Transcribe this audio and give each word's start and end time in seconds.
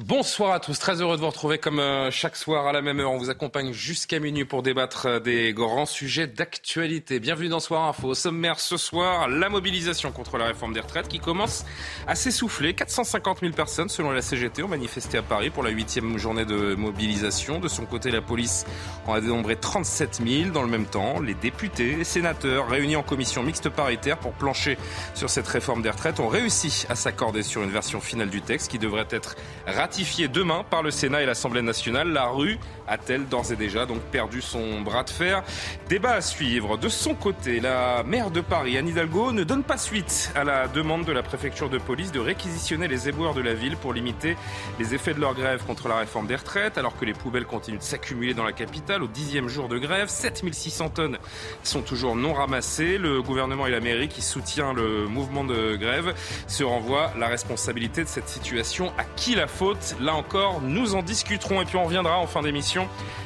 Bonsoir 0.00 0.52
à 0.54 0.58
tous, 0.58 0.76
très 0.76 1.00
heureux 1.00 1.14
de 1.14 1.20
vous 1.20 1.28
retrouver 1.28 1.58
comme 1.58 1.78
euh, 1.78 2.10
chaque 2.10 2.34
soir 2.34 2.66
à 2.66 2.72
la 2.72 2.82
même 2.82 2.98
heure. 2.98 3.12
On 3.12 3.16
vous 3.16 3.30
accompagne 3.30 3.72
jusqu'à 3.72 4.18
minuit 4.18 4.44
pour 4.44 4.64
débattre 4.64 5.06
euh, 5.06 5.20
des 5.20 5.52
grands 5.52 5.86
sujets 5.86 6.26
d'actualité. 6.26 7.20
Bienvenue 7.20 7.48
dans 7.48 7.60
Soir 7.60 7.84
Info. 7.84 8.08
Au 8.08 8.14
sommaire 8.14 8.58
ce 8.58 8.76
soir, 8.76 9.28
la 9.28 9.48
mobilisation 9.48 10.10
contre 10.10 10.36
la 10.36 10.46
réforme 10.46 10.72
des 10.72 10.80
retraites 10.80 11.06
qui 11.06 11.20
commence 11.20 11.64
à 12.08 12.16
s'essouffler. 12.16 12.74
450 12.74 13.38
000 13.38 13.52
personnes 13.52 13.88
selon 13.88 14.10
la 14.10 14.20
CGT 14.20 14.64
ont 14.64 14.68
manifesté 14.68 15.16
à 15.16 15.22
Paris 15.22 15.50
pour 15.50 15.62
la 15.62 15.70
huitième 15.70 16.18
journée 16.18 16.44
de 16.44 16.74
mobilisation. 16.74 17.60
De 17.60 17.68
son 17.68 17.86
côté, 17.86 18.10
la 18.10 18.20
police 18.20 18.66
en 19.06 19.14
a 19.14 19.20
dénombré 19.20 19.54
37 19.54 20.22
000. 20.26 20.50
Dans 20.50 20.62
le 20.62 20.68
même 20.70 20.86
temps, 20.86 21.20
les 21.20 21.34
députés 21.34 22.00
et 22.00 22.04
sénateurs 22.04 22.68
réunis 22.68 22.96
en 22.96 23.04
commission 23.04 23.44
mixte 23.44 23.68
paritaire 23.68 24.18
pour 24.18 24.32
plancher 24.32 24.76
sur 25.14 25.30
cette 25.30 25.46
réforme 25.46 25.82
des 25.82 25.90
retraites 25.90 26.18
ont 26.18 26.26
réussi 26.26 26.84
à 26.88 26.96
s'accorder 26.96 27.44
sur 27.44 27.62
une 27.62 27.70
version 27.70 28.00
finale 28.00 28.30
du 28.30 28.42
texte 28.42 28.72
qui 28.72 28.80
devrait 28.80 29.06
être 29.10 29.36
ratifié 29.84 30.28
demain 30.28 30.64
par 30.70 30.82
le 30.82 30.90
Sénat 30.90 31.20
et 31.22 31.26
l'Assemblée 31.26 31.60
nationale. 31.60 32.08
La 32.08 32.24
rue 32.28 32.58
a-t-elle 32.88 33.26
d'ores 33.26 33.52
et 33.52 33.56
déjà 33.56 33.86
donc 33.86 34.00
perdu 34.00 34.40
son 34.40 34.80
bras 34.80 35.04
de 35.04 35.10
fer 35.10 35.42
Débat 35.88 36.12
à 36.12 36.20
suivre. 36.20 36.76
De 36.76 36.88
son 36.88 37.14
côté, 37.14 37.60
la 37.60 38.02
maire 38.04 38.30
de 38.30 38.40
Paris, 38.40 38.76
Anne 38.76 38.88
Hidalgo, 38.88 39.32
ne 39.32 39.44
donne 39.44 39.62
pas 39.62 39.78
suite 39.78 40.32
à 40.34 40.44
la 40.44 40.68
demande 40.68 41.04
de 41.04 41.12
la 41.12 41.22
préfecture 41.22 41.68
de 41.70 41.78
police 41.78 42.12
de 42.12 42.20
réquisitionner 42.20 42.88
les 42.88 43.08
éboueurs 43.08 43.34
de 43.34 43.40
la 43.40 43.54
ville 43.54 43.76
pour 43.76 43.92
limiter 43.92 44.36
les 44.78 44.94
effets 44.94 45.14
de 45.14 45.20
leur 45.20 45.34
grève 45.34 45.64
contre 45.64 45.88
la 45.88 45.96
réforme 45.96 46.26
des 46.26 46.36
retraites, 46.36 46.78
alors 46.78 46.96
que 46.96 47.04
les 47.04 47.12
poubelles 47.12 47.46
continuent 47.46 47.78
de 47.78 47.82
s'accumuler 47.82 48.34
dans 48.34 48.44
la 48.44 48.52
capitale 48.52 49.02
au 49.02 49.08
dixième 49.08 49.48
jour 49.48 49.68
de 49.68 49.78
grève. 49.78 50.08
7600 50.08 50.88
tonnes 50.90 51.18
sont 51.62 51.82
toujours 51.82 52.16
non 52.16 52.32
ramassées. 52.34 52.98
Le 52.98 53.22
gouvernement 53.22 53.66
et 53.66 53.70
la 53.70 53.80
mairie 53.80 54.08
qui 54.08 54.22
soutient 54.22 54.72
le 54.72 55.06
mouvement 55.06 55.44
de 55.44 55.76
grève 55.76 56.14
se 56.46 56.64
renvoient 56.64 57.12
la 57.18 57.28
responsabilité 57.28 58.02
de 58.02 58.08
cette 58.08 58.28
situation. 58.28 58.92
À 58.98 59.04
qui 59.04 59.34
la 59.34 59.46
faute? 59.46 59.96
Là 60.00 60.14
encore, 60.14 60.60
nous 60.62 60.94
en 60.94 61.02
discuterons 61.02 61.62
et 61.62 61.64
puis 61.64 61.76
on 61.76 61.84
reviendra 61.84 62.18
en 62.18 62.26
fin 62.26 62.42
d'émission 62.42 62.73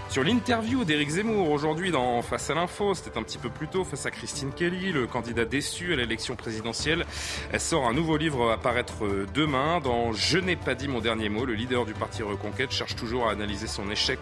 sur 0.08 0.24
l'interview 0.24 0.84
d'Éric 0.84 1.10
Zemmour 1.10 1.50
aujourd'hui 1.50 1.90
dans 1.90 2.20
Face 2.22 2.50
à 2.50 2.54
l'info. 2.54 2.94
C'était 2.94 3.16
un 3.18 3.22
petit 3.22 3.38
peu 3.38 3.48
plus 3.48 3.68
tôt 3.68 3.84
face 3.84 4.06
à 4.06 4.10
Christine 4.10 4.52
Kelly, 4.52 4.92
le 4.92 5.06
candidat 5.06 5.44
déçu 5.44 5.92
à 5.92 5.96
l'élection 5.96 6.36
présidentielle. 6.36 7.06
Elle 7.52 7.60
sort 7.60 7.86
un 7.86 7.94
nouveau 7.94 8.16
livre 8.16 8.50
à 8.50 8.58
paraître 8.58 9.26
demain 9.34 9.80
dans 9.80 10.12
Je 10.12 10.38
n'ai 10.38 10.56
pas 10.56 10.74
dit 10.74 10.88
mon 10.88 11.00
dernier 11.00 11.28
mot. 11.28 11.44
Le 11.44 11.54
leader 11.54 11.84
du 11.84 11.94
parti 11.94 12.22
Reconquête 12.22 12.72
cherche 12.72 12.96
toujours 12.96 13.28
à 13.28 13.32
analyser 13.32 13.66
son 13.66 13.90
échec 13.90 14.18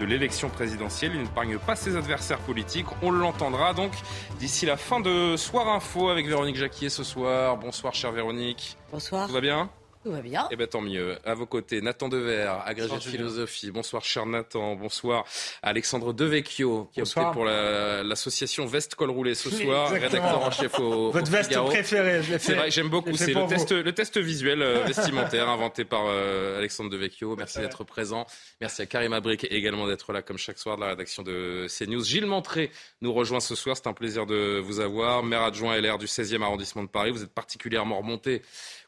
de 0.00 0.04
l'élection 0.04 0.48
présidentielle. 0.48 1.12
Il 1.14 1.22
n'épargne 1.22 1.58
pas 1.58 1.76
ses 1.76 1.96
adversaires 1.96 2.40
politiques. 2.40 2.86
On 3.02 3.10
l'entendra 3.10 3.72
donc 3.74 3.92
d'ici 4.38 4.66
la 4.66 4.76
fin 4.76 5.00
de 5.00 5.36
Soir 5.36 5.68
Info 5.68 6.08
avec 6.08 6.26
Véronique 6.26 6.56
Jacquier 6.56 6.90
ce 6.90 7.04
soir. 7.04 7.56
Bonsoir, 7.56 7.94
chère 7.94 8.12
Véronique. 8.12 8.76
Bonsoir. 8.92 9.26
Tout 9.26 9.34
va 9.34 9.40
bien? 9.40 9.70
Tout 10.06 10.12
va 10.12 10.20
bien. 10.20 10.46
Eh 10.52 10.56
bien, 10.56 10.68
tant 10.68 10.80
mieux. 10.80 11.16
À 11.24 11.34
vos 11.34 11.46
côtés, 11.46 11.80
Nathan 11.80 12.08
Dever, 12.08 12.52
agrégé 12.64 12.94
de 12.94 13.00
philosophie. 13.00 13.72
Bonsoir, 13.72 14.04
cher 14.04 14.24
Nathan. 14.24 14.76
Bonsoir, 14.76 15.24
Alexandre 15.62 16.12
Devecchio, 16.12 16.88
qui 16.92 17.00
a 17.00 17.02
opté 17.02 17.20
pour 17.32 17.44
l'association 17.44 18.66
Veste 18.66 18.94
Col 18.94 19.10
Roulé 19.10 19.34
ce 19.34 19.50
soir, 19.62 19.90
rédacteur 19.90 20.40
en 20.40 20.50
chef 20.52 20.78
au. 20.78 21.10
Votre 21.10 21.30
veste 21.30 21.58
préférée, 21.58 22.22
je 22.22 22.32
l'ai 22.32 22.38
fait. 22.38 22.46
C'est 22.46 22.54
vrai, 22.54 22.70
j'aime 22.70 22.88
beaucoup. 22.88 23.16
C'est 23.16 23.34
le 23.34 23.48
test, 23.48 23.72
le 23.72 23.92
test 23.92 24.18
visuel 24.18 24.62
euh, 24.62 24.84
vestimentaire 24.86 25.48
inventé 25.48 25.84
par 25.84 26.04
euh, 26.06 26.58
Alexandre 26.58 26.90
Devecchio. 26.90 27.34
Merci 27.34 27.58
d'être 27.58 27.82
présent. 27.82 28.26
Merci 28.60 28.82
à 28.82 28.86
Karim 28.86 29.12
Abric 29.12 29.44
également 29.50 29.88
d'être 29.88 30.12
là, 30.12 30.22
comme 30.22 30.38
chaque 30.38 30.58
soir, 30.58 30.76
de 30.76 30.82
la 30.82 30.88
rédaction 30.90 31.24
de 31.24 31.66
CNews. 31.66 32.04
Gilles 32.04 32.26
Montré 32.26 32.70
nous 33.00 33.12
rejoint 33.12 33.40
ce 33.40 33.56
soir. 33.56 33.76
C'est 33.76 33.88
un 33.88 33.92
plaisir 33.92 34.24
de 34.24 34.60
vous 34.64 34.78
avoir. 34.78 35.24
Maire 35.24 35.42
adjoint 35.42 35.76
LR 35.76 35.98
du 35.98 36.06
16e 36.06 36.42
arrondissement 36.42 36.84
de 36.84 36.88
Paris. 36.88 37.10
Vous 37.10 37.24
êtes 37.24 37.34
particulièrement 37.34 37.98
remonté 37.98 38.42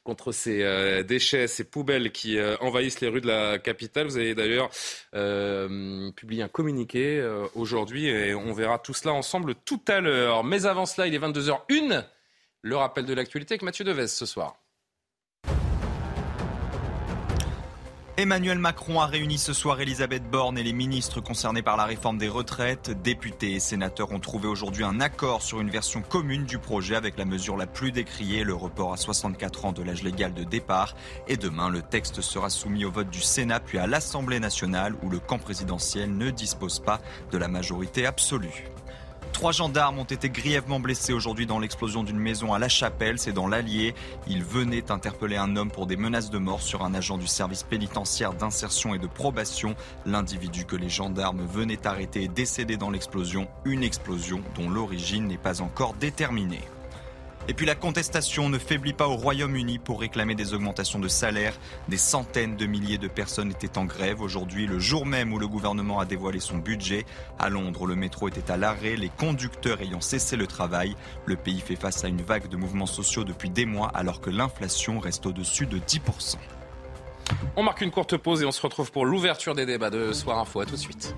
contre 0.08 0.32
ces 0.32 0.62
euh, 0.62 1.02
déchets, 1.02 1.46
ces 1.48 1.64
poubelles 1.64 2.12
qui 2.12 2.38
euh, 2.38 2.56
envahissent 2.62 3.02
les 3.02 3.08
rues 3.08 3.20
de 3.20 3.26
la 3.26 3.58
capitale. 3.58 4.06
Vous 4.06 4.16
avez 4.16 4.34
d'ailleurs 4.34 4.70
euh, 5.14 6.10
publié 6.12 6.42
un 6.42 6.48
communiqué 6.48 7.22
aujourd'hui 7.54 8.06
et 8.06 8.34
on 8.34 8.54
verra 8.54 8.78
tout 8.78 8.94
cela 8.94 9.12
ensemble 9.12 9.54
tout 9.66 9.82
à 9.86 10.00
l'heure. 10.00 10.44
Mais 10.44 10.64
avant 10.64 10.86
cela, 10.86 11.06
il 11.06 11.14
est 11.14 11.18
22h01. 11.18 12.06
Le 12.62 12.76
rappel 12.76 13.04
de 13.04 13.12
l'actualité 13.12 13.52
avec 13.52 13.62
Mathieu 13.62 13.84
Devez 13.84 14.06
ce 14.06 14.24
soir. 14.24 14.56
Emmanuel 18.18 18.58
Macron 18.58 18.98
a 19.00 19.06
réuni 19.06 19.38
ce 19.38 19.52
soir 19.52 19.80
Elisabeth 19.80 20.28
Borne 20.28 20.58
et 20.58 20.64
les 20.64 20.72
ministres 20.72 21.20
concernés 21.20 21.62
par 21.62 21.76
la 21.76 21.84
réforme 21.84 22.18
des 22.18 22.26
retraites. 22.26 22.90
Députés 23.00 23.52
et 23.52 23.60
sénateurs 23.60 24.10
ont 24.10 24.18
trouvé 24.18 24.48
aujourd'hui 24.48 24.82
un 24.82 24.98
accord 24.98 25.40
sur 25.40 25.60
une 25.60 25.70
version 25.70 26.02
commune 26.02 26.44
du 26.44 26.58
projet 26.58 26.96
avec 26.96 27.16
la 27.16 27.24
mesure 27.24 27.56
la 27.56 27.68
plus 27.68 27.92
décriée, 27.92 28.42
le 28.42 28.54
report 28.54 28.92
à 28.92 28.96
64 28.96 29.66
ans 29.66 29.72
de 29.72 29.84
l'âge 29.84 30.02
légal 30.02 30.34
de 30.34 30.42
départ. 30.42 30.96
Et 31.28 31.36
demain, 31.36 31.70
le 31.70 31.80
texte 31.80 32.20
sera 32.20 32.50
soumis 32.50 32.84
au 32.84 32.90
vote 32.90 33.08
du 33.08 33.20
Sénat 33.20 33.60
puis 33.60 33.78
à 33.78 33.86
l'Assemblée 33.86 34.40
nationale 34.40 34.96
où 35.04 35.10
le 35.10 35.20
camp 35.20 35.38
présidentiel 35.38 36.16
ne 36.16 36.30
dispose 36.30 36.80
pas 36.80 37.00
de 37.30 37.38
la 37.38 37.46
majorité 37.46 38.04
absolue. 38.04 38.64
Trois 39.38 39.52
gendarmes 39.52 40.00
ont 40.00 40.04
été 40.04 40.30
grièvement 40.30 40.80
blessés 40.80 41.12
aujourd'hui 41.12 41.46
dans 41.46 41.60
l'explosion 41.60 42.02
d'une 42.02 42.18
maison 42.18 42.52
à 42.54 42.58
La 42.58 42.68
Chapelle, 42.68 43.20
c'est 43.20 43.32
dans 43.32 43.46
l'Allier. 43.46 43.94
Ils 44.26 44.42
venaient 44.42 44.90
interpeller 44.90 45.36
un 45.36 45.54
homme 45.54 45.70
pour 45.70 45.86
des 45.86 45.96
menaces 45.96 46.28
de 46.28 46.38
mort 46.38 46.60
sur 46.60 46.84
un 46.84 46.92
agent 46.92 47.18
du 47.18 47.28
service 47.28 47.62
pénitentiaire 47.62 48.32
d'insertion 48.32 48.96
et 48.96 48.98
de 48.98 49.06
probation. 49.06 49.76
L'individu 50.06 50.64
que 50.64 50.74
les 50.74 50.88
gendarmes 50.88 51.46
venaient 51.46 51.86
arrêter 51.86 52.24
est 52.24 52.34
décédé 52.34 52.76
dans 52.76 52.90
l'explosion, 52.90 53.46
une 53.64 53.84
explosion 53.84 54.42
dont 54.56 54.68
l'origine 54.68 55.28
n'est 55.28 55.38
pas 55.38 55.62
encore 55.62 55.94
déterminée. 55.94 56.64
Et 57.48 57.54
puis 57.54 57.64
la 57.64 57.74
contestation 57.74 58.50
ne 58.50 58.58
faiblit 58.58 58.92
pas 58.92 59.08
au 59.08 59.16
Royaume-Uni 59.16 59.78
pour 59.78 60.00
réclamer 60.00 60.34
des 60.34 60.52
augmentations 60.52 60.98
de 60.98 61.08
salaire. 61.08 61.58
Des 61.88 61.96
centaines 61.96 62.56
de 62.56 62.66
milliers 62.66 62.98
de 62.98 63.08
personnes 63.08 63.50
étaient 63.50 63.78
en 63.78 63.86
grève 63.86 64.20
aujourd'hui, 64.20 64.66
le 64.66 64.78
jour 64.78 65.06
même 65.06 65.32
où 65.32 65.38
le 65.38 65.48
gouvernement 65.48 65.98
a 65.98 66.04
dévoilé 66.04 66.40
son 66.40 66.58
budget. 66.58 67.06
À 67.38 67.48
Londres, 67.48 67.86
le 67.86 67.96
métro 67.96 68.28
était 68.28 68.50
à 68.50 68.58
l'arrêt, 68.58 68.96
les 68.96 69.08
conducteurs 69.08 69.80
ayant 69.80 70.02
cessé 70.02 70.36
le 70.36 70.46
travail. 70.46 70.94
Le 71.24 71.36
pays 71.36 71.60
fait 71.60 71.76
face 71.76 72.04
à 72.04 72.08
une 72.08 72.20
vague 72.20 72.48
de 72.48 72.56
mouvements 72.58 72.84
sociaux 72.84 73.24
depuis 73.24 73.48
des 73.48 73.64
mois 73.64 73.90
alors 73.94 74.20
que 74.20 74.28
l'inflation 74.28 75.00
reste 75.00 75.24
au-dessus 75.24 75.64
de 75.64 75.78
10%. 75.78 76.36
On 77.56 77.62
marque 77.62 77.80
une 77.80 77.90
courte 77.90 78.18
pause 78.18 78.42
et 78.42 78.44
on 78.44 78.52
se 78.52 78.60
retrouve 78.60 78.92
pour 78.92 79.06
l'ouverture 79.06 79.54
des 79.54 79.64
débats 79.64 79.90
de 79.90 80.12
Soir 80.12 80.38
Info. 80.38 80.60
À 80.60 80.66
tout 80.66 80.72
de 80.72 80.76
suite. 80.76 81.14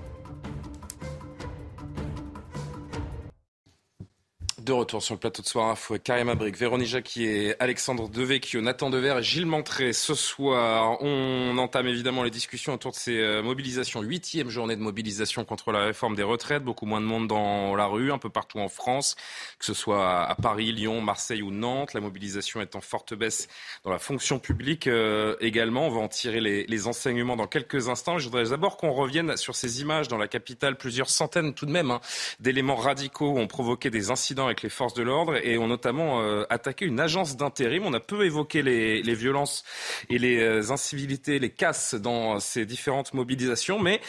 De 4.71 4.75
retour 4.75 5.03
sur 5.03 5.15
le 5.15 5.19
plateau 5.19 5.41
de 5.41 5.47
Soir 5.47 5.67
Info, 5.67 5.97
Karim 6.01 6.29
Abric, 6.29 6.55
Véronique 6.55 6.87
Jacquier, 6.87 7.55
Alexandre 7.59 8.07
Devecchio, 8.07 8.61
Nathan 8.61 8.89
Dever 8.89 9.15
et 9.19 9.21
Gilles 9.21 9.45
Montré. 9.45 9.91
Ce 9.91 10.13
soir, 10.13 10.95
on 11.01 11.57
entame 11.57 11.89
évidemment 11.89 12.23
les 12.23 12.29
discussions 12.29 12.75
autour 12.75 12.91
de 12.91 12.95
ces 12.95 13.17
euh, 13.17 13.43
mobilisations. 13.43 14.01
Huitième 14.01 14.47
journée 14.47 14.77
de 14.77 14.81
mobilisation 14.81 15.43
contre 15.43 15.73
la 15.73 15.83
réforme 15.83 16.15
des 16.15 16.23
retraites. 16.23 16.63
Beaucoup 16.63 16.85
moins 16.85 17.01
de 17.01 17.05
monde 17.05 17.27
dans 17.27 17.75
la 17.75 17.85
rue, 17.85 18.13
un 18.13 18.17
peu 18.17 18.29
partout 18.29 18.59
en 18.59 18.69
France, 18.69 19.17
que 19.59 19.65
ce 19.65 19.73
soit 19.73 20.23
à 20.23 20.35
Paris, 20.35 20.71
Lyon, 20.71 21.01
Marseille 21.01 21.41
ou 21.41 21.51
Nantes. 21.51 21.93
La 21.93 21.99
mobilisation 21.99 22.61
est 22.61 22.73
en 22.77 22.81
forte 22.81 23.13
baisse 23.13 23.49
dans 23.83 23.91
la 23.91 23.99
fonction 23.99 24.39
publique 24.39 24.87
euh, 24.87 25.35
également. 25.41 25.87
On 25.87 25.91
va 25.91 25.99
en 25.99 26.07
tirer 26.07 26.39
les, 26.39 26.65
les 26.65 26.87
enseignements 26.87 27.35
dans 27.35 27.47
quelques 27.47 27.89
instants. 27.89 28.19
Je 28.19 28.23
voudrais 28.29 28.51
d'abord 28.51 28.77
qu'on 28.77 28.93
revienne 28.93 29.35
sur 29.35 29.53
ces 29.53 29.81
images 29.81 30.07
dans 30.07 30.17
la 30.17 30.29
capitale. 30.29 30.77
Plusieurs 30.77 31.09
centaines 31.09 31.53
tout 31.53 31.65
de 31.65 31.71
même 31.71 31.91
hein, 31.91 31.99
d'éléments 32.39 32.77
radicaux 32.77 33.37
ont 33.37 33.47
provoqué 33.47 33.89
des 33.89 34.11
incidents 34.11 34.45
avec 34.45 34.60
les 34.63 34.69
forces 34.69 34.93
de 34.93 35.03
l'ordre 35.03 35.35
et 35.45 35.57
ont 35.57 35.67
notamment 35.67 36.21
euh, 36.21 36.43
attaqué 36.49 36.85
une 36.85 36.99
agence 36.99 37.37
d'intérim. 37.37 37.83
On 37.85 37.93
a 37.93 37.99
peu 37.99 38.25
évoqué 38.25 38.61
les, 38.61 39.01
les 39.01 39.15
violences 39.15 39.63
et 40.09 40.17
les 40.17 40.41
euh, 40.41 40.71
incivilités, 40.71 41.39
les 41.39 41.51
casses 41.51 41.95
dans 41.95 42.39
ces 42.39 42.65
différentes 42.65 43.13
mobilisations, 43.13 43.79
mais 43.79 44.01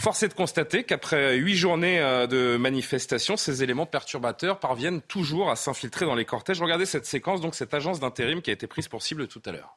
Force 0.00 0.22
est 0.22 0.28
de 0.28 0.34
constater 0.34 0.84
qu'après 0.84 1.36
huit 1.36 1.56
journées 1.56 2.00
euh, 2.00 2.26
de 2.26 2.56
manifestations, 2.56 3.36
ces 3.36 3.62
éléments 3.62 3.84
perturbateurs 3.84 4.58
parviennent 4.58 5.02
toujours 5.02 5.50
à 5.50 5.56
s'infiltrer 5.56 6.06
dans 6.06 6.14
les 6.14 6.24
cortèges. 6.24 6.62
Regardez 6.62 6.86
cette 6.86 7.04
séquence, 7.04 7.42
donc 7.42 7.54
cette 7.54 7.74
agence 7.74 8.00
d'intérim 8.00 8.40
qui 8.40 8.48
a 8.48 8.54
été 8.54 8.66
prise 8.66 8.88
pour 8.88 9.02
cible 9.02 9.28
tout 9.28 9.42
à 9.44 9.52
l'heure. 9.52 9.76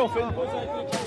On 0.00 0.08
fait 0.08 0.20
une 0.20 0.32
pause 0.32 1.03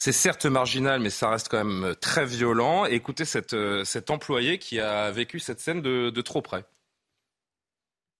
C'est 0.00 0.12
certes 0.12 0.46
marginal, 0.46 0.98
mais 0.98 1.10
ça 1.10 1.28
reste 1.28 1.48
quand 1.48 1.62
même 1.62 1.94
très 2.00 2.24
violent. 2.24 2.86
écoutez 2.86 3.24
cette, 3.24 3.54
cet 3.84 4.10
employé 4.10 4.58
qui 4.58 4.80
a 4.80 5.10
vécu 5.10 5.38
cette 5.38 5.60
scène 5.60 5.82
de 5.82 6.20
trop 6.22 6.40
près. 6.42 6.64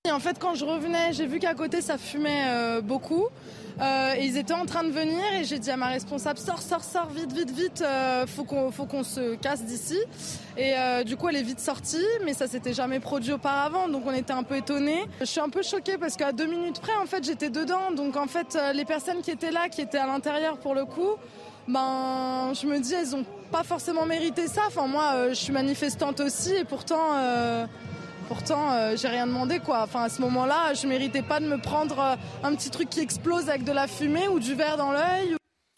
Et 0.06 0.12
en 0.12 0.18
fait, 0.18 0.38
quand 0.38 0.54
je 0.54 0.64
revenais, 0.64 1.12
j'ai 1.12 1.26
vu 1.26 1.38
qu'à 1.38 1.52
côté, 1.52 1.82
ça 1.82 1.98
fumait 1.98 2.44
euh, 2.46 2.80
beaucoup. 2.80 3.26
Euh, 3.82 4.14
et 4.16 4.24
ils 4.24 4.38
étaient 4.38 4.54
en 4.54 4.64
train 4.64 4.82
de 4.82 4.90
venir 4.90 5.22
et 5.38 5.44
j'ai 5.44 5.58
dit 5.58 5.70
à 5.70 5.76
ma 5.76 5.88
responsable 5.88 6.38
sors, 6.38 6.62
sors, 6.62 6.82
sors, 6.82 7.10
vite, 7.10 7.32
vite, 7.34 7.50
vite, 7.50 7.82
euh, 7.82 8.26
faut 8.26 8.44
qu'on 8.44 8.70
faut 8.70 8.86
qu'on 8.86 9.04
se 9.04 9.34
casse 9.34 9.62
d'ici. 9.62 9.98
Et 10.56 10.74
du 11.04 11.16
coup, 11.16 11.28
elle 11.28 11.36
est 11.36 11.42
vite 11.42 11.60
sortie, 11.60 12.04
mais 12.24 12.32
ça 12.32 12.46
s'était 12.46 12.72
jamais 12.72 12.98
produit 12.98 13.32
auparavant, 13.34 13.88
donc 13.88 14.04
on 14.06 14.12
était 14.12 14.32
un 14.32 14.42
peu 14.42 14.56
étonnés. 14.56 15.04
Je 15.20 15.26
suis 15.26 15.40
un 15.40 15.48
peu 15.50 15.62
choquée 15.62 15.98
parce 15.98 16.16
qu'à 16.16 16.32
deux 16.32 16.46
minutes 16.46 16.80
près, 16.80 16.94
en 16.96 17.06
fait, 17.06 17.22
j'étais 17.22 17.50
dedans. 17.50 17.90
Donc 17.92 18.16
en 18.16 18.26
fait, 18.26 18.58
les 18.74 18.86
personnes 18.86 19.20
qui 19.20 19.30
étaient 19.30 19.50
là, 19.50 19.68
qui 19.68 19.82
étaient 19.82 19.98
à 19.98 20.06
l'intérieur 20.06 20.58
pour 20.58 20.74
le 20.74 20.86
coup, 20.86 21.16
ben, 21.68 22.52
je 22.60 22.66
me 22.66 22.78
dis, 22.80 22.94
elles 22.94 23.14
ont 23.14 23.24
pas 23.50 23.62
forcément 23.62 24.06
mérité 24.06 24.48
ça. 24.48 24.62
Enfin, 24.66 24.86
moi, 24.86 25.28
je 25.30 25.34
suis 25.34 25.52
manifestante 25.52 26.20
aussi, 26.20 26.52
et 26.54 26.64
pourtant. 26.64 27.66
Pourtant, 28.30 28.70
euh, 28.70 28.96
j'ai 28.96 29.08
rien 29.08 29.26
demandé 29.26 29.58
quoi. 29.58 29.82
Enfin, 29.82 30.04
à 30.04 30.08
ce 30.08 30.20
moment-là, 30.20 30.72
je 30.74 30.86
méritais 30.86 31.20
pas 31.20 31.40
de 31.40 31.46
me 31.46 31.58
prendre 31.58 31.98
euh, 31.98 32.14
un 32.44 32.54
petit 32.54 32.70
truc 32.70 32.88
qui 32.88 33.00
explose 33.00 33.48
avec 33.48 33.64
de 33.64 33.72
la 33.72 33.88
fumée 33.88 34.28
ou 34.28 34.38
du 34.38 34.54
verre 34.54 34.76
dans 34.76 34.92
l'œil. 34.92 35.34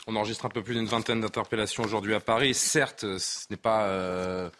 On 0.06 0.14
enregistre 0.16 0.44
un 0.44 0.50
peu 0.50 0.62
plus 0.62 0.74
d'une 0.74 0.84
vingtaine 0.84 1.22
d'interpellations 1.22 1.82
aujourd'hui 1.82 2.14
à 2.14 2.20
Paris. 2.20 2.52
Certes, 2.52 3.06
ce 3.16 3.46
n'est 3.48 3.56
pas 3.56 3.84
euh, 3.84 4.50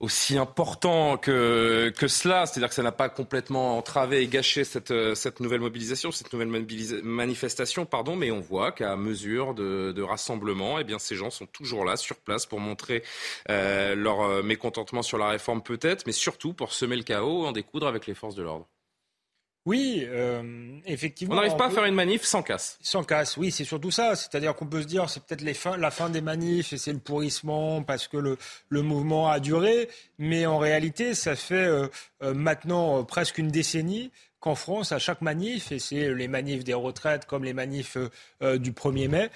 aussi 0.00 0.38
important 0.38 1.18
que, 1.18 1.92
cela. 2.08 2.46
C'est-à-dire 2.46 2.70
que 2.70 2.74
ça 2.74 2.82
n'a 2.82 2.92
pas 2.92 3.08
complètement 3.10 3.76
entravé 3.76 4.22
et 4.22 4.26
gâché 4.26 4.64
cette, 4.64 4.90
euh, 4.90 5.14
nouvelle 5.38 5.60
mobilisation, 5.60 6.10
cette 6.10 6.32
nouvelle 6.32 6.48
manifestation, 7.02 7.84
pardon, 7.84 8.16
mais 8.16 8.30
on 8.30 8.40
voit 8.40 8.72
qu'à 8.72 8.96
mesure 8.96 9.54
de, 9.54 9.92
de, 9.92 10.02
rassemblement, 10.02 10.78
eh 10.78 10.84
bien, 10.84 10.98
ces 10.98 11.14
gens 11.16 11.30
sont 11.30 11.46
toujours 11.46 11.84
là, 11.84 11.96
sur 11.96 12.16
place, 12.16 12.46
pour 12.46 12.60
montrer 12.60 13.02
euh, 13.50 13.94
leur 13.94 14.22
euh, 14.22 14.42
mécontentement 14.42 15.02
sur 15.02 15.18
la 15.18 15.28
réforme 15.28 15.62
peut-être, 15.62 16.06
mais 16.06 16.12
surtout 16.12 16.54
pour 16.54 16.72
semer 16.72 16.96
le 16.96 17.02
chaos, 17.02 17.46
en 17.46 17.52
découdre 17.52 17.86
avec 17.86 18.06
les 18.06 18.14
forces 18.14 18.34
de 18.34 18.42
l'ordre. 18.42 18.66
Oui, 19.66 20.06
euh, 20.08 20.78
effectivement. 20.86 21.34
On 21.34 21.36
n'arrive 21.36 21.56
pas 21.56 21.66
à 21.66 21.70
faire 21.70 21.84
une 21.84 21.94
manif 21.94 22.22
sans 22.22 22.42
casse. 22.42 22.78
Sans 22.80 23.04
casse, 23.04 23.36
oui, 23.36 23.50
c'est 23.50 23.64
surtout 23.64 23.90
ça. 23.90 24.16
C'est-à-dire 24.16 24.54
qu'on 24.54 24.66
peut 24.66 24.80
se 24.80 24.86
dire, 24.86 25.10
c'est 25.10 25.22
peut-être 25.22 25.42
la 25.42 25.90
fin 25.90 26.08
des 26.08 26.22
manifs 26.22 26.72
et 26.72 26.78
c'est 26.78 26.92
le 26.92 26.98
pourrissement 26.98 27.82
parce 27.82 28.08
que 28.08 28.16
le, 28.16 28.38
le, 28.70 28.82
mouvement 28.82 29.28
a 29.28 29.38
duré. 29.38 29.90
Mais 30.18 30.46
en 30.46 30.56
réalité, 30.56 31.14
ça 31.14 31.36
fait 31.36 31.54
euh, 31.54 31.88
euh, 32.22 32.32
maintenant 32.32 33.04
presque 33.04 33.36
une 33.36 33.48
décennie 33.48 34.10
qu'en 34.40 34.54
France, 34.54 34.92
à 34.92 34.98
chaque 34.98 35.20
manif, 35.20 35.70
et 35.70 35.78
c'est 35.78 36.14
les 36.14 36.28
manifs 36.28 36.64
des 36.64 36.74
retraites 36.74 37.26
comme 37.26 37.44
les 37.44 37.52
manifs 37.52 37.96
du 38.40 38.72
1er 38.72 39.08
mai, 39.08 39.30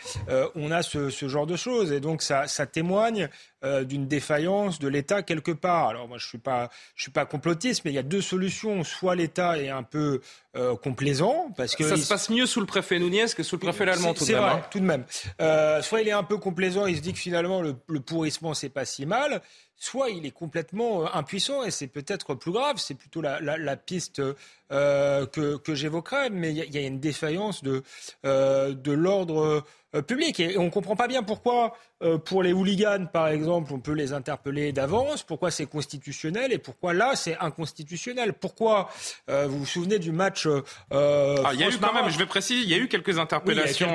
on 0.55 0.71
a 0.71 0.83
ce, 0.83 1.11
genre 1.29 1.47
de 1.47 1.57
choses. 1.57 1.93
Et 1.93 2.01
donc 2.01 2.23
ça, 2.23 2.47
témoigne 2.67 3.29
euh, 3.65 3.83
d'une 3.83 4.07
défaillance 4.07 4.79
de 4.79 4.89
l'État 4.89 5.23
quelque 5.23 5.51
part. 5.51 5.89
Alors 5.89 6.07
moi 6.07 6.19
je 6.19 6.27
suis 6.27 6.39
pas 6.39 6.69
suis 6.97 7.11
pas 7.11 7.25
complotiste, 7.25 7.83
mais 7.85 7.93
il 7.93 7.95
y 7.95 7.99
a 7.99 8.03
deux 8.03 8.21
solutions. 8.21 8.85
Soit 8.85 9.15
l'État 9.15 9.59
est 9.59 9.71
un 9.71 9.83
peu 9.83 10.21
euh, 10.57 10.77
complaisant 10.77 11.53
parce 11.57 11.77
que 11.77 11.85
ça 11.85 11.97
se 11.97 12.09
passe 12.09 12.31
mieux 12.31 12.47
sous 12.47 12.61
le 12.61 12.67
préfet 12.67 12.99
Nouniez 12.99 13.27
que 13.37 13.43
sous 13.43 13.57
le 13.57 13.61
préfet 13.61 13.85
Lallemand 13.85 14.15
tout 14.15 14.25
de 14.25 14.33
même. 14.33 14.41
C'est 14.41 14.41
vrai, 14.41 14.51
hein. 14.51 14.67
tout 14.71 14.81
de 14.81 14.85
même. 14.85 15.05
Euh, 15.41 15.83
soit 15.83 16.01
il 16.01 16.09
est 16.09 16.13
un 16.13 16.23
peu 16.23 16.39
complaisant, 16.39 16.87
il 16.87 16.97
se 16.97 17.01
dit 17.01 17.13
que 17.13 17.19
finalement 17.19 17.61
le, 17.61 17.75
le 17.89 18.01
pourrissement 18.01 18.55
c'est 18.55 18.69
pas 18.69 18.85
si 18.85 19.07
mal. 19.07 19.43
Soit 19.77 20.11
il 20.11 20.25
est 20.25 20.31
complètement 20.31 21.13
impuissant 21.15 21.65
et 21.65 21.71
c'est 21.71 21.89
peut-être 21.89 22.35
plus 22.35 22.53
grave. 22.53 22.77
C'est 22.79 22.95
plutôt 22.95 23.21
la, 23.21 23.41
la, 23.41 23.59
la 23.59 23.77
piste 23.77 24.23
que, 24.71 25.57
que 25.57 25.75
j'évoquerais, 25.75 26.31
mais 26.31 26.53
il 26.53 26.65
y, 26.65 26.79
y, 26.79 26.79
a 26.79 26.87
une 26.87 27.01
défaillance 27.01 27.63
de 27.65 27.83
de 28.23 28.93
l'ordre 28.93 29.65
public 30.03 30.41
et 30.41 30.59
on 30.59 30.71
comprend 30.71 30.97
pas 30.97 31.09
bien 31.09 31.23
pourquoi 31.23 31.75
euh, 32.05 32.19
pour 32.19 32.43
les 32.43 32.53
hooligans, 32.53 33.07
par 33.11 33.29
exemple, 33.29 33.73
on 33.73 33.79
peut 33.79 33.93
les 33.93 34.13
interpeller 34.13 34.73
d'avance. 34.73 35.23
Pourquoi 35.23 35.51
c'est 35.51 35.67
constitutionnel 35.67 36.53
et 36.53 36.59
pourquoi 36.59 36.93
là 36.93 37.13
c'est 37.15 37.39
inconstitutionnel 37.39 38.35
Pourquoi 38.35 38.91
euh, 39.31 39.47
vous 39.47 39.61
vous 39.61 39.67
souvenez 39.67 39.99
du 39.99 40.13
match 40.13 40.47
euh, 40.47 40.63
ah, 40.91 41.51
Il 41.55 41.61
y 41.61 41.65
a 41.65 41.69
eu 41.69 41.79
quand 41.79 41.95
même, 41.95 42.11
je 42.11 42.19
vais 42.19 42.27
préciser, 42.27 42.63
il 42.63 42.69
y 42.69 42.75
a 42.75 42.79
eu 42.79 42.89
quelques 42.89 43.19
interpellations 43.19 43.93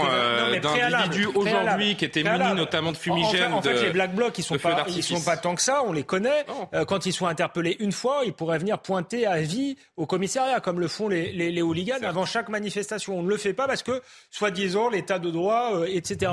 d'individus 0.62 1.28
aujourd'hui 1.36 1.96
qui 1.96 2.06
étaient 2.06 2.24
munis 2.24 2.56
notamment 2.56 2.92
de 2.92 2.98
fumigènes. 2.98 3.54
En 3.54 3.62
fait, 3.62 3.84
les 3.84 3.92
black 3.92 4.16
blocs, 4.16 4.38
ils 4.38 4.44
sont 4.44 4.58
pas, 4.58 4.86
ils 4.88 5.04
sont 5.04 5.22
pas 5.22 5.38
tant 5.38 5.56
que 5.56 5.62
ça. 5.62 5.84
On 5.86 5.94
les 5.94 6.04
connaît. 6.04 6.46
quand 6.88 7.06
ils 7.06 7.14
sont 7.14 7.28
interpellés 7.28 7.78
une 7.80 7.92
fois, 7.92 8.22
ils 8.26 8.34
pourraient 8.34 8.60
venir 8.60 8.80
pointer 8.80 9.28
à 9.28 9.42
vie 9.42 9.78
au 9.98 10.06
commissariat, 10.06 10.60
comme 10.62 10.80
le 10.80 10.88
font 10.88 11.10
les, 11.10 11.32
les, 11.32 11.52
les 11.52 11.62
hooligans 11.62 12.02
avant 12.04 12.26
chaque 12.26 12.50
manifestation. 12.50 13.20
On 13.20 13.24
ne 13.24 13.30
le 13.30 13.38
fait 13.38 13.54
pas 13.54 13.68
parce 13.68 13.84
que, 13.84 14.02
soi-disant, 14.32 14.90
l'état 14.90 15.20
de 15.20 15.30
droit, 15.30 15.86
etc. 15.96 16.32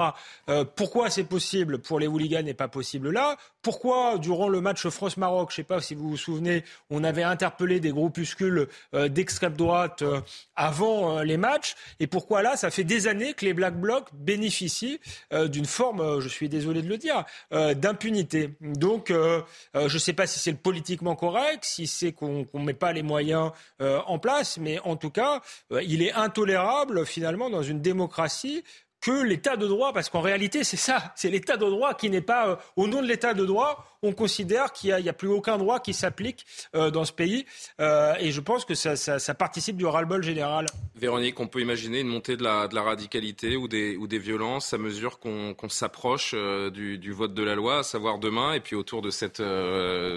pourquoi 0.74 1.10
c'est 1.10 1.24
possible 1.24 1.78
pour 1.78 1.98
les 1.98 2.06
hooligans 2.06 2.42
n'est 2.42 2.54
pas 2.54 2.68
possible 2.68 3.10
là? 3.10 3.36
Pourquoi, 3.66 4.18
durant 4.18 4.48
le 4.48 4.60
match 4.60 4.86
France-Maroc, 4.86 5.50
je 5.50 5.54
ne 5.54 5.56
sais 5.56 5.64
pas 5.64 5.80
si 5.80 5.96
vous 5.96 6.10
vous 6.10 6.16
souvenez, 6.16 6.62
on 6.88 7.02
avait 7.02 7.24
interpellé 7.24 7.80
des 7.80 7.90
groupuscules 7.90 8.68
euh, 8.94 9.08
d'extrême 9.08 9.54
droite 9.54 10.02
euh, 10.02 10.20
avant 10.54 11.18
euh, 11.18 11.24
les 11.24 11.36
matchs? 11.36 11.74
Et 11.98 12.06
pourquoi 12.06 12.42
là, 12.42 12.56
ça 12.56 12.70
fait 12.70 12.84
des 12.84 13.08
années 13.08 13.34
que 13.34 13.44
les 13.44 13.54
Black 13.54 13.80
Blocs 13.80 14.08
bénéficient 14.14 15.00
d'une 15.32 15.64
forme, 15.64 16.20
je 16.20 16.28
suis 16.28 16.48
désolé 16.48 16.80
de 16.80 16.88
le 16.88 16.96
dire, 16.96 17.24
d'impunité. 17.50 18.50
Donc, 18.60 19.10
je 19.10 19.80
ne 19.82 19.98
sais 19.98 20.12
pas 20.12 20.26
si 20.26 20.38
c'est 20.38 20.52
politiquement 20.52 21.16
correct, 21.16 21.64
si 21.64 21.86
c'est 21.86 22.12
qu'on 22.12 22.46
ne 22.54 22.64
met 22.64 22.74
pas 22.74 22.92
les 22.92 23.02
moyens 23.02 23.50
en 23.80 24.18
place, 24.18 24.58
mais 24.58 24.78
en 24.80 24.96
tout 24.96 25.10
cas, 25.10 25.40
il 25.82 26.02
est 26.02 26.12
intolérable 26.12 27.04
finalement 27.06 27.50
dans 27.50 27.62
une 27.62 27.80
démocratie 27.80 28.62
que 29.00 29.22
l'état 29.22 29.56
de 29.56 29.66
droit, 29.66 29.92
parce 29.92 30.08
qu'en 30.08 30.20
réalité 30.20 30.64
c'est 30.64 30.76
ça, 30.76 31.12
c'est 31.16 31.30
l'état 31.30 31.56
de 31.56 31.66
droit 31.66 31.94
qui 31.94 32.10
n'est 32.10 32.20
pas, 32.20 32.48
euh, 32.48 32.56
au 32.76 32.86
nom 32.86 33.02
de 33.02 33.06
l'état 33.06 33.34
de 33.34 33.44
droit, 33.44 33.86
on 34.02 34.12
considère 34.12 34.72
qu'il 34.72 34.94
n'y 34.94 35.08
a, 35.08 35.12
plus 35.12 35.28
aucun 35.28 35.58
droit 35.58 35.80
qui 35.80 35.94
s'applique 35.94 36.44
euh, 36.74 36.90
dans 36.90 37.04
ce 37.04 37.12
pays, 37.12 37.46
euh, 37.80 38.14
et 38.20 38.30
je 38.30 38.40
pense 38.40 38.64
que 38.64 38.74
ça, 38.74 39.34
participe 39.34 39.76
du 39.76 39.86
ras-le-bol 39.86 40.22
général. 40.22 40.66
Véronique, 40.94 41.38
on 41.40 41.46
peut 41.46 41.60
imaginer 41.60 42.00
une 42.00 42.08
montée 42.08 42.36
de 42.36 42.42
la, 42.42 42.68
radicalité 42.82 43.56
ou 43.56 43.68
des, 43.68 44.18
violences 44.18 44.72
à 44.72 44.78
mesure 44.78 45.18
qu'on 45.18 45.68
s'approche 45.68 46.34
du, 46.34 47.12
vote 47.12 47.34
de 47.34 47.42
la 47.42 47.54
loi, 47.54 47.80
à 47.80 47.82
savoir 47.82 48.18
demain, 48.18 48.54
et 48.54 48.60
puis 48.60 48.76
autour 48.76 49.02
de, 49.02 49.10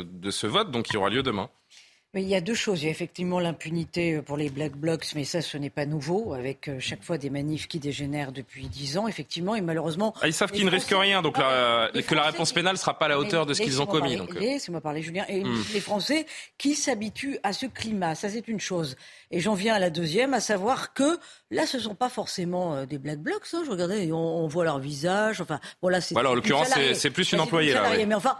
de 0.03 0.31
ce 0.31 0.47
vote, 0.47 0.71
donc 0.71 0.85
qui 0.85 0.97
aura 0.97 1.09
lieu 1.09 1.23
demain. 1.23 1.49
Mais 2.15 2.23
il 2.23 2.27
y 2.27 2.33
a 2.33 2.41
deux 2.41 2.55
choses. 2.55 2.81
Il 2.81 2.85
y 2.85 2.87
a 2.87 2.91
effectivement 2.91 3.39
l'impunité 3.39 4.15
euh, 4.15 4.21
pour 4.23 4.35
les 4.35 4.49
Black 4.49 4.75
Blocs, 4.75 5.05
mais 5.13 5.25
ça, 5.25 5.43
ce 5.43 5.59
n'est 5.59 5.69
pas 5.69 5.85
nouveau, 5.85 6.33
avec 6.33 6.67
euh, 6.67 6.77
chaque 6.79 7.03
fois 7.03 7.19
des 7.19 7.29
manifs 7.29 7.67
qui 7.67 7.77
dégénèrent 7.77 8.31
depuis 8.31 8.67
dix 8.67 8.97
ans, 8.97 9.07
effectivement, 9.07 9.53
et 9.53 9.61
malheureusement. 9.61 10.15
Ah, 10.19 10.27
ils 10.27 10.33
savent 10.33 10.51
qu'ils 10.51 10.65
ne 10.65 10.71
risquent 10.71 10.95
rien, 10.97 11.21
donc 11.21 11.35
que 11.35 12.15
la 12.15 12.23
réponse 12.23 12.51
pénale 12.51 12.73
ne 12.73 12.79
sera 12.79 12.97
pas 12.97 13.05
à 13.05 13.09
la 13.09 13.19
hauteur 13.19 13.45
de 13.45 13.53
ce 13.53 13.61
qu'ils 13.61 13.79
ont 13.79 13.85
commis. 13.85 14.17
Euh. 14.17 14.25
Laissez-moi 14.39 14.81
parler, 14.81 15.03
Julien. 15.03 15.23
Et 15.29 15.43
hmm. 15.43 15.63
les 15.71 15.79
Français 15.79 16.25
qui 16.57 16.73
s'habituent 16.73 17.37
à 17.43 17.53
ce 17.53 17.67
climat, 17.67 18.15
ça 18.15 18.27
c'est 18.27 18.47
une 18.47 18.59
chose. 18.59 18.95
Et 19.29 19.39
j'en 19.39 19.53
viens 19.53 19.75
à 19.75 19.79
la 19.79 19.91
deuxième, 19.91 20.33
à 20.33 20.39
savoir 20.39 20.95
que 20.95 21.19
là, 21.51 21.67
ce 21.67 21.77
ne 21.77 21.81
sont 21.83 21.95
pas 21.95 22.09
forcément 22.09 22.85
des 22.85 22.97
Black 22.97 23.19
Blocs. 23.19 23.43
Hein, 23.53 23.61
je 23.63 23.69
regardais, 23.69 24.11
on, 24.11 24.47
voit 24.47 24.63
leur 24.63 24.79
visage. 24.79 25.41
Enfin, 25.41 25.59
bon 25.83 25.89
là, 25.89 26.01
c'est. 26.01 26.15
Voilà, 26.15 26.31
en 26.31 26.33
l'occurrence, 26.33 26.69
c'est 26.93 27.11
plus 27.11 27.31
une 27.33 27.39
employée 27.39 27.73
là. 27.73 27.83
Mais 28.07 28.15
enfin, 28.15 28.39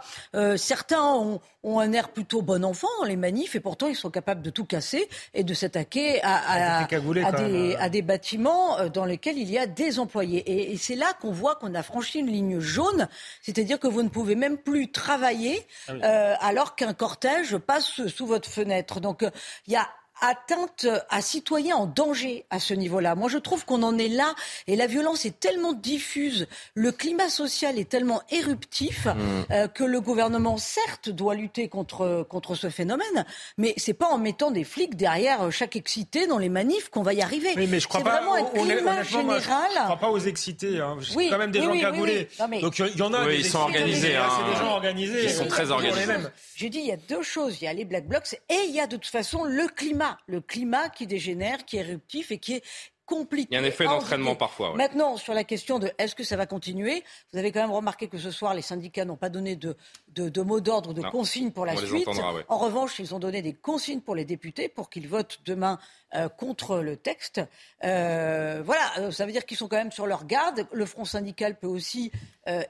certains 0.56 1.04
ont, 1.04 1.40
ont, 1.62 1.78
un 1.78 1.92
air 1.92 2.08
plutôt 2.08 2.42
bon 2.42 2.64
enfant 2.64 2.88
les 3.06 3.14
manifs 3.14 3.59
et 3.60 3.62
pourtant 3.62 3.88
ils 3.88 3.96
sont 3.96 4.10
capables 4.10 4.40
de 4.40 4.48
tout 4.48 4.64
casser 4.64 5.06
et 5.34 5.44
de 5.44 5.52
s'attaquer 5.52 6.22
à, 6.22 6.80
à, 6.80 7.88
des, 7.90 8.02
bâtiments 8.02 8.78
euh, 8.78 8.88
dans 8.88 9.04
lesquels 9.04 9.36
il 9.36 9.50
y 9.50 9.58
a 9.58 9.66
des 9.66 9.98
employés. 9.98 10.72
Et, 10.72 10.76
c'est 10.78 10.94
là 10.94 11.12
qu'on 11.20 11.30
voit 11.30 11.56
qu'on 11.56 11.74
a 11.74 11.82
franchi 11.82 12.20
une 12.20 12.28
ligne 12.28 12.58
jaune, 12.58 13.06
c'est-à-dire 13.42 13.78
que 13.78 13.86
vous 13.86 14.02
ne 14.02 14.08
pouvez 14.08 14.34
même 14.34 14.56
plus 14.56 14.90
travailler 14.90 15.66
ah 15.88 15.92
euh, 15.92 16.34
alors 16.40 16.74
qu'un 16.74 16.94
cortège 16.94 17.58
passe 17.58 18.06
sous 18.06 18.26
votre 18.26 18.48
fenêtre. 18.48 19.00
Donc 19.00 19.22
euh, 19.22 19.30
il 19.66 19.74
y 19.74 19.76
a 19.76 19.86
atteinte 20.20 20.86
à 21.08 21.20
citoyens 21.22 21.76
en 21.76 21.86
danger 21.86 22.44
à 22.50 22.58
ce 22.58 22.74
niveau-là. 22.74 23.14
Moi, 23.14 23.28
je 23.28 23.38
trouve 23.38 23.64
qu'on 23.64 23.82
en 23.82 23.98
est 23.98 24.08
là 24.08 24.34
et 24.66 24.76
la 24.76 24.86
violence 24.86 25.24
est 25.24 25.38
tellement 25.40 25.72
diffuse, 25.72 26.46
le 26.74 26.92
climat 26.92 27.28
social 27.28 27.78
est 27.78 27.88
tellement 27.88 28.22
éruptif 28.30 29.06
mmh. 29.06 29.10
euh, 29.50 29.68
que 29.68 29.84
le 29.84 30.00
gouvernement, 30.00 30.56
certes, 30.56 31.08
doit 31.08 31.34
lutter 31.34 31.68
contre, 31.68 32.26
contre 32.28 32.54
ce 32.54 32.70
phénomène, 32.70 33.24
mais 33.58 33.74
c'est 33.76 33.94
pas 33.94 34.08
en 34.08 34.18
mettant 34.18 34.50
des 34.50 34.64
flics 34.64 34.96
derrière 34.96 35.50
chaque 35.50 35.76
excité 35.76 36.26
dans 36.26 36.38
les 36.38 36.48
manifs 36.48 36.88
qu'on 36.90 37.02
va 37.02 37.14
y 37.14 37.22
arriver. 37.22 37.52
Oui, 37.56 37.66
mais 37.68 37.80
je 37.80 37.88
crois 37.88 38.02
pas, 38.02 38.20
vraiment 38.20 38.34
un 38.34 38.44
climat 38.44 39.02
général. 39.02 39.70
je 39.74 39.82
crois 39.84 39.96
pas 39.96 40.10
aux 40.10 40.18
excités. 40.18 40.80
Hein. 40.80 40.98
Oui, 41.14 41.28
quand 41.30 41.38
même 41.38 41.50
des 41.50 41.62
gens 41.62 41.78
cagoulés. 41.78 42.28
Donc 42.60 42.78
il 42.78 42.96
y 42.96 43.02
en 43.02 43.12
a. 43.12 43.26
Oui, 43.26 43.36
ils 43.38 43.46
sont 43.46 43.58
organisés. 43.58 44.16
Hein. 44.16 44.28
C'est 44.36 44.52
des 44.52 44.58
gens 44.58 44.72
organisés. 44.72 45.24
Ils 45.24 45.30
sont 45.30 45.46
très 45.46 45.70
organisés. 45.70 46.14
J'ai 46.54 46.68
dit, 46.68 46.78
il 46.78 46.86
y 46.86 46.92
a 46.92 46.96
deux 46.96 47.22
choses. 47.22 47.58
Il 47.60 47.64
y 47.64 47.68
a 47.68 47.72
les 47.72 47.84
Black 47.84 48.06
Blocs 48.06 48.34
et 48.48 48.64
il 48.66 48.74
y 48.74 48.80
a 48.80 48.86
de 48.86 48.96
toute 48.96 49.06
façon 49.06 49.44
le 49.44 49.66
climat. 49.68 50.09
Le 50.26 50.40
climat 50.40 50.88
qui 50.88 51.06
dégénère, 51.06 51.64
qui 51.64 51.76
est 51.76 51.80
éruptif 51.80 52.30
et 52.30 52.38
qui 52.38 52.54
est 52.54 52.64
compliqué. 53.10 53.48
Il 53.50 53.54
y 53.54 53.58
a 53.58 53.60
un 53.60 53.64
effet 53.64 53.84
d'entraînement 53.84 54.36
parfois. 54.36 54.74
Maintenant, 54.76 55.16
sur 55.16 55.34
la 55.34 55.44
question 55.44 55.78
de 55.78 55.90
est-ce 55.98 56.14
que 56.14 56.22
ça 56.22 56.36
va 56.36 56.46
continuer, 56.46 57.02
vous 57.32 57.38
avez 57.38 57.50
quand 57.50 57.60
même 57.60 57.72
remarqué 57.72 58.06
que 58.06 58.18
ce 58.18 58.30
soir, 58.30 58.54
les 58.54 58.62
syndicats 58.62 59.04
n'ont 59.04 59.16
pas 59.16 59.28
donné 59.28 59.56
de, 59.56 59.76
de, 60.14 60.42
mot 60.42 60.60
d'ordre, 60.60 60.94
de 60.94 61.02
consignes 61.02 61.50
pour 61.50 61.66
la 61.66 61.76
suite. 61.76 62.08
En 62.48 62.58
revanche, 62.58 62.98
ils 63.00 63.14
ont 63.14 63.18
donné 63.18 63.42
des 63.42 63.52
consignes 63.52 64.00
pour 64.00 64.14
les 64.14 64.24
députés 64.24 64.68
pour 64.68 64.88
qu'ils 64.88 65.08
votent 65.08 65.40
demain 65.44 65.78
euh, 66.14 66.28
contre 66.28 66.78
le 66.78 66.96
texte. 66.96 67.40
Euh, 67.84 68.62
voilà, 68.64 68.92
euh, 68.98 69.10
ça 69.10 69.26
veut 69.26 69.32
dire 69.32 69.44
qu'ils 69.44 69.56
sont 69.56 69.68
quand 69.68 69.76
même 69.76 69.92
sur 69.92 70.06
leur 70.06 70.24
garde. 70.26 70.66
Le 70.72 70.86
front 70.86 71.04
syndical 71.04 71.58
peut 71.58 71.66
aussi 71.66 72.12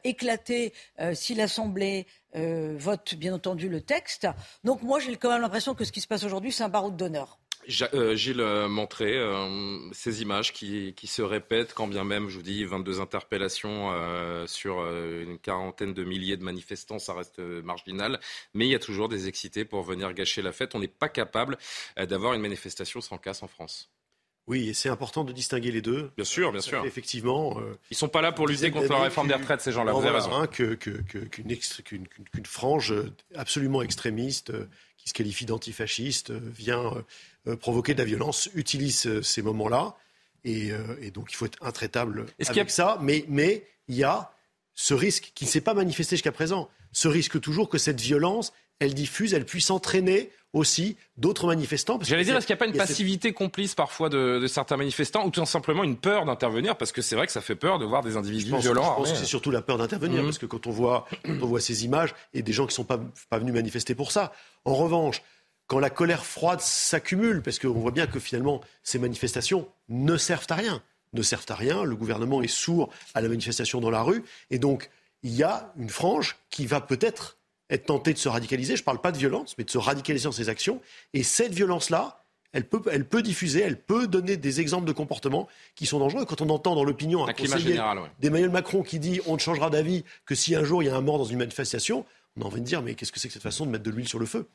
éclater 0.04 0.74
si 1.14 1.34
l'Assemblée 1.34 2.06
vote, 2.34 3.14
bien 3.14 3.32
entendu, 3.34 3.68
le 3.68 3.80
texte. 3.80 4.26
Donc 4.62 4.82
moi, 4.82 4.98
j'ai 5.00 5.16
quand 5.16 5.30
même 5.30 5.40
l'impression 5.40 5.74
que 5.74 5.84
ce 5.84 5.92
qui 5.92 6.02
se 6.02 6.06
passe 6.06 6.24
aujourd'hui, 6.24 6.52
c'est 6.52 6.64
un 6.64 6.68
baroud 6.68 6.96
d'honneur. 6.96 7.38
Euh, 7.94 8.16
Gilles 8.16 8.44
Montré, 8.68 9.16
euh, 9.16 9.78
ces 9.92 10.22
images 10.22 10.52
qui, 10.52 10.94
se 11.04 11.22
répètent, 11.22 11.74
quand 11.74 11.86
bien 11.86 12.04
même, 12.04 12.28
je 12.28 12.36
vous 12.36 12.42
dis, 12.42 12.64
22 12.64 13.00
interpellations 13.00 13.90
euh, 13.92 14.46
sur 14.46 14.80
une 14.80 15.38
quarantaine 15.38 15.94
de 15.94 16.04
milliers 16.04 16.36
de 16.36 16.44
manifestants, 16.44 16.98
ça 16.98 17.14
reste 17.14 17.38
marginal, 17.38 18.20
mais 18.54 18.66
il 18.66 18.70
y 18.70 18.74
a 18.74 18.78
toujours 18.78 19.08
des 19.08 19.28
excités 19.28 19.64
pour 19.64 19.82
venir 19.82 20.12
gâcher 20.14 20.42
la 20.42 20.52
fête. 20.52 20.74
On 20.74 20.80
n'est 20.80 20.88
pas 20.88 21.08
capable 21.08 21.58
d'avoir 21.96 22.34
une 22.34 22.42
manifestation 22.42 23.00
sans 23.00 23.18
casse 23.18 23.42
en 23.42 23.48
France. 23.48 23.90
Oui, 24.46 24.68
et 24.68 24.74
c'est 24.74 24.88
important 24.88 25.22
de 25.22 25.32
distinguer 25.32 25.70
les 25.70 25.82
deux. 25.82 26.10
Bien 26.16 26.24
sûr, 26.24 26.50
bien 26.50 26.60
sûr. 26.60 26.84
Effectivement. 26.84 27.60
Ils 27.60 27.92
ne 27.92 27.96
sont 27.96 28.08
pas 28.08 28.20
là 28.20 28.32
pour 28.32 28.48
lutter 28.48 28.70
contre 28.70 28.90
la 28.90 29.02
réforme 29.02 29.28
des 29.28 29.34
retraites, 29.34 29.60
ces 29.60 29.70
gens-là. 29.70 29.92
Vous 29.92 30.00
avez 30.00 30.10
raison. 30.10 30.46
Qu'une 30.46 30.86
frange 32.44 32.94
absolument 33.34 33.82
extrémiste 33.82 34.52
qui 35.12 35.18
se 35.18 35.24
qualifie 35.24 35.46
d'antifasciste 35.46 36.30
vient 36.30 37.04
euh, 37.46 37.56
provoquer 37.56 37.94
de 37.94 37.98
la 37.98 38.04
violence 38.04 38.50
utilise 38.54 39.06
euh, 39.06 39.22
ces 39.22 39.40
moments-là. 39.40 39.96
Et, 40.44 40.72
euh, 40.72 40.96
et, 41.00 41.10
donc 41.10 41.32
il 41.32 41.36
faut 41.36 41.46
être 41.46 41.58
intraitable 41.62 42.26
avec 42.46 42.70
ça. 42.70 42.98
Mais, 43.00 43.24
mais 43.28 43.66
il 43.88 43.96
y 43.96 44.04
a 44.04 44.32
ce 44.74 44.92
risque 44.92 45.32
qui 45.34 45.46
ne 45.46 45.50
s'est 45.50 45.62
pas 45.62 45.72
manifesté 45.72 46.16
jusqu'à 46.16 46.32
présent. 46.32 46.68
Ce 46.92 47.08
risque 47.08 47.40
toujours 47.40 47.70
que 47.70 47.78
cette 47.78 48.00
violence, 48.00 48.52
elle 48.78 48.92
diffuse, 48.92 49.32
elle 49.32 49.46
puisse 49.46 49.70
entraîner 49.70 50.30
aussi 50.52 50.96
d'autres 51.16 51.46
manifestants. 51.46 51.98
J'allais 52.02 52.24
dire, 52.24 52.36
est-ce 52.36 52.46
qu'il 52.46 52.54
n'y 52.54 52.58
a 52.58 52.64
pas 52.64 52.66
une 52.66 52.76
passivité 52.76 53.32
complice 53.32 53.74
parfois 53.74 54.08
de, 54.08 54.46
certains 54.46 54.76
manifestants 54.76 55.24
ou 55.26 55.30
tout 55.30 55.44
simplement 55.46 55.84
une 55.84 55.96
peur 55.96 56.24
d'intervenir 56.24 56.76
Parce 56.76 56.92
que 56.92 57.02
c'est 57.02 57.14
vrai 57.14 57.26
que 57.26 57.32
ça 57.32 57.40
fait 57.40 57.54
peur 57.54 57.78
de 57.78 57.84
voir 57.84 58.02
des 58.02 58.16
individus 58.16 58.56
violents. 58.56 58.94
Je 58.96 59.02
pense 59.02 59.12
que 59.12 59.18
c'est 59.18 59.24
surtout 59.24 59.50
la 59.50 59.62
peur 59.62 59.78
d'intervenir, 59.78 60.22
mmh. 60.22 60.26
parce 60.26 60.38
que 60.38 60.46
quand 60.46 60.66
on 60.66 60.70
voit, 60.70 61.06
on 61.28 61.46
voit 61.46 61.60
ces 61.60 61.84
images, 61.84 62.14
et 62.34 62.42
des 62.42 62.52
gens 62.52 62.64
qui 62.64 62.72
ne 62.72 62.76
sont 62.76 62.84
pas, 62.84 63.00
pas 63.28 63.38
venus 63.38 63.54
manifester 63.54 63.94
pour 63.94 64.10
ça. 64.10 64.32
En 64.64 64.74
revanche, 64.74 65.22
quand 65.70 65.78
la 65.78 65.90
colère 65.90 66.26
froide 66.26 66.60
s'accumule, 66.60 67.42
parce 67.42 67.60
qu'on 67.60 67.70
voit 67.70 67.92
bien 67.92 68.08
que 68.08 68.18
finalement 68.18 68.60
ces 68.82 68.98
manifestations 68.98 69.68
ne 69.88 70.16
servent 70.16 70.46
à 70.50 70.56
rien, 70.56 70.82
ne 71.12 71.22
servent 71.22 71.46
à 71.48 71.54
rien, 71.54 71.84
le 71.84 71.94
gouvernement 71.94 72.42
est 72.42 72.48
sourd 72.48 72.90
à 73.14 73.20
la 73.20 73.28
manifestation 73.28 73.80
dans 73.80 73.90
la 73.90 74.02
rue, 74.02 74.24
et 74.50 74.58
donc 74.58 74.90
il 75.22 75.32
y 75.32 75.44
a 75.44 75.72
une 75.76 75.90
frange 75.90 76.38
qui 76.50 76.66
va 76.66 76.80
peut-être 76.80 77.36
être 77.70 77.86
tentée 77.86 78.12
de 78.12 78.18
se 78.18 78.28
radicaliser, 78.28 78.76
je 78.76 78.82
ne 78.82 78.84
parle 78.84 79.00
pas 79.00 79.12
de 79.12 79.18
violence, 79.18 79.54
mais 79.56 79.64
de 79.64 79.70
se 79.70 79.78
radicaliser 79.78 80.24
dans 80.24 80.32
ses 80.32 80.48
actions, 80.48 80.80
et 81.14 81.22
cette 81.22 81.54
violence-là, 81.54 82.24
elle 82.52 82.64
peut, 82.68 82.82
elle 82.90 83.06
peut 83.06 83.22
diffuser, 83.22 83.60
elle 83.60 83.80
peut 83.80 84.08
donner 84.08 84.36
des 84.36 84.60
exemples 84.60 84.86
de 84.86 84.92
comportements 84.92 85.48
qui 85.76 85.86
sont 85.86 86.00
dangereux. 86.00 86.24
Quand 86.24 86.40
on 86.40 86.50
entend 86.50 86.74
dans 86.74 86.84
l'opinion 86.84 87.26
un 87.26 87.32
conseiller 87.32 87.80
d'Emmanuel 88.18 88.50
Macron 88.50 88.82
qui 88.82 88.98
dit 88.98 89.20
on 89.26 89.34
ne 89.34 89.38
changera 89.38 89.70
d'avis 89.70 90.04
que 90.26 90.34
si 90.34 90.56
un 90.56 90.64
jour 90.64 90.82
il 90.82 90.86
y 90.86 90.88
a 90.88 90.96
un 90.96 91.00
mort 91.00 91.18
dans 91.18 91.24
une 91.24 91.38
manifestation, 91.38 92.04
on 92.36 92.42
a 92.42 92.44
envie 92.46 92.60
de 92.60 92.66
dire 92.66 92.82
mais 92.82 92.94
qu'est-ce 92.94 93.12
que 93.12 93.20
c'est 93.20 93.28
que 93.28 93.34
cette 93.34 93.42
façon 93.42 93.66
de 93.66 93.70
mettre 93.70 93.84
de 93.84 93.90
l'huile 93.90 94.08
sur 94.08 94.18
le 94.18 94.26
feu? 94.26 94.48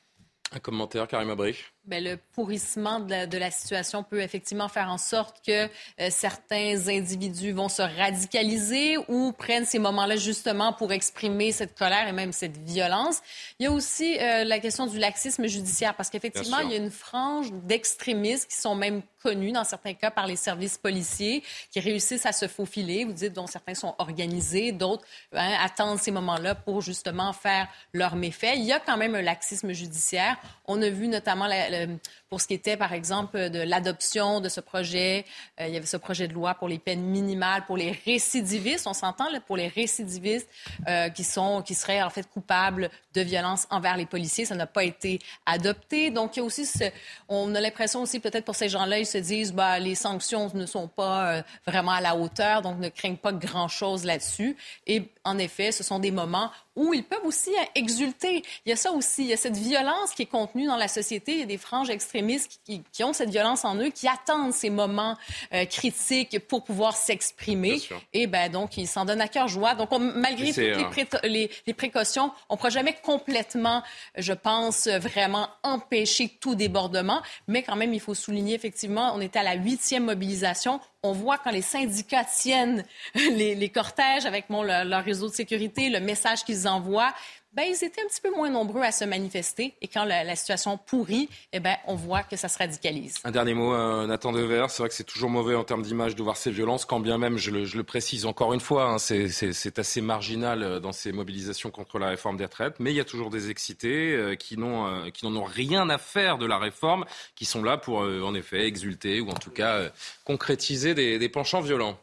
Un 0.55 0.59
commentaire, 0.59 1.07
Karim 1.07 1.29
Abrik. 1.29 1.57
Ben, 1.85 2.03
le 2.03 2.17
pourrissement 2.33 2.99
de 2.99 3.37
la, 3.37 3.51
situation 3.51 4.03
peut 4.03 4.21
effectivement 4.21 4.69
faire 4.69 4.89
en 4.89 4.97
sorte 4.97 5.45
que 5.45 5.65
euh, 5.65 6.09
certains 6.09 6.87
individus 6.87 7.51
vont 7.51 7.69
se 7.69 7.81
radicaliser 7.81 8.97
ou 9.07 9.33
prennent 9.33 9.65
ces 9.65 9.79
moments-là 9.79 10.15
justement 10.15 10.73
pour 10.73 10.91
exprimer 10.93 11.51
cette 11.51 11.77
colère 11.77 12.07
et 12.07 12.11
même 12.11 12.31
cette 12.31 12.57
violence. 12.57 13.21
Il 13.59 13.65
y 13.65 13.67
a 13.67 13.71
aussi 13.71 14.17
euh, 14.19 14.43
la 14.45 14.59
question 14.59 14.87
du 14.87 14.97
laxisme 14.97 15.45
judiciaire 15.45 15.93
parce 15.95 16.09
qu'effectivement, 16.09 16.59
il 16.59 16.71
y 16.71 16.73
a 16.73 16.77
une 16.77 16.91
frange 16.91 17.51
d'extrémistes 17.51 18.49
qui 18.49 18.57
sont 18.57 18.75
même 18.75 19.01
connus 19.25 19.51
dans 19.51 19.63
certains 19.63 19.95
cas 19.95 20.11
par 20.11 20.27
les 20.27 20.35
services 20.35 20.77
policiers 20.77 21.43
qui 21.71 21.79
réussissent 21.79 22.27
à 22.27 22.31
se 22.31 22.47
faufiler. 22.47 23.05
Vous 23.05 23.13
dites 23.13 23.33
dont 23.33 23.47
certains 23.47 23.73
sont 23.73 23.95
organisés, 23.97 24.71
d'autres 24.71 25.03
hein, 25.33 25.57
attendent 25.63 25.97
ces 25.97 26.11
moments-là 26.11 26.53
pour 26.53 26.81
justement 26.81 27.33
faire 27.33 27.67
leurs 27.91 28.15
méfaits. 28.15 28.53
Il 28.55 28.65
y 28.65 28.71
a 28.71 28.79
quand 28.79 28.97
même 28.97 29.15
un 29.15 29.23
laxisme 29.23 29.73
judiciaire. 29.73 30.37
On 30.65 30.79
a 30.79 30.89
vu 30.89 31.07
notamment 31.07 31.47
pour 32.35 32.41
ce 32.41 32.47
qui 32.47 32.53
était, 32.53 32.75
par 32.75 32.91
exemple, 32.91 33.49
de 33.49 33.59
l'adoption 33.59 34.41
de 34.41 34.49
ce 34.49 34.59
projet. 34.59 35.23
Euh, 35.61 35.67
il 35.69 35.73
y 35.73 35.77
avait 35.77 35.85
ce 35.85 35.95
projet 35.95 36.27
de 36.27 36.33
loi 36.33 36.53
pour 36.53 36.67
les 36.67 36.79
peines 36.79 37.01
minimales 37.01 37.63
pour 37.65 37.77
les 37.77 37.97
récidivistes. 38.05 38.87
On 38.87 38.93
s'entend 38.93 39.27
pour 39.47 39.55
les 39.55 39.69
récidivistes 39.69 40.49
euh, 40.89 41.07
qui 41.07 41.23
sont, 41.23 41.61
qui 41.61 41.73
seraient 41.75 42.03
en 42.03 42.09
fait 42.09 42.27
coupables 42.29 42.89
de 43.13 43.21
violences 43.21 43.67
envers 43.69 43.95
les 43.95 44.05
policiers. 44.05 44.43
Ça 44.43 44.55
n'a 44.55 44.67
pas 44.67 44.83
été 44.83 45.19
adopté. 45.45 46.11
Donc 46.11 46.35
il 46.35 46.39
y 46.39 46.41
a 46.41 46.43
aussi, 46.43 46.65
ce, 46.65 46.83
on 47.29 47.55
a 47.55 47.61
l'impression 47.61 48.01
aussi 48.01 48.19
peut-être 48.19 48.43
pour 48.43 48.55
ces 48.55 48.67
gens-là, 48.67 48.99
ils 48.99 49.05
se 49.05 49.17
disent, 49.17 49.53
bah 49.53 49.79
les 49.79 49.95
sanctions 49.95 50.51
ne 50.53 50.65
sont 50.65 50.89
pas 50.89 51.37
euh, 51.37 51.41
vraiment 51.65 51.93
à 51.93 52.01
la 52.01 52.17
hauteur, 52.17 52.61
donc 52.61 52.79
ne 52.79 52.89
craignent 52.89 53.15
pas 53.15 53.31
grand-chose 53.31 54.03
là-dessus. 54.03 54.57
En 55.25 55.37
effet, 55.39 55.71
ce 55.71 55.83
sont 55.83 55.99
des 55.99 56.11
moments 56.11 56.51
où 56.75 56.93
ils 56.93 57.03
peuvent 57.03 57.25
aussi 57.25 57.51
exulter. 57.73 58.43
Il 58.65 58.69
y 58.69 58.71
a 58.71 58.75
ça 58.75 58.91
aussi, 58.91 59.23
il 59.23 59.29
y 59.29 59.33
a 59.33 59.37
cette 59.37 59.57
violence 59.57 60.11
qui 60.11 60.23
est 60.23 60.27
contenue 60.27 60.67
dans 60.67 60.75
la 60.75 60.87
société. 60.87 61.33
Il 61.33 61.39
y 61.39 61.43
a 61.43 61.47
des 61.47 61.57
franges 61.57 61.89
extrémistes 61.89 62.59
qui, 62.63 62.83
qui 62.91 63.03
ont 63.03 63.13
cette 63.13 63.29
violence 63.29 63.65
en 63.65 63.75
eux, 63.77 63.89
qui 63.89 64.07
attendent 64.07 64.53
ces 64.53 64.69
moments 64.69 65.17
euh, 65.53 65.65
critiques 65.65 66.39
pour 66.47 66.63
pouvoir 66.63 66.95
s'exprimer. 66.95 67.81
Et 68.13 68.27
ben 68.27 68.51
donc, 68.51 68.77
ils 68.77 68.87
s'en 68.87 69.05
donnent 69.05 69.21
à 69.21 69.27
cœur 69.27 69.47
joie. 69.47 69.73
Donc, 69.73 69.89
malgré 69.99 70.49
toutes 70.49 70.95
les, 71.23 71.29
les, 71.29 71.51
les, 71.65 71.73
précautions, 71.73 72.31
on 72.49 72.55
ne 72.55 72.57
pourra 72.57 72.69
jamais 72.69 72.95
complètement, 73.03 73.81
je 74.17 74.33
pense, 74.33 74.87
vraiment 74.87 75.49
empêcher 75.63 76.29
tout 76.39 76.55
débordement. 76.55 77.21
Mais 77.47 77.63
quand 77.63 77.75
même, 77.75 77.93
il 77.93 77.99
faut 77.99 78.13
souligner, 78.13 78.53
effectivement, 78.53 79.13
on 79.15 79.21
était 79.21 79.39
à 79.39 79.43
la 79.43 79.55
huitième 79.55 80.05
mobilisation 80.05 80.79
on 81.05 81.13
voit 81.13 81.37
quand 81.37 81.51
les 81.51 81.61
syndicats 81.61 82.25
tiennent 82.25 82.83
les, 83.15 83.69
cortèges 83.69 84.25
avec 84.25 84.45
leur, 84.49 85.03
réseau 85.03 85.29
de 85.29 85.33
sécurité, 85.33 85.89
le 85.89 85.99
message 85.99 86.43
qu'ils 86.43 86.67
envoient, 86.67 87.13
ben, 87.55 87.63
ils 87.63 87.85
étaient 87.85 88.01
un 88.01 88.07
petit 88.07 88.19
peu 88.19 88.31
moins 88.31 88.49
nombreux 88.49 88.81
à 88.81 88.91
se 88.91 89.05
manifester. 89.05 89.73
Et 89.81 89.87
quand 89.87 90.03
la, 90.03 90.35
situation 90.35 90.77
pourrit, 90.77 91.29
eh 91.53 91.61
ben, 91.61 91.77
on 91.87 91.95
voit 91.95 92.23
que 92.23 92.35
ça 92.35 92.49
se 92.49 92.57
radicalise. 92.57 93.15
Un 93.23 93.31
dernier 93.31 93.53
mot, 93.53 93.73
euh, 93.73 94.05
Nathan 94.07 94.33
Dever. 94.33 94.65
C'est 94.67 94.79
vrai 94.79 94.89
que 94.89 94.95
c'est 94.95 95.05
toujours 95.05 95.29
mauvais 95.29 95.55
en 95.55 95.63
termes 95.63 95.81
d'image 95.81 96.15
de 96.15 96.21
voir 96.21 96.35
ces 96.35 96.51
violences, 96.51 96.83
quand 96.83 96.99
bien 96.99 97.17
même, 97.17 97.37
je 97.37 97.51
le, 97.51 97.83
précise 97.83 98.25
encore 98.25 98.53
une 98.53 98.59
fois, 98.59 98.89
hein, 98.89 98.97
c'est 98.97 99.79
assez 99.79 100.01
marginal 100.01 100.63
euh, 100.63 100.79
dans 100.81 100.91
ces 100.91 101.13
mobilisations 101.13 101.71
contre 101.71 101.97
la 101.97 102.09
réforme 102.09 102.35
des 102.35 102.43
retraites. 102.43 102.75
Mais 102.79 102.91
il 102.91 102.97
y 102.97 102.99
a 102.99 103.05
toujours 103.05 103.29
des 103.29 103.49
excités 103.49 104.13
euh, 104.13 104.35
qui 104.35 104.57
n'en 104.57 105.05
ont 105.23 105.43
rien 105.43 105.89
à 105.89 105.97
faire 105.97 106.37
de 106.37 106.45
la 106.45 106.57
réforme, 106.57 107.05
qui 107.35 107.45
sont 107.45 107.63
là 107.63 107.77
pour, 107.77 107.99
en 107.99 108.35
effet, 108.35 108.67
exulter 108.67 109.21
ou 109.21 109.29
en 109.29 109.35
tout 109.35 109.51
cas 109.51 109.89
concrétiser 110.25 110.93
des, 110.93 111.29
penchants 111.29 111.61
violents. 111.61 111.97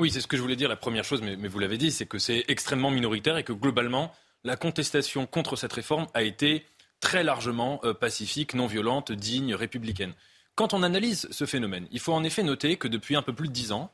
Oui, 0.00 0.10
c'est 0.10 0.20
ce 0.20 0.26
que 0.26 0.36
je 0.36 0.42
voulais 0.42 0.56
dire. 0.56 0.68
La 0.68 0.76
première 0.76 1.04
chose, 1.04 1.22
mais 1.22 1.36
vous 1.48 1.58
l'avez 1.58 1.78
dit, 1.78 1.92
c'est 1.92 2.06
que 2.06 2.18
c'est 2.18 2.44
extrêmement 2.48 2.90
minoritaire 2.90 3.36
et 3.36 3.44
que 3.44 3.52
globalement, 3.52 4.12
la 4.44 4.56
contestation 4.56 5.26
contre 5.26 5.56
cette 5.56 5.72
réforme 5.72 6.06
a 6.14 6.22
été 6.22 6.64
très 7.00 7.22
largement 7.22 7.80
euh, 7.84 7.94
pacifique, 7.94 8.54
non 8.54 8.66
violente, 8.66 9.12
digne, 9.12 9.54
républicaine. 9.54 10.14
Quand 10.54 10.74
on 10.74 10.82
analyse 10.82 11.28
ce 11.30 11.46
phénomène, 11.46 11.86
il 11.92 12.00
faut 12.00 12.12
en 12.12 12.24
effet 12.24 12.42
noter 12.42 12.76
que 12.76 12.88
depuis 12.88 13.16
un 13.16 13.22
peu 13.22 13.32
plus 13.32 13.48
de 13.48 13.52
dix 13.52 13.72
ans, 13.72 13.90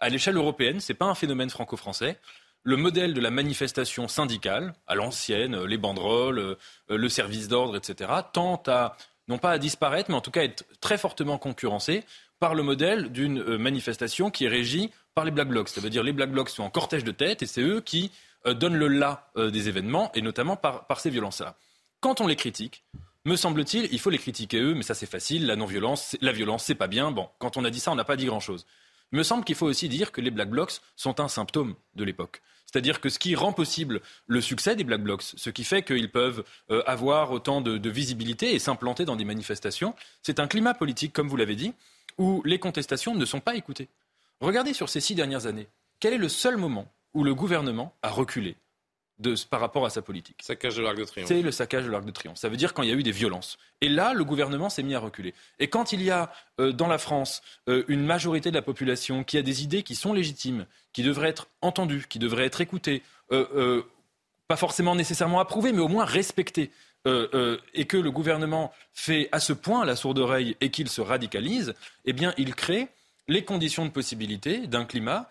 à 0.00 0.08
l'échelle 0.08 0.36
européenne, 0.36 0.80
ce 0.80 0.92
n'est 0.92 0.96
pas 0.96 1.06
un 1.06 1.14
phénomène 1.14 1.50
franco-français. 1.50 2.18
Le 2.62 2.76
modèle 2.76 3.14
de 3.14 3.20
la 3.20 3.30
manifestation 3.30 4.08
syndicale, 4.08 4.74
à 4.86 4.94
l'ancienne, 4.94 5.54
euh, 5.54 5.66
les 5.66 5.78
banderoles, 5.78 6.38
euh, 6.38 6.56
le 6.88 7.08
service 7.08 7.48
d'ordre, 7.48 7.76
etc., 7.76 8.10
tend 8.32 8.62
à, 8.66 8.96
non 9.28 9.38
pas 9.38 9.52
à 9.52 9.58
disparaître, 9.58 10.10
mais 10.10 10.16
en 10.16 10.20
tout 10.20 10.30
cas 10.30 10.40
à 10.40 10.44
être 10.44 10.64
très 10.80 10.98
fortement 10.98 11.38
concurrencé 11.38 12.04
par 12.38 12.54
le 12.54 12.62
modèle 12.62 13.10
d'une 13.12 13.56
manifestation 13.56 14.30
qui 14.30 14.44
est 14.44 14.48
régie 14.48 14.90
par 15.14 15.24
les 15.24 15.30
Black 15.30 15.48
Blocs. 15.48 15.70
Ça 15.70 15.80
veut 15.80 15.88
dire 15.88 16.02
les 16.02 16.12
Black 16.12 16.30
Blocs 16.30 16.50
sont 16.50 16.62
en 16.62 16.68
cortège 16.68 17.02
de 17.02 17.12
tête 17.12 17.42
et 17.42 17.46
c'est 17.46 17.62
eux 17.62 17.80
qui 17.80 18.12
euh, 18.46 18.54
donnent 18.54 18.76
le 18.76 18.88
là 18.88 19.30
euh, 19.36 19.50
des 19.50 19.68
événements, 19.68 20.10
et 20.14 20.22
notamment 20.22 20.56
par, 20.56 21.00
ces 21.00 21.10
violences-là. 21.10 21.56
Quand 22.00 22.20
on 22.20 22.26
les 22.26 22.36
critique, 22.36 22.84
me 23.24 23.36
semble-t-il, 23.36 23.88
il 23.92 23.98
faut 23.98 24.10
les 24.10 24.18
critiquer 24.18 24.60
eux, 24.60 24.74
mais 24.74 24.82
ça 24.82 24.94
c'est 24.94 25.10
facile, 25.10 25.46
la 25.46 25.56
non-violence, 25.56 26.16
la 26.20 26.32
violence, 26.32 26.64
c'est 26.64 26.74
pas 26.74 26.86
bien. 26.86 27.10
Bon, 27.10 27.28
quand 27.38 27.56
on 27.56 27.64
a 27.64 27.70
dit 27.70 27.80
ça, 27.80 27.90
on 27.90 27.96
n'a 27.96 28.04
pas 28.04 28.16
dit 28.16 28.26
grand-chose. 28.26 28.66
Me 29.12 29.22
semble 29.22 29.44
qu'il 29.44 29.54
faut 29.54 29.66
aussi 29.66 29.88
dire 29.88 30.12
que 30.12 30.20
les 30.20 30.30
Black 30.30 30.50
Blocs 30.50 30.80
sont 30.96 31.20
un 31.20 31.28
symptôme 31.28 31.74
de 31.94 32.04
l'époque. 32.04 32.42
C'est-à-dire 32.66 33.00
que 33.00 33.08
ce 33.08 33.18
qui 33.18 33.36
rend 33.36 33.52
possible 33.52 34.00
le 34.26 34.40
succès 34.40 34.74
des 34.74 34.84
Black 34.84 35.02
Blocs, 35.02 35.22
ce 35.22 35.50
qui 35.50 35.62
fait 35.62 35.82
qu'ils 35.82 36.10
peuvent 36.10 36.44
euh, 36.70 36.82
avoir 36.86 37.30
autant 37.30 37.60
de 37.60 37.90
visibilité 37.90 38.54
et 38.54 38.58
s'implanter 38.58 39.04
dans 39.04 39.16
des 39.16 39.24
manifestations, 39.24 39.94
c'est 40.22 40.40
un 40.40 40.48
climat 40.48 40.74
politique, 40.74 41.12
comme 41.12 41.28
vous 41.28 41.36
l'avez 41.36 41.56
dit, 41.56 41.72
où 42.18 42.42
les 42.44 42.58
contestations 42.58 43.14
ne 43.14 43.24
sont 43.24 43.40
pas 43.40 43.56
écoutées. 43.56 43.88
Regardez 44.40 44.74
sur 44.74 44.88
ces 44.88 45.00
six 45.00 45.14
dernières 45.14 45.46
années, 45.46 45.68
quel 46.00 46.12
est 46.12 46.18
le 46.18 46.28
seul 46.28 46.56
moment 46.56 46.92
où 47.14 47.24
le 47.24 47.34
gouvernement 47.34 47.94
a 48.02 48.10
reculé 48.10 48.56
de, 49.18 49.34
par 49.48 49.60
rapport 49.60 49.86
à 49.86 49.90
sa 49.90 50.02
politique. 50.02 50.36
Saccage 50.42 50.76
de 50.76 50.82
l'Arc 50.82 50.96
de 50.96 51.04
Triomphe. 51.04 51.28
C'est 51.28 51.42
le 51.42 51.50
saccage 51.50 51.84
de 51.84 51.90
l'Arc 51.90 52.04
de 52.04 52.10
Triomphe. 52.10 52.38
Ça 52.38 52.48
veut 52.48 52.56
dire 52.56 52.74
quand 52.74 52.82
il 52.82 52.90
y 52.90 52.92
a 52.92 52.94
eu 52.94 53.02
des 53.02 53.12
violences. 53.12 53.58
Et 53.80 53.88
là, 53.88 54.12
le 54.12 54.24
gouvernement 54.24 54.68
s'est 54.68 54.82
mis 54.82 54.94
à 54.94 54.98
reculer. 54.98 55.34
Et 55.58 55.68
quand 55.68 55.92
il 55.92 56.02
y 56.02 56.10
a 56.10 56.30
euh, 56.60 56.72
dans 56.72 56.86
la 56.86 56.98
France 56.98 57.42
euh, 57.68 57.84
une 57.88 58.04
majorité 58.04 58.50
de 58.50 58.56
la 58.56 58.62
population 58.62 59.24
qui 59.24 59.38
a 59.38 59.42
des 59.42 59.62
idées 59.62 59.82
qui 59.82 59.94
sont 59.94 60.12
légitimes, 60.12 60.66
qui 60.92 61.02
devraient 61.02 61.28
être 61.28 61.48
entendues, 61.62 62.06
qui 62.08 62.18
devraient 62.18 62.46
être 62.46 62.60
écoutées, 62.60 63.02
euh, 63.32 63.82
pas 64.48 64.56
forcément 64.56 64.94
nécessairement 64.94 65.40
approuvées, 65.40 65.72
mais 65.72 65.80
au 65.80 65.88
moins 65.88 66.04
respectées, 66.04 66.70
et 67.74 67.84
que 67.84 67.96
le 67.96 68.10
gouvernement 68.10 68.72
fait 68.92 69.28
à 69.30 69.38
ce 69.38 69.52
point 69.52 69.84
la 69.84 69.94
sourde 69.94 70.18
oreille 70.18 70.56
et 70.60 70.72
qu'il 70.72 70.88
se 70.88 71.00
radicalise, 71.00 71.72
eh 72.04 72.12
bien, 72.12 72.34
il 72.36 72.52
crée 72.56 72.88
les 73.28 73.44
conditions 73.44 73.84
de 73.84 73.90
possibilité 73.90 74.66
d'un 74.66 74.84
climat 74.84 75.28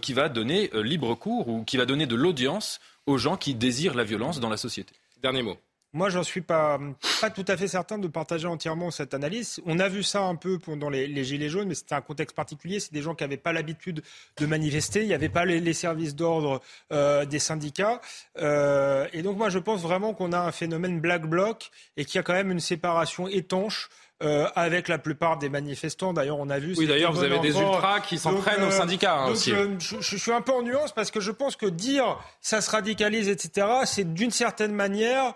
qui 0.00 0.12
va 0.12 0.28
donner 0.28 0.70
libre 0.74 1.14
cours 1.14 1.48
ou 1.48 1.64
qui 1.64 1.76
va 1.76 1.84
donner 1.86 2.06
de 2.06 2.16
l'audience 2.16 2.80
aux 3.06 3.18
gens 3.18 3.36
qui 3.36 3.54
désirent 3.54 3.94
la 3.94 4.04
violence 4.04 4.40
dans 4.40 4.48
la 4.48 4.56
société. 4.56 4.94
Dernier 5.22 5.42
mot. 5.42 5.56
Moi, 5.96 6.10
j'en 6.10 6.22
suis 6.22 6.42
pas, 6.42 6.78
pas 7.22 7.30
tout 7.30 7.44
à 7.48 7.56
fait 7.56 7.68
certain 7.68 7.96
de 7.96 8.06
partager 8.06 8.46
entièrement 8.46 8.90
cette 8.90 9.14
analyse. 9.14 9.60
On 9.64 9.78
a 9.78 9.88
vu 9.88 10.02
ça 10.02 10.24
un 10.24 10.34
peu 10.34 10.58
pendant 10.58 10.90
les, 10.90 11.24
Gilets 11.24 11.48
jaunes, 11.48 11.68
mais 11.68 11.74
c'était 11.74 11.94
un 11.94 12.02
contexte 12.02 12.36
particulier. 12.36 12.80
C'est 12.80 12.92
des 12.92 13.00
gens 13.00 13.14
qui 13.14 13.24
n'avaient 13.24 13.38
pas 13.38 13.54
l'habitude 13.54 14.02
de 14.36 14.44
manifester. 14.44 15.00
Il 15.00 15.06
n'y 15.06 15.14
avait 15.14 15.30
pas 15.30 15.46
les, 15.46 15.72
services 15.72 16.14
d'ordre 16.14 16.60
euh, 16.92 17.24
des 17.24 17.38
syndicats. 17.38 18.02
Euh, 18.36 19.08
et 19.14 19.22
donc, 19.22 19.38
moi, 19.38 19.48
je 19.48 19.58
pense 19.58 19.80
vraiment 19.80 20.12
qu'on 20.12 20.32
a 20.32 20.40
un 20.40 20.52
phénomène 20.52 21.00
black 21.00 21.24
bloc 21.24 21.70
et 21.96 22.04
qu'il 22.04 22.16
y 22.16 22.18
a 22.18 22.22
quand 22.22 22.34
même 22.34 22.50
une 22.50 22.60
séparation 22.60 23.26
étanche 23.26 23.88
euh, 24.22 24.48
avec 24.54 24.88
la 24.88 24.98
plupart 24.98 25.36
des 25.36 25.48
manifestants. 25.48 26.12
D'ailleurs, 26.12 26.38
on 26.38 26.48
a 26.48 26.58
vu. 26.58 26.74
Oui, 26.78 26.86
d'ailleurs, 26.86 27.12
vous 27.12 27.22
avez 27.22 27.38
des 27.38 27.58
ultras 27.58 28.00
qui 28.00 28.18
s'en 28.18 28.34
prennent 28.34 28.64
aux 28.64 28.70
syndicats 28.70 29.18
hein, 29.18 29.30
aussi. 29.30 29.50
je, 29.50 29.96
je, 30.00 30.16
suis 30.16 30.32
un 30.32 30.40
peu 30.40 30.52
en 30.52 30.62
nuance 30.62 30.92
parce 30.92 31.10
que 31.10 31.20
je 31.20 31.30
pense 31.30 31.54
que 31.54 31.66
dire 31.66 32.18
ça 32.40 32.60
se 32.60 32.70
radicalise, 32.70 33.28
etc., 33.28 33.66
c'est 33.84 34.14
d'une 34.14 34.30
certaine 34.30 34.72
manière 34.72 35.34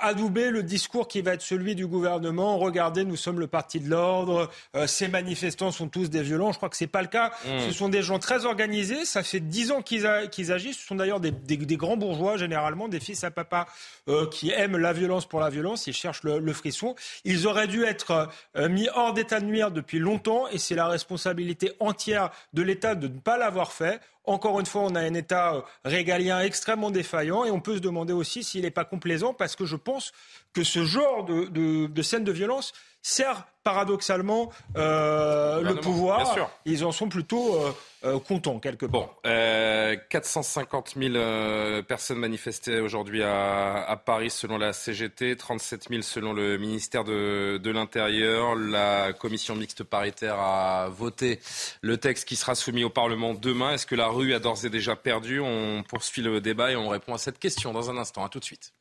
adouber 0.00 0.50
le 0.50 0.62
discours 0.62 1.08
qui 1.08 1.22
va 1.22 1.34
être 1.34 1.42
celui 1.42 1.74
du 1.74 1.86
gouvernement. 1.86 2.58
Regardez, 2.58 3.04
nous 3.04 3.16
sommes 3.16 3.40
le 3.40 3.46
parti 3.46 3.80
de 3.80 3.88
l'ordre. 3.88 4.50
Euh, 4.76 4.86
ces 4.86 5.08
manifestants 5.08 5.70
sont 5.70 5.88
tous 5.88 6.10
des 6.10 6.22
violents. 6.22 6.52
Je 6.52 6.58
crois 6.58 6.68
que 6.68 6.76
c'est 6.76 6.86
pas 6.86 7.02
le 7.02 7.08
cas. 7.08 7.32
Mmh. 7.44 7.60
Ce 7.66 7.72
sont 7.72 7.88
des 7.88 8.02
gens 8.02 8.18
très 8.18 8.44
organisés. 8.44 9.04
Ça 9.04 9.22
fait 9.22 9.40
dix 9.40 9.70
ans 9.70 9.82
qu'ils 9.82 10.06
agissent. 10.06 10.78
Ce 10.78 10.86
sont 10.86 10.94
d'ailleurs 10.94 11.20
des, 11.20 11.32
grands 11.76 11.96
bourgeois 11.96 12.36
généralement, 12.36 12.88
des 12.88 13.00
fils 13.00 13.24
à 13.24 13.30
papa 13.30 13.66
euh, 14.08 14.28
qui 14.28 14.50
aiment 14.50 14.76
la 14.76 14.92
violence 14.92 15.26
pour 15.26 15.40
la 15.40 15.50
violence. 15.50 15.86
Ils 15.86 15.94
cherchent 15.94 16.22
le, 16.24 16.52
frisson. 16.52 16.94
Ils 17.24 17.46
auraient 17.46 17.66
dû 17.66 17.84
être 17.84 18.28
euh, 18.56 18.68
mis 18.68 18.88
hors 18.94 19.12
d'état 19.12 19.40
de 19.40 19.46
nuire 19.46 19.70
depuis 19.70 19.98
longtemps, 19.98 20.48
et 20.48 20.58
c'est 20.58 20.74
la 20.74 20.86
responsabilité 20.86 21.72
entière 21.80 22.30
de 22.52 22.62
l'État 22.62 22.94
de 22.94 23.08
ne 23.08 23.18
pas 23.18 23.38
l'avoir 23.38 23.72
fait. 23.72 24.00
Encore 24.26 24.58
une 24.58 24.66
fois, 24.66 24.82
on 24.82 24.94
a 24.94 25.00
un 25.00 25.14
État 25.14 25.54
euh, 25.54 25.60
régalien 25.84 26.40
extrêmement 26.40 26.90
défaillant 26.90 27.44
et 27.44 27.50
on 27.50 27.60
peut 27.60 27.74
se 27.74 27.80
demander 27.80 28.14
aussi 28.14 28.42
s'il 28.42 28.62
n'est 28.62 28.70
pas 28.70 28.84
complaisant 28.84 29.34
parce 29.34 29.54
que 29.54 29.66
je 29.66 29.76
pense 29.76 30.12
que 30.54 30.64
ce 30.64 30.84
genre 30.84 31.24
de, 31.24 32.02
scène 32.02 32.24
de 32.24 32.32
violence 32.32 32.72
sert 33.04 33.46
paradoxalement 33.62 34.50
euh, 34.76 35.60
le 35.60 35.74
pouvoir. 35.76 36.50
Ils 36.64 36.84
en 36.84 36.92
sont 36.92 37.08
plutôt 37.08 37.54
euh, 37.54 37.72
euh, 38.04 38.18
contents 38.18 38.58
quelque 38.58 38.86
part. 38.86 39.08
Bon, 39.22 40.00
450 40.10 40.94
000 40.96 41.82
personnes 41.82 42.18
manifestées 42.18 42.80
aujourd'hui 42.80 43.22
à, 43.22 43.84
à, 43.84 43.96
Paris 43.96 44.30
selon 44.30 44.56
la 44.56 44.72
CGT, 44.72 45.36
37 45.36 45.88
000 45.90 46.02
selon 46.02 46.32
le 46.32 46.56
ministère 46.56 47.04
de, 47.04 47.58
de 47.62 47.70
l'Intérieur. 47.70 48.54
La 48.54 49.12
commission 49.12 49.54
mixte 49.54 49.84
paritaire 49.84 50.38
a 50.38 50.88
voté 50.88 51.40
le 51.82 51.98
texte 51.98 52.26
qui 52.26 52.36
sera 52.36 52.54
soumis 52.54 52.84
au 52.84 52.90
Parlement 52.90 53.34
demain. 53.34 53.72
Est-ce 53.72 53.86
que 53.86 53.94
la 53.94 54.08
rue 54.08 54.32
a 54.32 54.38
d'ores 54.38 54.64
et 54.64 54.70
déjà 54.70 54.96
perdu? 54.96 55.40
On 55.40 55.82
poursuit 55.82 56.22
le 56.22 56.40
débat 56.40 56.72
et 56.72 56.76
on 56.76 56.88
répond 56.88 57.14
à 57.14 57.18
cette 57.18 57.38
question 57.38 57.72
dans 57.72 57.90
un 57.90 57.98
instant. 57.98 58.24
À 58.24 58.30
tout 58.30 58.40
de 58.40 58.44
suite. 58.44 58.72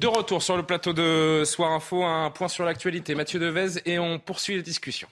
De 0.00 0.06
retour 0.06 0.42
sur 0.42 0.56
le 0.56 0.62
plateau 0.62 0.94
de 0.94 1.42
Soir 1.44 1.72
Info, 1.72 2.02
un 2.04 2.30
point 2.30 2.48
sur 2.48 2.64
l'actualité. 2.64 3.14
Mathieu 3.14 3.38
Devez 3.38 3.82
et 3.84 3.98
on 3.98 4.18
poursuit 4.18 4.56
les 4.56 4.62
discussions. 4.62 5.08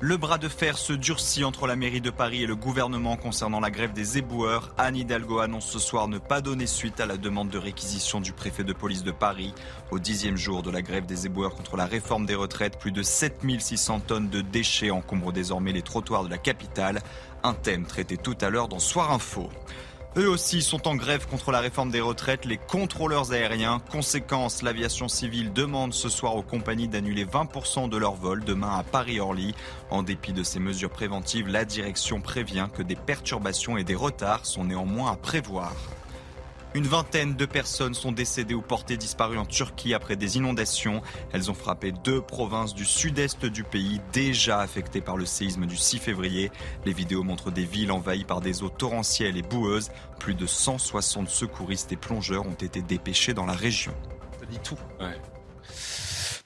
Le 0.00 0.16
bras 0.16 0.38
de 0.38 0.48
fer 0.48 0.76
se 0.76 0.92
durcit 0.92 1.44
entre 1.44 1.68
la 1.68 1.76
mairie 1.76 2.00
de 2.00 2.10
Paris 2.10 2.42
et 2.42 2.46
le 2.46 2.56
gouvernement 2.56 3.16
concernant 3.16 3.60
la 3.60 3.70
grève 3.70 3.92
des 3.92 4.18
éboueurs. 4.18 4.74
Anne 4.76 4.96
Hidalgo 4.96 5.38
annonce 5.38 5.70
ce 5.70 5.78
soir 5.78 6.08
ne 6.08 6.18
pas 6.18 6.40
donner 6.40 6.66
suite 6.66 6.98
à 6.98 7.06
la 7.06 7.16
demande 7.16 7.50
de 7.50 7.58
réquisition 7.58 8.20
du 8.20 8.32
préfet 8.32 8.64
de 8.64 8.72
police 8.72 9.04
de 9.04 9.12
Paris. 9.12 9.54
Au 9.92 10.00
dixième 10.00 10.36
jour 10.36 10.64
de 10.64 10.72
la 10.72 10.82
grève 10.82 11.06
des 11.06 11.26
éboueurs 11.26 11.54
contre 11.54 11.76
la 11.76 11.86
réforme 11.86 12.26
des 12.26 12.34
retraites, 12.34 12.76
plus 12.76 12.90
de 12.90 13.04
7600 13.04 14.00
tonnes 14.00 14.30
de 14.30 14.40
déchets 14.40 14.90
encombrent 14.90 15.32
désormais 15.32 15.70
les 15.70 15.82
trottoirs 15.82 16.24
de 16.24 16.30
la 16.30 16.38
capitale. 16.38 16.98
Un 17.44 17.54
thème 17.54 17.86
traité 17.86 18.16
tout 18.16 18.36
à 18.40 18.50
l'heure 18.50 18.66
dans 18.66 18.80
Soir 18.80 19.12
Info. 19.12 19.48
Eux 20.18 20.28
aussi 20.28 20.62
sont 20.62 20.88
en 20.88 20.96
grève 20.96 21.28
contre 21.28 21.52
la 21.52 21.60
réforme 21.60 21.92
des 21.92 22.00
retraites, 22.00 22.44
les 22.44 22.56
contrôleurs 22.56 23.30
aériens. 23.30 23.80
Conséquence, 23.92 24.62
l'aviation 24.62 25.06
civile 25.06 25.52
demande 25.52 25.94
ce 25.94 26.08
soir 26.08 26.34
aux 26.34 26.42
compagnies 26.42 26.88
d'annuler 26.88 27.24
20% 27.24 27.88
de 27.88 27.96
leurs 27.96 28.16
vols 28.16 28.42
demain 28.42 28.76
à 28.76 28.82
Paris-Orly. 28.82 29.54
En 29.90 30.02
dépit 30.02 30.32
de 30.32 30.42
ces 30.42 30.58
mesures 30.58 30.90
préventives, 30.90 31.46
la 31.46 31.64
direction 31.64 32.20
prévient 32.20 32.66
que 32.76 32.82
des 32.82 32.96
perturbations 32.96 33.76
et 33.76 33.84
des 33.84 33.94
retards 33.94 34.44
sont 34.44 34.64
néanmoins 34.64 35.12
à 35.12 35.14
prévoir. 35.14 35.72
Une 36.74 36.86
vingtaine 36.86 37.34
de 37.34 37.46
personnes 37.46 37.94
sont 37.94 38.12
décédées 38.12 38.54
ou 38.54 38.60
portées 38.60 38.98
disparues 38.98 39.38
en 39.38 39.46
Turquie 39.46 39.94
après 39.94 40.16
des 40.16 40.36
inondations. 40.36 41.00
Elles 41.32 41.50
ont 41.50 41.54
frappé 41.54 41.92
deux 41.92 42.20
provinces 42.20 42.74
du 42.74 42.84
sud-est 42.84 43.46
du 43.46 43.64
pays 43.64 44.00
déjà 44.12 44.60
affectées 44.60 45.00
par 45.00 45.16
le 45.16 45.24
séisme 45.24 45.64
du 45.64 45.76
6 45.76 45.98
février. 45.98 46.52
Les 46.84 46.92
vidéos 46.92 47.22
montrent 47.22 47.50
des 47.50 47.64
villes 47.64 47.90
envahies 47.90 48.24
par 48.24 48.42
des 48.42 48.62
eaux 48.62 48.68
torrentielles 48.68 49.38
et 49.38 49.42
boueuses. 49.42 49.90
Plus 50.18 50.34
de 50.34 50.46
160 50.46 51.28
secouristes 51.28 51.92
et 51.92 51.96
plongeurs 51.96 52.46
ont 52.46 52.52
été 52.52 52.82
dépêchés 52.82 53.32
dans 53.32 53.46
la 53.46 53.54
région. 53.54 53.94
Ça 54.38 54.44
dit 54.46 54.60
tout. 54.62 54.78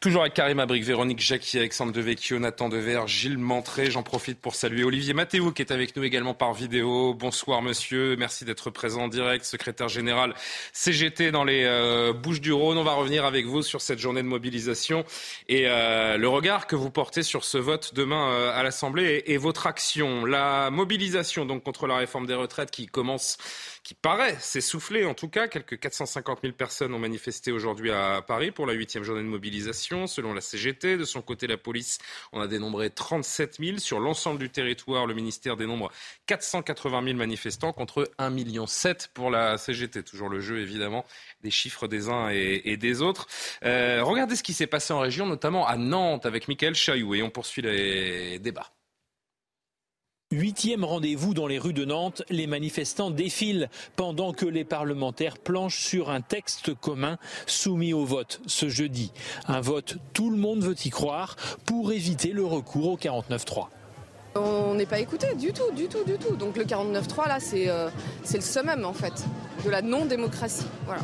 Toujours 0.03 0.23
avec 0.23 0.35
Karim 0.35 0.59
Abric, 0.59 0.83
Véronique 0.83 1.21
Jacquier, 1.21 1.61
Alexandre 1.61 1.93
Devecchio, 1.93 2.41
Nathan 2.41 2.69
Dever, 2.69 3.03
Gilles 3.07 3.38
Montré. 3.38 3.88
J'en 3.88 4.03
profite 4.03 4.41
pour 4.41 4.57
saluer 4.57 4.83
Olivier 4.83 5.15
Mathéo 5.15 5.53
qui 5.53 5.62
est 5.62 5.71
avec 5.71 5.95
nous 5.95 6.03
également 6.03 6.35
par 6.35 6.55
vidéo. 6.55 7.15
Bonsoir 7.15 7.62
monsieur, 7.62 8.17
merci 8.17 8.45
d'être 8.45 8.69
présent 8.71 9.03
en 9.03 9.09
direct, 9.09 9.45
secrétaire 9.45 9.87
général 9.87 10.35
CGT 10.73 11.31
dans 11.31 11.45
les 11.45 11.62
euh, 11.62 12.12
Bouches 12.12 12.41
du 12.41 12.53
Rhône. 12.53 12.79
On 12.79 12.83
va 12.83 12.95
revenir 12.95 13.25
avec 13.25 13.47
vous 13.47 13.62
sur 13.62 13.81
cette 13.81 14.01
journée 14.01 14.23
de 14.23 14.27
mobilisation 14.27 15.05
et 15.49 15.69
euh, 15.69 16.17
le 16.17 16.29
regard 16.29 16.67
que 16.67 16.75
vous 16.75 16.91
portez 16.91 17.23
sur 17.23 17.45
ce 17.45 17.59
vote 17.59 17.95
demain 17.95 18.29
euh, 18.33 18.59
à 18.59 18.65
l'Assemblée 18.65 19.23
et, 19.25 19.35
et 19.35 19.37
votre 19.37 19.69
action. 19.69 20.25
La 20.25 20.71
mobilisation 20.71 21.47
donc 21.47 21.62
contre 21.62 21.87
la 21.87 21.95
réforme 21.95 22.27
des 22.27 22.35
retraites 22.35 22.73
qui 22.73 22.88
commence 22.88 23.38
qui 23.83 23.95
paraît 23.95 24.37
s'essouffler. 24.38 25.05
En 25.05 25.14
tout 25.14 25.29
cas, 25.29 25.49
quelques 25.49 25.79
450 25.79 26.40
000 26.42 26.55
personnes 26.55 26.95
ont 26.95 26.99
manifesté 26.99 27.51
aujourd'hui 27.51 27.90
à 27.90 28.23
Paris 28.23 28.53
pour 28.53 28.66
la 28.66 28.75
huitième 28.75 29.03
journée 29.03 29.23
de 29.23 29.29
mobilisation, 29.29 30.07
selon 30.07 30.35
la 30.35 30.40
CGT. 30.40 30.97
De 30.97 31.05
son 31.05 31.21
côté, 31.21 31.47
la 31.47 31.57
police 31.57 31.99
en 32.31 32.40
a 32.40 32.47
dénombré 32.47 32.90
37 32.90 33.59
000. 33.61 33.79
Sur 33.79 33.99
l'ensemble 33.99 34.38
du 34.38 34.51
territoire, 34.51 35.07
le 35.07 35.14
ministère 35.14 35.57
dénombre 35.57 35.90
480 36.27 37.05
000 37.05 37.16
manifestants 37.16 37.73
contre 37.73 38.11
1,7 38.18 38.31
million 38.31 38.66
pour 39.14 39.31
la 39.31 39.59
CGT. 39.59 40.05
Toujours 40.05 40.29
le 40.29 40.40
jeu, 40.40 40.61
évidemment, 40.61 41.05
des 41.42 41.51
chiffres 41.51 41.88
des 41.88 42.09
uns 42.09 42.29
et, 42.31 42.77
des 42.77 43.03
autres. 43.03 43.27
Euh, 43.64 44.03
regardez 44.03 44.37
ce 44.37 44.42
qui 44.42 44.55
s'est 44.55 44.66
passé 44.66 44.92
en 44.92 45.01
région, 45.01 45.27
notamment 45.27 45.66
à 45.66 45.77
Nantes, 45.77 46.27
avec 46.27 46.49
Michael 46.49 46.75
Chailloux. 46.75 47.14
Et 47.14 47.23
on 47.23 47.31
poursuit 47.31 47.62
les 47.62 48.38
débats. 48.38 48.71
Huitième 50.33 50.83
rendez-vous 50.83 51.35
dans 51.35 51.47
les 51.47 51.59
rues 51.59 51.75
de 51.75 51.85
Nantes, 51.85 52.23
les 52.31 52.47
manifestants 52.47 53.11
défilent 53.11 53.68
pendant 53.97 54.33
que 54.33 54.47
les 54.47 54.64
parlementaires 54.64 55.37
planchent 55.37 55.85
sur 55.85 56.09
un 56.09 56.23
texte 56.23 56.73
commun 56.75 57.18
soumis 57.45 57.92
au 57.92 58.07
vote 58.07 58.40
ce 58.47 58.71
jeudi. 58.71 59.12
Un 59.47 59.61
vote, 59.61 59.99
tout 60.14 60.31
le 60.31 60.38
monde 60.38 60.62
veut 60.62 60.75
y 60.87 60.88
croire, 60.88 61.37
pour 61.66 61.92
éviter 61.92 62.31
le 62.31 62.47
recours 62.47 62.92
au 62.92 62.97
49-3. 62.97 63.66
On 64.35 64.73
n'est 64.73 64.87
pas 64.87 65.01
écouté 65.01 65.35
du 65.35 65.53
tout, 65.53 65.71
du 65.77 65.87
tout, 65.87 66.03
du 66.07 66.16
tout. 66.16 66.35
Donc 66.35 66.57
le 66.57 66.64
49-3, 66.64 67.29
là, 67.29 67.37
euh, 67.53 67.90
c'est 68.25 68.38
le 68.38 68.42
summum, 68.42 68.87
en 68.87 68.95
fait, 68.95 69.27
de 69.66 69.68
la 69.68 69.83
non-démocratie. 69.83 70.64
Voilà. 70.87 71.03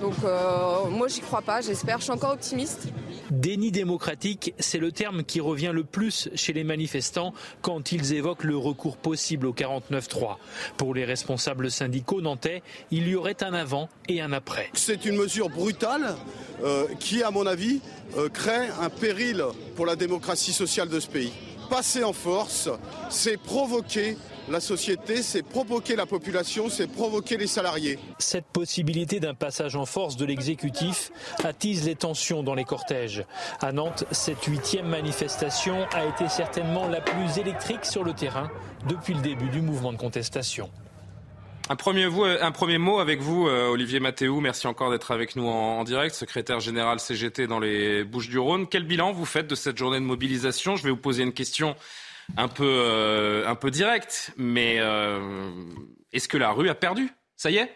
Donc 0.00 0.14
euh, 0.24 0.88
moi, 0.90 1.06
j'y 1.06 1.20
crois 1.20 1.42
pas, 1.42 1.60
j'espère, 1.60 1.98
je 1.98 2.04
suis 2.04 2.12
encore 2.12 2.32
optimiste. 2.32 2.88
Déni 3.34 3.72
démocratique, 3.72 4.54
c'est 4.60 4.78
le 4.78 4.92
terme 4.92 5.24
qui 5.24 5.40
revient 5.40 5.72
le 5.74 5.82
plus 5.82 6.28
chez 6.36 6.52
les 6.52 6.62
manifestants 6.62 7.34
quand 7.62 7.90
ils 7.90 8.14
évoquent 8.14 8.44
le 8.44 8.56
recours 8.56 8.96
possible 8.96 9.48
au 9.48 9.52
49-3. 9.52 10.36
Pour 10.76 10.94
les 10.94 11.04
responsables 11.04 11.68
syndicaux 11.68 12.20
nantais, 12.20 12.62
il 12.92 13.08
y 13.08 13.16
aurait 13.16 13.42
un 13.42 13.52
avant 13.52 13.88
et 14.08 14.20
un 14.20 14.32
après. 14.32 14.70
C'est 14.74 15.04
une 15.04 15.16
mesure 15.16 15.48
brutale 15.48 16.14
euh, 16.62 16.86
qui, 17.00 17.24
à 17.24 17.32
mon 17.32 17.44
avis, 17.44 17.80
euh, 18.16 18.28
crée 18.28 18.68
un 18.80 18.88
péril 18.88 19.42
pour 19.74 19.84
la 19.84 19.96
démocratie 19.96 20.52
sociale 20.52 20.88
de 20.88 21.00
ce 21.00 21.08
pays. 21.08 21.32
Passer 21.68 22.04
en 22.04 22.12
force, 22.12 22.68
c'est 23.10 23.36
provoquer 23.36 24.16
la 24.48 24.60
société, 24.60 25.22
c'est 25.22 25.42
provoquer 25.42 25.96
la 25.96 26.06
population, 26.06 26.68
c'est 26.68 26.86
provoquer 26.86 27.36
les 27.36 27.46
salariés. 27.46 27.98
Cette 28.18 28.46
possibilité 28.46 29.20
d'un 29.20 29.34
passage 29.34 29.76
en 29.76 29.86
force 29.86 30.16
de 30.16 30.24
l'exécutif 30.24 31.10
attise 31.42 31.84
les 31.84 31.94
tensions 31.94 32.42
dans 32.42 32.54
les 32.54 32.64
cortèges. 32.64 33.24
À 33.60 33.72
Nantes, 33.72 34.04
cette 34.10 34.44
huitième 34.44 34.88
manifestation 34.88 35.86
a 35.92 36.04
été 36.04 36.28
certainement 36.28 36.88
la 36.88 37.00
plus 37.00 37.38
électrique 37.38 37.84
sur 37.84 38.04
le 38.04 38.12
terrain 38.12 38.50
depuis 38.88 39.14
le 39.14 39.20
début 39.20 39.48
du 39.48 39.60
mouvement 39.60 39.92
de 39.92 39.98
contestation. 39.98 40.70
Un 41.70 41.76
premier, 41.76 42.04
un 42.04 42.52
premier, 42.52 42.76
mot 42.76 42.98
avec 42.98 43.22
vous, 43.22 43.48
euh, 43.48 43.68
Olivier 43.68 43.98
Mathéou. 43.98 44.40
Merci 44.40 44.66
encore 44.66 44.90
d'être 44.90 45.12
avec 45.12 45.34
nous 45.34 45.46
en, 45.46 45.82
direct, 45.84 46.14
secrétaire 46.14 46.60
général 46.60 47.00
CGT 47.00 47.46
dans 47.46 47.58
les 47.58 48.04
Bouches-du-Rhône. 48.04 48.66
Quel 48.66 48.84
bilan 48.84 49.12
vous 49.12 49.24
faites 49.24 49.46
de 49.46 49.54
cette 49.54 49.78
journée 49.78 49.98
de 49.98 50.04
mobilisation? 50.04 50.76
Je 50.76 50.82
vais 50.82 50.90
vous 50.90 50.98
poser 50.98 51.22
une 51.22 51.32
question 51.32 51.74
un 52.36 52.48
peu, 52.48 52.64
euh, 52.64 53.46
un 53.46 53.54
peu 53.54 53.70
directe, 53.70 54.32
mais 54.36 54.76
euh, 54.78 55.50
est-ce 56.12 56.28
que 56.28 56.36
la 56.36 56.52
rue 56.52 56.68
a 56.68 56.74
perdu? 56.74 57.08
Ça 57.36 57.50
y 57.50 57.58
est? 57.58 57.70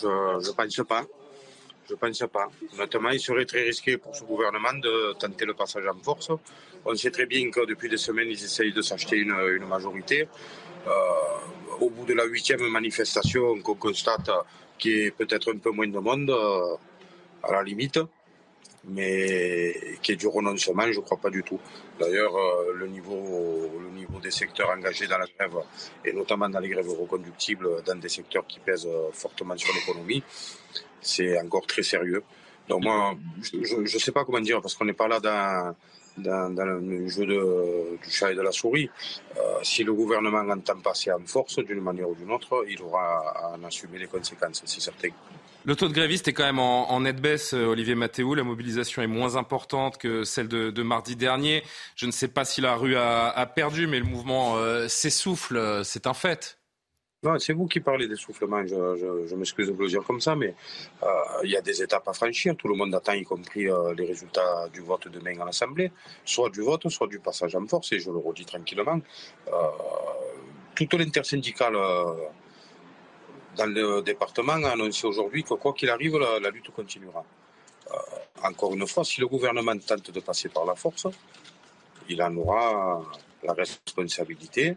Je 0.00 0.06
ne 0.06 0.52
pense 0.52 0.80
pas. 0.88 1.04
Je 1.88 1.94
ne 1.94 1.98
pense 1.98 2.24
pas. 2.32 2.48
Honnêtement, 2.74 3.10
il 3.10 3.20
serait 3.20 3.44
très 3.44 3.62
risqué 3.62 3.96
pour 3.96 4.14
ce 4.14 4.24
gouvernement 4.24 4.74
de 4.74 5.14
tenter 5.18 5.44
le 5.44 5.54
passage 5.54 5.86
en 5.86 5.98
force. 5.98 6.30
On 6.84 6.94
sait 6.94 7.10
très 7.10 7.26
bien 7.26 7.50
que 7.50 7.66
depuis 7.66 7.88
des 7.88 7.96
semaines, 7.96 8.28
ils 8.28 8.44
essayent 8.44 8.72
de 8.72 8.82
s'acheter 8.82 9.16
une, 9.16 9.66
majorité. 9.66 10.28
Euh, 10.86 10.90
au 11.80 11.90
bout 11.90 12.04
de 12.04 12.14
la 12.14 12.24
huitième 12.24 12.66
manifestation, 12.68 13.60
qu'on 13.62 13.74
constate 13.74 14.30
qu'il 14.78 14.92
y 14.92 15.00
ait 15.06 15.10
peut-être 15.10 15.52
un 15.52 15.58
peu 15.58 15.70
moins 15.70 15.88
de 15.88 15.98
monde, 15.98 16.30
à 17.42 17.52
la 17.52 17.62
limite, 17.62 17.98
mais 18.84 19.98
qu'il 20.02 20.12
y 20.12 20.14
ait 20.14 20.16
du 20.16 20.26
renoncement, 20.26 20.90
je 20.90 20.98
ne 20.98 21.04
crois 21.04 21.18
pas 21.18 21.30
du 21.30 21.42
tout. 21.42 21.60
D'ailleurs, 21.98 22.34
euh, 22.36 22.72
le, 22.74 22.86
niveau, 22.86 23.70
le 23.80 23.90
niveau 23.90 24.18
des 24.20 24.30
secteurs 24.30 24.70
engagés 24.70 25.06
dans 25.06 25.18
la 25.18 25.26
grève, 25.26 25.62
et 26.04 26.12
notamment 26.12 26.48
dans 26.48 26.60
les 26.60 26.68
grèves 26.68 26.88
reconductibles, 26.88 27.82
dans 27.84 27.96
des 27.96 28.08
secteurs 28.08 28.46
qui 28.46 28.60
pèsent 28.60 28.88
fortement 29.12 29.56
sur 29.56 29.74
l'économie, 29.74 30.22
c'est 31.00 31.38
encore 31.40 31.66
très 31.66 31.82
sérieux. 31.82 32.22
Donc 32.68 32.82
moi, 32.82 33.14
je 33.42 33.80
ne 33.80 33.86
sais 33.86 34.12
pas 34.12 34.24
comment 34.24 34.40
dire, 34.40 34.60
parce 34.60 34.74
qu'on 34.74 34.84
n'est 34.84 34.92
pas 34.92 35.08
là 35.08 35.20
dans, 35.20 35.74
dans, 36.50 36.64
le 36.64 37.08
jeu 37.08 37.26
du 37.26 38.10
chat 38.10 38.32
et 38.32 38.34
de 38.34 38.42
la 38.42 38.52
souris. 38.52 38.90
Euh, 39.36 39.58
si 39.62 39.84
le 39.84 39.94
gouvernement 39.94 40.40
entend 40.40 40.78
passer 40.80 41.10
en 41.12 41.24
force 41.24 41.58
d'une 41.58 41.80
manière 41.80 42.08
ou 42.08 42.14
d'une 42.14 42.30
autre, 42.30 42.64
il 42.68 42.80
aura 42.82 43.18
à 43.36 43.56
en 43.56 43.64
assumer 43.64 43.98
les 43.98 44.06
conséquences, 44.06 44.62
c'est 44.64 44.80
certain. 44.80 45.08
Le 45.68 45.76
taux 45.76 45.88
de 45.88 45.92
grévistes 45.92 46.26
est 46.28 46.32
quand 46.32 46.46
même 46.46 46.60
en, 46.60 47.00
nette 47.00 47.20
baisse, 47.20 47.52
euh, 47.52 47.66
Olivier 47.66 47.94
Mathéou. 47.94 48.34
La 48.34 48.42
mobilisation 48.42 49.02
est 49.02 49.06
moins 49.06 49.36
importante 49.36 49.98
que 49.98 50.24
celle 50.24 50.48
de, 50.48 50.82
mardi 50.82 51.14
dernier. 51.14 51.62
Je 51.94 52.06
ne 52.06 52.10
sais 52.10 52.28
pas 52.28 52.46
si 52.46 52.62
la 52.62 52.74
rue 52.74 52.96
a, 52.96 53.52
perdu, 53.54 53.86
mais 53.86 53.98
le 53.98 54.06
mouvement 54.06 54.56
euh, 54.56 54.88
s'essouffle, 54.88 55.82
c'est 55.84 56.06
un 56.06 56.14
fait. 56.14 56.58
C'est 57.38 57.52
vous 57.52 57.66
qui 57.66 57.80
parlez 57.80 58.08
d'essoufflement, 58.08 58.66
je, 58.66 59.34
m'excuse 59.34 59.66
de 59.66 59.72
vous 59.72 59.82
le 59.82 59.88
dire 59.88 60.02
comme 60.04 60.22
ça, 60.22 60.34
mais 60.34 60.54
euh, 61.02 61.06
il 61.44 61.50
y 61.50 61.56
a 61.58 61.60
des 61.60 61.82
étapes 61.82 62.08
à 62.08 62.14
franchir. 62.14 62.56
Tout 62.56 62.68
le 62.68 62.74
monde 62.74 62.94
attend, 62.94 63.12
y 63.12 63.24
compris 63.24 63.68
les 63.94 64.06
résultats 64.06 64.70
du 64.72 64.80
vote 64.80 65.08
demain 65.08 65.38
à 65.38 65.44
l'Assemblée, 65.44 65.92
soit 66.24 66.48
du 66.48 66.62
vote, 66.62 66.88
soit 66.88 67.08
du 67.08 67.18
passage 67.18 67.54
en 67.54 67.66
force, 67.66 67.92
et 67.92 67.98
je 67.98 68.10
le 68.10 68.16
redis 68.16 68.46
tranquillement. 68.46 69.02
Toute 70.74 70.94
l'intersyndicale 70.94 71.76
dans 73.58 73.66
le 73.66 74.02
département 74.02 74.54
a 74.64 74.70
annoncé 74.70 75.06
aujourd'hui 75.06 75.42
que 75.42 75.54
quoi 75.54 75.72
qu'il 75.72 75.90
arrive, 75.90 76.16
la, 76.16 76.38
la, 76.38 76.50
lutte 76.50 76.70
continuera. 76.70 77.24
encore 78.42 78.74
une 78.74 78.86
fois, 78.86 79.04
si 79.04 79.20
le 79.20 79.26
gouvernement 79.26 79.76
tente 79.78 80.10
de 80.10 80.20
passer 80.20 80.48
par 80.48 80.64
la 80.64 80.76
force, 80.76 81.08
il 82.08 82.22
en 82.22 82.34
aura 82.36 83.02
la 83.42 83.52
responsabilité 83.52 84.76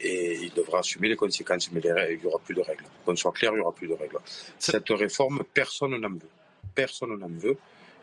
et 0.00 0.44
il 0.44 0.52
devra 0.52 0.78
assumer 0.78 1.08
les 1.08 1.16
conséquences. 1.16 1.70
Mais 1.72 1.80
il 1.80 2.18
n'y 2.18 2.26
aura 2.26 2.38
plus 2.38 2.54
de 2.54 2.62
règles. 2.62 2.84
Qu'on 3.04 3.16
soit 3.16 3.32
clair, 3.32 3.52
il 3.52 3.56
n'y 3.56 3.60
aura 3.60 3.72
plus 3.72 3.88
de 3.88 3.94
règles. 3.94 4.18
Cette 4.58 4.88
réforme, 4.88 5.42
personne 5.52 5.96
n'en 5.96 6.10
veut. 6.10 6.30
Personne 6.74 7.18
n'en 7.18 7.28
veut. 7.28 7.56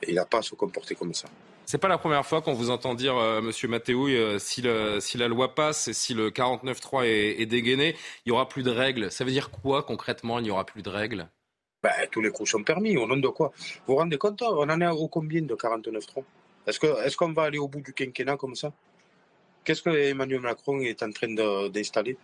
Et 0.03 0.09
il 0.09 0.15
n'a 0.15 0.25
pas 0.25 0.39
à 0.39 0.41
se 0.43 0.55
comporter 0.55 0.93
comme 0.95 1.13
ça. 1.13 1.27
C'est 1.69 1.79
pas 1.79 1.89
la 1.89 1.97
première 1.97 2.25
fois 2.25 2.41
qu'on 2.41 2.53
vous 2.53 2.69
entend 2.69 2.95
dire, 2.95 3.17
euh, 3.17 3.41
Monsieur 3.41 3.67
Mathéou, 3.67 4.07
euh, 4.07 4.39
si, 4.39 4.61
la 4.61 5.27
loi 5.27 5.53
passe 5.53 5.89
et 5.89 5.93
si 5.93 6.13
le 6.13 6.29
49.3 6.29 7.03
est, 7.03 7.41
est 7.41 7.45
dégainé, 7.45 7.93
il 8.25 8.31
n'y 8.31 8.31
aura 8.31 8.47
plus 8.47 8.63
de 8.63 8.71
règles. 8.71 9.11
Ça 9.11 9.25
veut 9.25 9.31
dire 9.31 9.51
quoi 9.51 9.83
concrètement, 9.83 10.39
il 10.39 10.43
n'y 10.43 10.49
aura 10.49 10.65
plus 10.65 10.81
de 10.81 10.89
règles? 10.89 11.27
Ben, 11.83 11.91
Tous 12.09 12.21
les 12.21 12.31
coups 12.31 12.49
sont 12.49 12.63
permis. 12.63 12.95
Au 12.95 13.05
nom 13.05 13.17
de 13.17 13.27
quoi? 13.27 13.51
Vous 13.85 13.93
vous 13.93 13.95
rendez 13.97 14.17
compte 14.17 14.41
On 14.43 14.69
en 14.69 14.79
est 14.79 14.87
au 14.87 15.09
combien 15.09 15.41
de 15.41 15.53
49.3 15.55 16.23
Est-ce 16.67 16.79
qu'on 16.79 17.01
est 17.01 17.15
qu'on 17.17 17.33
va 17.33 17.43
aller 17.43 17.57
au 17.57 17.67
bout 17.67 17.81
du 17.81 17.91
quinquennat 17.91 18.37
comme 18.37 18.55
ça? 18.55 18.71
Qu'est-ce 19.65 19.81
que 19.81 19.89
Emmanuel 19.89 20.39
Macron 20.39 20.79
est 20.79 21.03
en 21.03 21.11
train 21.11 21.33
d'installer? 21.67 22.17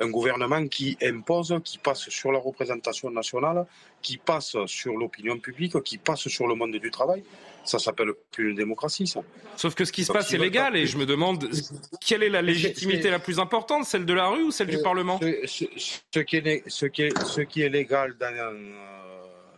Un 0.00 0.08
gouvernement 0.08 0.66
qui 0.66 0.96
impose, 1.02 1.54
qui 1.64 1.78
passe 1.78 2.08
sur 2.08 2.32
la 2.32 2.38
représentation 2.38 3.10
nationale, 3.10 3.66
qui 4.02 4.16
passe 4.16 4.56
sur 4.66 4.94
l'opinion 4.96 5.38
publique, 5.38 5.80
qui 5.82 5.98
passe 5.98 6.28
sur 6.28 6.46
le 6.46 6.54
monde 6.54 6.72
du 6.76 6.90
travail. 6.90 7.22
Ça 7.64 7.78
s'appelle 7.78 8.12
plus 8.30 8.50
une 8.50 8.56
démocratie, 8.56 9.06
ça. 9.06 9.20
Sauf 9.56 9.74
que 9.74 9.84
ce 9.84 9.92
qui 9.92 10.04
se 10.04 10.12
passe 10.12 10.32
est 10.32 10.38
légal 10.38 10.76
et 10.76 10.86
je 10.86 10.96
me 10.96 11.04
demande 11.04 11.48
quelle 12.00 12.22
est 12.22 12.30
la 12.30 12.40
légitimité 12.40 13.10
la 13.10 13.18
plus 13.18 13.38
importante, 13.38 13.84
celle 13.84 14.06
de 14.06 14.14
la 14.14 14.28
rue 14.28 14.44
ou 14.44 14.50
celle 14.50 14.68
du 14.68 14.80
Parlement 14.82 15.18
qui 15.18 15.26
est, 15.26 15.46
ce 15.46 17.42
qui 17.42 17.62
est 17.62 17.68
légal 17.68 18.16
dans 18.18 18.34
euh, 18.34 18.52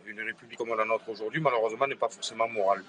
une 0.05 0.19
république 0.19 0.57
comme 0.57 0.75
la 0.75 0.85
nôtre 0.85 1.07
aujourd'hui, 1.07 1.39
malheureusement, 1.39 1.87
n'est 1.87 1.95
pas 1.95 2.09
forcément 2.09 2.49
moral. 2.49 2.83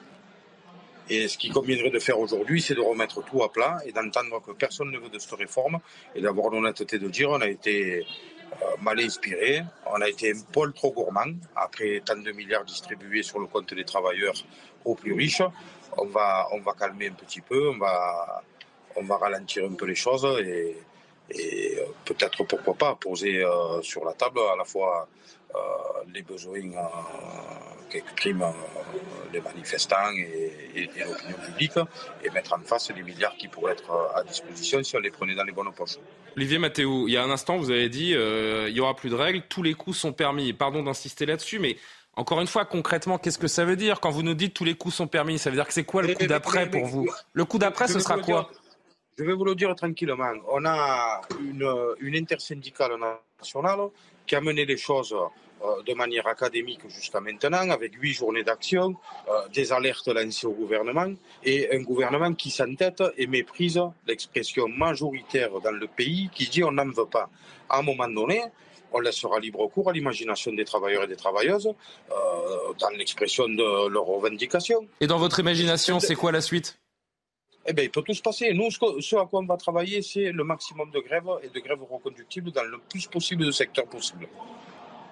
Et 1.10 1.28
ce 1.28 1.36
qu'il 1.36 1.52
conviendrait 1.52 1.90
de 1.90 1.98
faire 1.98 2.18
aujourd'hui, 2.18 2.62
c'est 2.62 2.74
de 2.74 2.80
remettre 2.80 3.22
tout 3.24 3.42
à 3.42 3.52
plat 3.52 3.78
et 3.84 3.92
d'entendre 3.92 4.40
que 4.40 4.52
personne 4.52 4.90
ne 4.90 4.98
veut 4.98 5.10
de 5.10 5.18
cette 5.18 5.32
réforme 5.32 5.78
et 6.14 6.22
d'avoir 6.22 6.50
l'honnêteté 6.50 6.98
de 6.98 7.08
dire 7.08 7.30
on 7.30 7.40
a 7.40 7.48
été 7.48 8.06
euh, 8.62 8.64
mal 8.80 8.98
inspiré, 9.00 9.62
on 9.86 10.00
a 10.00 10.08
été 10.08 10.32
un 10.32 10.40
poil 10.50 10.72
trop 10.72 10.92
gourmand 10.92 11.32
après 11.56 12.00
tant 12.04 12.16
de 12.16 12.32
milliards 12.32 12.64
distribués 12.64 13.22
sur 13.22 13.38
le 13.38 13.46
compte 13.46 13.74
des 13.74 13.84
travailleurs 13.84 14.34
aux 14.84 14.94
plus 14.94 15.12
riches. 15.12 15.42
On 15.96 16.06
va, 16.06 16.48
on 16.52 16.60
va 16.60 16.72
calmer 16.72 17.08
un 17.08 17.12
petit 17.12 17.40
peu, 17.40 17.70
on 17.70 17.78
va, 17.78 18.42
on 18.96 19.04
va 19.04 19.16
ralentir 19.18 19.64
un 19.64 19.74
peu 19.74 19.86
les 19.86 19.94
choses 19.94 20.26
et, 20.40 20.76
euh, 21.34 21.84
peut-être 22.04 22.44
pourquoi 22.44 22.74
pas 22.74 22.94
poser 22.96 23.42
euh, 23.42 23.80
sur 23.82 24.04
la 24.04 24.12
table 24.12 24.40
à 24.52 24.56
la 24.56 24.64
fois 24.64 25.08
les 26.12 26.22
besoins 26.22 26.60
qu'expriment 27.90 28.52
les 29.32 29.40
manifestants 29.40 30.12
et, 30.16 30.88
l'opinion 30.98 31.36
publique 31.46 31.72
et 32.22 32.30
mettre 32.30 32.54
en 32.54 32.60
face 32.60 32.90
les 32.94 33.02
milliards 33.02 33.36
qui 33.36 33.48
pourraient 33.48 33.72
être 33.72 34.12
à 34.14 34.22
disposition 34.22 34.82
si 34.82 34.96
on 34.96 35.00
les 35.00 35.10
prenait 35.10 35.34
dans 35.34 35.44
les 35.44 35.52
bonnes 35.52 35.72
poches. 35.72 35.98
Olivier 36.36 36.58
Mathéou, 36.58 37.08
il 37.08 37.14
y 37.14 37.16
a 37.16 37.22
un 37.22 37.30
instant, 37.30 37.56
vous 37.56 37.70
avez 37.70 37.88
dit 37.88 38.10
il 38.10 38.72
n'y 38.72 38.80
aura 38.80 38.94
plus 38.94 39.10
de 39.10 39.14
règles, 39.14 39.42
tous 39.48 39.62
les 39.62 39.74
coups 39.74 39.96
sont 39.96 40.12
permis. 40.12 40.52
Pardon 40.52 40.82
d'insister 40.82 41.26
là-dessus, 41.26 41.58
mais 41.58 41.76
encore 42.16 42.40
une 42.40 42.46
fois, 42.46 42.64
concrètement, 42.64 43.18
qu'est-ce 43.18 43.38
que 43.38 43.48
ça 43.48 43.64
veut 43.64 43.76
dire? 43.76 44.00
Quand 44.00 44.10
vous 44.10 44.22
nous 44.22 44.34
dites 44.34 44.54
tous 44.54 44.64
les 44.64 44.74
coups 44.74 44.94
sont 44.94 45.08
permis, 45.08 45.38
ça 45.38 45.50
veut 45.50 45.56
dire 45.56 45.66
que 45.66 45.72
c'est 45.74 45.84
quoi 45.84 46.02
le 46.02 46.14
coup 46.14 46.26
d'après 46.26 46.70
pour 46.70 46.86
vous? 46.86 47.08
Le 47.32 47.44
coup 47.44 47.58
d'après, 47.58 47.88
ce 47.88 47.98
sera 47.98 48.18
quoi? 48.18 48.50
je 49.16 49.24
vais 49.24 49.32
vous 49.32 49.44
le 49.44 49.54
dire 49.54 49.74
tranquillement. 49.74 50.32
On 50.48 50.64
a 50.64 51.20
une, 51.40 51.68
une 52.00 52.16
intersyndicale 52.16 52.92
nationale 53.38 53.88
qui 54.26 54.34
a 54.34 54.40
mené 54.40 54.64
les 54.64 54.76
choses 54.76 55.14
euh, 55.64 55.82
de 55.86 55.94
manière 55.94 56.26
académique 56.26 56.80
jusqu'à 56.88 57.20
maintenant, 57.20 57.70
avec 57.70 57.94
huit 57.94 58.12
journées 58.12 58.42
d'action, 58.42 58.96
euh, 59.28 59.48
des 59.54 59.72
alertes 59.72 60.08
lancées 60.08 60.46
au 60.46 60.52
gouvernement, 60.52 61.12
et 61.42 61.74
un 61.74 61.82
gouvernement 61.82 62.34
qui 62.34 62.50
s'entête 62.50 63.02
et 63.16 63.26
méprise 63.26 63.80
l'expression 64.06 64.68
majoritaire 64.68 65.60
dans 65.60 65.70
le 65.70 65.86
pays 65.86 66.28
qui 66.34 66.48
dit 66.48 66.62
on 66.64 66.72
n'en 66.72 66.90
veut 66.90 67.06
pas. 67.06 67.30
À 67.70 67.78
un 67.78 67.82
moment 67.82 68.08
donné, 68.08 68.42
on 68.92 69.00
laissera 69.00 69.40
libre 69.40 69.66
cours 69.68 69.88
à 69.88 69.92
l'imagination 69.92 70.52
des 70.52 70.64
travailleurs 70.64 71.04
et 71.04 71.08
des 71.08 71.16
travailleuses 71.16 71.68
euh, 71.68 72.14
dans 72.78 72.90
l'expression 72.90 73.48
de 73.48 73.88
leurs 73.88 74.04
revendications. 74.04 74.86
Et 75.00 75.06
dans 75.06 75.18
votre 75.18 75.40
imagination, 75.40 75.98
c'est 75.98 76.14
quoi 76.14 76.30
la 76.30 76.40
suite? 76.40 76.78
Eh 77.66 77.72
bien, 77.72 77.84
il 77.84 77.90
peut 77.90 78.02
tout 78.02 78.14
se 78.14 78.22
passer. 78.22 78.52
Nous, 78.52 78.70
ce, 78.70 79.16
à 79.16 79.26
quoi 79.26 79.40
on 79.40 79.46
va 79.46 79.56
travailler, 79.56 80.02
c'est 80.02 80.32
le 80.32 80.44
maximum 80.44 80.90
de 80.90 81.00
grèves 81.00 81.30
et 81.42 81.48
de 81.48 81.60
grèves 81.60 81.82
reconductibles 81.82 82.50
dans 82.52 82.64
le 82.64 82.78
plus 82.78 83.06
possible 83.06 83.46
de 83.46 83.50
secteurs 83.50 83.86
possible. 83.86 84.28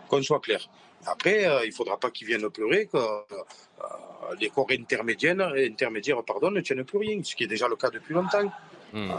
Qu'on 0.08 0.22
soit 0.22 0.40
clair. 0.40 0.60
Après, 1.06 1.46
euh, 1.46 1.64
il 1.64 1.68
ne 1.68 1.74
faudra 1.74 1.98
pas 1.98 2.10
qu'ils 2.10 2.26
viennent 2.26 2.48
pleurer 2.50 2.86
que 2.86 2.98
euh, 2.98 4.34
les 4.38 4.50
corps 4.50 4.70
intermédiaires, 4.70 5.52
intermédiaires 5.56 6.22
pardon, 6.22 6.50
ne 6.50 6.60
tiennent 6.60 6.84
plus 6.84 6.98
rien, 6.98 7.20
ce 7.24 7.34
qui 7.34 7.44
est 7.44 7.48
déjà 7.48 7.68
le 7.68 7.76
cas 7.76 7.90
depuis 7.90 8.14
longtemps. 8.14 8.52
Hmm. 8.92 9.10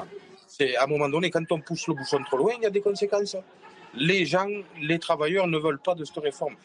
C'est 0.47 0.75
à 0.75 0.83
un 0.83 0.87
moment 0.87 1.09
donné, 1.09 1.31
quand 1.31 1.51
on 1.51 1.59
pousse 1.59 1.87
le 1.87 1.95
bouchon 1.95 2.23
trop 2.23 2.37
loin, 2.37 2.53
il 2.57 2.63
y 2.63 2.67
a 2.67 2.69
des 2.69 2.81
conséquences. 2.81 3.35
Les 3.95 4.25
gens, 4.25 4.47
les 4.79 4.99
travailleurs 4.99 5.47
ne 5.47 5.57
veulent 5.57 5.79
pas 5.79 5.95
de 5.95 6.05
cette 6.05 6.17
réforme. 6.17 6.55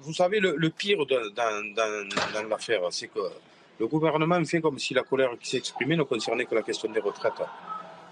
Vous 0.00 0.12
savez, 0.12 0.38
le, 0.40 0.68
pire 0.68 1.04
dans, 1.06 1.34
dans 1.34 2.48
l'affaire, 2.48 2.82
c'est 2.90 3.08
que 3.08 3.20
le 3.78 3.86
gouvernement 3.86 4.44
fait 4.44 4.60
comme 4.60 4.78
si 4.78 4.94
la 4.94 5.02
colère 5.02 5.30
qui 5.38 5.50
s'est 5.50 5.58
exprimée 5.58 5.96
ne 5.96 6.02
concernait 6.02 6.46
que 6.46 6.54
la 6.54 6.62
question 6.62 6.90
des 6.90 7.00
retraites. 7.00 7.42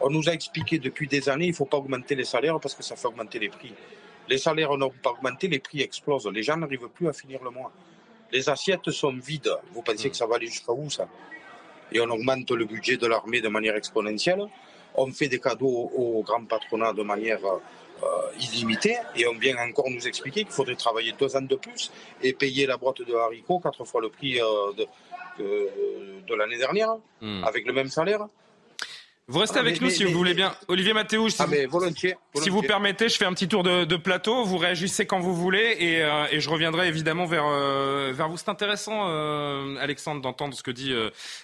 On 0.01 0.11
nous 0.11 0.29
a 0.29 0.33
expliqué 0.33 0.79
depuis 0.79 1.09
des 1.09 1.29
années 1.29 1.47
qu'il 1.47 1.53
ne 1.53 1.57
faut 1.57 1.65
pas 1.65 1.79
augmenter 1.79 2.15
les 2.15 2.25
salaires 2.25 2.61
parce 2.61 2.75
que 2.75 2.83
ça 2.83 2.97
fait 2.97 3.09
augmenter 3.09 3.39
les 3.39 3.49
prix. 3.49 3.73
Les 4.29 4.39
salaires 4.39 4.77
n'ont 4.77 4.93
pas 5.03 5.11
augmenté, 5.11 5.49
les 5.49 5.59
prix 5.59 5.83
explosent. 5.83 6.29
Les 6.29 6.43
gens 6.43 6.57
n'arrivent 6.57 6.89
plus 6.89 7.09
à 7.09 7.13
finir 7.13 7.43
le 7.43 7.51
mois. 7.51 7.73
Les 8.33 8.49
assiettes 8.49 8.91
sont 8.91 9.13
vides. 9.13 9.53
Vous 9.73 9.83
pensez 9.83 10.11
que 10.11 10.17
ça 10.17 10.27
va 10.27 10.37
aller 10.37 10.47
jusqu'à 10.47 10.73
où 10.73 10.91
ça? 10.91 11.09
Et 11.93 12.01
on 12.01 12.11
augmente 12.11 12.51
le 12.51 12.65
budget 12.65 12.97
de 12.97 13.07
l'armée 13.07 13.41
de 13.41 13.49
manière 13.49 13.77
exponentielle. 13.77 14.45
On 14.95 15.11
fait 15.13 15.29
des 15.29 15.39
cadeaux 15.39 15.91
au 15.95 16.23
grand 16.23 16.45
patronat 16.45 16.93
de 16.93 17.03
manière 17.03 17.45
euh, 17.45 18.07
illimitée 18.41 18.97
et 19.15 19.27
on 19.27 19.35
vient 19.35 19.57
encore 19.59 19.89
nous 19.89 20.07
expliquer 20.07 20.43
qu'il 20.45 20.53
faudrait 20.53 20.75
travailler 20.75 21.13
deux 21.19 21.35
ans 21.37 21.43
de 21.43 21.57
plus 21.57 21.91
et 22.23 22.33
payer 22.33 22.67
la 22.67 22.77
boîte 22.77 23.03
de 23.03 23.15
haricots 23.15 23.61
quatre 23.61 23.85
fois 23.85 24.01
le 24.01 24.11
prix 24.11 24.35
de, 24.35 24.87
de 25.39 26.35
l'année 26.35 26.59
dernière 26.59 26.97
hmm. 27.21 27.45
avec 27.45 27.67
le 27.67 27.73
même 27.73 27.89
salaire. 27.89 28.27
Vous 29.29 29.41
restez 29.41 29.59
ah, 29.59 29.63
avec 29.63 29.81
nous 29.81 29.91
si 29.91 30.05
vous 30.05 30.17
voulez 30.17 30.35
bien. 30.35 30.55
Olivier 30.69 30.93
Mathéou, 30.93 31.29
si, 31.29 31.43
ah, 31.43 31.47
volontiers, 31.69 32.15
si 32.37 32.49
vous 32.49 32.63
permettez, 32.63 33.09
je 33.09 33.17
fais 33.17 33.25
un 33.25 33.33
petit 33.33 33.49
tour 33.49 33.65
de, 33.65 33.97
plateau. 33.97 34.45
Vous 34.45 34.57
réagissez 34.57 35.05
quand 35.05 35.19
vous 35.19 35.35
voulez 35.35 35.77
et, 35.81 36.05
euh, 36.05 36.27
et 36.31 36.39
je 36.39 36.49
reviendrai 36.49 36.87
évidemment 36.87 37.27
vers, 37.27 37.45
euh, 37.45 38.13
vers 38.15 38.29
vous. 38.29 38.37
C'est 38.37 38.51
intéressant, 38.51 39.09
euh, 39.09 39.75
Alexandre, 39.81 40.21
d'entendre 40.21 40.55
ce 40.55 40.63
que 40.63 40.71
dit 40.71 40.95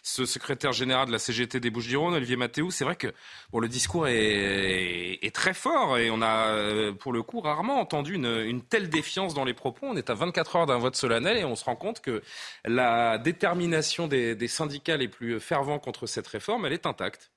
ce 0.04 0.24
secrétaire 0.26 0.72
général 0.72 1.08
de 1.08 1.12
la 1.12 1.18
CGT 1.18 1.58
des 1.58 1.70
Bouches-du-Rhône, 1.70 2.14
Olivier 2.14 2.36
Mathéou. 2.36 2.70
C'est 2.70 2.84
vrai 2.84 2.94
que 2.94 3.08
bon, 3.50 3.58
le 3.58 3.66
discours 3.66 4.06
est, 4.06 5.18
est, 5.20 5.34
très 5.34 5.54
fort 5.54 5.98
et 5.98 6.08
on 6.12 6.22
a, 6.22 6.92
pour 7.00 7.12
le 7.12 7.24
coup, 7.24 7.40
rarement 7.40 7.80
entendu 7.80 8.14
une, 8.14 8.42
une 8.46 8.62
telle 8.62 8.90
défiance 8.90 9.34
dans 9.34 9.44
les 9.44 9.54
propos. 9.54 9.86
On 9.86 9.96
est 9.96 10.08
à 10.08 10.14
24 10.14 10.54
heures 10.56 10.66
d'un 10.66 10.78
vote 10.78 10.94
solennel 10.94 11.36
et 11.36 11.44
on 11.44 11.56
se 11.56 11.64
rend 11.64 11.76
compte 11.76 12.00
que 12.00 12.22
la 12.64 13.18
détermination 13.18 14.06
des, 14.06 14.36
des 14.36 14.48
syndicats 14.48 14.96
les 14.96 15.08
plus 15.08 15.40
fervents 15.40 15.80
contre 15.80 16.06
cette 16.06 16.28
réforme, 16.28 16.64
elle 16.66 16.74
est 16.74 16.86
intacte. 16.86 17.32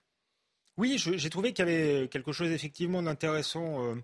Oui, 0.77 0.97
j'ai 0.97 1.29
trouvé 1.29 1.53
qu'il 1.53 1.65
y 1.65 1.69
avait 1.69 2.07
quelque 2.09 2.33
chose 2.33 2.51
effectivement 2.51 3.01
d'intéressant 3.01 3.81
euh, 3.81 3.95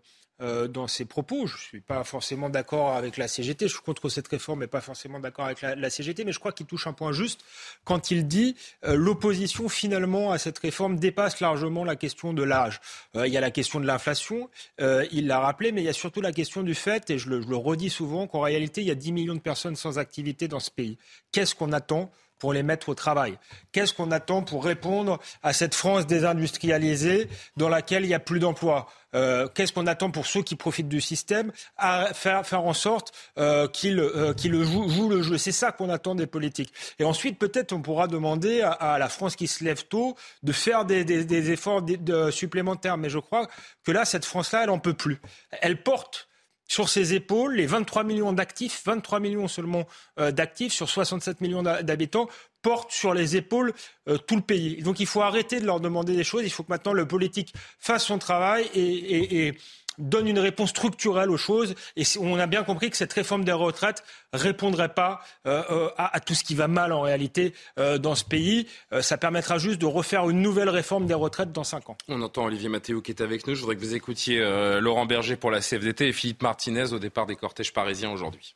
euh, 0.41 0.67
dans 0.69 0.87
ses 0.87 1.03
propos. 1.03 1.45
Je 1.45 1.55
ne 1.55 1.59
suis 1.59 1.81
pas 1.81 2.05
forcément 2.05 2.49
d'accord 2.49 2.95
avec 2.95 3.17
la 3.17 3.27
CGT, 3.27 3.67
je 3.67 3.73
suis 3.73 3.81
contre 3.81 4.07
cette 4.07 4.29
réforme, 4.29 4.59
mais 4.59 4.67
pas 4.67 4.79
forcément 4.79 5.19
d'accord 5.19 5.45
avec 5.45 5.61
la, 5.61 5.89
CGT, 5.89 6.23
mais 6.23 6.31
je 6.31 6.39
crois 6.39 6.53
qu'il 6.53 6.65
touche 6.65 6.87
un 6.87 6.93
point 6.93 7.11
juste 7.11 7.43
quand 7.83 8.09
il 8.09 8.25
dit 8.25 8.55
euh, 8.85 8.95
l'opposition 8.95 9.67
finalement 9.67 10.31
à 10.31 10.37
cette 10.37 10.59
réforme 10.59 10.97
dépasse 10.97 11.41
largement 11.41 11.83
la 11.83 11.97
question 11.97 12.31
de 12.31 12.43
l'âge. 12.43 12.79
il 13.15 13.27
y 13.27 13.37
a 13.37 13.41
la 13.41 13.51
question 13.51 13.81
de 13.81 13.85
l'inflation, 13.85 14.49
il 14.79 15.27
l'a 15.27 15.39
rappelé, 15.39 15.73
mais 15.73 15.81
il 15.81 15.85
y 15.85 15.89
a 15.89 15.93
surtout 15.93 16.21
la 16.21 16.31
question 16.31 16.63
du 16.63 16.73
fait, 16.73 17.09
et 17.09 17.17
je 17.17 17.29
le, 17.29 17.55
redis 17.55 17.89
souvent, 17.89 18.27
qu'en 18.27 18.41
réalité, 18.41 18.79
il 18.79 18.87
y 18.87 18.91
a 18.91 18.95
10 18.95 19.11
millions 19.11 19.35
de 19.35 19.41
personnes 19.41 19.75
sans 19.75 19.99
activité 19.99 20.47
dans 20.47 20.61
ce 20.61 20.71
pays. 20.71 20.97
Qu'est-ce 21.33 21.53
qu'on 21.53 21.73
attend 21.73 22.11
pour 22.41 22.53
les 22.53 22.63
mettre 22.63 22.89
au 22.89 22.95
travail 22.95 23.37
Qu'est-ce 23.71 23.93
qu'on 23.93 24.09
attend 24.09 24.41
pour 24.41 24.65
répondre 24.65 25.19
à 25.43 25.53
cette 25.53 25.75
France 25.75 26.07
désindustrialisée 26.07 27.29
dans 27.55 27.69
laquelle 27.69 28.03
il 28.03 28.07
n'y 28.07 28.15
a 28.15 28.19
plus 28.19 28.39
d'emplois 28.39 28.87
euh, 29.13 29.47
Qu'est-ce 29.47 29.71
qu'on 29.71 29.85
attend 29.85 30.09
pour 30.09 30.25
ceux 30.25 30.41
qui 30.41 30.55
profitent 30.55 30.89
du 30.89 31.01
système 31.01 31.51
à 31.77 32.13
faire, 32.15 32.45
faire 32.45 32.63
en 32.63 32.73
sorte 32.73 33.13
euh, 33.37 33.67
qu'ils 33.67 33.99
euh, 33.99 34.33
jouent, 34.35 35.09
le 35.09 35.21
jeu 35.21 35.37
C'est 35.37 35.51
ça 35.51 35.71
qu'on 35.71 35.89
attend 35.89 36.15
des 36.15 36.25
politiques. 36.25 36.73
Et 36.97 37.03
ensuite, 37.03 37.37
peut-être, 37.37 37.73
on 37.73 37.81
pourra 37.83 38.07
demander 38.07 38.61
à, 38.61 38.97
la 38.97 39.07
France 39.07 39.35
qui 39.35 39.47
se 39.47 39.63
lève 39.63 39.85
tôt 39.85 40.17
de 40.41 40.51
faire 40.51 40.83
des, 40.83 41.51
efforts 41.51 41.83
supplémentaires. 42.31 42.97
Mais 42.97 43.09
je 43.09 43.19
crois 43.19 43.47
que 43.83 43.91
là, 43.91 44.03
cette 44.03 44.25
France-là, 44.25 44.63
elle 44.63 44.69
n'en 44.69 44.79
peut 44.79 44.95
plus. 44.95 45.21
Elle 45.61 45.83
porte 45.83 46.27
sur 46.71 46.87
ses 46.87 47.13
épaules 47.13 47.55
les 47.55 47.65
23 47.65 48.05
millions 48.05 48.31
d'actifs, 48.31 48.81
23 48.85 49.19
millions 49.19 49.49
seulement 49.49 49.85
euh, 50.21 50.31
d'actifs 50.31 50.71
sur 50.71 50.87
67 50.87 51.41
millions 51.41 51.63
d'habitants 51.63 52.29
portent 52.61 52.93
sur 52.93 53.13
les 53.13 53.35
épaules 53.35 53.73
euh, 54.07 54.17
tout 54.17 54.37
le 54.37 54.41
pays. 54.41 54.81
Donc 54.81 55.01
il 55.01 55.05
faut 55.05 55.21
arrêter 55.21 55.59
de 55.59 55.65
leur 55.65 55.81
demander 55.81 56.15
des 56.15 56.23
choses. 56.23 56.43
Il 56.45 56.49
faut 56.49 56.63
que 56.63 56.71
maintenant 56.71 56.93
le 56.93 57.05
politique 57.05 57.53
fasse 57.77 58.05
son 58.05 58.19
travail 58.19 58.69
et 58.73 59.53
donne 60.01 60.27
une 60.27 60.39
réponse 60.39 60.69
structurelle 60.69 61.29
aux 61.29 61.37
choses. 61.37 61.75
Et 61.95 62.03
on 62.19 62.37
a 62.37 62.47
bien 62.47 62.63
compris 62.63 62.89
que 62.89 62.97
cette 62.97 63.13
réforme 63.13 63.43
des 63.43 63.51
retraites 63.51 64.03
répondrait 64.33 64.93
pas 64.93 65.21
euh, 65.47 65.63
euh, 65.69 65.89
à, 65.97 66.19
tout 66.19 66.33
ce 66.33 66.43
qui 66.43 66.55
va 66.55 66.67
mal 66.67 66.91
en 66.91 67.01
réalité 67.01 67.53
euh, 67.79 67.97
dans 67.97 68.15
ce 68.15 68.23
pays. 68.25 68.67
ça 69.01 69.17
permettra 69.17 69.57
juste 69.57 69.79
de 69.79 69.85
refaire 69.85 70.29
une 70.29 70.41
nouvelle 70.41 70.69
réforme 70.69 71.05
des 71.05 71.13
retraites 71.13 71.51
dans 71.51 71.63
cinq 71.63 71.89
ans. 71.89 71.97
On 72.07 72.21
entend 72.21 72.45
Olivier 72.45 72.69
Mathéo 72.69 73.01
qui 73.01 73.11
est 73.11 73.21
avec 73.21 73.47
nous. 73.47 73.55
Je 73.55 73.61
voudrais 73.61 73.75
que 73.75 73.81
vous 73.81 73.95
écoutiez 73.95 74.39
Laurent 74.79 75.05
Berger 75.05 75.35
pour 75.35 75.51
la 75.51 75.59
CFDT 75.59 76.09
et 76.09 76.13
Philippe 76.13 76.41
Martinez 76.41 76.93
au 76.93 76.99
départ 76.99 77.25
des 77.25 77.35
cortèges 77.35 77.73
parisiens 77.73 78.11
aujourd'hui. 78.11 78.55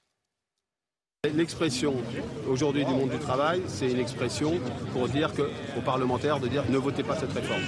L'expression 1.34 1.96
aujourd'hui 2.48 2.86
du 2.86 2.92
monde 2.92 3.10
du 3.10 3.18
travail, 3.18 3.62
c'est 3.68 3.90
une 3.90 4.00
expression 4.00 4.60
pour 4.94 5.08
dire 5.08 5.34
que, 5.34 5.42
aux 5.78 5.82
parlementaires 5.82 6.40
de 6.40 6.48
dire 6.48 6.64
ne 6.70 6.78
votez 6.78 7.04
pas 7.04 7.16
cette 7.16 7.34
réforme. 7.34 7.64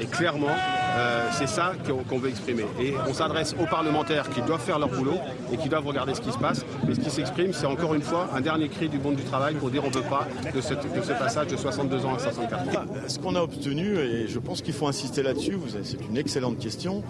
Et 0.00 0.06
clairement, 0.06 0.54
euh, 0.94 1.28
c'est 1.32 1.48
ça 1.48 1.72
qu'on 2.08 2.18
veut 2.18 2.28
exprimer. 2.28 2.64
Et 2.80 2.94
on 3.08 3.14
s'adresse 3.14 3.54
aux 3.60 3.66
parlementaires 3.66 4.28
qui 4.28 4.42
doivent 4.42 4.60
faire 4.60 4.78
leur 4.78 4.88
boulot 4.88 5.18
et 5.52 5.56
qui 5.56 5.68
doivent 5.68 5.86
regarder 5.86 6.14
ce 6.14 6.20
qui 6.20 6.32
se 6.32 6.38
passe. 6.38 6.64
Et 6.88 6.94
ce 6.94 7.00
qui 7.00 7.10
s'exprime, 7.10 7.52
c'est 7.52 7.66
encore 7.66 7.94
une 7.94 8.02
fois 8.02 8.28
un 8.34 8.40
dernier 8.40 8.68
cri 8.68 8.88
du 8.88 8.98
monde 8.98 9.16
du 9.16 9.24
travail 9.24 9.54
pour 9.54 9.70
dire 9.70 9.82
on 9.84 9.88
ne 9.88 9.94
veut 9.94 10.02
pas 10.02 10.28
de, 10.54 10.60
ce 10.60 11.12
passage 11.12 11.48
de 11.48 11.56
62 11.56 12.04
ans 12.04 12.14
à 12.14 12.18
64 12.18 12.78
ans. 12.78 12.84
Ce 13.06 13.18
qu'on 13.18 13.34
a 13.34 13.40
obtenu, 13.40 13.96
et 13.98 14.28
je 14.28 14.38
pense 14.38 14.62
qu'il 14.62 14.74
faut 14.74 14.86
insister 14.86 15.22
là-dessus, 15.22 15.56
c'est 15.82 16.00
une 16.08 16.16
excellente 16.16 16.58
question, 16.58 17.02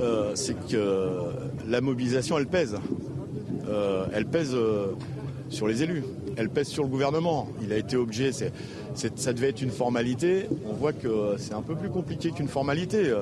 euh, 0.00 0.32
c'est 0.34 0.56
que 0.68 1.10
la 1.68 1.80
mobilisation, 1.80 2.38
elle 2.38 2.46
pèse. 2.46 2.76
Euh, 3.68 4.06
elle 4.12 4.26
pèse 4.26 4.56
sur 5.50 5.66
les 5.66 5.82
élus, 5.82 6.04
elle 6.36 6.48
pèse 6.48 6.68
sur 6.68 6.82
le 6.82 6.88
gouvernement. 6.88 7.48
Il 7.62 7.72
a 7.72 7.76
été 7.76 7.96
obligé, 7.96 8.30
ça 8.32 9.32
devait 9.32 9.50
être 9.50 9.62
une 9.62 9.70
formalité. 9.70 10.46
On 10.66 10.72
voit 10.72 10.92
que 10.92 11.34
c'est 11.38 11.54
un 11.54 11.62
peu 11.62 11.74
plus 11.74 11.90
compliqué 11.90 12.30
qu'une 12.30 12.48
formalité. 12.48 13.14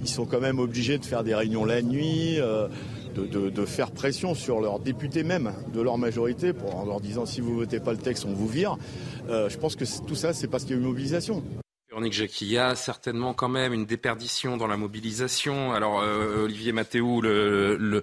Ils 0.00 0.08
sont 0.08 0.24
quand 0.24 0.40
même 0.40 0.58
obligés 0.58 0.98
de 0.98 1.04
faire 1.04 1.24
des 1.24 1.34
réunions 1.34 1.64
la 1.64 1.82
nuit. 1.82 2.40
Euh, 2.40 2.68
de, 3.14 3.64
faire 3.64 3.90
pression 3.90 4.34
sur 4.34 4.60
leurs 4.60 4.80
députés 4.80 5.22
même, 5.22 5.52
de 5.72 5.80
leur 5.80 5.98
majorité, 5.98 6.52
en 6.72 6.84
leur 6.84 7.00
disant 7.00 7.26
si 7.26 7.40
vous 7.40 7.54
votez 7.54 7.80
pas 7.80 7.92
le 7.92 7.98
texte, 7.98 8.26
on 8.28 8.32
vous 8.32 8.48
vire. 8.48 8.76
Euh, 9.28 9.48
je 9.48 9.56
pense 9.56 9.76
que 9.76 9.84
tout 10.06 10.14
ça, 10.14 10.32
c'est 10.32 10.48
parce 10.48 10.64
qu'il 10.64 10.72
y 10.72 10.78
a 10.78 10.80
une 10.80 10.86
mobilisation. 10.86 11.42
Véronique 11.94 12.56
a 12.58 12.74
certainement 12.74 13.34
quand 13.34 13.48
même 13.48 13.72
une 13.72 13.86
déperdition 13.86 14.56
dans 14.56 14.66
la 14.66 14.76
mobilisation. 14.76 15.72
Alors, 15.72 16.00
euh, 16.00 16.42
Olivier 16.42 16.72
Mathéou 16.72 17.20
le, 17.20 18.02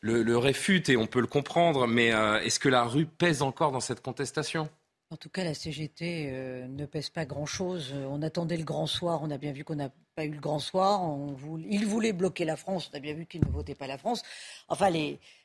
le, 0.00 0.38
réfute 0.38 0.88
et 0.88 0.96
on 0.96 1.08
peut 1.08 1.20
le 1.20 1.26
comprendre, 1.26 1.88
mais 1.88 2.12
euh, 2.12 2.38
est-ce 2.40 2.60
que 2.60 2.68
la 2.68 2.84
rue 2.84 3.06
pèse 3.06 3.42
encore 3.42 3.72
dans 3.72 3.80
cette 3.80 4.02
contestation? 4.02 4.68
En 5.10 5.16
tout 5.16 5.30
cas, 5.30 5.42
la 5.42 5.54
CGT 5.54 6.28
euh, 6.28 6.68
ne 6.68 6.86
pèse 6.86 7.10
pas 7.10 7.24
grand-chose. 7.24 7.92
On 8.08 8.22
attendait 8.22 8.56
le 8.56 8.64
grand 8.64 8.86
soir. 8.86 9.20
On 9.22 9.30
a 9.32 9.38
bien 9.38 9.52
vu 9.52 9.64
qu'on 9.64 9.74
n'a 9.74 9.90
pas 10.14 10.24
eu 10.24 10.30
le 10.30 10.40
grand 10.40 10.60
soir. 10.60 11.02
On 11.02 11.36
il 11.68 11.86
voulait 11.86 12.12
bloquer 12.12 12.44
la 12.44 12.56
France. 12.56 12.88
On 12.92 12.96
a 12.96 13.00
bien 13.00 13.14
vu 13.14 13.26
qu'il 13.26 13.40
ne 13.40 13.50
votait 13.50 13.74
pas 13.74 13.88
la 13.88 13.98
France. 13.98 14.22
Enfin, 14.68 14.90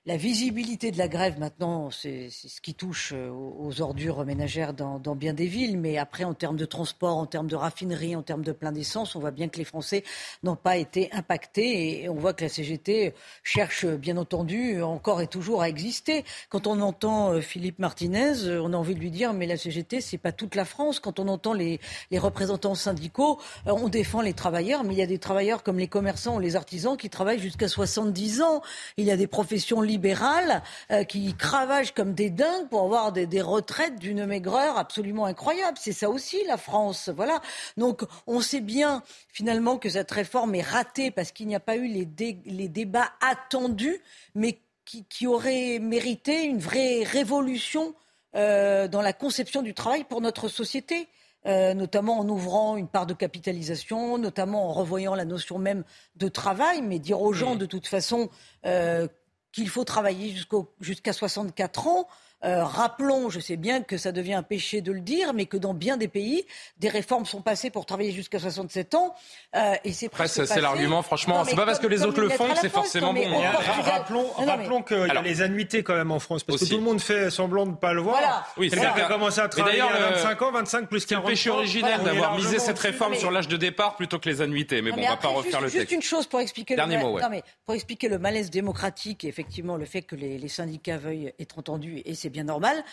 la 0.10 0.18
visibilité 0.18 0.92
de 0.92 0.98
la 0.98 1.08
grève 1.08 1.38
maintenant, 1.38 1.92
c'est 1.92 2.30
ce 2.32 2.62
qui 2.62 2.74
touche 2.74 3.12
euh, 3.14 3.30
aux 3.30 3.82
ordures 3.82 4.26
ménagères 4.26 4.74
dans, 4.74 4.98
bien 5.16 5.34
des 5.34 5.46
villes. 5.46 5.78
Mais 5.78 5.98
après, 5.98 6.24
en 6.24 6.34
termes 6.34 6.56
de 6.56 6.66
transport, 6.66 7.18
en 7.18 7.26
termes 7.26 7.48
de 7.48 7.56
raffinerie, 7.56 8.16
en 8.16 8.24
termes 8.24 8.44
de 8.44 8.54
plein 8.54 8.72
d'essence, 8.72 9.16
on 9.16 9.20
voit 9.20 9.30
bien 9.30 9.50
que 9.50 9.58
les 9.58 9.66
Français 9.66 10.04
n'ont 10.42 10.56
pas 10.56 10.78
été 10.78 11.10
impactés. 11.12 12.04
Et 12.04 12.10
on 12.10 12.16
voit 12.16 12.34
que 12.34 12.44
la 12.44 12.50
CGT 12.50 13.14
cherche, 13.44 13.86
bien 13.86 14.16
entendu, 14.18 14.82
encore 14.82 15.22
et 15.22 15.28
toujours 15.28 15.62
à 15.62 15.70
exister. 15.70 16.24
Quand 16.50 16.66
on 16.66 16.80
entend 16.80 17.34
euh, 17.34 17.42
Philippe 17.42 17.78
Martinez, 17.78 18.46
euh, 18.46 18.62
on 18.64 18.74
a 18.74 18.78
envie 18.78 18.96
de 18.96 19.00
lui 19.02 19.12
dire, 19.12 19.34
mais 19.34 19.46
la 19.48 19.58
CGT, 19.58 20.02
c'est 20.02 20.18
pas 20.18 20.32
toute 20.32 20.56
la 20.56 20.66
France. 20.66 21.02
Quand 21.02 21.20
on 21.20 21.28
entend 21.28 21.54
les, 21.54 21.80
représentants 22.14 22.74
syndicaux, 22.74 23.40
on 23.66 23.90
défend 23.90 24.22
les 24.22 24.34
travailleurs, 24.34 24.84
mais 24.84 24.94
il 24.96 24.98
y 24.98 25.04
a 25.04 25.08
des 25.08 25.20
travailleurs 25.20 25.62
comme 25.62 25.78
les 25.78 25.88
commerçants 25.88 26.38
ou 26.38 26.40
les 26.40 26.56
artisans 26.56 26.98
qui 26.98 27.10
travaillent 27.12 27.40
jusqu'à 27.40 27.68
70 27.68 28.42
ans. 28.42 28.64
Y 29.10 29.14
a 29.14 29.18
des 29.18 29.28
professions 29.28 29.82
libérales 29.82 30.62
euh, 30.92 31.04
qui 31.04 31.36
cravagent 31.36 31.94
comme 31.94 32.14
des 32.14 32.30
dingues 32.30 32.70
pour 32.70 32.84
avoir 32.84 33.12
des, 33.12 33.42
retraites 33.42 34.00
d'une 34.00 34.26
maigreur 34.26 34.78
absolument 34.78 35.26
incroyable. 35.26 35.78
C'est 35.80 35.94
ça 35.94 36.10
aussi 36.10 36.44
la 36.46 36.58
France. 36.58 37.10
Voilà. 37.16 37.42
Donc 37.78 38.04
on 38.28 38.42
sait 38.42 38.62
bien 38.62 39.04
finalement 39.28 39.78
que 39.78 39.90
cette 39.90 40.12
réforme 40.12 40.56
est 40.56 40.62
ratée 40.62 41.12
parce 41.12 41.32
qu'il 41.32 41.48
n'y 41.48 41.56
a 41.56 41.60
pas 41.60 41.76
eu 41.76 41.88
les, 41.88 42.06
débats 42.06 43.12
attendus, 43.22 44.02
mais 44.36 44.60
qui, 44.86 45.06
qui, 45.06 45.28
auraient 45.28 45.80
mérité 45.80 46.44
une 46.44 46.60
vraie 46.60 47.04
révolution 47.04 47.94
euh, 48.36 48.88
dans 48.88 49.02
la 49.02 49.14
conception 49.14 49.62
du 49.62 49.74
travail 49.74 50.04
pour 50.04 50.22
notre 50.22 50.48
société. 50.48 51.08
Euh, 51.50 51.74
notamment 51.74 52.20
en 52.20 52.30
ouvrant 52.30 52.78
une 52.78 52.88
part 52.88 53.08
de 53.08 53.16
capitalisation, 53.16 54.20
notamment 54.20 54.70
en 54.70 54.72
revoyant 54.72 55.16
la 55.16 55.26
notion 55.26 55.58
même 55.58 55.84
de 56.16 56.28
travail, 56.28 56.84
mais 56.84 57.00
dire 57.00 57.20
aux 57.22 57.34
gens 57.34 57.56
mmh. 57.56 57.58
de 57.58 57.66
toute 57.66 57.88
façon 57.88 58.30
euh, 58.68 59.08
qu'il 59.52 59.68
faut 59.68 59.84
travailler 59.84 60.36
jusqu'à 60.80 61.12
64 61.12 61.88
ans. 61.88 62.08
Euh, 62.46 62.64
rappelons, 62.64 63.30
je 63.30 63.40
sais 63.40 63.58
bien 63.58 63.82
que 63.82 63.98
ça 63.98 64.12
devient 64.12 64.34
un 64.34 64.44
péché 64.44 64.82
de 64.82 64.92
le 64.94 65.02
dire, 65.02 65.34
mais 65.34 65.46
que 65.46 65.58
dans 65.58 65.74
bien 65.74 65.98
des 65.98 66.08
pays, 66.08 66.46
des 66.78 66.88
réformes 66.88 67.26
sont 67.26 67.42
passées 67.42 67.70
pour 67.70 67.86
travailler 67.86 68.12
jusqu'à 68.12 68.40
67 68.40 68.96
ans. 68.96 69.14
Euh, 69.56 69.76
et 69.84 69.92
c'est 69.92 70.08
presque. 70.08 70.48
c'est 70.48 70.62
l'argument, 70.62 71.02
franchement. 71.02 71.44
C'est 71.44 71.56
pas 71.56 71.66
parce 71.66 71.80
que 71.80 71.88
les 71.88 72.04
autres 72.04 72.22
le 72.22 72.30
font 72.30 72.48
que 72.48 72.60
c'est 72.60 72.70
forcément 72.70 73.14
bon. 73.14 73.22
Hein. 73.22 73.52
Rappelons, 73.84 74.28
rappelons 74.38 74.84
qu'il 74.84 74.98
y 74.98 75.18
a 75.18 75.22
les 75.22 75.42
annuités 75.42 75.84
quand 75.84 75.96
même 75.96 76.12
en 76.12 76.20
France, 76.20 76.44
parce 76.44 76.62
que 76.62 76.66
tout 76.66 76.78
le 76.78 76.84
monde 76.84 77.02
fait 77.02 77.30
semblant 77.30 77.66
de 77.66 77.72
ne 77.72 77.76
pas 77.76 77.94
le 77.94 78.02
voir. 78.02 78.54
Oui, 78.58 78.70
c'est 78.72 78.80
à 78.86 79.08
commencer 79.08 79.42
à 79.42 79.50
travailler 79.50 79.82
à 79.82 80.12
25 80.12 80.42
ans, 80.42 80.52
25 80.52 80.90
plus 80.90 81.06
40 81.06 81.24
ans. 81.24 81.28
C'est 81.28 81.34
péché 81.34 81.50
originel 81.50 82.02
d'avoir 82.04 82.36
misé 82.38 82.60
cette 82.60 82.80
réforme 82.80 83.16
sur 83.16 83.32
l'âge 83.32 83.48
de 83.48 83.58
départ 83.58 83.96
plutôt 83.96 84.20
que 84.20 84.30
les 84.30 84.42
annuités. 84.42 84.82
Mais 84.82 84.92
bon, 84.92 85.02
on 85.04 85.10
va 85.10 85.18
pas 85.18 85.28
refaire 85.28 85.60
le 85.60 85.70
texte. 85.70 85.80
Juste 85.80 85.92
une 85.92 86.02
chose 86.02 86.28
pour 86.28 86.40
expliquer 86.40 86.76
le 86.76 87.42
pour 87.66 87.76
expliquer 87.76 88.08
le 88.08 88.18
malaise 88.18 88.50
démocratique 88.50 89.24
et 89.24 89.28
effectivement 89.28 89.76
le 89.76 89.86
fait 89.86 90.02
que 90.02 90.16
les 90.16 90.48
syndicats 90.48 90.98
veuillent 90.98 91.34
être 91.40 91.60
entendus, 91.60 92.02
et 92.06 92.16
c'est 92.16 92.29
c'est 92.30 92.34
bien 92.34 92.44
normal. 92.44 92.84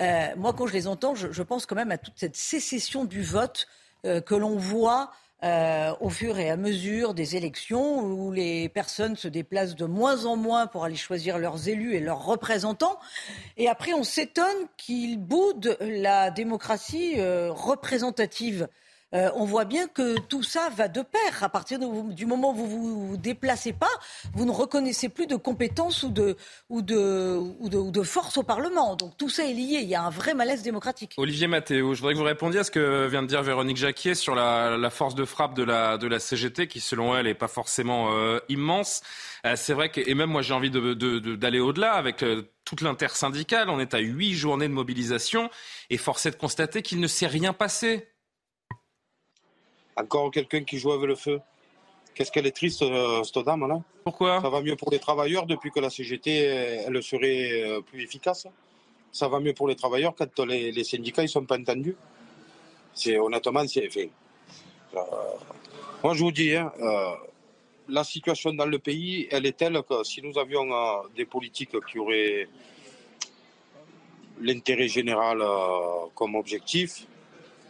Euh, 0.00 0.28
moi, 0.36 0.54
quand 0.54 0.66
je 0.66 0.72
les 0.72 0.86
entends, 0.86 1.14
je, 1.14 1.42
pense 1.42 1.66
quand 1.66 1.76
même 1.76 1.92
à 1.92 1.98
toute 1.98 2.14
cette 2.16 2.36
sécession 2.36 3.04
du 3.04 3.22
vote 3.22 3.66
euh, 4.06 4.20
que 4.20 4.34
l'on 4.34 4.56
voit 4.56 5.10
euh, 5.44 5.92
au 6.00 6.08
fur 6.08 6.38
et 6.38 6.48
à 6.48 6.56
mesure 6.56 7.12
des 7.12 7.36
élections 7.36 8.00
où 8.00 8.32
les 8.32 8.70
personnes 8.70 9.16
se 9.16 9.28
déplacent 9.28 9.76
de 9.76 9.84
moins 9.84 10.24
en 10.24 10.36
moins 10.36 10.66
pour 10.66 10.84
aller 10.84 10.96
choisir 10.96 11.38
leurs 11.38 11.68
élus 11.68 11.94
et 11.94 12.00
leurs 12.00 12.24
représentants. 12.24 12.98
Et 13.58 13.68
après, 13.68 13.92
on 13.92 14.02
s'étonne 14.02 14.66
qu'ils 14.78 15.18
boudent 15.18 15.76
la 15.80 16.30
démocratie 16.30 17.16
représentative. 17.20 18.66
Euh, 19.14 19.30
on 19.36 19.44
voit 19.44 19.64
bien 19.64 19.86
que 19.86 20.18
tout 20.18 20.42
ça 20.42 20.68
va 20.70 20.88
de 20.88 21.00
pair. 21.00 21.42
À 21.42 21.48
partir 21.48 21.78
du 21.78 22.26
moment 22.26 22.50
où 22.50 22.66
vous 22.66 23.08
vous 23.08 23.16
déplacez 23.16 23.72
pas, 23.72 23.86
vous 24.34 24.44
ne 24.44 24.50
reconnaissez 24.50 25.08
plus 25.08 25.26
de 25.26 25.36
compétences 25.36 26.02
ou 26.02 26.10
de, 26.10 28.02
force 28.02 28.36
au 28.36 28.42
Parlement. 28.42 28.96
Donc 28.96 29.16
tout 29.16 29.28
ça 29.28 29.44
est 29.44 29.52
lié. 29.52 29.78
Il 29.82 29.88
y 29.88 29.94
a 29.94 30.02
un 30.02 30.10
vrai 30.10 30.34
malaise 30.34 30.62
démocratique. 30.62 31.14
Olivier 31.18 31.46
Mathéo, 31.46 31.94
je 31.94 32.00
voudrais 32.00 32.14
que 32.14 32.18
vous 32.18 32.24
répondiez 32.24 32.60
à 32.60 32.64
ce 32.64 32.70
que 32.70 33.06
vient 33.06 33.22
de 33.22 33.28
dire 33.28 33.42
Véronique 33.42 33.76
Jacquier 33.76 34.14
sur 34.14 34.34
la, 34.34 34.90
force 34.90 35.14
de 35.14 35.24
frappe 35.24 35.54
de 35.54 35.62
la, 35.62 35.98
de 35.98 36.06
la 36.08 36.18
CGT, 36.18 36.66
qui 36.66 36.80
selon 36.80 37.16
elle 37.16 37.26
n'est 37.26 37.34
pas 37.34 37.48
forcément 37.48 38.12
euh, 38.12 38.38
immense. 38.48 39.02
Euh, 39.44 39.54
c'est 39.56 39.74
vrai 39.74 39.90
que, 39.90 40.00
et 40.00 40.14
même 40.14 40.30
moi 40.30 40.42
j'ai 40.42 40.54
envie 40.54 40.70
d'aller 40.70 41.60
au-delà 41.60 41.92
avec 41.92 42.24
toute 42.64 42.80
l'intersyndicale. 42.80 43.70
On 43.70 43.78
est 43.78 43.94
à 43.94 43.98
huit 43.98 44.34
journées 44.34 44.68
de 44.68 44.72
mobilisation 44.72 45.48
et 45.90 45.96
force 45.96 46.26
est 46.26 46.32
de 46.32 46.36
constater 46.36 46.82
qu'il 46.82 47.00
ne 47.00 47.06
s'est 47.06 47.26
rien 47.26 47.52
passé. 47.52 48.08
Encore 49.96 50.30
quelqu'un 50.30 50.62
qui 50.62 50.78
joue 50.78 50.92
avec 50.92 51.08
le 51.08 51.14
feu. 51.14 51.40
Qu'est-ce 52.14 52.32
qu'elle 52.32 52.46
est 52.46 52.56
triste, 52.56 52.80
euh, 52.80 53.22
cette 53.24 53.44
dame-là. 53.44 53.82
Pourquoi? 54.02 54.40
Ça 54.40 54.48
va 54.48 54.62
mieux 54.62 54.74
pour 54.74 54.90
les 54.90 54.98
travailleurs 54.98 55.44
depuis 55.44 55.70
que 55.70 55.80
la 55.80 55.90
CGT, 55.90 56.30
elle 56.86 57.02
serait 57.02 57.62
euh, 57.62 57.80
plus 57.82 58.02
efficace. 58.02 58.46
Ça 59.12 59.28
va 59.28 59.38
mieux 59.38 59.52
pour 59.52 59.68
les 59.68 59.76
travailleurs 59.76 60.14
quand 60.14 60.40
les, 60.40 60.84
syndicats 60.84 61.22
ne 61.22 61.26
sont 61.26 61.44
pas 61.44 61.58
entendus. 61.58 61.94
C'est, 62.94 63.18
honnêtement, 63.18 63.66
c'est. 63.68 63.90
fait. 63.90 64.10
Euh, 64.94 65.00
moi, 66.02 66.14
je 66.14 66.20
vous 66.20 66.32
dis, 66.32 66.54
hein, 66.54 66.72
la 67.88 68.02
situation 68.02 68.54
dans 68.54 68.66
le 68.66 68.78
pays, 68.78 69.28
elle 69.30 69.44
est 69.44 69.56
telle 69.56 69.82
que 69.82 70.02
si 70.02 70.22
nous 70.22 70.38
avions 70.38 70.66
des 71.14 71.26
politiques 71.26 71.76
qui 71.86 71.98
auraient 71.98 72.48
l'intérêt 74.40 74.88
général 74.88 75.42
comme 76.14 76.34
objectif, 76.34 77.06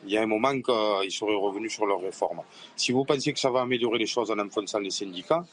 il 0.07 0.13
y 0.13 0.19
a 0.19 0.23
un 0.23 0.27
moment 0.27 0.53
qu'ils 0.53 1.13
seraient 1.13 1.35
revenus 1.35 1.73
sur 1.73 1.87
leur 1.87 2.01
réforme. 2.01 2.43
Si 2.77 2.93
vous 2.93 3.05
pensez 3.05 3.33
que 3.33 3.39
ça 3.39 3.51
va 3.51 3.63
améliorer 3.63 3.99
les 3.99 4.07
choses 4.07 4.31
en 4.31 4.39
enfonçant 4.39 4.79
les 4.79 4.91
syndicats, 4.91 5.45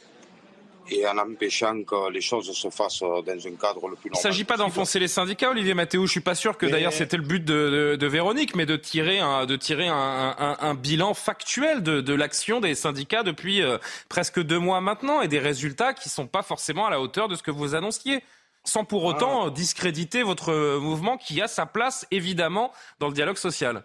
et 0.89 1.07
en 1.07 1.17
empêchant 1.17 1.83
que 1.83 2.11
les 2.11 2.21
choses 2.21 2.51
se 2.51 2.69
fassent 2.69 3.01
dans 3.01 3.47
un 3.47 3.55
cadre 3.55 3.87
le 3.87 3.95
plus 3.95 4.09
normal. 4.09 4.11
Il 4.11 4.11
ne 4.11 4.15
s'agit 4.15 4.43
pas 4.43 4.57
d'enfoncer 4.57 4.99
les 4.99 5.07
syndicats, 5.07 5.49
Olivier 5.49 5.73
Mathéo. 5.73 6.05
Je 6.05 6.11
suis 6.11 6.19
pas 6.19 6.35
sûr 6.35 6.57
que 6.57 6.65
d'ailleurs 6.65 6.93
c'était 6.93 7.17
le 7.17 7.23
but 7.23 7.43
de, 7.43 8.05
Véronique, 8.05 8.55
mais 8.55 8.65
de 8.65 8.75
tirer 8.75 9.19
un, 9.19 9.45
de 9.45 9.55
tirer 9.55 9.87
un, 9.87 10.75
bilan 10.75 11.13
factuel 11.13 11.83
de, 11.83 12.13
l'action 12.13 12.59
des 12.59 12.75
syndicats 12.75 13.23
depuis 13.23 13.61
euh, 13.61 13.77
presque 14.09 14.39
deux 14.41 14.59
mois 14.59 14.81
maintenant 14.81 15.21
et 15.21 15.27
des 15.27 15.39
résultats 15.39 15.93
qui 15.93 16.09
ne 16.09 16.11
sont 16.11 16.27
pas 16.27 16.43
forcément 16.43 16.85
à 16.85 16.89
la 16.89 16.99
hauteur 16.99 17.27
de 17.27 17.35
ce 17.35 17.43
que 17.43 17.51
vous 17.51 17.75
annonciez 17.75 18.21
sans 18.65 18.85
pour 18.85 19.03
autant 19.03 19.47
ah. 19.47 19.49
discréditer 19.49 20.23
votre 20.23 20.77
mouvement 20.77 21.17
qui 21.17 21.41
a 21.41 21.47
sa 21.47 21.65
place 21.65 22.07
évidemment 22.11 22.71
dans 22.99 23.07
le 23.07 23.13
dialogue 23.13 23.37
social. 23.37 23.83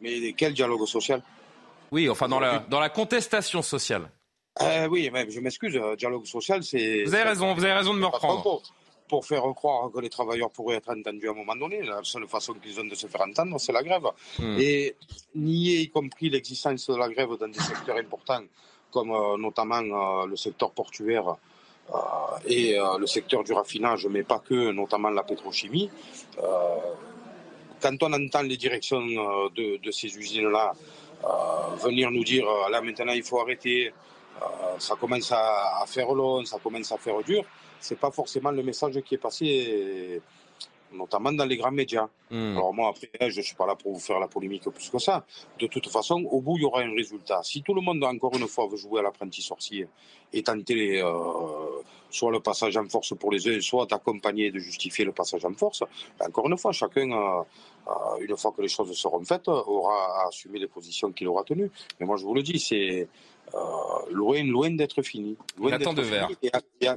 Mais 0.00 0.32
quel 0.32 0.54
dialogue 0.54 0.86
social 0.86 1.22
Oui, 1.90 2.08
enfin 2.08 2.28
dans 2.28 2.40
la, 2.40 2.58
dans 2.68 2.80
la 2.80 2.88
contestation 2.88 3.62
sociale. 3.62 4.08
Euh, 4.62 4.86
oui, 4.88 5.10
mais 5.12 5.28
je 5.30 5.40
m'excuse, 5.40 5.76
euh, 5.76 5.96
dialogue 5.96 6.26
social, 6.26 6.62
c'est. 6.62 7.04
Vous 7.04 7.14
avez 7.14 7.24
raison, 7.24 7.54
vous 7.54 7.64
avez 7.64 7.72
raison 7.72 7.94
de 7.94 7.98
me 7.98 8.06
reprendre. 8.06 8.62
Pour, 9.08 9.24
faire 9.26 9.42
croire 9.54 9.92
que 9.92 10.00
les 10.00 10.08
travailleurs 10.08 10.50
pourraient 10.50 10.76
être 10.76 10.90
entendus 10.90 11.28
à 11.28 11.32
un 11.32 11.34
moment 11.34 11.54
donné, 11.54 11.82
la 11.82 12.00
seule 12.02 12.26
façon 12.26 12.54
qu'ils 12.54 12.80
ont 12.80 12.84
de 12.84 12.94
se 12.96 13.06
faire 13.06 13.20
entendre, 13.20 13.60
c'est 13.60 13.70
la 13.70 13.82
grève. 13.82 14.06
Hmm. 14.38 14.56
Et 14.58 14.96
nier, 15.36 15.82
y 15.82 15.90
compris 15.90 16.30
l'existence 16.30 16.88
de 16.88 16.96
la 16.96 17.08
grève 17.08 17.36
dans 17.38 17.46
des 17.46 17.60
secteurs 17.60 17.96
importants, 17.96 18.42
comme 18.90 19.12
euh, 19.12 19.36
notamment 19.36 20.24
le 20.24 20.36
secteur 20.36 20.72
portuaire 20.72 21.36
et 22.46 22.76
le 22.98 23.06
secteur 23.06 23.44
du 23.44 23.52
raffinage, 23.52 24.06
mais 24.06 24.22
pas 24.22 24.38
que, 24.38 24.72
notamment 24.72 25.10
la 25.10 25.22
pétrochimie 25.22 25.90
quand 27.84 28.02
on 28.02 28.12
entend 28.14 28.42
les 28.42 28.56
directions 28.56 29.06
euh, 29.06 29.78
de, 29.84 29.90
ces 29.90 30.08
usines-là 30.16 30.72
euh, 31.24 31.76
venir 31.84 32.10
nous 32.10 32.24
dire 32.24 32.48
euh, 32.48 32.70
là 32.70 32.80
maintenant 32.80 33.12
il 33.12 33.22
faut 33.22 33.40
arrêter, 33.40 33.92
ça 34.78 34.94
commence 34.96 35.30
à, 35.32 35.84
faire 35.86 36.12
long, 36.12 36.44
ça 36.44 36.58
commence 36.58 36.90
à 36.92 36.98
faire 36.98 37.22
dur, 37.22 37.44
c'est 37.78 37.98
pas 37.98 38.10
forcément 38.10 38.50
le 38.50 38.62
message 38.62 39.00
qui 39.02 39.14
est 39.14 39.18
passé 39.18 40.20
notamment 40.94 41.32
dans 41.32 41.44
les 41.44 41.56
grands 41.56 41.70
médias. 41.70 42.08
Hmm. 42.30 42.56
Alors 42.56 42.72
moi, 42.72 42.90
après, 42.90 43.30
je 43.30 43.38
ne 43.38 43.42
suis 43.42 43.54
pas 43.54 43.66
là 43.66 43.74
pour 43.74 43.92
vous 43.92 44.00
faire 44.00 44.18
la 44.18 44.28
polémique 44.28 44.68
plus 44.70 44.88
que 44.90 44.98
ça. 44.98 45.24
De 45.58 45.66
toute 45.66 45.88
façon, 45.88 46.16
au 46.30 46.40
bout, 46.40 46.56
il 46.56 46.62
y 46.62 46.64
aura 46.64 46.80
un 46.82 46.94
résultat. 46.94 47.40
Si 47.42 47.62
tout 47.62 47.74
le 47.74 47.80
monde, 47.80 48.02
encore 48.04 48.34
une 48.34 48.48
fois, 48.48 48.66
veut 48.66 48.76
jouer 48.76 49.00
à 49.00 49.02
l'apprenti 49.02 49.42
sorcier 49.42 49.88
et 50.32 50.42
tenter 50.42 51.00
euh, 51.02 51.12
soit 52.10 52.30
le 52.30 52.40
passage 52.40 52.76
en 52.76 52.88
force 52.88 53.14
pour 53.16 53.30
les 53.30 53.46
uns, 53.48 53.60
soit 53.60 53.86
d'accompagner 53.86 54.46
et 54.46 54.50
de 54.50 54.58
justifier 54.58 55.04
le 55.04 55.12
passage 55.12 55.44
en 55.44 55.54
force, 55.54 55.82
ben, 56.18 56.28
encore 56.28 56.48
une 56.48 56.58
fois, 56.58 56.72
chacun, 56.72 57.10
euh, 57.10 57.42
une 58.20 58.36
fois 58.36 58.52
que 58.52 58.62
les 58.62 58.68
choses 58.68 58.92
seront 58.96 59.22
faites, 59.24 59.48
aura 59.48 60.22
à 60.22 60.28
assumer 60.28 60.58
les 60.58 60.68
positions 60.68 61.12
qu'il 61.12 61.28
aura 61.28 61.44
tenues. 61.44 61.70
Mais 61.98 62.06
moi, 62.06 62.16
je 62.16 62.24
vous 62.24 62.34
le 62.34 62.42
dis, 62.42 62.58
c'est 62.58 63.08
euh, 63.54 63.58
loin, 64.10 64.42
loin 64.44 64.70
d'être 64.70 65.02
fini. 65.02 65.36
Loin 65.58 65.78
de 65.78 66.02
verre. 66.02 66.28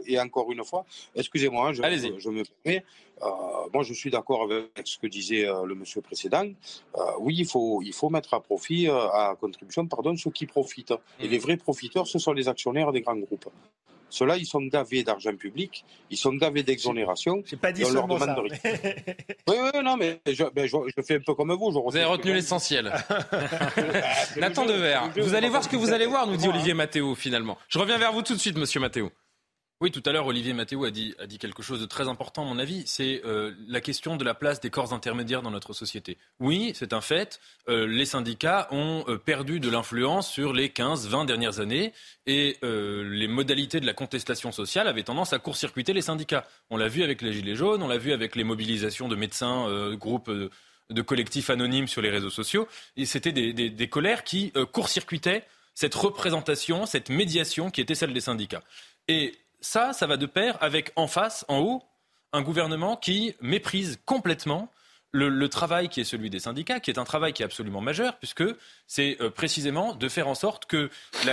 Et, 0.06 0.20
encore 0.20 0.52
une 0.52 0.64
fois, 0.64 0.86
excusez-moi, 1.16 1.74
je, 1.74 1.82
je, 2.18 2.30
me 2.30 2.44
permets. 2.44 2.84
Euh, 3.22 3.28
moi, 3.74 3.84
je 3.84 3.94
suis 3.94 4.10
d'accord 4.10 4.44
avec 4.44 4.70
ce 4.86 4.98
que 4.98 5.08
disait 5.08 5.48
euh, 5.48 5.66
le 5.66 5.76
monsieur 5.76 6.02
précédent. 6.02 6.50
oui, 7.20 7.36
il 7.40 7.48
faut, 7.48 7.82
il 7.84 7.94
faut 7.94 8.10
mettre 8.10 8.34
à 8.34 8.40
profit, 8.40 8.88
à 8.90 9.36
contribution, 9.40 9.86
pardon, 9.88 10.16
ceux 10.16 10.32
qui 10.32 10.46
profitent. 10.46 10.94
Et 11.20 11.28
mmh. 11.28 11.32
les 11.32 11.38
vrais 11.38 11.58
profiteurs, 11.58 12.08
ce 12.08 12.18
sont 12.18 12.34
les 12.34 12.48
actionnaires 12.48 12.92
des 12.92 13.02
grands 13.02 13.18
groupes. 13.18 13.50
Ceux-là, 14.10 14.38
ils 14.38 14.46
sont 14.46 14.62
gavés 14.62 15.04
d'argent 15.04 15.36
public, 15.36 15.84
ils 16.10 16.18
sont 16.18 16.34
gavés 16.34 16.64
d'exonération. 16.64 17.44
J'ai 17.46 17.58
pas 17.58 17.72
dit 17.72 17.84
seulement 17.84 18.18
ça. 18.20 18.38
oui, 19.48 19.56
oui, 19.62 19.84
non, 19.84 19.98
mais 19.98 20.22
je, 20.26 20.44
ben, 20.54 20.68
je, 20.68 21.02
fais 21.02 21.16
un 21.16 21.20
peu 21.20 21.34
comme 21.34 21.54
vous. 21.54 21.72
vous 21.72 21.96
avez 21.96 22.06
retenu 22.06 22.34
l'essentiel. 22.34 22.86
Nathan 24.38 24.66
Dever, 24.66 25.00
vous 25.18 25.36
allez 25.36 25.50
voir 25.50 25.64
ce 25.64 25.70
que 25.70 25.76
vous 25.76 25.92
allez 25.92 26.06
voir, 26.06 26.28
nous 26.28 26.38
dit 26.38 26.48
Olivier 26.48 26.74
Mathéo, 26.74 27.16
finalement. 27.16 27.58
Je 27.68 27.80
reviens 27.80 27.98
vers 27.98 28.14
vous 28.14 28.22
tout 28.22 28.34
de 28.34 28.40
suite, 28.40 28.58
monsieur 28.58 28.80
Mathéo. 28.80 29.12
Oui, 29.80 29.92
tout 29.92 30.02
à 30.08 30.12
l'heure, 30.12 30.26
Olivier 30.26 30.54
Mathéo 30.54 30.86
a 30.86 30.92
dit, 30.92 31.14
a 31.20 31.28
dit 31.28 31.38
quelque 31.38 31.62
chose 31.62 31.80
de 31.80 31.86
très 31.86 32.08
important, 32.08 32.42
à 32.42 32.46
mon 32.46 32.58
avis. 32.58 32.82
C'est 32.88 33.22
euh, 33.26 33.54
la 33.68 33.80
question 33.80 34.18
de 34.18 34.24
la 34.24 34.34
place 34.34 34.60
des 34.60 34.72
corps 34.72 34.92
intermédiaires 34.92 35.44
dans 35.44 35.52
notre 35.52 35.74
société. 35.74 36.18
Oui, 36.40 36.72
c'est 36.74 36.94
un 36.94 37.02
fait. 37.02 37.40
Euh, 37.70 37.86
les 37.86 38.06
syndicats 38.06 38.68
ont 38.72 39.06
euh, 39.08 39.20
perdu 39.20 39.60
de 39.60 39.70
l'influence 39.70 40.32
sur 40.32 40.52
les 40.52 40.70
15-20 40.70 41.28
dernières 41.28 41.60
années 41.60 41.94
et 42.26 42.58
les 42.62 43.28
modalités 43.28 43.80
de 43.80 43.86
la 43.86 43.94
contestation 43.94 44.52
sociale 44.52 44.88
avaient 44.88 45.04
tendance 45.04 45.32
à 45.32 45.40
court-circuiter 45.40 45.94
les 45.94 46.02
syndicats. 46.02 46.48
On 46.72 46.78
l'a 46.78 46.88
vu 46.88 47.04
avec 47.04 47.22
les 47.22 47.32
Gilets 47.32 47.56
jaunes, 47.56 47.84
on 47.84 47.88
l'a 47.88 47.98
vu 48.00 48.12
avec 48.12 48.36
les 48.36 48.44
mobilisations 48.44 49.08
de 49.08 49.16
médecins, 49.16 49.94
groupes 49.94 50.30
de 50.30 51.02
collectifs 51.02 51.50
anonymes 51.50 51.88
sur 51.88 52.02
les 52.02 52.10
réseaux 52.10 52.30
sociaux. 52.30 52.68
Et 52.98 53.06
c'était 53.06 53.32
des, 53.32 53.54
des, 53.54 53.70
des 53.70 53.88
colères 53.88 54.24
qui 54.24 54.52
court-circuitaient 54.74 55.46
cette 55.74 55.96
représentation, 55.96 56.86
cette 56.86 57.10
médiation 57.10 57.70
qui 57.70 57.80
était 57.80 57.96
celle 57.96 58.14
des 58.14 58.22
syndicats. 58.22 58.64
Et 59.08 59.34
ça, 59.60 59.94
ça 59.94 60.08
va 60.08 60.18
de 60.18 60.26
pair 60.26 60.58
avec 60.62 60.92
en 60.96 61.08
face, 61.08 61.46
en 61.48 61.60
haut, 61.60 61.84
un 62.34 62.42
gouvernement 62.42 62.98
qui 62.98 63.36
méprise 63.42 64.00
complètement 64.06 64.70
le, 65.12 65.50
travail 65.50 65.90
qui 65.90 66.02
est 66.02 66.04
celui 66.04 66.30
des 66.30 66.40
syndicats, 66.40 66.80
qui 66.80 66.92
est 66.92 67.00
un 67.00 67.04
travail 67.04 67.34
qui 67.34 67.42
est 67.42 67.46
absolument 67.46 67.82
majeur, 67.82 68.18
puisque 68.18 68.44
c'est 68.86 69.18
euh, 69.22 69.30
précisément 69.30 69.96
de 69.96 70.10
faire 70.10 70.28
en 70.28 70.36
sorte 70.36 70.66
que 70.66 70.90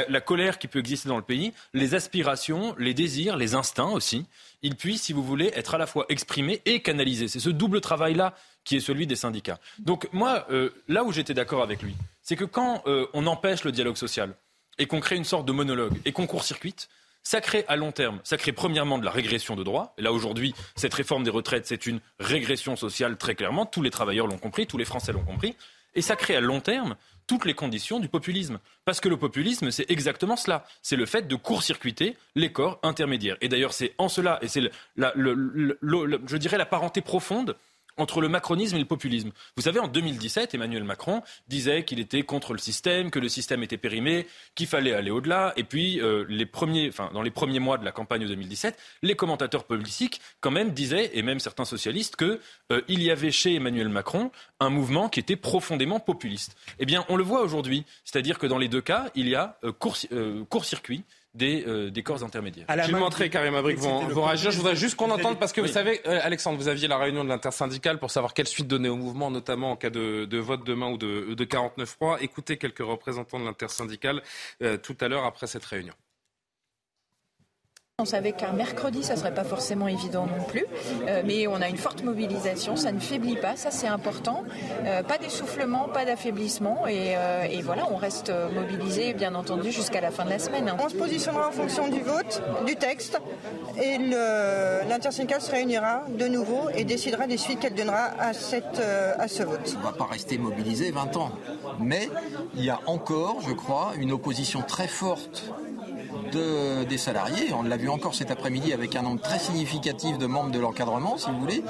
la, 0.08 0.20
colère 0.20 0.58
qui 0.58 0.68
peut 0.68 0.78
exister 0.78 1.08
dans 1.08 1.16
le 1.16 1.22
pays, 1.22 1.52
les 1.74 1.94
aspirations, 1.94 2.74
les 2.78 2.94
désirs, 2.94 3.36
les 3.36 3.54
instincts 3.54 3.90
aussi, 3.90 4.26
ils 4.62 4.76
puissent, 4.76 5.02
si 5.02 5.12
vous 5.12 5.22
voulez, 5.22 5.52
être 5.54 5.74
à 5.74 5.78
la 5.78 5.86
fois 5.86 6.06
exprimés 6.08 6.62
et 6.64 6.80
canalisés. 6.80 7.28
C'est 7.28 7.40
ce 7.40 7.50
double 7.50 7.80
travail-là 7.80 8.34
qui 8.64 8.76
est 8.76 8.80
celui 8.80 9.06
des 9.06 9.16
syndicats. 9.16 9.58
Donc 9.78 10.08
moi, 10.12 10.46
euh, 10.50 10.70
là 10.88 11.04
où 11.04 11.12
j'étais 11.12 11.34
d'accord 11.34 11.62
avec 11.62 11.82
lui, 11.82 11.94
c'est 12.22 12.36
que 12.36 12.44
quand 12.44 12.82
euh, 12.86 13.06
on 13.12 13.26
empêche 13.26 13.64
le 13.64 13.72
dialogue 13.72 13.96
social 13.96 14.34
et 14.78 14.86
qu'on 14.86 15.00
crée 15.00 15.16
une 15.16 15.24
sorte 15.24 15.46
de 15.46 15.52
monologue 15.52 16.00
et 16.06 16.12
qu'on 16.12 16.26
court-circuite, 16.26 16.88
ça 17.24 17.40
crée 17.40 17.64
à 17.68 17.76
long 17.76 17.90
terme, 17.90 18.20
ça 18.22 18.36
crée 18.36 18.52
premièrement 18.52 18.98
de 18.98 19.04
la 19.04 19.10
régression 19.10 19.56
de 19.56 19.64
droits. 19.64 19.94
Là, 19.98 20.12
aujourd'hui, 20.12 20.54
cette 20.76 20.94
réforme 20.94 21.24
des 21.24 21.30
retraites, 21.30 21.66
c'est 21.66 21.86
une 21.86 22.00
régression 22.20 22.76
sociale 22.76 23.16
très 23.16 23.34
clairement. 23.34 23.66
Tous 23.66 23.82
les 23.82 23.90
travailleurs 23.90 24.26
l'ont 24.26 24.38
compris, 24.38 24.66
tous 24.66 24.78
les 24.78 24.84
Français 24.84 25.12
l'ont 25.12 25.24
compris. 25.24 25.56
Et 25.94 26.02
ça 26.02 26.16
crée 26.16 26.36
à 26.36 26.40
long 26.40 26.60
terme 26.60 26.96
toutes 27.26 27.46
les 27.46 27.54
conditions 27.54 27.98
du 27.98 28.08
populisme. 28.08 28.58
Parce 28.84 29.00
que 29.00 29.08
le 29.08 29.16
populisme, 29.16 29.70
c'est 29.70 29.90
exactement 29.90 30.36
cela. 30.36 30.64
C'est 30.82 30.96
le 30.96 31.06
fait 31.06 31.26
de 31.26 31.36
court-circuiter 31.36 32.16
les 32.34 32.52
corps 32.52 32.78
intermédiaires. 32.82 33.38
Et 33.40 33.48
d'ailleurs, 33.48 33.72
c'est 33.72 33.94
en 33.96 34.08
cela, 34.08 34.38
et 34.42 34.48
c'est, 34.48 34.70
je 34.96 36.36
dirais, 36.36 36.58
la 36.58 36.66
parenté 36.66 37.00
profonde 37.00 37.56
entre 37.96 38.20
le 38.20 38.28
macronisme 38.28 38.76
et 38.76 38.80
le 38.80 38.84
populisme. 38.84 39.30
Vous 39.56 39.62
savez, 39.62 39.80
en 39.80 39.88
2017, 39.88 40.54
Emmanuel 40.54 40.84
Macron 40.84 41.22
disait 41.48 41.84
qu'il 41.84 42.00
était 42.00 42.22
contre 42.22 42.52
le 42.52 42.58
système, 42.58 43.10
que 43.10 43.18
le 43.18 43.28
système 43.28 43.62
était 43.62 43.76
périmé, 43.76 44.26
qu'il 44.54 44.66
fallait 44.66 44.92
aller 44.92 45.10
au-delà. 45.10 45.52
Et 45.56 45.64
puis, 45.64 46.00
euh, 46.00 46.24
dans 47.12 47.22
les 47.22 47.30
premiers 47.30 47.58
mois 47.58 47.78
de 47.78 47.84
la 47.84 47.92
campagne 47.92 48.26
2017, 48.26 48.76
les 49.02 49.14
commentateurs 49.14 49.64
politiques, 49.64 50.20
quand 50.40 50.50
même, 50.50 50.70
disaient, 50.70 51.10
et 51.14 51.22
même 51.22 51.40
certains 51.40 51.64
socialistes, 51.64 52.16
qu'il 52.16 52.38
euh, 52.72 52.82
y 52.88 53.10
avait 53.10 53.30
chez 53.30 53.54
Emmanuel 53.54 53.88
Macron 53.88 54.30
un 54.60 54.70
mouvement 54.70 55.08
qui 55.08 55.20
était 55.20 55.36
profondément 55.36 56.00
populiste. 56.00 56.56
Eh 56.78 56.86
bien, 56.86 57.04
on 57.08 57.16
le 57.16 57.24
voit 57.24 57.42
aujourd'hui. 57.42 57.84
C'est-à-dire 58.04 58.38
que 58.38 58.46
dans 58.46 58.58
les 58.58 58.68
deux 58.68 58.80
cas, 58.80 59.10
il 59.14 59.28
y 59.28 59.34
a 59.34 59.58
euh, 59.64 59.72
court-circuit 60.44 61.04
des, 61.34 61.64
euh, 61.66 61.90
des 61.90 62.02
corps 62.02 62.22
intermédiaires. 62.22 62.66
Je 62.68 62.92
vais 62.92 62.98
montrer 62.98 63.28
Karim 63.28 63.54
Abrik 63.54 63.78
vont, 63.78 64.06
vont 64.06 64.24
réagir. 64.24 64.50
Je 64.50 64.56
voudrais 64.56 64.76
juste 64.76 64.94
qu'on 64.96 65.10
entende, 65.10 65.38
parce 65.38 65.52
que 65.52 65.60
vous 65.60 65.66
savez, 65.66 66.00
euh, 66.06 66.20
Alexandre, 66.22 66.58
vous 66.58 66.68
aviez 66.68 66.88
la 66.88 66.96
réunion 66.96 67.24
de 67.24 67.28
l'intersyndicale 67.28 67.98
pour 67.98 68.10
savoir 68.10 68.34
quelle 68.34 68.46
suite 68.46 68.68
donner 68.68 68.88
au 68.88 68.96
mouvement, 68.96 69.30
notamment 69.30 69.72
en 69.72 69.76
cas 69.76 69.90
de, 69.90 70.24
de 70.24 70.38
vote 70.38 70.64
demain 70.64 70.90
ou 70.90 70.98
de, 70.98 71.34
de 71.34 71.44
49.3. 71.44 72.18
Écoutez 72.20 72.56
quelques 72.56 72.78
représentants 72.78 73.40
de 73.40 73.44
l'intersyndicale 73.44 74.22
euh, 74.62 74.76
tout 74.76 74.96
à 75.00 75.08
l'heure 75.08 75.24
après 75.24 75.46
cette 75.46 75.64
réunion. 75.64 75.94
On 78.00 78.06
savait 78.06 78.32
qu'un 78.32 78.52
mercredi, 78.52 79.04
ça 79.04 79.14
serait 79.14 79.32
pas 79.32 79.44
forcément 79.44 79.86
évident 79.86 80.26
non 80.26 80.42
plus, 80.42 80.66
euh, 81.06 81.22
mais 81.24 81.46
on 81.46 81.62
a 81.62 81.68
une 81.68 81.76
forte 81.76 82.02
mobilisation, 82.02 82.74
ça 82.74 82.90
ne 82.90 82.98
faiblit 82.98 83.36
pas, 83.36 83.54
ça 83.54 83.70
c'est 83.70 83.86
important. 83.86 84.42
Euh, 84.84 85.04
pas 85.04 85.16
d'essoufflement, 85.16 85.86
pas 85.86 86.04
d'affaiblissement, 86.04 86.88
et, 86.88 87.14
euh, 87.16 87.44
et, 87.44 87.62
voilà, 87.62 87.86
on 87.92 87.94
reste 87.94 88.32
mobilisé, 88.52 89.14
bien 89.14 89.36
entendu, 89.36 89.70
jusqu'à 89.70 90.00
la 90.00 90.10
fin 90.10 90.24
de 90.24 90.30
la 90.30 90.40
semaine. 90.40 90.74
On 90.76 90.88
se 90.88 90.96
positionnera 90.96 91.46
en 91.46 91.52
fonction 91.52 91.86
du 91.86 92.00
vote, 92.00 92.42
du 92.66 92.74
texte, 92.74 93.20
et 93.80 93.96
l'intersyndicale 94.88 95.40
se 95.40 95.52
réunira 95.52 96.02
de 96.08 96.26
nouveau 96.26 96.70
et 96.74 96.82
décidera 96.82 97.28
des 97.28 97.36
suites 97.36 97.60
qu'elle 97.60 97.76
donnera 97.76 98.10
à, 98.18 98.32
cette, 98.32 98.80
à 98.80 99.28
ce 99.28 99.44
vote. 99.44 99.72
On 99.76 99.78
ne 99.78 99.84
va 99.84 99.92
pas 99.92 100.06
rester 100.06 100.36
mobilisé 100.36 100.90
20 100.90 101.16
ans, 101.16 101.30
mais 101.78 102.10
il 102.56 102.64
y 102.64 102.70
a 102.70 102.80
encore, 102.86 103.40
je 103.46 103.52
crois, 103.52 103.92
une 103.96 104.10
opposition 104.10 104.62
très 104.62 104.88
forte 104.88 105.44
des 106.32 106.98
salariés. 106.98 107.52
On 107.52 107.62
l'a 107.62 107.76
vu 107.76 107.88
encore 107.88 108.14
cet 108.14 108.30
après-midi 108.30 108.72
avec 108.72 108.96
un 108.96 109.02
nombre 109.02 109.20
très 109.20 109.38
significatif 109.38 110.18
de 110.18 110.26
membres 110.26 110.50
de 110.50 110.58
l'encadrement, 110.58 111.18
si 111.18 111.30
vous 111.30 111.38
voulez, 111.38 111.62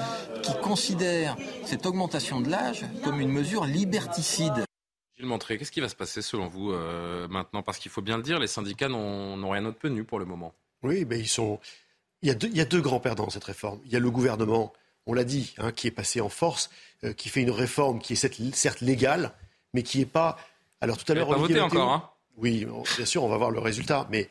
qui 0.43 0.53
considèrent 0.63 1.37
cette 1.65 1.87
augmentation 1.87 2.41
de 2.41 2.51
l'âge 2.51 2.85
comme 3.03 3.21
une 3.21 3.31
mesure 3.31 3.65
liberticide. 3.65 4.65
Gilles 5.17 5.27
Montré, 5.27 5.59
qu'est-ce 5.59 5.73
qui 5.73 5.81
va 5.81 5.89
se 5.89 5.95
passer 5.95 6.23
selon 6.23 6.49
vous 6.49 6.73
euh, 6.73 7.29
maintenant? 7.29 7.63
Parce 7.63 7.79
qu'il 7.79 7.91
faut 7.91 8.03
bien 8.03 8.17
le 8.17 8.23
dire, 8.23 8.39
les 8.39 8.47
syndicats 8.47 8.89
n'ont 8.89 9.51
rien 9.51 9.65
obtenu 9.65 10.05
pour 10.05 10.19
le 10.19 10.25
moment. 10.25 10.55
Oui, 10.83 11.05
mais 11.09 11.19
ils 11.19 11.29
sont. 11.29 11.61
Il 12.23 12.29
y, 12.29 12.31
a 12.31 12.35
deux, 12.35 12.49
il 12.49 12.57
y 12.57 12.61
a 12.61 12.65
deux 12.65 12.81
grands 12.81 13.01
perdants 13.01 13.25
dans 13.25 13.31
cette 13.31 13.45
réforme. 13.45 13.81
Il 13.85 13.93
y 13.93 13.97
a 13.97 14.01
le 14.01 14.11
gouvernement, 14.11 14.73
on 15.07 15.13
l'a 15.13 15.25
dit, 15.25 15.55
hein, 15.59 15.73
qui 15.73 15.87
est 15.87 15.91
passé 15.91 16.21
en 16.21 16.31
force, 16.31 16.71
euh, 17.05 17.13
qui 17.13 17.29
fait 17.29 17.43
une 17.43 17.51
réforme 17.51 17.99
qui 18.01 18.15
est 18.15 18.55
certes 18.55 18.81
légale, 18.81 19.33
mais 19.75 19.83
qui 19.83 19.99
n'est 19.99 20.07
pas. 20.07 20.39
Alors 20.81 20.97
tout 20.97 21.11
à 21.13 21.15
l'heure, 21.15 21.29
pas 21.29 21.37
voté 21.37 21.61
encore. 21.61 21.93
Hein 21.93 22.11
oui, 22.37 22.67
bien 22.97 23.07
sûr, 23.07 23.23
on 23.23 23.29
va 23.29 23.37
voir 23.37 23.51
le 23.51 23.61
résultat, 23.61 24.07
mais 24.11 24.29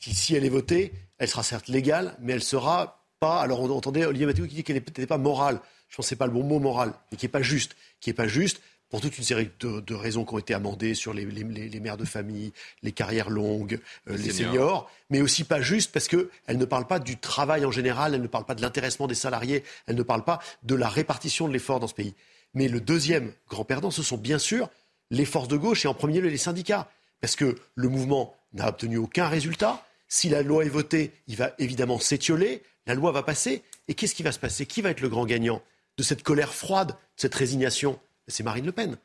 si 0.00 0.34
elle 0.34 0.44
est 0.44 0.50
votée, 0.50 0.92
elle 1.18 1.28
sera 1.28 1.42
certes 1.42 1.68
légale, 1.68 2.16
mais 2.20 2.32
elle 2.34 2.42
sera 2.42 3.06
pas. 3.20 3.40
Alors 3.40 3.60
on 3.60 3.70
entendait 3.70 4.04
Olivier 4.04 4.26
Mathieu 4.26 4.46
qui 4.46 4.56
dit 4.56 4.64
qu'elle 4.64 4.76
n'était 4.76 5.06
pas 5.06 5.18
morale. 5.18 5.60
Je 5.88 5.96
pense 5.96 6.06
que 6.06 6.10
ce 6.10 6.14
n'est 6.14 6.18
pas 6.18 6.26
le 6.26 6.32
bon 6.32 6.44
mot 6.44 6.58
moral, 6.58 6.92
mais 7.10 7.16
qui 7.16 7.24
n'est 7.24 7.30
pas 7.30 7.42
juste. 7.42 7.76
Qui 8.00 8.10
n'est 8.10 8.14
pas 8.14 8.28
juste 8.28 8.60
pour 8.90 9.00
toute 9.00 9.18
une 9.18 9.24
série 9.24 9.50
de, 9.60 9.94
raisons 9.94 10.24
qui 10.24 10.34
ont 10.34 10.38
été 10.38 10.54
amendées 10.54 10.94
sur 10.94 11.12
les, 11.12 11.26
mères 11.26 11.98
de 11.98 12.06
famille, 12.06 12.52
les 12.82 12.92
carrières 12.92 13.28
longues, 13.28 13.80
euh, 14.08 14.16
les, 14.16 14.30
seniors. 14.30 14.90
mais 15.10 15.20
aussi 15.20 15.44
pas 15.44 15.60
juste 15.60 15.92
parce 15.92 16.08
qu'elle 16.08 16.28
ne 16.48 16.64
parle 16.64 16.86
pas 16.86 16.98
du 16.98 17.18
travail 17.18 17.66
en 17.66 17.70
général, 17.70 18.14
elle 18.14 18.22
ne 18.22 18.26
parle 18.28 18.46
pas 18.46 18.54
de 18.54 18.62
l'intéressement 18.62 19.06
des 19.06 19.14
salariés, 19.14 19.62
elle 19.86 19.96
ne 19.96 20.02
parle 20.02 20.24
pas 20.24 20.40
de 20.62 20.74
la 20.74 20.88
répartition 20.88 21.48
de 21.48 21.52
l'effort 21.52 21.80
dans 21.80 21.86
ce 21.86 21.94
pays. 21.94 22.14
Mais 22.54 22.68
le 22.68 22.80
deuxième 22.80 23.32
grand 23.48 23.64
perdant, 23.64 23.90
ce 23.90 24.02
sont 24.02 24.16
bien 24.16 24.38
sûr 24.38 24.70
les 25.10 25.26
forces 25.26 25.48
de 25.48 25.56
gauche 25.56 25.84
et 25.84 25.88
en 25.88 25.94
premier 25.94 26.20
lieu 26.20 26.28
les 26.28 26.38
syndicats. 26.38 26.90
Parce 27.20 27.36
que 27.36 27.56
le 27.74 27.88
mouvement 27.88 28.34
n'a 28.52 28.68
obtenu 28.68 28.96
aucun 28.96 29.28
résultat. 29.28 29.84
Si 30.08 30.28
la 30.28 30.42
loi 30.42 30.64
est 30.64 30.70
votée, 30.70 31.12
il 31.26 31.36
va 31.36 31.52
évidemment 31.58 31.98
s'étioler, 31.98 32.62
la 32.86 32.94
loi 32.94 33.12
va 33.12 33.22
passer, 33.22 33.62
et 33.88 33.94
qu'est-ce 33.94 34.14
qui 34.14 34.22
va 34.22 34.32
se 34.32 34.38
passer? 34.38 34.66
Qui 34.66 34.80
va 34.80 34.90
être 34.90 35.00
le 35.00 35.08
grand 35.08 35.26
gagnant 35.26 35.62
de 35.98 36.02
cette 36.02 36.22
colère 36.22 36.54
froide, 36.54 36.88
de 36.88 36.94
cette 37.16 37.34
résignation? 37.34 37.98
C'est 38.26 38.42
Marine 38.42 38.66
Le 38.66 38.72
Pen. 38.72 38.96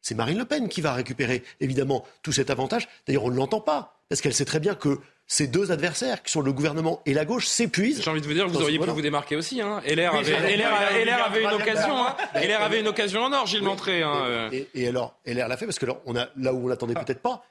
C'est 0.00 0.14
Marine 0.14 0.38
Le 0.38 0.44
Pen 0.44 0.68
qui 0.68 0.80
va 0.80 0.92
récupérer 0.92 1.42
évidemment 1.60 2.04
tout 2.22 2.32
cet 2.32 2.50
avantage. 2.50 2.88
D'ailleurs, 3.06 3.24
on 3.24 3.30
ne 3.30 3.36
l'entend 3.36 3.60
pas, 3.60 4.00
parce 4.08 4.20
qu'elle 4.20 4.34
sait 4.34 4.44
très 4.44 4.60
bien 4.60 4.74
que 4.74 4.98
ces 5.26 5.46
deux 5.46 5.72
adversaires, 5.72 6.22
qui 6.22 6.30
sont 6.30 6.42
le 6.42 6.52
gouvernement 6.52 7.00
et 7.06 7.14
la 7.14 7.24
gauche, 7.24 7.46
s'épuisent. 7.46 8.02
J'ai 8.02 8.10
envie 8.10 8.20
de 8.20 8.26
vous 8.26 8.34
dire, 8.34 8.48
vous 8.48 8.60
auriez 8.60 8.78
pu 8.78 8.90
vous 8.90 9.00
démarquer 9.00 9.36
aussi. 9.36 9.60
Hein. 9.60 9.80
LR, 9.86 10.14
avait, 10.14 11.42
une 11.42 11.52
occasion. 11.52 12.06
Hein. 12.06 12.16
LR 12.34 12.60
avait 12.60 12.80
une 12.80 12.88
occasion 12.88 13.22
en 13.22 13.32
or, 13.32 13.46
Gilles 13.46 13.62
Montré. 13.62 14.02
Hein. 14.02 14.50
Et, 14.74 14.86
alors, 14.88 15.14
LR 15.24 15.48
l'a 15.48 15.56
fait 15.56 15.64
parce 15.64 15.78
que 15.78 15.86
là, 15.86 15.96
on 16.04 16.16
a, 16.16 16.28
là 16.36 16.52
où 16.52 16.64
on 16.64 16.68
l'attendait 16.68 16.94
peut-être 16.94 17.22
pas, 17.22 17.44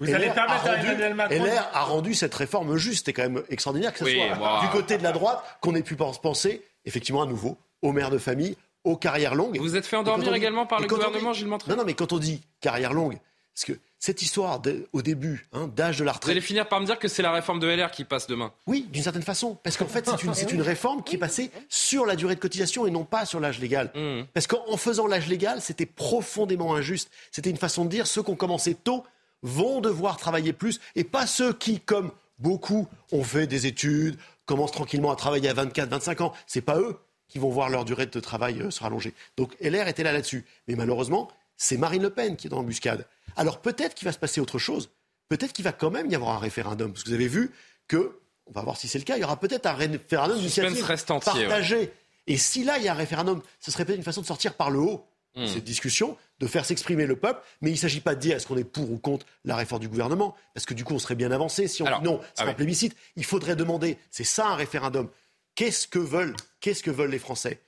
vous 0.00 0.14
allez 0.14 0.30
permettre 0.30 0.66
à 0.66 0.76
Emmanuel 0.76 1.14
Macron. 1.14 1.44
LR 1.44 1.68
a 1.72 1.84
rendu 1.84 2.14
cette 2.14 2.34
réforme 2.34 2.76
juste. 2.76 3.06
C'est 3.06 3.12
quand 3.12 3.22
même 3.22 3.42
extraordinaire 3.48 3.92
que 3.92 3.98
ce 3.98 4.04
soit 4.04 4.60
du 4.60 4.68
côté 4.68 4.98
de 4.98 5.02
la 5.02 5.12
droite 5.12 5.42
qu'on 5.60 5.74
ait 5.74 5.82
pu 5.82 5.96
penser, 5.96 6.62
effectivement, 6.84 7.22
à 7.22 7.26
nouveau, 7.26 7.58
aux 7.82 7.92
mères 7.92 8.10
de 8.10 8.18
famille, 8.18 8.56
aux 8.84 8.96
carrières 8.96 9.34
longues. 9.34 9.58
Vous 9.58 9.76
êtes 9.76 9.86
fait 9.86 9.96
endormir 9.96 10.34
également 10.34 10.66
par 10.66 10.80
le 10.80 10.86
gouvernement, 10.86 11.32
Gilles 11.32 11.48
Montré 11.48 11.70
Non, 11.70 11.78
non, 11.78 11.84
mais 11.84 11.94
quand 11.94 12.12
on 12.12 12.18
dit 12.18 12.42
carrière 12.60 12.92
longue, 12.92 13.18
parce 13.54 13.64
que 13.64 13.78
cette 13.98 14.22
histoire 14.22 14.62
au 14.92 15.02
début 15.02 15.48
hein, 15.52 15.68
d'âge 15.74 15.98
de 15.98 16.04
la 16.04 16.12
retraite. 16.12 16.26
Vous 16.26 16.30
allez 16.30 16.40
finir 16.40 16.68
par 16.68 16.80
me 16.80 16.86
dire 16.86 16.98
que 16.98 17.08
c'est 17.08 17.22
la 17.22 17.32
réforme 17.32 17.58
de 17.58 17.66
LR 17.66 17.90
qui 17.90 18.04
passe 18.04 18.28
demain 18.28 18.52
Oui, 18.68 18.86
d'une 18.92 19.02
certaine 19.02 19.22
façon. 19.22 19.58
Parce 19.64 19.76
qu'en 19.76 19.86
fait, 19.88 20.08
c'est 20.08 20.52
une, 20.52 20.60
une, 20.60 20.62
réforme 20.62 21.02
qui 21.02 21.16
est 21.16 21.18
passée 21.18 21.50
sur 21.68 22.06
la 22.06 22.14
durée 22.14 22.36
de 22.36 22.40
cotisation 22.40 22.86
et 22.86 22.92
non 22.92 23.02
pas 23.02 23.26
sur 23.26 23.40
l'âge 23.40 23.58
légal. 23.58 23.90
Mmh. 23.96 24.26
Parce 24.32 24.46
qu'en 24.46 24.76
faisant 24.76 25.08
l'âge 25.08 25.26
légal, 25.26 25.60
c'était 25.60 25.86
profondément 25.86 26.76
injuste. 26.76 27.10
C'était 27.32 27.50
une 27.50 27.56
façon 27.56 27.84
de 27.84 27.90
dire 27.90 28.06
ceux 28.06 28.22
qui 28.22 28.30
ont 28.30 28.36
commencé 28.36 28.74
tôt 28.74 29.02
vont 29.42 29.80
devoir 29.80 30.16
travailler 30.16 30.52
plus 30.52 30.80
et 30.96 31.04
pas 31.04 31.26
ceux 31.26 31.52
qui, 31.52 31.80
comme 31.80 32.10
beaucoup, 32.38 32.88
ont 33.12 33.24
fait 33.24 33.46
des 33.46 33.66
études, 33.66 34.18
commencent 34.46 34.72
tranquillement 34.72 35.10
à 35.10 35.16
travailler 35.16 35.48
à 35.48 35.54
24, 35.54 35.88
25 35.90 36.20
ans. 36.22 36.32
C'est 36.46 36.60
pas 36.60 36.78
eux 36.78 36.98
qui 37.28 37.38
vont 37.38 37.50
voir 37.50 37.68
leur 37.68 37.84
durée 37.84 38.06
de 38.06 38.20
travail 38.20 38.60
euh, 38.60 38.70
se 38.70 38.80
rallonger. 38.80 39.14
Donc 39.36 39.54
LR 39.60 39.86
était 39.88 40.02
là 40.02 40.12
là-dessus. 40.12 40.46
Mais 40.66 40.74
malheureusement, 40.74 41.28
c'est 41.56 41.76
Marine 41.76 42.02
Le 42.02 42.10
Pen 42.10 42.36
qui 42.36 42.46
est 42.46 42.50
dans 42.50 42.56
l'embuscade. 42.56 43.06
Alors 43.36 43.60
peut-être 43.60 43.94
qu'il 43.94 44.06
va 44.06 44.12
se 44.12 44.18
passer 44.18 44.40
autre 44.40 44.58
chose. 44.58 44.90
Peut-être 45.28 45.52
qu'il 45.52 45.64
va 45.64 45.72
quand 45.72 45.90
même 45.90 46.10
y 46.10 46.14
avoir 46.14 46.30
un 46.30 46.38
référendum. 46.38 46.92
Parce 46.92 47.04
que 47.04 47.10
vous 47.10 47.14
avez 47.14 47.28
vu 47.28 47.52
que, 47.86 48.18
on 48.46 48.52
va 48.52 48.62
voir 48.62 48.78
si 48.78 48.88
c'est 48.88 48.98
le 48.98 49.04
cas, 49.04 49.16
il 49.16 49.20
y 49.20 49.24
aura 49.24 49.38
peut-être 49.38 49.66
un 49.66 49.74
référendum 49.74 50.38
d'initiative 50.38 50.86
partagé. 51.06 51.92
Et 52.26 52.38
si 52.38 52.64
là, 52.64 52.78
il 52.78 52.84
y 52.84 52.88
a 52.88 52.92
un 52.92 52.96
référendum, 52.96 53.42
ce 53.60 53.70
serait 53.70 53.84
peut-être 53.84 53.98
une 53.98 54.04
façon 54.04 54.22
de 54.22 54.26
sortir 54.26 54.54
par 54.54 54.70
le 54.70 54.78
haut 54.78 55.04
Hmm. 55.38 55.46
cette 55.46 55.62
discussion, 55.62 56.16
de 56.40 56.48
faire 56.48 56.64
s'exprimer 56.64 57.06
le 57.06 57.14
peuple, 57.14 57.40
mais 57.60 57.70
il 57.70 57.74
ne 57.74 57.78
s'agit 57.78 58.00
pas 58.00 58.16
de 58.16 58.20
dire 58.20 58.34
est-ce 58.34 58.46
qu'on 58.46 58.56
est 58.56 58.64
pour 58.64 58.90
ou 58.90 58.98
contre 58.98 59.24
la 59.44 59.54
réforme 59.54 59.80
du 59.80 59.88
gouvernement, 59.88 60.34
parce 60.52 60.66
que 60.66 60.74
du 60.74 60.82
coup 60.82 60.94
on 60.94 60.98
serait 60.98 61.14
bien 61.14 61.30
avancé 61.30 61.68
si 61.68 61.80
on 61.80 61.84
dit 61.84 62.02
non, 62.02 62.20
c'est 62.34 62.42
ah 62.42 62.48
un 62.48 62.54
plébiscite. 62.54 62.96
Il 63.14 63.24
faudrait 63.24 63.54
demander, 63.54 63.98
c'est 64.10 64.24
ça 64.24 64.48
un 64.48 64.56
référendum, 64.56 65.08
qu'est-ce 65.54 65.86
que 65.86 66.00
veulent, 66.00 66.34
qu'est-ce 66.60 66.82
que 66.82 66.90
veulent 66.90 67.12
les 67.12 67.20
Français? 67.20 67.60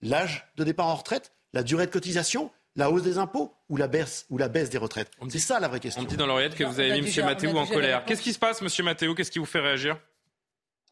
L'âge 0.00 0.46
de 0.56 0.64
départ 0.64 0.86
en 0.86 0.94
retraite, 0.94 1.32
la 1.52 1.62
durée 1.62 1.84
de 1.84 1.90
cotisation, 1.90 2.50
la 2.76 2.90
hausse 2.90 3.02
des 3.02 3.18
impôts? 3.18 3.52
Ou 3.68 3.76
la 3.76 3.88
baisse, 3.88 4.24
ou 4.30 4.38
la 4.38 4.48
baisse 4.48 4.70
des 4.70 4.78
retraites? 4.78 5.10
C'est 5.28 5.38
ça 5.38 5.60
la 5.60 5.68
vraie 5.68 5.80
question. 5.80 6.00
On 6.00 6.06
dit 6.06 6.16
dans 6.16 6.26
l'oreillette 6.26 6.54
que 6.54 6.64
vous 6.64 6.80
avez 6.80 6.98
mis 7.02 7.18
M. 7.18 7.26
Mathéo 7.26 7.54
en 7.58 7.66
colère. 7.66 8.06
Qu'est-ce 8.06 8.22
qui 8.22 8.32
se 8.32 8.38
passe, 8.38 8.62
M. 8.62 8.84
Mathéo 8.86 9.14
Qu'est-ce 9.14 9.30
qui 9.30 9.38
vous 9.38 9.44
fait 9.44 9.60
réagir? 9.60 9.98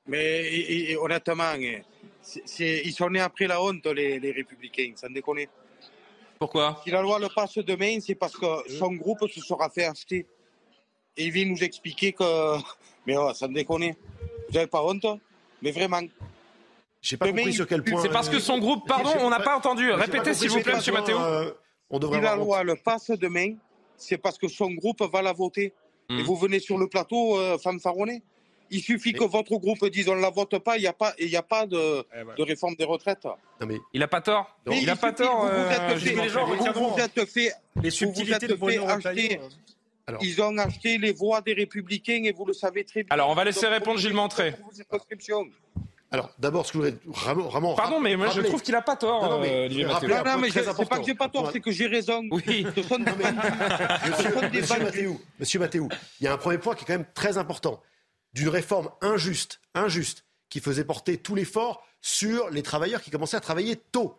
Mais 0.06 0.94
honnêtement, 0.96 1.54
ils 1.54 2.92
sont 2.92 3.08
nés 3.08 3.20
après 3.20 3.46
la 3.46 3.62
honte, 3.62 3.86
les, 3.86 4.20
les 4.20 4.32
républicains, 4.32 4.92
sans 4.96 5.08
déconner. 5.08 5.48
Pourquoi 6.38 6.80
Si 6.84 6.90
la 6.90 7.02
loi 7.02 7.18
le 7.18 7.28
passe 7.28 7.58
demain, 7.58 7.98
c'est 8.00 8.14
parce 8.14 8.36
que 8.36 8.46
son 8.78 8.92
groupe 8.92 9.26
se 9.28 9.40
sera 9.40 9.70
fait 9.70 9.84
acheter. 9.84 10.26
Et 11.16 11.24
il 11.24 11.30
vient 11.30 11.46
nous 11.46 11.62
expliquer 11.62 12.12
que. 12.12 12.56
Mais 13.06 13.16
oh, 13.16 13.32
ça 13.34 13.48
me 13.48 13.54
déconne. 13.54 13.84
Vous 13.84 14.54
n'avez 14.54 14.66
pas 14.66 14.82
honte 14.82 15.06
Mais 15.62 15.70
vraiment. 15.70 16.02
J'ai 17.00 17.16
pas 17.16 17.28
compris 17.28 17.52
sur 17.52 17.66
quel 17.66 17.84
point. 17.84 18.02
C'est 18.02 18.10
parce 18.10 18.28
que 18.28 18.38
son 18.38 18.58
groupe. 18.58 18.86
Pardon, 18.86 19.12
on 19.20 19.30
n'a 19.30 19.40
pas 19.40 19.56
entendu. 19.56 19.90
Répétez 19.92 20.34
s'il 20.34 20.50
vous 20.50 20.60
plaît, 20.60 20.74
M. 20.74 20.94
Mathéo. 20.94 21.18
Euh, 21.18 21.52
si 21.90 22.20
la 22.20 22.36
loi 22.36 22.64
le 22.64 22.74
passe 22.76 23.10
demain, 23.10 23.54
c'est 23.96 24.18
parce 24.18 24.38
que 24.38 24.48
son 24.48 24.72
groupe 24.72 25.02
va 25.02 25.22
la 25.22 25.32
voter. 25.32 25.72
Et 26.08 26.14
hmm. 26.14 26.22
vous 26.22 26.36
venez 26.36 26.60
sur 26.60 26.78
le 26.78 26.88
plateau, 26.88 27.36
euh, 27.36 27.58
fanfaronner. 27.58 28.22
Il 28.70 28.80
suffit 28.82 29.12
que 29.12 29.24
votre 29.24 29.56
groupe 29.56 29.84
dise 29.90 30.08
on 30.08 30.16
ne 30.16 30.20
la 30.20 30.30
vote 30.30 30.58
pas, 30.58 30.76
il 30.76 30.80
n'y 30.80 30.86
a 30.86 30.92
pas, 30.92 31.14
il 31.18 31.28
y 31.28 31.36
a 31.36 31.42
pas 31.42 31.66
de, 31.66 32.04
de, 32.36 32.42
réforme 32.42 32.74
des 32.74 32.84
retraites. 32.84 33.24
Non 33.24 33.66
mais 33.66 33.78
il 33.92 34.00
n'a 34.00 34.08
pas 34.08 34.20
tort. 34.20 34.56
il 34.70 34.86
n'a 34.86 34.96
pas 34.96 35.12
tort. 35.12 35.46
Vous, 35.46 36.90
vous 36.90 37.00
êtes 37.00 37.24
fait, 37.28 37.52
les 37.82 37.90
subtilités 37.90 38.46
vous 38.54 38.68
êtes 38.70 38.80
fait 38.80 39.08
acheter. 39.08 39.40
Alors. 40.08 40.22
Ils 40.22 40.40
ont 40.40 40.56
acheté 40.58 40.98
les 40.98 41.12
voix 41.12 41.40
des 41.40 41.52
Républicains 41.52 42.22
et 42.24 42.32
vous 42.32 42.44
le 42.44 42.52
savez 42.52 42.84
très 42.84 43.02
bien. 43.02 43.08
Alors 43.10 43.28
on 43.28 43.34
va 43.34 43.44
laisser 43.44 43.66
répondre 43.66 43.98
Gilles 43.98 44.14
Montré. 44.14 44.54
Alors, 46.12 46.30
d'abord, 46.38 46.64
ce 46.64 46.72
que 46.72 46.78
je 46.78 46.90
voudrais 46.90 47.34
vraiment. 47.50 47.74
Pardon, 47.74 47.98
mais 47.98 48.14
moi 48.16 48.28
je 48.28 48.40
trouve 48.42 48.62
qu'il 48.62 48.72
n'a 48.72 48.82
pas 48.82 48.94
tort, 48.94 49.24
non, 49.24 49.30
non, 49.30 49.40
mais, 49.40 49.64
Olivier 49.64 49.84
Mathieu. 49.86 50.08
Non, 50.08 50.22
non, 50.24 50.38
mais 50.38 50.50
c'est 50.50 50.88
pas 50.88 50.98
que 50.98 51.04
j'ai 51.04 51.14
pas 51.16 51.28
tort, 51.28 51.50
c'est 51.52 51.60
que 51.60 51.72
j'ai 51.72 51.88
raison. 51.88 52.22
Oui. 52.30 52.64
Monsieur 54.54 54.78
Mathéou, 54.78 55.20
Monsieur 55.40 55.58
Mathéou, 55.58 55.88
il 56.20 56.24
y 56.24 56.26
a 56.28 56.32
un 56.32 56.36
premier 56.36 56.58
point 56.58 56.74
qui 56.76 56.84
est 56.84 56.86
quand 56.86 56.94
même 56.94 57.06
très 57.12 57.38
important 57.38 57.82
d'une 58.36 58.48
réforme 58.50 58.90
injuste, 59.00 59.60
injuste, 59.74 60.24
qui 60.50 60.60
faisait 60.60 60.84
porter 60.84 61.16
tout 61.16 61.34
l'effort 61.34 61.82
sur 62.02 62.50
les 62.50 62.62
travailleurs 62.62 63.00
qui 63.00 63.10
commençaient 63.10 63.38
à 63.38 63.40
travailler 63.40 63.76
tôt. 63.76 64.18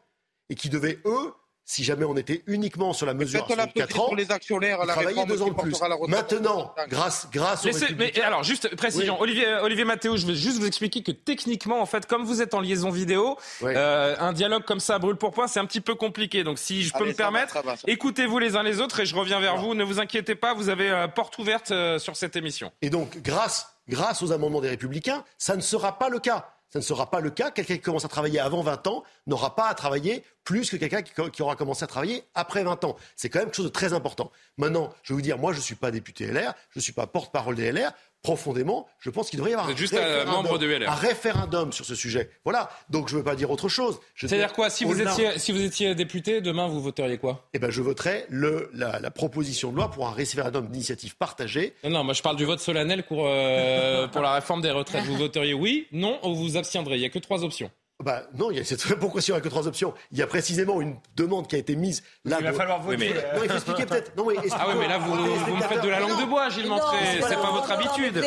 et 0.50 0.56
qui 0.56 0.70
devaient, 0.70 1.00
eux, 1.06 1.34
si 1.66 1.84
jamais 1.84 2.06
on 2.06 2.16
était 2.16 2.44
uniquement 2.48 2.94
sur 2.94 3.06
la 3.06 3.14
mesure 3.14 3.46
à 3.60 3.68
4 3.68 4.00
ans, 4.00 4.06
pour 4.06 4.16
les 4.16 4.32
actionnaires, 4.32 4.86
la 4.86 4.94
travailler 4.94 5.26
deux 5.26 5.42
ans 5.42 5.50
de 5.50 5.54
plus. 5.54 5.76
Maintenant, 6.08 6.74
grâce, 6.88 7.28
grâce 7.30 7.66
aux 7.66 7.96
mais, 7.98 8.18
alors, 8.22 8.44
juste 8.44 8.74
précision, 8.78 9.20
Olivier, 9.20 9.46
Olivier 9.62 9.84
Mathéo, 9.84 10.16
je 10.16 10.26
veux 10.26 10.34
juste 10.34 10.60
vous 10.60 10.66
expliquer 10.66 11.04
que 11.04 11.12
techniquement, 11.12 11.82
en 11.82 11.86
fait, 11.86 12.06
comme 12.06 12.24
vous 12.24 12.42
êtes 12.42 12.54
en 12.54 12.62
liaison 12.62 12.90
vidéo, 12.90 13.38
euh, 13.62 14.16
un 14.18 14.32
dialogue 14.32 14.64
comme 14.64 14.80
ça 14.80 14.98
brûle 14.98 15.18
pour 15.18 15.34
point, 15.34 15.48
c'est 15.48 15.60
un 15.60 15.66
petit 15.66 15.82
peu 15.82 15.96
compliqué. 15.96 16.46
Donc, 16.46 16.58
si 16.58 16.84
je 16.84 16.94
peux 16.94 17.06
me 17.06 17.14
permettre, 17.14 17.58
écoutez-vous 17.86 18.40
les 18.40 18.56
uns 18.56 18.64
les 18.64 18.80
autres 18.80 19.02
et 19.02 19.06
je 19.06 19.16
reviens 19.16 19.42
vers 19.42 19.58
vous. 19.58 19.76
Ne 19.76 19.84
vous 19.84 20.00
inquiétez 20.00 20.36
pas, 20.36 20.54
vous 20.54 20.70
avez 20.70 20.90
euh, 20.90 21.10
porte 21.10 21.38
ouverte 21.38 21.72
euh, 21.72 22.00
sur 22.00 22.16
cette 22.16 22.38
émission. 22.38 22.72
Et 22.82 22.90
donc, 22.90 23.18
grâce, 23.22 23.77
grâce 23.88 24.22
aux 24.22 24.32
amendements 24.32 24.62
des 24.62 24.70
Républicains, 24.70 25.24
ça 25.38 25.56
ne 25.56 25.62
sera 25.62 25.98
pas 26.00 26.10
le 26.10 26.20
cas. 26.20 26.54
Ça 26.70 26.80
ne 26.80 26.84
sera 26.84 27.10
pas 27.10 27.22
le 27.22 27.30
cas. 27.30 27.50
Quelqu'un 27.50 27.76
qui 27.76 27.82
commence 27.82 28.04
à 28.04 28.10
travailler 28.10 28.40
avant 28.40 28.62
20 28.62 28.88
ans 28.88 29.04
n'aura 29.26 29.56
pas 29.56 29.70
à 29.70 29.74
travailler 29.74 30.24
plus 30.44 30.70
que 30.70 30.76
quelqu'un 30.76 31.02
qui, 31.02 31.42
aura 31.42 31.56
commencé 31.56 31.84
à 31.84 31.88
travailler 31.88 32.24
après 32.36 32.64
20 32.64 32.84
ans. 32.84 32.98
C'est 33.16 33.30
quand 33.30 33.40
même 33.40 33.48
quelque 33.48 33.56
chose 33.56 33.66
de 33.66 33.72
très 33.72 33.94
important. 33.94 34.32
Maintenant, 34.58 34.94
je 35.04 35.14
vais 35.14 35.16
vous 35.16 35.22
dire, 35.22 35.38
moi, 35.38 35.54
je 35.54 35.58
ne 35.58 35.64
suis 35.64 35.76
pas 35.76 35.92
député 35.92 36.28
LR, 36.28 36.54
je 36.72 36.80
ne 36.80 36.82
suis 36.82 36.92
pas 36.92 37.08
porte-parole 37.08 37.56
des 37.56 37.72
LR 37.72 37.92
profondément, 38.22 38.88
je 39.00 39.10
pense 39.10 39.30
qu'il 39.30 39.38
devrait 39.38 39.52
y 39.52 39.54
avoir 39.54 39.70
un, 39.70 39.76
juste 39.76 39.94
référendum, 39.94 40.30
un, 40.30 40.32
membre 40.32 40.58
de 40.58 40.68
LR. 40.68 40.92
un 40.92 40.96
référendum 40.96 41.72
sur 41.72 41.86
ce 41.86 41.96
sujet. 41.96 42.30
Voilà. 42.44 42.70
Donc 42.90 43.10
je 43.10 43.14
ne 43.14 43.20
veux 43.20 43.24
pas 43.24 43.36
dire 43.36 43.52
autre 43.52 43.70
chose. 43.70 44.00
C'est-à-dire 44.16 44.54
quoi 44.54 44.70
si 44.70 44.84
vous, 44.84 45.02
étiez, 45.02 45.40
si 45.40 45.52
vous 45.52 45.62
étiez 45.62 45.96
député, 45.96 46.42
demain, 46.42 46.68
vous 46.68 46.82
voteriez 46.82 47.18
quoi? 47.18 47.48
Eh 47.54 47.60
bien, 47.60 47.70
je 47.70 47.82
voterais 47.82 48.26
le, 48.30 48.70
la, 48.74 49.12
proposition 49.12 49.72
de 49.72 49.78
loi 49.78 49.90
pour 49.90 50.08
un 50.08 50.12
référendum 50.12 50.68
d'initiative 50.68 51.16
partagée. 51.16 51.74
Non, 51.84 51.90
non, 51.92 52.04
moi 52.04 52.14
je 52.14 52.22
parle 52.22 52.36
du 52.36 52.46
vote 52.46 52.60
solennel 52.60 53.04
pour, 53.04 53.26
euh, 53.28 54.08
pour 54.08 54.22
la 54.22 54.34
réforme 54.34 54.62
des 54.62 54.72
retraites. 54.72 55.06
Vous 55.06 55.18
voteriez 55.18 55.54
oui, 55.54 55.88
non 55.92 56.20
ou 56.24 56.36
vous 56.36 56.58
abstiendrez 56.58 56.96
Il 56.96 57.00
n'y 57.00 57.06
a 57.06 57.10
que 57.10 57.20
trois 57.20 57.44
options. 57.44 57.72
Bah, 58.04 58.24
non, 58.36 58.52
il 58.52 58.58
y 58.58 58.60
a 58.60 58.64
cette 58.64 58.84
pourquoi 59.00 59.22
il 59.28 59.32
n'y 59.32 59.38
a 59.38 59.42
que 59.42 59.50
trois 59.50 59.68
options 59.68 59.92
Il 60.12 60.20
y 60.20 60.22
a 60.22 60.28
précisément 60.28 60.82
une 60.82 60.98
demande 61.16 61.48
qui 61.48 61.56
a 61.56 61.60
été 61.60 61.76
mise 61.76 62.04
là. 62.26 62.38
Il 62.40 62.46
va 62.46 62.54
falloir 62.54 62.80
voter. 62.80 63.10
Non, 63.10 63.44
il 63.44 63.50
faut 63.50 63.56
expliquer 63.56 63.86
peut-être. 63.88 64.16
Non, 64.16 64.28
mais 64.28 64.36
ah 64.52 64.66
oui, 64.70 64.76
mais 64.80 64.88
là 64.88 65.00
vous, 65.00 65.16
vous 65.16 65.56
me 65.56 65.62
faites 65.64 65.82
de 65.82 65.90
la 65.90 66.00
langue 66.02 66.20
de 66.20 66.26
bois, 66.26 66.50
Gilles 66.50 66.68
Montré. 66.68 66.98
C'est 67.22 67.36
pas 67.36 67.52
votre 67.52 67.72
habitude. 67.72 68.22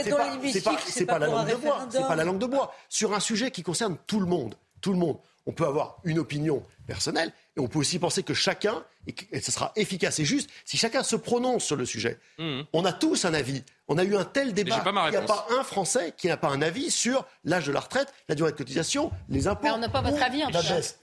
C'est 0.52 0.64
pas, 0.66 0.76
pas, 0.76 1.14
pas 1.14 1.18
la 1.20 1.26
langue 1.28 1.48
de 1.48 1.54
bois. 1.54 1.86
C'est 1.88 2.00
pas 2.00 2.16
la 2.16 2.24
langue 2.24 2.38
de 2.38 2.46
bois. 2.46 2.74
Sur 2.88 3.14
un 3.14 3.20
sujet 3.20 3.52
qui 3.52 3.62
concerne 3.62 3.96
tout 4.08 4.18
le 4.18 4.26
monde, 4.26 4.56
tout 4.80 4.92
le 4.92 4.98
monde. 4.98 5.18
On 5.50 5.52
peut 5.52 5.66
avoir 5.66 5.96
une 6.04 6.20
opinion 6.20 6.64
personnelle 6.86 7.32
et 7.56 7.60
on 7.60 7.66
peut 7.66 7.80
aussi 7.80 7.98
penser 7.98 8.22
que 8.22 8.34
chacun, 8.34 8.84
et 9.32 9.40
ce 9.40 9.50
sera 9.50 9.72
efficace 9.74 10.20
et 10.20 10.24
juste, 10.24 10.48
si 10.64 10.76
chacun 10.76 11.02
se 11.02 11.16
prononce 11.16 11.64
sur 11.64 11.74
le 11.74 11.84
sujet. 11.84 12.20
Mmh. 12.38 12.60
On 12.72 12.84
a 12.84 12.92
tous 12.92 13.24
un 13.24 13.34
avis. 13.34 13.64
On 13.88 13.98
a 13.98 14.04
eu 14.04 14.14
un 14.14 14.24
tel 14.24 14.54
débat. 14.54 14.80
Il 15.08 15.10
n'y 15.10 15.16
a 15.16 15.22
pas 15.22 15.48
un 15.58 15.64
Français 15.64 16.14
qui 16.16 16.28
n'a 16.28 16.36
pas 16.36 16.50
un 16.50 16.62
avis 16.62 16.92
sur 16.92 17.26
l'âge 17.42 17.66
de 17.66 17.72
la 17.72 17.80
retraite, 17.80 18.14
la 18.28 18.36
durée 18.36 18.52
de 18.52 18.56
cotisation, 18.56 19.10
les 19.28 19.48
impôts. 19.48 19.64
Mais 19.64 19.72
on 19.72 19.78
n'a 19.78 19.88
pas 19.88 20.02
votre 20.02 20.22
avis 20.22 20.44
en 20.44 20.50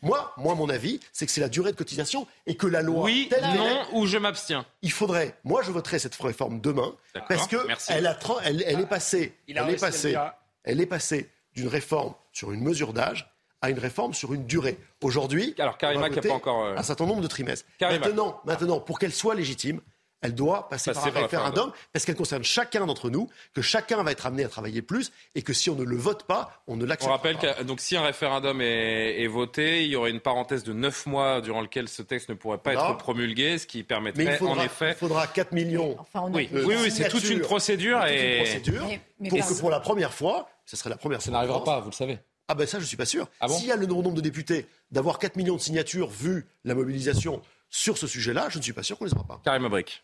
Moi, 0.01 0.33
moi, 0.37 0.55
mon 0.55 0.69
avis, 0.69 1.01
c'est 1.11 1.25
que 1.25 1.31
c'est 1.33 1.41
la 1.41 1.49
durée 1.49 1.73
de 1.73 1.77
cotisation 1.77 2.25
et 2.45 2.55
que 2.55 2.67
la 2.67 2.81
loi. 2.81 3.03
Oui, 3.03 3.29
non, 3.53 3.85
ou 3.91 4.07
je 4.07 4.17
m'abstiens. 4.17 4.65
Il 4.81 4.93
faudrait. 4.93 5.35
Moi, 5.43 5.61
je 5.61 5.71
voterai 5.71 5.99
cette 5.99 6.15
réforme 6.15 6.61
demain 6.61 6.95
parce 7.27 7.47
que 7.47 7.57
elle, 7.89 8.07
a, 8.07 8.17
elle, 8.45 8.63
elle 8.65 8.79
est 8.79 8.85
passée. 8.85 9.37
Elle 9.49 9.69
est 9.69 9.75
passée. 9.75 10.15
Elle 10.63 10.79
est 10.79 10.85
passée 10.85 11.29
d'une 11.53 11.67
réforme 11.67 12.13
sur 12.31 12.53
une 12.53 12.61
mesure 12.61 12.93
d'âge 12.93 13.29
à 13.61 13.69
une 13.69 13.79
réforme 13.79 14.13
sur 14.13 14.33
une 14.33 14.45
durée. 14.45 14.77
Aujourd'hui, 15.01 15.55
alors 15.59 15.77
Karima 15.77 16.09
qui 16.09 16.19
a 16.19 16.21
pas 16.21 16.33
encore 16.33 16.65
euh, 16.65 16.75
un 16.75 16.83
certain 16.83 17.05
nombre 17.05 17.21
de 17.21 17.27
trimestres. 17.27 17.65
Maintenant, 17.81 18.41
maintenant, 18.45 18.79
pour 18.79 18.99
qu'elle 18.99 19.13
soit 19.13 19.35
légitime, 19.35 19.81
elle 20.21 20.33
doit 20.33 20.67
passer, 20.67 20.91
par 20.93 21.05
un 21.05 21.11
référendum, 21.11 21.71
parce 21.93 22.03
qu'elle 22.05 22.15
concerne 22.15 22.43
chacun 22.43 22.85
d'entre 22.85 23.09
nous, 23.09 23.29
que 23.53 23.61
chacun 23.61 24.01
va 24.01 24.11
être 24.11 24.25
amené 24.25 24.43
à 24.43 24.47
travailler 24.47 24.81
plus 24.81 25.11
et 25.35 25.43
que 25.43 25.53
si 25.53 25.69
on 25.69 25.75
ne 25.75 25.83
le 25.83 25.95
vote 25.95 26.23
pas, 26.23 26.63
on 26.65 26.75
ne 26.75 26.85
l'accepte 26.85 27.05
pas. 27.07 27.13
On 27.13 27.17
rappelle 27.17 27.37
que 27.37 27.63
donc, 27.63 27.79
si 27.79 27.95
un 27.95 28.01
référendum 28.01 28.59
est, 28.61 29.27
voté, 29.27 29.83
il 29.83 29.91
y 29.91 29.95
aurait 29.95 30.09
une 30.09 30.19
parenthèse 30.19 30.63
de 30.63 30.73
9 30.73 31.05
mois 31.05 31.41
durant 31.41 31.61
lequel 31.61 31.87
ce 31.87 32.01
texte 32.01 32.29
ne 32.29 32.33
pourrait 32.33 32.57
pas 32.57 32.73
être 32.73 32.97
promulgué, 32.97 33.59
ce 33.59 33.67
qui 33.67 33.83
permettrait 33.83 34.41
en 34.41 34.59
effet. 34.61 34.91
Il 34.91 34.95
faudra 34.95 35.27
4 35.27 35.51
millions. 35.51 35.97
oui, 36.31 36.49
oui, 36.51 36.61
oui 36.65 36.91
c'est 36.91 37.09
toute 37.09 37.29
une 37.29 37.41
procédure. 37.41 38.03
Et... 38.05 38.39
Une 38.39 38.43
procédure 38.43 38.87
pour 39.29 39.47
que 39.47 39.59
pour 39.59 39.69
la 39.69 39.79
première 39.79 40.13
fois, 40.13 40.49
ce 40.65 40.75
serait 40.75 40.89
la 40.89 40.97
première 40.97 41.21
Ça 41.21 41.31
n'arrivera 41.31 41.63
pas, 41.63 41.79
vous 41.79 41.89
le 41.89 41.95
savez. 41.95 42.19
Ah 42.47 42.55
ben 42.55 42.65
ça, 42.65 42.79
je 42.79 42.85
suis 42.85 42.97
pas 42.97 43.05
sûr. 43.05 43.27
Ah 43.39 43.47
S'il 43.49 43.67
y 43.67 43.71
a 43.71 43.75
le 43.75 43.85
nombre 43.85 44.11
de 44.11 44.21
députés 44.21 44.67
d'avoir 44.91 45.19
4 45.19 45.35
millions 45.35 45.55
de 45.55 45.61
signatures 45.61 46.09
vu 46.09 46.47
la 46.63 46.75
mobilisation 46.75 47.41
sur 47.69 47.97
ce 47.97 48.07
sujet-là, 48.07 48.47
je 48.49 48.57
ne 48.57 48.63
suis 48.63 48.73
pas 48.73 48.83
sûr 48.83 48.97
qu'on 48.97 49.05
les 49.05 49.13
aura 49.13 49.25
pas. 49.25 49.41
Karim 49.43 49.65
Abric. 49.65 50.03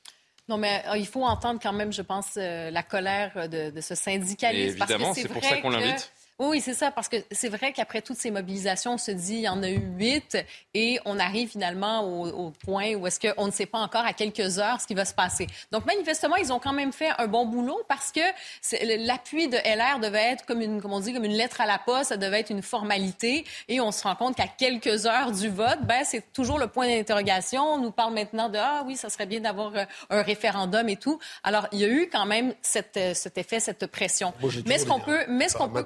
Non, 0.49 0.57
mais 0.57 0.83
euh, 0.89 0.97
il 0.97 1.07
faut 1.07 1.23
entendre 1.23 1.59
quand 1.63 1.71
même, 1.71 1.93
je 1.93 2.01
pense, 2.01 2.31
euh, 2.35 2.69
la 2.69 2.83
colère 2.83 3.47
de, 3.47 3.79
ce 3.79 3.95
syndicalisme. 3.95 4.77
évidemment, 4.77 5.13
c'est 5.13 5.29
pour 5.29 5.43
ça 5.43 5.57
qu'on 5.57 5.69
l'invite. 5.69 6.11
Oui, 6.39 6.61
c'est 6.61 6.73
ça, 6.73 6.89
parce 6.89 7.09
que 7.09 7.17
c'est 7.31 7.49
vrai 7.49 7.73
qu'après 7.73 8.01
toutes 8.01 8.17
ces 8.17 8.31
mobilisations, 8.31 8.93
on 8.93 8.97
se 8.97 9.11
dit, 9.11 9.35
il 9.35 9.41
y 9.41 9.49
en 9.49 9.61
a 9.61 9.69
eu 9.69 9.79
huit, 9.97 10.35
et 10.73 10.99
on 11.05 11.19
arrive 11.19 11.49
finalement 11.49 12.03
au, 12.03 12.51
point 12.65 12.95
où 12.95 13.05
est-ce 13.05 13.19
qu'on 13.19 13.45
ne 13.45 13.51
sait 13.51 13.67
pas 13.67 13.77
encore 13.77 14.03
à 14.03 14.13
quelques 14.13 14.57
heures 14.57 14.81
ce 14.81 14.87
qui 14.87 14.95
va 14.95 15.05
se 15.05 15.13
passer. 15.13 15.45
Donc, 15.71 15.85
manifestement, 15.85 16.35
ils 16.35 16.51
ont 16.51 16.59
quand 16.59 16.73
même 16.73 16.91
fait 16.91 17.09
un 17.19 17.27
bon 17.27 17.45
boulot 17.45 17.79
parce 17.87 18.11
que 18.11 18.19
l'appui 19.05 19.47
de 19.47 19.57
LR 19.57 19.99
devait 19.99 20.31
être, 20.31 20.45
comme, 20.45 20.61
une, 20.61 20.81
comme 20.81 20.93
on 20.93 20.99
dit, 20.99 21.13
comme 21.13 21.23
une 21.23 21.33
lettre 21.33 21.61
à 21.61 21.67
la 21.67 21.77
poste, 21.77 22.09
ça 22.09 22.17
devait 22.17 22.39
être 22.39 22.49
une 22.49 22.63
formalité, 22.63 23.45
et 23.67 23.79
on 23.79 23.91
se 23.91 24.01
rend 24.03 24.15
compte 24.15 24.35
qu'à 24.35 24.47
quelques 24.47 25.05
heures 25.05 25.31
du 25.31 25.49
vote, 25.49 25.79
ben, 25.83 26.03
c'est 26.03 26.33
toujours 26.33 26.57
le 26.57 26.67
point 26.67 26.87
d'interrogation. 26.87 27.63
On 27.63 27.77
nous 27.77 27.91
parle 27.91 28.13
maintenant 28.13 28.49
de, 28.49 28.57
ah 28.57 28.83
oui, 28.87 28.95
ça 28.95 29.09
serait 29.09 29.27
bien 29.27 29.41
d'avoir 29.41 29.75
euh, 29.75 29.85
un 30.09 30.23
référendum 30.23 30.89
et 30.89 30.97
tout. 30.97 31.19
Alors, 31.43 31.67
il 31.71 31.79
y 31.79 31.85
a 31.85 31.89
eu 31.89 32.09
quand 32.11 32.25
même 32.25 32.55
cette, 32.63 32.97
euh, 32.97 33.13
cet 33.13 33.37
effet, 33.37 33.59
cette 33.59 33.85
pression. 33.85 34.33
mais 34.65 34.75
est-ce 34.75 34.85
qu'on 34.87 34.99
peut, 34.99 35.19
mais 35.27 35.47
ce 35.47 35.55
qu'on 35.55 35.69
peut, 35.69 35.85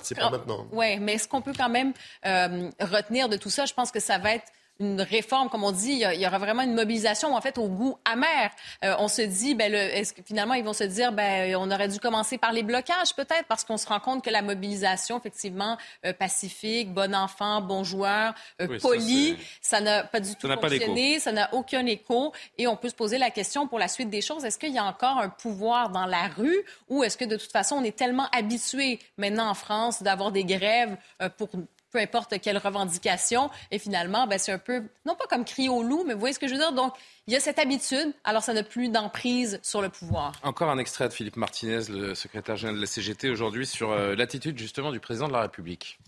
oui, 0.72 0.98
mais 1.00 1.18
ce 1.18 1.28
qu'on 1.28 1.42
peut 1.42 1.54
quand 1.58 1.70
même 1.70 1.94
euh, 2.26 2.70
retenir 2.80 3.30
de 3.30 3.38
tout 3.38 3.50
ça, 3.50 3.66
je 3.66 3.74
pense 3.74 3.92
que 3.92 4.00
ça 4.00 4.18
va 4.18 4.34
être 4.36 4.52
une 4.80 5.02
réforme, 5.02 5.50
comme 5.50 5.64
on 5.64 5.72
dit, 5.72 6.04
il 6.04 6.22
y, 6.22 6.28
aura 6.28 6.38
vraiment 6.38 6.62
une 6.62 6.74
mobilisation 6.74 7.36
en 7.36 7.42
fait 7.42 7.58
au 7.58 7.68
goût 7.68 7.98
amer. 8.06 8.52
Euh, 8.84 8.96
on 9.00 9.08
se 9.08 9.22
dit, 9.22 9.56
ben, 9.56 9.74
est-ce 9.74 10.14
que 10.14 10.22
finalement 10.22 10.54
ils 10.54 10.64
vont 10.64 10.74
se 10.74 10.84
dire, 10.84 11.12
ben, 11.12 11.56
on 11.56 11.72
aurait 11.72 11.88
dû 11.88 12.00
commencer 12.00 12.38
par 12.38 12.54
les 12.54 12.64
blocages 12.64 13.14
peut-être, 13.16 13.46
parce 13.48 13.64
qu'on 13.64 13.78
se 13.78 13.88
rend 13.88 14.00
compte 14.00 14.24
que 14.24 14.30
la 14.30 14.42
mobilisation, 14.42 15.18
effectivement, 15.18 15.78
euh, 16.06 16.14
pacifique, 16.14 16.94
bon 16.94 17.16
enfant, 17.16 17.62
bon 17.62 17.84
joueur, 17.84 18.34
euh, 18.62 18.80
poli, 18.80 19.38
ça 19.62 19.82
n'a 19.82 20.04
pas 20.04 20.20
du 20.20 20.36
tout 20.36 20.48
fonctionné, 20.48 21.20
ça 21.20 21.32
n'a 21.32 21.54
aucun 21.54 21.86
écho, 21.86 22.34
et 22.58 22.68
on 22.68 22.76
peut 22.76 22.90
se 22.90 22.96
poser 22.96 23.18
la 23.18 23.32
question 23.32 23.68
pour 23.68 23.80
la 23.80 23.88
suite 23.88 24.10
des 24.10 24.22
choses, 24.22 24.46
est-ce 24.46 24.60
qu'il 24.60 24.74
y 24.74 24.80
a 24.80 24.86
encore 24.86 25.18
un 25.18 25.30
pouvoir 25.30 25.90
dans 25.90 26.06
la 26.06 26.28
rue, 26.28 26.64
ou 26.90 27.04
est-ce 27.04 27.18
que 27.18 27.26
de 27.26 27.36
toute 27.36 27.52
façon 27.52 27.78
on 27.78 27.84
est 27.84 27.96
tellement 27.96 28.28
habitué 28.32 29.00
maintenant 29.18 29.50
en 29.50 29.54
France 29.54 30.04
d'avoir 30.04 30.32
des 30.32 30.44
grèves 30.44 30.96
pour 31.38 31.50
peu 31.92 32.00
importe 32.00 32.40
quelle 32.42 32.58
revendication. 32.58 33.50
Et 33.72 33.80
finalement, 33.80 34.28
ben, 34.28 34.38
c'est 34.38 34.52
un 34.52 34.60
peu, 34.60 34.84
non 35.06 35.16
pas 35.16 35.26
comme 35.30 35.46
crier 35.46 35.70
au 35.70 35.84
loup, 35.84 36.04
mais 36.06 36.14
vous 36.14 36.20
voyez 36.20 36.34
ce 36.34 36.40
que 36.40 36.48
je 36.48 36.54
veux 36.54 36.60
dire? 36.60 36.74
Donc, 36.74 36.94
il 37.28 37.34
y 37.34 37.38
a 37.38 37.40
cette 37.40 37.60
habitude, 37.60 38.14
alors 38.24 38.44
ça 38.44 38.54
n'a 38.54 38.64
plus 38.64 38.90
d'emprise 38.90 39.60
sur 39.64 39.82
le 39.82 39.90
pouvoir. 39.90 40.34
Encore 40.44 40.70
un 40.70 40.78
extrait 40.78 41.08
de 41.08 41.14
Philippe 41.14 41.38
Martinez, 41.38 41.82
le 41.90 42.16
secrétaire 42.16 42.56
général 42.56 42.78
de 42.78 42.82
la 42.82 42.88
CGT, 42.88 43.30
aujourd'hui, 43.30 43.66
sur 43.66 43.92
euh, 43.92 44.16
l'attitude 44.16 44.58
justement 44.58 44.92
du 44.92 45.00
président 45.00 45.28
de 45.28 45.34
la 45.34 45.42
République. 45.42 46.00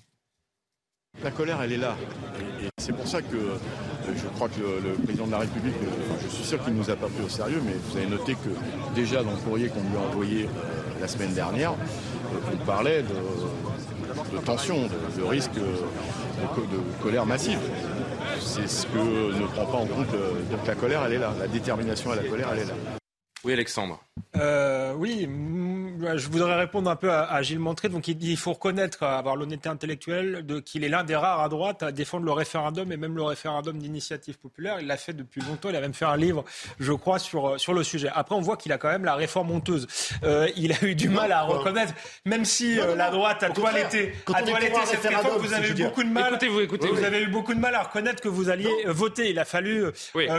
La 1.23 1.31
colère, 1.31 1.61
elle 1.61 1.73
est 1.73 1.77
là. 1.77 1.97
Et, 2.61 2.67
c'est 2.77 2.93
pour 2.93 3.07
ça 3.07 3.21
que 3.21 3.35
euh, 3.35 3.57
je 4.15 4.27
crois 4.27 4.47
que 4.47 4.61
le, 4.61 4.93
président 5.03 5.27
de 5.27 5.31
la 5.31 5.39
République, 5.39 5.75
euh, 5.83 6.15
je 6.23 6.27
suis 6.27 6.43
sûr 6.43 6.63
qu'il 6.63 6.73
ne 6.73 6.79
nous 6.79 6.89
a 6.89 6.95
pas 6.95 7.07
pris 7.07 7.23
au 7.23 7.29
sérieux, 7.29 7.61
mais 7.65 7.73
vous 7.73 7.97
avez 7.97 8.07
noté 8.07 8.35
que 8.35 8.95
déjà 8.95 9.23
dans 9.23 9.31
le 9.31 9.37
courrier 9.37 9.69
qu'on 9.69 9.81
lui 9.81 9.97
a 9.97 10.01
envoyé 10.01 10.49
la 11.01 11.07
semaine 11.07 11.33
dernière, 11.33 11.73
il 12.51 12.59
parlait 12.59 13.03
de 13.03 13.15
de 14.31 14.37
tension, 14.37 14.87
de, 15.17 15.23
risque 15.23 15.53
de, 15.53 17.01
colère 17.01 17.25
massive. 17.25 17.59
C'est 18.39 18.67
ce 18.67 18.85
que 18.87 18.97
ne 18.97 19.47
prend 19.47 19.65
pas 19.65 19.77
en 19.77 19.85
compte. 19.85 20.13
Euh, 20.13 20.41
donc 20.51 20.65
la 20.65 20.75
colère, 20.75 21.03
elle 21.05 21.13
est 21.13 21.17
là. 21.17 21.33
La 21.39 21.47
détermination 21.47 22.11
à 22.11 22.15
la 22.15 22.23
colère, 22.23 22.49
elle 22.53 22.59
est 22.59 22.65
là. 22.65 22.73
Oui, 23.43 23.53
Alexandre. 23.53 23.99
Euh, 24.35 24.93
oui, 24.95 25.27
je 26.15 26.27
voudrais 26.29 26.55
répondre 26.55 26.89
un 26.89 26.95
peu 26.95 27.11
à, 27.11 27.41
Gilles 27.41 27.59
Montré. 27.59 27.89
Donc, 27.89 28.07
il, 28.07 28.37
faut 28.37 28.53
reconnaître, 28.53 29.03
avoir 29.03 29.35
l'honnêteté 29.35 29.69
intellectuelle, 29.69 30.45
qu'il 30.65 30.83
est 30.83 30.89
l'un 30.89 31.03
des 31.03 31.15
rares 31.15 31.41
à 31.41 31.49
droite 31.49 31.83
à 31.83 31.91
défendre 31.91 32.25
le 32.25 32.31
référendum 32.31 32.91
et 32.91 32.97
même 32.97 33.15
le 33.15 33.23
référendum 33.23 33.77
d'initiative 33.77 34.37
populaire. 34.37 34.77
Il 34.79 34.87
l'a 34.87 34.97
fait 34.97 35.13
depuis 35.13 35.41
longtemps. 35.41 35.69
Il 35.69 35.75
a 35.75 35.81
même 35.81 35.93
fait 35.93 36.05
un 36.05 36.17
livre, 36.17 36.45
je 36.79 36.93
crois, 36.93 37.19
sur, 37.19 37.59
sur 37.59 37.73
le 37.73 37.83
sujet. 37.83 38.09
Après, 38.13 38.35
on 38.35 38.41
voit 38.41 38.57
qu'il 38.57 38.71
a 38.71 38.77
quand 38.77 38.89
même 38.89 39.05
la 39.05 39.15
réforme 39.15 39.51
honteuse. 39.51 39.87
Euh, 40.23 40.47
il 40.55 40.73
a 40.73 40.83
eu 40.83 40.95
du 40.95 41.09
mal 41.09 41.31
à 41.31 41.41
reconnaître, 41.41 41.93
même 42.25 42.45
si 42.45 42.79
euh, 42.79 42.95
la 42.95 43.09
droite 43.09 43.43
a 43.43 43.49
toiletté, 43.49 44.13
a 44.33 44.41
toiletté 44.41 44.79
cette 44.85 45.03
réforme, 45.03 45.41
vous 45.41 45.53
avez 45.53 45.69
eu 45.69 45.83
beaucoup 45.83 46.03
de 46.03 46.09
mal. 46.09 46.27
Écoutez-vous, 46.29 46.61
écoutez 46.61 46.87
Vous 46.87 47.03
avez 47.03 47.21
eu 47.21 47.27
beaucoup 47.27 47.53
de 47.53 47.59
mal 47.59 47.75
à 47.75 47.83
reconnaître 47.83 48.21
que 48.21 48.29
vous 48.29 48.49
alliez 48.49 48.73
voter. 48.85 49.29
Il 49.29 49.39
a 49.39 49.45
fallu 49.45 49.85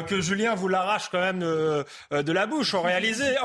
que 0.06 0.20
Julien 0.20 0.54
vous 0.54 0.68
l'arrache 0.68 1.08
quand 1.10 1.20
même 1.20 1.40
de 1.40 2.32
la 2.32 2.46
bouche 2.46 2.74
en 2.74 2.82
réalité, 2.82 3.36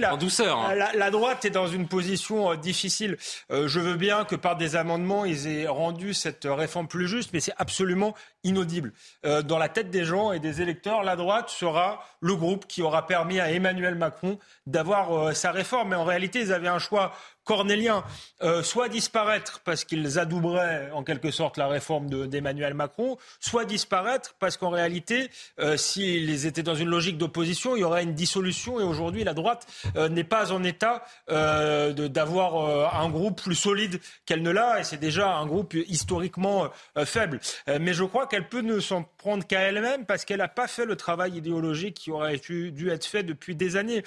la, 0.00 0.16
douceur, 0.16 0.58
hein. 0.58 0.74
la, 0.74 1.10
droite 1.10 1.44
est 1.44 1.50
dans 1.50 1.66
une 1.66 1.88
position 1.88 2.52
euh, 2.52 2.56
difficile. 2.56 3.16
Euh, 3.50 3.68
je 3.68 3.80
veux 3.80 3.96
bien 3.96 4.24
que 4.24 4.36
par 4.36 4.56
des 4.56 4.76
amendements, 4.76 5.24
ils 5.24 5.46
aient 5.46 5.66
rendu 5.66 6.14
cette 6.14 6.44
réforme 6.44 6.88
plus 6.88 7.08
juste, 7.08 7.30
mais 7.32 7.40
c'est 7.40 7.54
absolument 7.58 8.14
inaudible. 8.44 8.92
Euh, 9.24 9.42
dans 9.42 9.58
la 9.58 9.68
tête 9.68 9.90
des 9.90 10.04
gens 10.04 10.32
et 10.32 10.40
des 10.40 10.62
électeurs, 10.62 11.02
la 11.02 11.16
droite 11.16 11.48
sera 11.48 12.04
le 12.20 12.34
groupe 12.36 12.66
qui 12.66 12.82
aura 12.82 13.06
permis 13.06 13.40
à 13.40 13.50
Emmanuel 13.50 13.94
Macron 13.94 14.38
d'avoir 14.66 15.34
sa 15.34 15.52
réforme. 15.52 15.90
Mais 15.90 15.96
en 15.96 16.04
réalité, 16.04 16.40
ils 16.40 16.52
avaient 16.52 16.68
un 16.68 16.78
choix 16.78 17.12
cornéliens, 17.44 18.04
euh, 18.42 18.62
soit 18.62 18.88
disparaître 18.88 19.60
parce 19.64 19.84
qu'ils 19.84 20.18
adouberaient 20.18 20.90
en 20.92 21.02
quelque 21.02 21.30
sorte 21.30 21.56
la 21.56 21.66
réforme 21.66 22.28
d'Emmanuel 22.28 22.74
Macron, 22.74 23.18
soit 23.40 23.64
disparaître 23.64 24.34
parce 24.38 24.56
qu'en 24.56 24.70
réalité, 24.70 25.28
euh, 25.58 25.76
s'ils 25.76 26.46
étaient 26.46 26.62
dans 26.62 26.74
une 26.74 26.88
logique 26.88 27.18
d'opposition, 27.18 27.74
il 27.76 27.80
y 27.80 27.84
aurait 27.84 28.04
une 28.04 28.14
dissolution 28.14 28.78
et 28.78 28.84
aujourd'hui 28.84 29.24
la 29.24 29.34
droite 29.34 29.66
euh, 29.96 30.08
n'est 30.08 30.24
pas 30.24 30.52
en 30.52 30.62
état 30.62 31.04
d'avoir 31.28 32.94
un 32.94 33.08
groupe 33.08 33.42
plus 33.42 33.54
solide 33.54 34.00
qu'elle 34.26 34.42
ne 34.42 34.50
l'a 34.50 34.80
et 34.80 34.84
c'est 34.84 34.98
déjà 34.98 35.34
un 35.34 35.46
groupe 35.46 35.74
historiquement 35.74 36.68
faible. 37.04 37.40
mais 37.80 37.94
je 37.94 38.04
crois 38.04 38.26
qu'elle 38.32 38.48
peut 38.48 38.62
ne 38.62 38.80
s'en 38.80 39.04
prendre 39.18 39.46
qu'à 39.46 39.60
elle-même 39.60 40.06
parce 40.06 40.24
qu'elle 40.24 40.38
n'a 40.38 40.48
pas 40.48 40.66
fait 40.66 40.86
le 40.86 40.96
travail 40.96 41.36
idéologique 41.36 41.94
qui 41.94 42.10
aurait 42.10 42.38
dû 42.38 42.90
être 42.90 43.04
fait 43.04 43.22
depuis 43.22 43.54
des 43.54 43.76
années. 43.76 44.02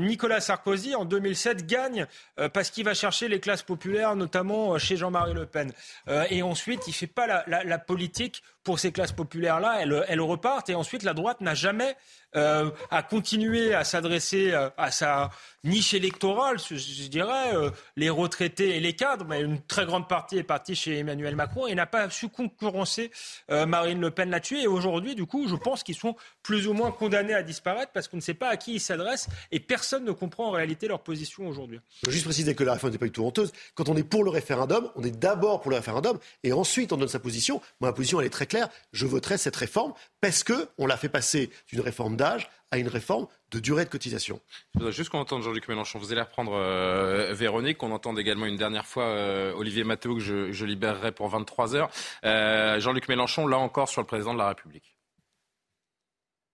Nicolas 0.00 0.40
Sarkozy 0.40 0.94
en 0.94 1.04
2007 1.04 1.66
gagne 1.66 2.06
parce 2.52 2.70
qui 2.70 2.82
va 2.82 2.94
chercher 2.94 3.28
les 3.28 3.40
classes 3.40 3.62
populaires, 3.62 4.16
notamment 4.16 4.74
euh, 4.74 4.78
chez 4.78 4.96
Jean-Marie 4.96 5.34
Le 5.34 5.46
Pen. 5.46 5.72
Euh, 6.08 6.24
et 6.30 6.42
ensuite, 6.42 6.86
il 6.86 6.90
ne 6.90 6.94
fait 6.94 7.06
pas 7.06 7.44
la, 7.46 7.78
politique 7.78 8.42
pour 8.64 8.78
ces 8.78 8.92
classes 8.92 9.12
populaires-là. 9.12 9.78
Elles, 9.80 10.04
elles 10.08 10.20
repartent. 10.20 10.70
Et 10.70 10.74
ensuite, 10.74 11.02
la 11.02 11.14
droite 11.14 11.40
n'a 11.40 11.54
jamais 11.54 11.96
euh, 12.36 12.70
à 12.92 13.02
continuer 13.02 13.74
à 13.74 13.82
s'adresser 13.82 14.52
euh, 14.52 14.70
à 14.76 14.92
sa 14.92 15.30
niche 15.64 15.94
électorale, 15.94 16.58
je, 16.58 17.08
dirais, 17.08 17.54
euh, 17.54 17.70
les 17.96 18.08
retraités 18.08 18.76
et 18.76 18.80
les 18.80 18.94
cadres, 18.94 19.26
mais 19.28 19.40
une 19.40 19.60
très 19.60 19.84
grande 19.84 20.08
partie 20.08 20.38
est 20.38 20.44
partie 20.44 20.76
chez 20.76 20.98
Emmanuel 20.98 21.34
Macron 21.34 21.66
et 21.66 21.74
n'a 21.74 21.86
pas 21.86 22.08
su 22.08 22.28
concurrencer 22.28 23.10
Marine 23.48 24.00
Le 24.00 24.10
Pen 24.10 24.30
là-dessus. 24.30 24.60
Et 24.60 24.66
aujourd'hui, 24.66 25.14
du 25.14 25.26
coup, 25.26 25.48
je 25.48 25.56
pense 25.56 25.82
qu'ils 25.82 25.96
sont 25.96 26.14
plus 26.42 26.66
ou 26.66 26.72
moins 26.72 26.92
condamnés 26.92 27.34
à 27.34 27.42
disparaître 27.42 27.92
parce 27.92 28.08
qu'on 28.08 28.16
ne 28.16 28.22
sait 28.22 28.34
pas 28.34 28.48
à 28.48 28.56
qui 28.56 28.74
ils 28.74 28.80
s'adressent 28.80 29.28
et 29.50 29.60
personne 29.60 30.04
ne 30.04 30.12
comprend 30.12 30.46
en 30.48 30.50
réalité 30.50 30.88
leur 30.88 31.00
position 31.00 31.46
aujourd'hui. 31.46 31.80
Juste 32.08 32.24
préciser 32.24 32.54
que 32.54 32.64
la 32.64 32.74
réforme 32.74 32.92
n'est 32.92 32.98
pas 32.98 33.06
du 33.06 33.12
tout 33.12 33.24
honteuse. 33.24 33.52
Quand 33.74 33.88
on 33.88 33.96
est 33.96 34.04
pour 34.04 34.24
le 34.24 34.30
référendum, 34.30 34.90
on 34.96 35.02
est 35.02 35.18
d'abord 35.18 35.60
pour 35.60 35.70
le 35.70 35.76
référendum 35.76 36.18
et 36.42 36.52
ensuite 36.52 36.92
on 36.92 36.96
donne 36.96 37.08
sa 37.08 37.20
position. 37.20 37.60
Moi, 37.80 37.90
ma 37.90 37.92
position, 37.92 38.20
elle 38.20 38.26
est 38.26 38.30
très 38.30 38.46
claire. 38.50 38.68
Je 38.92 39.06
voterai 39.06 39.38
cette 39.38 39.56
réforme 39.56 39.94
parce 40.20 40.44
qu'on 40.44 40.86
l'a 40.86 40.98
fait 40.98 41.08
passer 41.08 41.50
d'une 41.68 41.80
réforme 41.80 42.16
d'âge 42.16 42.50
à 42.70 42.78
une 42.78 42.88
réforme 42.88 43.26
de 43.50 43.58
durée 43.58 43.84
de 43.84 43.90
cotisation. 43.90 44.40
Je 44.74 44.80
voudrais 44.80 44.92
juste 44.92 45.10
qu'on 45.10 45.18
entende 45.18 45.42
Jean-Luc 45.42 45.66
Mélenchon. 45.68 45.98
Vous 45.98 46.12
allez 46.12 46.20
reprendre 46.20 46.52
euh, 46.54 47.32
Véronique, 47.32 47.78
qu'on 47.78 47.90
entende 47.90 48.18
également 48.18 48.46
une 48.46 48.56
dernière 48.56 48.86
fois 48.86 49.04
euh, 49.04 49.52
Olivier 49.54 49.84
Mathéo, 49.84 50.14
que 50.16 50.20
je, 50.20 50.64
libérerai 50.64 51.12
pour 51.12 51.28
23 51.28 51.74
heures. 51.74 51.90
Euh, 52.24 52.78
Jean-Luc 52.78 53.08
Mélenchon, 53.08 53.46
là 53.46 53.58
encore, 53.58 53.88
sur 53.88 54.00
le 54.00 54.06
président 54.06 54.34
de 54.34 54.38
la 54.38 54.48
République. 54.48 54.96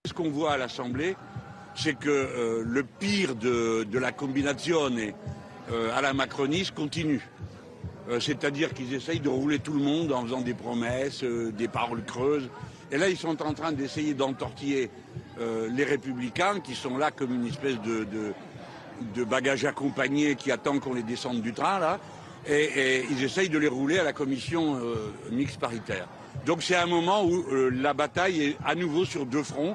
Ce 0.07 0.13
qu'on 0.13 0.31
voit 0.31 0.53
à 0.53 0.57
l'Assemblée, 0.57 1.17
c'est 1.75 1.99
que 1.99 2.63
le 2.65 2.83
pire 2.85 3.35
de, 3.35 3.85
de 3.85 3.99
la 3.99 4.13
combinazione 4.13 5.13
à 5.93 6.01
la 6.01 6.13
macroniste 6.15 6.73
continue. 6.75 7.29
C'est-à-dire 8.21 8.73
qu'ils 8.73 8.95
essayent 8.95 9.21
de 9.21 9.29
rouler 9.29 9.59
tout 9.59 9.73
le 9.73 9.83
monde 9.83 10.13
en 10.13 10.23
faisant 10.23 10.41
des 10.41 10.55
promesses, 10.55 11.25
des 11.25 11.69
paroles 11.69 12.05
creuses. 12.05 12.49
Et 12.93 12.99
là, 12.99 13.09
ils 13.09 13.17
sont 13.17 13.43
en 13.43 13.53
train 13.53 13.73
d'essayer 13.73 14.15
d'entortiller 14.15 14.91
euh, 15.41 15.69
les 15.71 15.85
républicains, 15.85 16.61
qui 16.61 16.75
sont 16.75 16.97
là 16.97 17.11
comme 17.11 17.35
une 17.35 17.47
espèce 17.47 17.77
de, 17.81 19.25
bagage 19.25 19.65
accompagné 19.65 20.37
qui 20.37 20.53
attend 20.53 20.79
qu'on 20.79 20.95
les 20.95 21.03
descende 21.03 21.43
du 21.43 21.53
train, 21.53 21.79
là. 21.79 21.99
Et, 22.49 23.05
ils 23.11 23.25
essayent 23.25 23.49
de 23.49 23.59
les 23.59 23.67
rouler 23.67 23.99
à 23.99 24.05
la 24.05 24.13
commission 24.13 24.77
euh, 24.77 25.13
mixte 25.33 25.59
paritaire. 25.59 26.07
Donc 26.45 26.63
c'est 26.63 26.77
un 26.77 26.87
moment 26.87 27.25
où 27.25 27.45
euh, 27.51 27.71
la 27.71 27.93
bataille 27.93 28.43
est 28.43 28.57
à 28.65 28.77
nouveau 28.77 29.05
sur 29.05 29.27
deux 29.27 29.43
fronts, 29.43 29.75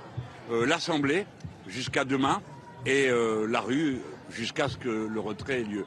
l'Assemblée 0.49 1.25
jusqu'à 1.67 2.03
demain 2.03 2.41
et 2.85 3.09
la 3.47 3.61
rue 3.61 3.99
jusqu'à 4.29 4.67
ce 4.67 4.75
que 4.75 4.89
le 4.89 5.19
retrait 5.21 5.61
ait 5.61 5.63
lieu. 5.63 5.85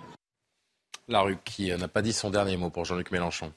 La 1.09 1.21
rue 1.21 1.39
qui 1.45 1.71
n'a 1.71 1.89
pas 1.89 2.03
dit 2.03 2.13
son 2.13 2.31
dernier 2.31 2.57
mot 2.57 2.71
pour 2.71 2.85
Jean-Luc 2.85 3.11
Mélenchon. 3.11 3.53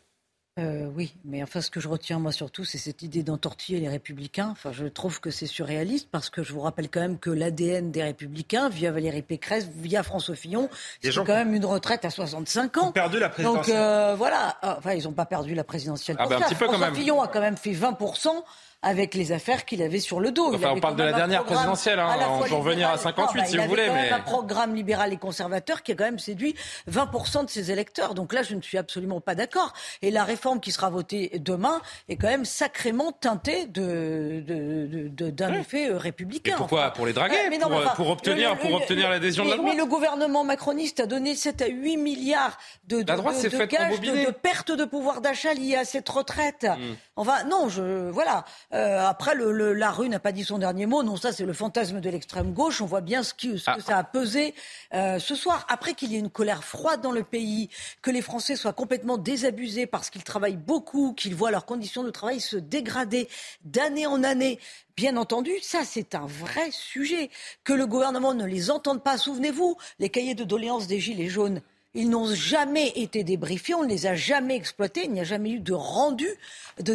Euh, 0.59 0.87
oui, 0.95 1.13
mais 1.23 1.43
enfin, 1.43 1.61
ce 1.61 1.69
que 1.69 1.79
je 1.79 1.87
retiens 1.87 2.17
moi 2.17 2.31
surtout, 2.31 2.65
c'est 2.65 2.79
cette 2.79 3.03
idée 3.03 3.21
d'entortiller 3.21 3.79
les 3.79 3.89
républicains. 3.89 4.49
Enfin, 4.49 4.71
je 4.71 4.85
trouve 4.85 5.19
que 5.19 5.29
c'est 5.29 5.45
surréaliste 5.45 6.09
parce 6.11 6.31
que 6.31 6.41
je 6.41 6.51
vous 6.51 6.61
rappelle 6.61 6.89
quand 6.89 6.99
même 6.99 7.19
que 7.19 7.29
l'ADN 7.29 7.91
des 7.91 8.01
républicains, 8.01 8.67
via 8.67 8.91
Valérie 8.91 9.21
Pécresse, 9.21 9.69
via 9.75 10.01
François 10.01 10.35
Fillon, 10.35 10.67
c'est 11.01 11.13
quand 11.13 11.27
même 11.27 11.53
une 11.53 11.65
retraite 11.65 12.05
à 12.05 12.09
65 12.09 12.77
ans. 12.77 12.81
Ils 12.81 12.87
ont 12.87 12.91
perdu 12.91 13.19
la 13.19 13.29
présidentielle. 13.29 13.75
Donc 13.75 13.75
euh, 13.75 14.15
voilà, 14.17 14.57
enfin, 14.63 14.93
ils 14.93 15.03
n'ont 15.03 15.13
pas 15.13 15.27
perdu 15.27 15.53
la 15.53 15.63
présidentielle. 15.63 16.17
Ah 16.19 16.25
ben, 16.27 16.37
un 16.37 16.39
petit 16.39 16.55
peu 16.55 16.65
François 16.65 16.87
quand 16.87 16.91
même. 16.91 16.95
Fillon 16.95 17.21
a 17.21 17.27
quand 17.27 17.41
même 17.41 17.57
fait 17.57 17.73
20 17.73 17.97
avec 18.83 19.15
les 19.15 19.31
affaires 19.31 19.65
qu'il 19.65 19.81
avait 19.81 19.99
sur 19.99 20.19
le 20.19 20.31
dos. 20.31 20.53
Enfin, 20.53 20.73
on 20.75 20.79
parle 20.79 20.95
de 20.95 21.03
la 21.03 21.13
dernière 21.13 21.43
présidentielle, 21.43 21.99
hein. 21.99 22.15
on 22.29 22.43
peut 22.43 22.53
revenir 22.53 22.89
à 22.89 22.97
58 22.97 23.47
si 23.47 23.57
vous 23.57 23.67
voulez. 23.67 23.89
mais... 23.89 24.11
un 24.11 24.19
programme 24.19 24.75
libéral 24.75 25.11
et 25.11 25.17
conservateur 25.17 25.81
qui 25.81 25.93
a 25.93 25.95
quand 25.95 26.03
même 26.03 26.19
séduit 26.19 26.55
20% 26.89 27.45
de 27.45 27.49
ses 27.49 27.71
électeurs. 27.71 28.13
Donc 28.13 28.33
là, 28.33 28.43
je 28.43 28.53
ne 28.53 28.61
suis 28.61 28.77
absolument 28.77 29.19
pas 29.19 29.33
d'accord. 29.33 29.73
Et 30.03 30.11
la 30.11 30.23
réforme 30.23 30.59
qui 30.59 30.71
sera 30.71 30.89
votée 30.91 31.31
demain 31.39 31.81
est 32.07 32.17
quand 32.17 32.27
même 32.27 32.45
sacrément 32.45 33.11
teintée 33.11 33.65
de, 33.65 34.43
d'un 35.09 35.53
effet 35.53 35.89
euh, 35.89 35.97
républicain. 35.97 36.53
Et 36.53 36.57
pourquoi 36.57 36.91
Pour 36.91 37.07
les 37.07 37.13
draguer 37.13 37.35
pour, 37.95 38.09
obtenir, 38.09 38.57
pour 38.57 38.73
obtenir 38.73 39.09
l'adhésion 39.09 39.43
de 39.43 39.49
la 39.49 39.57
droite 39.57 39.71
Mais 39.73 39.77
le 39.77 39.85
gouvernement 39.87 40.43
macroniste 40.43 40.99
a 40.99 41.07
donné 41.07 41.35
7 41.35 41.61
à 41.63 41.67
8 41.67 41.97
milliards 41.97 42.57
de, 42.87 42.97
de, 42.97 43.03
de, 43.03 43.65
gages, 43.65 43.99
de, 43.99 44.31
perte 44.31 44.71
de 44.71 44.85
pouvoir 44.85 45.21
d'achat 45.21 45.53
liés 45.53 45.75
à 45.75 45.85
cette 45.85 46.07
retraite. 46.07 46.65
Hmm. 46.65 46.95
Enfin, 47.15 47.43
non, 47.45 47.69
je, 47.69 48.09
voilà. 48.09 48.45
Euh, 48.73 48.99
après, 49.05 49.33
le, 49.33 49.73
la 49.73 49.91
rue 49.91 50.09
n'a 50.09 50.19
pas 50.19 50.31
dit 50.31 50.43
son 50.43 50.57
dernier 50.57 50.85
mot. 50.85 51.01
Non, 51.03 51.15
ça, 51.15 51.31
c'est 51.31 51.45
le 51.45 51.53
fantasme 51.53 52.01
de 52.01 52.09
l'extrême 52.09 52.51
gauche. 52.53 52.81
On 52.81 52.85
voit 52.85 53.01
bien 53.01 53.23
ce, 53.23 53.33
qui, 53.33 53.57
ce 53.57 53.65
que 53.65 53.71
ah. 53.77 53.79
ça 53.79 53.97
a 53.97 54.03
pesé 54.03 54.53
euh, 54.93 55.19
ce 55.19 55.35
soir. 55.35 55.65
Après 55.69 55.93
qu'il 55.93 56.11
y 56.11 56.15
ait 56.15 56.19
une 56.19 56.29
colère 56.29 56.63
froide 56.63 57.01
dans 57.01 57.11
le 57.11 57.23
pays, 57.23 57.69
que 58.01 58.11
les 58.11 58.21
Français 58.21 58.55
soient 58.55 58.73
complètement 58.73 59.17
désabusés 59.17 59.87
parce 59.87 60.09
qu'ils 60.09 60.23
travaillent 60.23 60.57
beaucoup, 60.57 61.13
qu'ils 61.13 61.35
voient 61.35 61.51
leurs 61.51 61.65
conditions 61.65 62.03
de 62.03 62.09
travail 62.09 62.41
se 62.41 62.57
dégrader 62.57 63.29
d'année 63.63 64.05
en 64.05 64.23
année. 64.23 64.59
Bien 64.97 65.15
entendu, 65.15 65.51
ça 65.61 65.81
c'est 65.85 66.15
un 66.15 66.25
vrai 66.25 66.69
sujet. 66.71 67.29
Que 67.63 67.73
le 67.73 67.87
gouvernement 67.87 68.33
ne 68.33 68.45
les 68.45 68.69
entende 68.71 69.01
pas. 69.01 69.17
Souvenez-vous, 69.17 69.77
les 69.99 70.09
cahiers 70.09 70.35
de 70.35 70.43
doléances 70.43 70.87
des 70.87 70.99
Gilets 70.99 71.29
jaunes. 71.29 71.61
Ils 71.99 72.11
n'ont 72.11 72.31
jamais 72.31 72.89
été 72.89 73.23
débriefés, 73.23 73.73
on 73.73 73.81
ne 73.81 73.89
les 73.89 74.05
a 74.05 74.13
jamais 74.13 74.55
exploités, 74.55 75.05
il 75.05 75.11
n'y 75.11 75.19
a 75.19 75.23
jamais 75.23 75.49
eu 75.49 75.59
de 75.59 75.73
rendu, 75.73 76.27
de, 76.79 76.93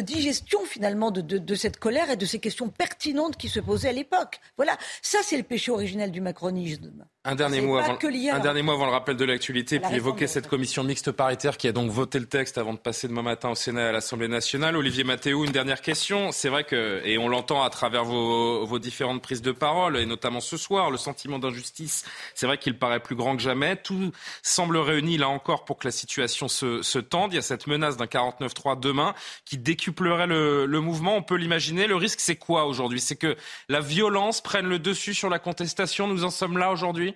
digestion 0.00 0.64
finalement 0.64 1.10
de, 1.10 1.54
cette 1.56 1.80
colère 1.80 2.08
et 2.08 2.16
de 2.16 2.24
ces 2.24 2.38
questions 2.38 2.68
pertinentes 2.68 3.36
qui 3.36 3.48
se 3.48 3.58
posaient 3.58 3.88
à 3.88 3.92
l'époque. 3.92 4.38
Voilà, 4.56 4.78
ça 5.02 5.18
c'est 5.24 5.36
le 5.36 5.42
péché 5.42 5.72
originel 5.72 6.12
du 6.12 6.20
macronisme. 6.20 7.04
Un 7.26 7.36
dernier, 7.36 7.62
mot 7.62 7.78
avant, 7.78 7.96
un 8.02 8.38
dernier 8.38 8.60
mot 8.60 8.72
avant 8.72 8.84
le 8.84 8.92
rappel 8.92 9.16
de 9.16 9.24
l'actualité, 9.24 9.80
puis 9.80 9.94
évoquer 9.94 10.26
cette 10.26 10.46
commission 10.46 10.84
mixte 10.84 11.10
paritaire 11.10 11.56
qui 11.56 11.66
a 11.66 11.72
donc 11.72 11.90
voté 11.90 12.18
le 12.18 12.26
texte 12.26 12.58
avant 12.58 12.74
de 12.74 12.78
passer 12.78 13.08
demain 13.08 13.22
matin 13.22 13.48
au 13.48 13.54
Sénat 13.54 13.80
et 13.80 13.88
à 13.88 13.92
l'Assemblée 13.92 14.28
nationale. 14.28 14.76
Olivier 14.76 15.04
Mathéou, 15.04 15.46
une 15.46 15.50
dernière 15.50 15.80
question. 15.80 16.32
C'est 16.32 16.50
vrai 16.50 16.64
que, 16.64 17.00
et 17.02 17.16
on 17.16 17.30
l'entend 17.30 17.62
à 17.62 17.70
travers 17.70 18.04
vos, 18.04 18.66
vos, 18.66 18.78
différentes 18.78 19.22
prises 19.22 19.40
de 19.40 19.52
parole, 19.52 19.96
et 19.96 20.04
notamment 20.04 20.40
ce 20.40 20.58
soir, 20.58 20.90
le 20.90 20.98
sentiment 20.98 21.38
d'injustice, 21.38 22.04
c'est 22.34 22.46
vrai 22.46 22.58
qu'il 22.58 22.78
paraît 22.78 23.00
plus 23.00 23.16
grand 23.16 23.34
que 23.38 23.42
jamais. 23.42 23.76
Tout 23.76 24.12
semble 24.42 24.76
réuni 24.76 25.16
là 25.16 25.30
encore 25.30 25.64
pour 25.64 25.78
que 25.78 25.88
la 25.88 25.92
situation 25.92 26.46
se, 26.46 26.82
se 26.82 26.98
tende. 26.98 27.32
Il 27.32 27.36
y 27.36 27.38
a 27.38 27.42
cette 27.42 27.66
menace 27.66 27.96
d'un 27.96 28.04
49-3 28.04 28.78
demain 28.78 29.14
qui 29.46 29.56
décuplerait 29.56 30.26
le, 30.26 30.66
le 30.66 30.80
mouvement. 30.80 31.16
On 31.16 31.22
peut 31.22 31.36
l'imaginer. 31.36 31.86
Le 31.86 31.96
risque, 31.96 32.20
c'est 32.20 32.36
quoi 32.36 32.66
aujourd'hui? 32.66 33.00
C'est 33.00 33.16
que 33.16 33.34
la 33.70 33.80
violence 33.80 34.42
prenne 34.42 34.66
le 34.66 34.78
dessus 34.78 35.14
sur 35.14 35.30
la 35.30 35.38
contestation? 35.38 36.06
Nous 36.06 36.24
en 36.24 36.30
sommes 36.30 36.58
là 36.58 36.70
aujourd'hui? 36.70 37.13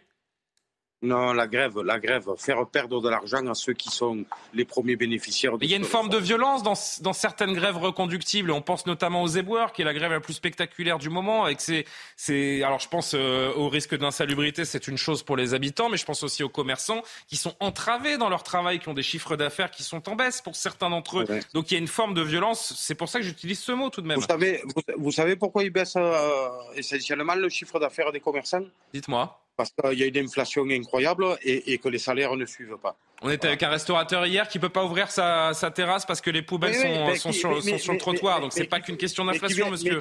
Non, 1.01 1.33
la 1.33 1.47
grève, 1.47 1.79
la 1.81 2.01
grève, 2.01 2.29
faire 2.37 2.67
perdre 2.67 3.01
de 3.01 3.09
l'argent 3.09 3.47
à 3.47 3.55
ceux 3.55 3.73
qui 3.73 3.89
sont 3.89 4.25
les 4.53 4.65
premiers 4.65 4.97
bénéficiaires. 4.97 5.53
il 5.61 5.71
y 5.71 5.75
a 5.75 5.77
une 5.77 5.85
forme 5.85 6.09
de 6.09 6.19
violence 6.19 6.65
dans, 6.65 6.75
dans, 7.03 7.13
certaines 7.13 7.55
grèves 7.55 7.77
reconductibles. 7.77 8.51
On 8.51 8.63
pense 8.63 8.85
notamment 8.85 9.23
aux 9.23 9.29
éboueurs, 9.29 9.73
qui 9.73 9.83
est 9.83 9.85
la 9.85 9.95
grève 9.95 10.11
la 10.11 10.19
plus 10.19 10.35
spectaculaire 10.35 10.99
du 10.99 11.09
moment. 11.09 11.45
Avec 11.45 11.61
ces, 11.61 11.87
ces... 12.17 12.65
alors 12.65 12.81
je 12.81 12.89
pense 12.89 13.13
euh, 13.15 13.53
au 13.55 13.69
risque 13.69 13.97
d'insalubrité, 13.97 14.65
c'est 14.65 14.89
une 14.89 14.97
chose 14.97 15.23
pour 15.23 15.37
les 15.37 15.55
habitants, 15.55 15.89
mais 15.89 15.99
je 15.99 16.05
pense 16.05 16.25
aussi 16.25 16.43
aux 16.43 16.49
commerçants 16.49 17.03
qui 17.29 17.37
sont 17.37 17.55
entravés 17.61 18.19
dans 18.19 18.29
leur 18.29 18.43
travail, 18.43 18.81
qui 18.81 18.89
ont 18.89 18.95
des 18.95 19.05
chiffres 19.05 19.37
d'affaires 19.37 19.71
qui 19.71 19.85
sont 19.85 20.09
en 20.09 20.17
baisse 20.17 20.41
pour 20.41 20.57
certains 20.57 20.91
d'entre 20.91 21.21
eux. 21.21 21.27
Donc 21.55 21.71
il 21.71 21.75
y 21.75 21.77
a 21.77 21.81
une 21.81 21.87
forme 21.87 22.15
de 22.15 22.23
violence. 22.23 22.75
C'est 22.77 22.97
pour 22.97 23.09
ça 23.09 23.21
que 23.21 23.25
j'utilise 23.25 23.61
ce 23.61 23.71
mot 23.71 23.89
tout 23.89 24.01
de 24.01 24.07
même. 24.09 24.19
Vous 24.19 24.27
savez, 24.27 24.65
vous, 24.97 25.13
savez 25.13 25.37
pourquoi 25.37 25.63
il 25.63 25.71
baisse 25.71 25.95
euh, 25.97 26.49
essentiellement 26.75 27.37
le 27.37 27.49
chiffre 27.49 27.79
d'affaires 27.79 28.11
des 28.11 28.21
commerçants? 28.21 28.65
Dites-moi 28.93 29.39
parce 29.59 29.73
qu'il 29.73 29.99
y 29.99 30.05
a 30.05 30.07
une 30.07 30.17
inflation 30.19 30.65
incroyable 30.71 31.27
et, 31.43 31.79
que 31.79 31.89
les 31.89 31.99
salaires 31.99 32.37
ne 32.37 32.47
suivent 32.47 32.79
pas. 32.81 32.97
On 33.23 33.29
était 33.29 33.49
avec 33.49 33.63
un 33.65 33.71
restaurateur 33.71 34.25
hier 34.25 34.49
qui 34.49 34.59
ne 34.59 34.63
peut 34.63 34.69
pas 34.69 34.85
ouvrir 34.85 35.11
sa, 35.11 35.53
terrasse 35.75 36.07
parce 36.07 36.21
que 36.21 36.31
les 36.31 36.43
poubelles 36.43 36.77
sont, 37.17 37.33
sur, 37.33 37.51
le 37.51 37.99
trottoir. 37.99 38.41
Donc 38.41 38.53
ce 38.53 38.61
n'est 38.61 38.67
pas 38.67 38.79
qu'une 38.79 38.97
question 38.97 39.25
d'inflation, 39.25 39.69
monsieur. 39.69 40.01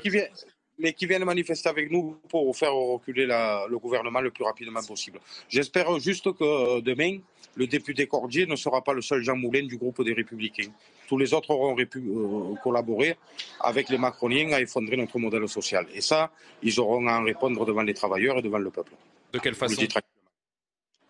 Mais 0.80 0.94
qui, 0.94 1.08
viennent 1.08 1.26
manifester 1.26 1.70
avec 1.70 1.90
nous 1.90 2.20
pour 2.30 2.56
faire 2.56 2.72
reculer 2.72 3.26
le 3.26 3.78
gouvernement 3.80 4.22
le 4.22 4.30
plus 4.30 4.44
rapidement 4.44 4.84
possible. 4.84 5.20
J'espère 5.50 5.98
juste 5.98 6.32
que 6.34 6.44
euh, 6.44 6.82
demain, 6.82 7.18
le 7.56 7.66
député 7.66 8.06
Cordier 8.06 8.46
ne 8.46 8.56
sera 8.56 8.84
pas 8.84 8.94
le 8.94 9.02
seul 9.02 9.24
Jean 9.24 9.36
Moulin 9.36 9.66
du 9.66 9.78
groupe 9.78 10.04
des 10.04 10.14
Républicains. 10.14 10.70
Tous 11.08 11.18
les 11.18 11.34
autres 11.34 11.50
auront 11.50 11.76
pu 11.76 11.98
euh, 11.98 12.54
collaborer 12.64 13.18
avec 13.60 13.90
les 13.90 13.98
Macroniens 13.98 14.52
à 14.52 14.62
effondrer 14.62 14.98
notre 14.98 15.18
modèle 15.18 15.50
social. 15.50 15.88
Et 15.96 16.02
ça, 16.02 16.30
ils 16.62 16.80
auront 16.80 17.08
à 17.08 17.20
en 17.20 17.24
répondre 17.24 17.66
devant 17.66 17.82
les 17.82 17.96
travailleurs 17.96 18.38
et 18.38 18.44
devant 18.44 18.60
le 18.60 18.70
peuple. 18.70 18.92
De 19.32 19.40
quelle 19.40 19.56
façon 19.56 19.82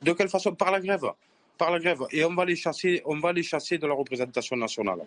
De 0.01 0.13
quelle 0.13 0.29
façon? 0.29 0.55
Par 0.55 0.71
la 0.71 0.79
grève. 0.79 1.11
Par 1.57 1.71
la 1.71 1.79
grève. 1.79 2.03
Et 2.11 2.23
on 2.23 2.33
va 2.33 2.45
les 2.45 2.55
chasser, 2.55 3.01
on 3.05 3.19
va 3.19 3.33
les 3.33 3.43
chasser 3.43 3.77
de 3.77 3.87
la 3.87 3.93
représentation 3.93 4.55
nationale. 4.55 4.99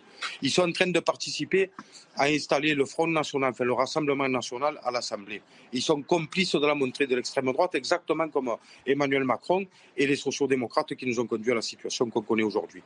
Ils 0.42 0.51
sont 0.51 0.62
en 0.62 0.72
train 0.72 0.88
de 0.88 1.01
participer 1.01 1.70
à 2.16 2.24
installer 2.24 2.74
le 2.74 2.84
Front 2.84 3.07
National, 3.07 3.51
enfin 3.51 3.64
le 3.64 3.72
Rassemblement 3.72 4.28
National 4.28 4.78
à 4.82 4.90
l'Assemblée. 4.90 5.42
Ils 5.72 5.82
sont 5.82 6.03
complices 6.03 6.55
de 6.55 6.66
la 6.66 6.74
montée 6.74 7.07
de 7.07 7.14
l'extrême 7.14 7.53
droite, 7.53 7.74
exactement 7.74 8.28
comme 8.28 8.57
Emmanuel 8.86 9.24
Macron 9.24 9.66
et 9.96 10.07
les 10.07 10.16
sociaux-démocrates 10.16 10.94
qui 10.94 11.07
nous 11.07 11.20
ont 11.20 11.26
conduit 11.26 11.53
à 11.53 11.57
la 11.57 11.62
situation 11.62 12.11
qu'on 12.11 12.22
connaît 12.22 12.42
aujourd'hui. 12.42 12.82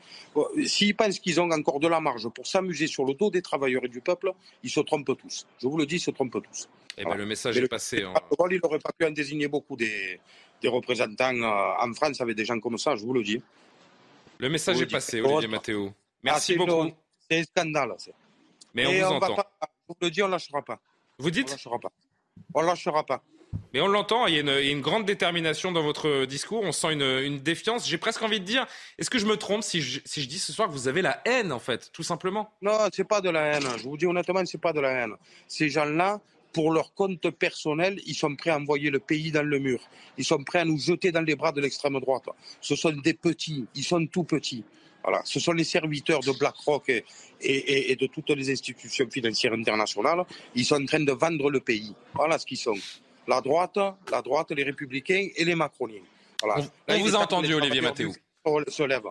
S'ils 0.66 0.94
pensent 0.94 1.18
qu'ils 1.18 1.40
ont 1.40 1.50
encore 1.50 1.80
de 1.80 1.88
la 1.88 2.00
marge 2.00 2.28
pour 2.28 2.46
s'amuser 2.46 2.86
sur 2.86 3.04
le 3.04 3.14
dos 3.14 3.30
des 3.30 3.42
travailleurs 3.42 3.84
et 3.84 3.88
du 3.88 4.00
peuple, 4.00 4.32
ils 4.62 4.70
se 4.70 4.80
trompent 4.80 5.16
tous. 5.16 5.46
Je 5.60 5.66
vous 5.66 5.78
le 5.78 5.86
dis, 5.86 5.96
ils 5.96 6.00
se 6.00 6.10
trompent 6.10 6.42
tous. 6.42 6.68
Eh 6.96 7.04
ben, 7.04 7.16
le 7.16 7.26
message 7.26 7.56
est 7.56 7.68
passé. 7.68 8.04
En... 8.04 8.14
Il 8.50 8.60
n'aurait 8.62 8.78
pas 8.78 8.92
pu 8.96 9.04
en 9.04 9.10
désigner 9.10 9.48
beaucoup 9.48 9.76
des, 9.76 10.20
des 10.64 10.70
représentants 10.70 11.34
euh, 11.34 11.84
en 11.86 11.92
France 11.92 12.20
avec 12.20 12.36
des 12.36 12.44
gens 12.44 12.58
comme 12.58 12.78
ça, 12.78 12.96
je 12.96 13.04
vous 13.04 13.12
le 13.12 13.22
dis. 13.22 13.40
Le 14.38 14.48
message 14.48 14.80
est 14.80 14.90
passé, 14.90 15.20
Olivier 15.20 15.46
Mathéo. 15.46 15.92
Merci 16.22 16.54
ah, 16.54 16.64
beaucoup. 16.64 16.90
C'est 17.30 17.40
un 17.40 17.44
scandale. 17.44 17.94
Mais 18.74 18.86
on 18.86 18.92
vous 18.92 19.14
entend. 19.14 19.36
je 19.36 19.66
vous 19.88 19.96
le 20.00 20.10
dis, 20.10 20.22
on 20.22 20.26
ne 20.26 20.32
lâchera 20.32 20.62
pas. 20.62 20.80
Vous 21.18 21.30
dites 21.30 21.48
On 21.48 21.50
ne 21.50 21.56
lâchera 21.56 21.78
pas. 21.78 21.92
On 22.54 22.62
lâchera 22.62 23.04
pas. 23.04 23.22
Mais 23.72 23.80
on 23.80 23.86
l'entend, 23.86 24.26
il, 24.26 24.34
y 24.34 24.50
a 24.50 24.60
une 24.70 24.80
grande 24.80 25.04
détermination 25.04 25.70
dans 25.70 25.82
votre 25.82 26.24
discours, 26.24 26.62
on 26.62 26.72
sent 26.72 26.92
une, 26.94 27.38
défiance. 27.38 27.86
J'ai 27.86 27.98
presque 27.98 28.22
envie 28.22 28.40
de 28.40 28.44
dire, 28.44 28.66
est-ce 28.98 29.10
que 29.10 29.18
je 29.18 29.26
me 29.26 29.36
trompe 29.36 29.62
si 29.62 29.80
je, 29.80 30.00
si 30.04 30.22
je, 30.22 30.28
dis 30.28 30.38
ce 30.38 30.52
soir 30.52 30.66
que 30.66 30.72
vous 30.72 30.88
avez 30.88 31.02
la 31.02 31.20
haine, 31.24 31.52
en 31.52 31.60
fait, 31.60 31.90
tout 31.92 32.02
simplement? 32.02 32.50
Non, 32.62 32.72
c'est 32.92 33.06
pas 33.06 33.20
de 33.20 33.30
la 33.30 33.42
haine. 33.42 33.66
Je 33.76 33.84
vous 33.84 33.96
dis 33.96 34.06
honnêtement, 34.06 34.44
c'est 34.44 34.60
pas 34.60 34.72
de 34.72 34.80
la 34.80 34.90
haine. 34.90 35.14
Ces 35.46 35.68
gens-là, 35.68 36.20
pour 36.55 36.70
leur 36.72 36.94
compte 36.94 37.28
personnel, 37.30 38.00
ils 38.07 38.14
sont 38.14 38.34
prêts 38.36 38.50
à 38.50 38.57
envoyer 38.57 38.88
le 38.88 39.00
pays 39.00 39.30
dans 39.32 39.42
le 39.42 39.59
mur. 39.59 39.80
Ils 40.16 40.24
sont 40.24 40.42
prêts 40.42 40.61
à 40.61 40.64
nous 40.64 40.78
jeter 40.78 41.11
dans 41.12 41.20
les 41.20 41.34
bras 41.34 41.52
de 41.52 41.61
l'extrême 41.61 41.98
droite. 42.00 42.26
Ce 42.61 42.76
sont 42.76 42.92
des 42.92 43.12
petits, 43.12 43.66
ils 43.74 43.84
sont 43.84 44.07
tout 44.07 44.24
petits. 44.24 44.64
Voilà. 45.02 45.20
Ce 45.24 45.38
sont 45.38 45.52
les 45.52 45.64
serviteurs 45.64 46.20
de 46.20 46.32
BlackRock 46.32 46.88
et, 46.88 47.05
et, 47.40 47.96
de 47.96 48.07
toutes 48.07 48.30
les 48.30 48.50
institutions 48.50 49.07
financières 49.11 49.52
internationales. 49.52 50.24
Ils 50.55 50.64
sont 50.64 50.80
en 50.80 50.86
train 50.86 51.00
de 51.00 51.12
vendre 51.12 51.50
le 51.50 51.61
pays. 51.61 51.92
Voilà 52.14 52.38
ce 52.38 52.46
qu'ils 52.46 52.57
sont. 52.57 52.78
La 53.26 53.40
droite, 53.40 53.78
la 54.11 54.22
droite, 54.22 54.52
les 54.52 54.62
républicains 54.62 55.28
et 55.36 55.44
les 55.44 55.55
macroniens. 55.55 56.00
Voilà. 56.40 56.64
On, 56.88 56.98
vous 57.00 57.16
a 57.16 57.18
entendu, 57.18 57.52
Olivier 57.52 57.80
Mathéo. 57.80 58.12
Se 58.68 58.82
lève. 58.82 59.09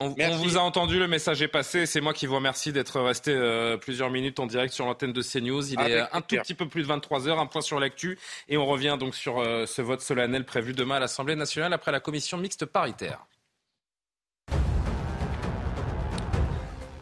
On, 0.00 0.14
vous 0.36 0.56
a 0.56 0.60
entendu, 0.60 0.98
le 0.98 1.08
message 1.08 1.42
est 1.42 1.48
passé. 1.48 1.86
C'est 1.86 2.00
moi 2.00 2.12
qui 2.12 2.26
vous 2.26 2.34
remercie 2.34 2.72
d'être 2.72 3.00
resté 3.00 3.32
euh, 3.32 3.76
plusieurs 3.76 4.10
minutes 4.10 4.40
en 4.40 4.46
direct 4.46 4.72
sur 4.72 4.86
l'antenne 4.86 5.12
de 5.12 5.22
CNews. 5.22 5.72
Il 5.72 5.80
est 5.80 6.00
un 6.12 6.20
tout 6.20 6.36
petit 6.36 6.54
peu 6.54 6.68
plus 6.68 6.82
de 6.82 6.86
23 6.86 7.28
heures, 7.28 7.38
un 7.38 7.46
point 7.46 7.62
sur 7.62 7.80
l'actu. 7.80 8.18
Et 8.48 8.56
on 8.56 8.66
revient 8.66 8.96
donc 8.98 9.14
sur 9.14 9.40
euh, 9.40 9.66
ce 9.66 9.82
vote 9.82 10.00
solennel 10.00 10.44
prévu 10.44 10.72
demain 10.72 10.96
à 10.96 11.00
l'Assemblée 11.00 11.36
nationale 11.36 11.72
après 11.72 11.92
la 11.92 12.00
commission 12.00 12.36
mixte 12.36 12.66
paritaire. 12.66 13.26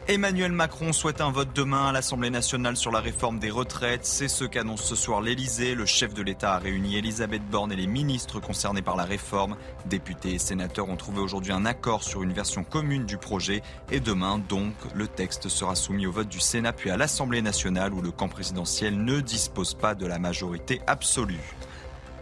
Emmanuel 0.06 0.52
Macron 0.52 0.92
souhaite 0.92 1.22
un 1.22 1.30
vote 1.30 1.48
demain 1.54 1.86
à 1.86 1.92
l'Assemblée 1.92 2.28
nationale 2.28 2.76
sur 2.76 2.90
la 2.90 3.00
réforme 3.00 3.38
des 3.38 3.50
retraites. 3.50 4.04
C'est 4.04 4.28
ce 4.28 4.44
qu'annonce 4.44 4.84
ce 4.84 4.94
soir 4.94 5.22
l'Elysée. 5.22 5.74
Le 5.74 5.86
chef 5.86 6.12
de 6.12 6.20
l'État 6.20 6.52
a 6.52 6.58
réuni 6.58 6.96
Elisabeth 6.96 7.42
Borne 7.48 7.72
et 7.72 7.76
les 7.76 7.86
ministres 7.86 8.38
concernés 8.38 8.82
par 8.82 8.96
la 8.96 9.04
réforme. 9.04 9.56
Députés 9.86 10.34
et 10.34 10.38
sénateurs 10.38 10.90
ont 10.90 10.96
trouvé 10.96 11.20
aujourd'hui 11.20 11.52
un 11.52 11.64
accord 11.64 12.02
sur 12.02 12.22
une 12.22 12.34
version 12.34 12.64
commune 12.64 13.06
du 13.06 13.16
projet. 13.16 13.62
Et 13.90 13.98
demain, 13.98 14.38
donc, 14.46 14.74
le 14.94 15.08
texte 15.08 15.48
sera 15.48 15.74
soumis 15.74 16.06
au 16.06 16.12
vote 16.12 16.28
du 16.28 16.40
Sénat 16.40 16.74
puis 16.74 16.90
à 16.90 16.98
l'Assemblée 16.98 17.40
nationale 17.40 17.94
où 17.94 18.02
le 18.02 18.10
camp 18.10 18.28
présidentiel 18.28 19.02
ne 19.02 19.20
dispose 19.20 19.72
pas 19.72 19.94
de 19.94 20.04
la 20.04 20.18
majorité 20.18 20.82
absolue. 20.86 21.54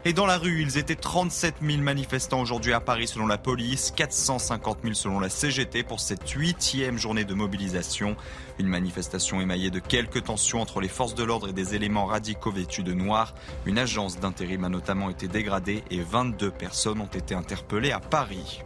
Et 0.05 0.13
dans 0.13 0.27
la 0.27 0.37
rue, 0.37 0.63
ils 0.63 0.79
étaient 0.79 0.97
37 0.97 1.57
000 1.63 1.81
manifestants 1.81 2.41
aujourd'hui 2.41 2.73
à 2.73 2.81
Paris 2.81 3.07
selon 3.07 3.29
la 3.29 3.39
police, 3.39 3.93
450 3.95 4.79
000 4.83 4.95
selon 4.95 5.21
la 5.21 5.29
CGT 5.29 5.85
pour 5.85 6.01
cette 6.01 6.29
huitième 6.29 6.99
journée 6.99 7.25
de 7.25 7.35
mobilisation. 7.35 8.17
Une 8.59 8.67
manifestation 8.67 9.41
émaillée 9.41 9.71
de 9.71 9.79
quelques 9.79 10.25
tensions 10.25 10.61
entre 10.61 10.81
les 10.81 10.89
forces 10.89 11.15
de 11.15 11.23
l'ordre 11.23 11.51
et 11.51 11.53
des 11.53 11.77
éléments 11.77 12.07
radicaux 12.07 12.51
vêtus 12.51 12.83
de 12.83 12.93
noir. 12.93 13.33
Une 13.65 13.79
agence 13.79 14.19
d'intérim 14.19 14.65
a 14.65 14.69
notamment 14.69 15.09
été 15.09 15.29
dégradée 15.29 15.85
et 15.93 16.01
22 16.01 16.51
personnes 16.51 17.01
ont 17.01 17.07
été 17.07 17.37
interpellées 17.37 17.93
à 17.93 18.01
Paris. 18.01 18.65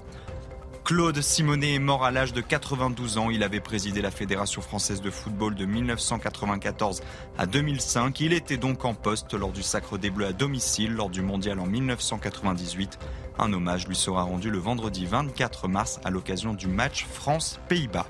Claude 0.87 1.21
Simonet 1.21 1.75
est 1.75 1.79
mort 1.81 2.05
à 2.05 2.13
l'âge 2.13 2.33
de 2.33 2.41
92 2.41 3.19
ans. 3.19 3.29
Il 3.29 3.43
avait 3.43 3.59
présidé 3.59 4.01
la 4.01 4.13
Fédération 4.13 4.63
française 4.63 5.01
de 5.01 5.11
football 5.11 5.57
de 5.57 5.65
1994 5.65 7.03
à 7.37 7.47
2005. 7.47 8.21
Il 8.21 8.33
était 8.33 8.57
donc 8.57 8.85
en 8.85 8.95
poste 8.95 9.35
lors 9.35 9.51
du 9.51 9.65
Sacre 9.65 9.99
des 9.99 10.11
Bleus 10.11 10.27
à 10.27 10.33
domicile 10.33 10.95
lors 10.95 11.11
du 11.11 11.23
mondial 11.23 11.59
en 11.59 11.67
1998. 11.67 13.01
Un 13.41 13.53
hommage 13.53 13.89
lui 13.89 13.97
sera 13.97 14.23
rendu 14.23 14.49
le 14.49 14.59
vendredi 14.59 15.07
24 15.07 15.67
mars 15.67 15.99
à 16.05 16.11
l'occasion 16.11 16.55
du 16.55 16.69
match 16.69 17.05
France-Pays-Bas. 17.13 18.07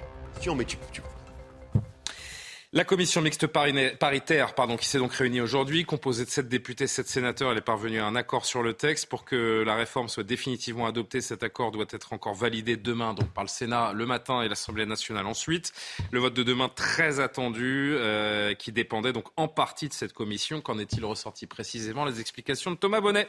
La 2.76 2.84
commission 2.84 3.22
mixte 3.22 3.46
paritaire 3.46 4.54
qui 4.78 4.86
s'est 4.86 4.98
donc 4.98 5.14
réunie 5.14 5.40
aujourd'hui, 5.40 5.86
composée 5.86 6.26
de 6.26 6.28
sept 6.28 6.46
députés, 6.46 6.86
sept 6.86 7.08
sénateurs, 7.08 7.52
elle 7.52 7.56
est 7.56 7.62
parvenue 7.62 8.00
à 8.00 8.06
un 8.06 8.14
accord 8.14 8.44
sur 8.44 8.62
le 8.62 8.74
texte. 8.74 9.06
Pour 9.08 9.24
que 9.24 9.62
la 9.64 9.76
réforme 9.76 10.08
soit 10.08 10.24
définitivement 10.24 10.84
adoptée, 10.84 11.22
cet 11.22 11.42
accord 11.42 11.70
doit 11.70 11.86
être 11.88 12.12
encore 12.12 12.34
validé 12.34 12.76
demain 12.76 13.14
donc 13.14 13.30
par 13.30 13.44
le 13.44 13.48
Sénat 13.48 13.94
le 13.94 14.04
matin 14.04 14.42
et 14.42 14.48
l'Assemblée 14.50 14.84
nationale 14.84 15.24
ensuite. 15.24 15.72
Le 16.10 16.20
vote 16.20 16.34
de 16.34 16.42
demain 16.42 16.68
très 16.68 17.18
attendu, 17.18 17.94
euh, 17.96 18.52
qui 18.52 18.72
dépendait 18.72 19.14
donc 19.14 19.28
en 19.38 19.48
partie 19.48 19.88
de 19.88 19.94
cette 19.94 20.12
commission. 20.12 20.60
Qu'en 20.60 20.78
est-il 20.78 21.02
ressorti 21.02 21.46
précisément? 21.46 22.04
Les 22.04 22.20
explications 22.20 22.72
de 22.72 22.76
Thomas 22.76 23.00
Bonnet. 23.00 23.26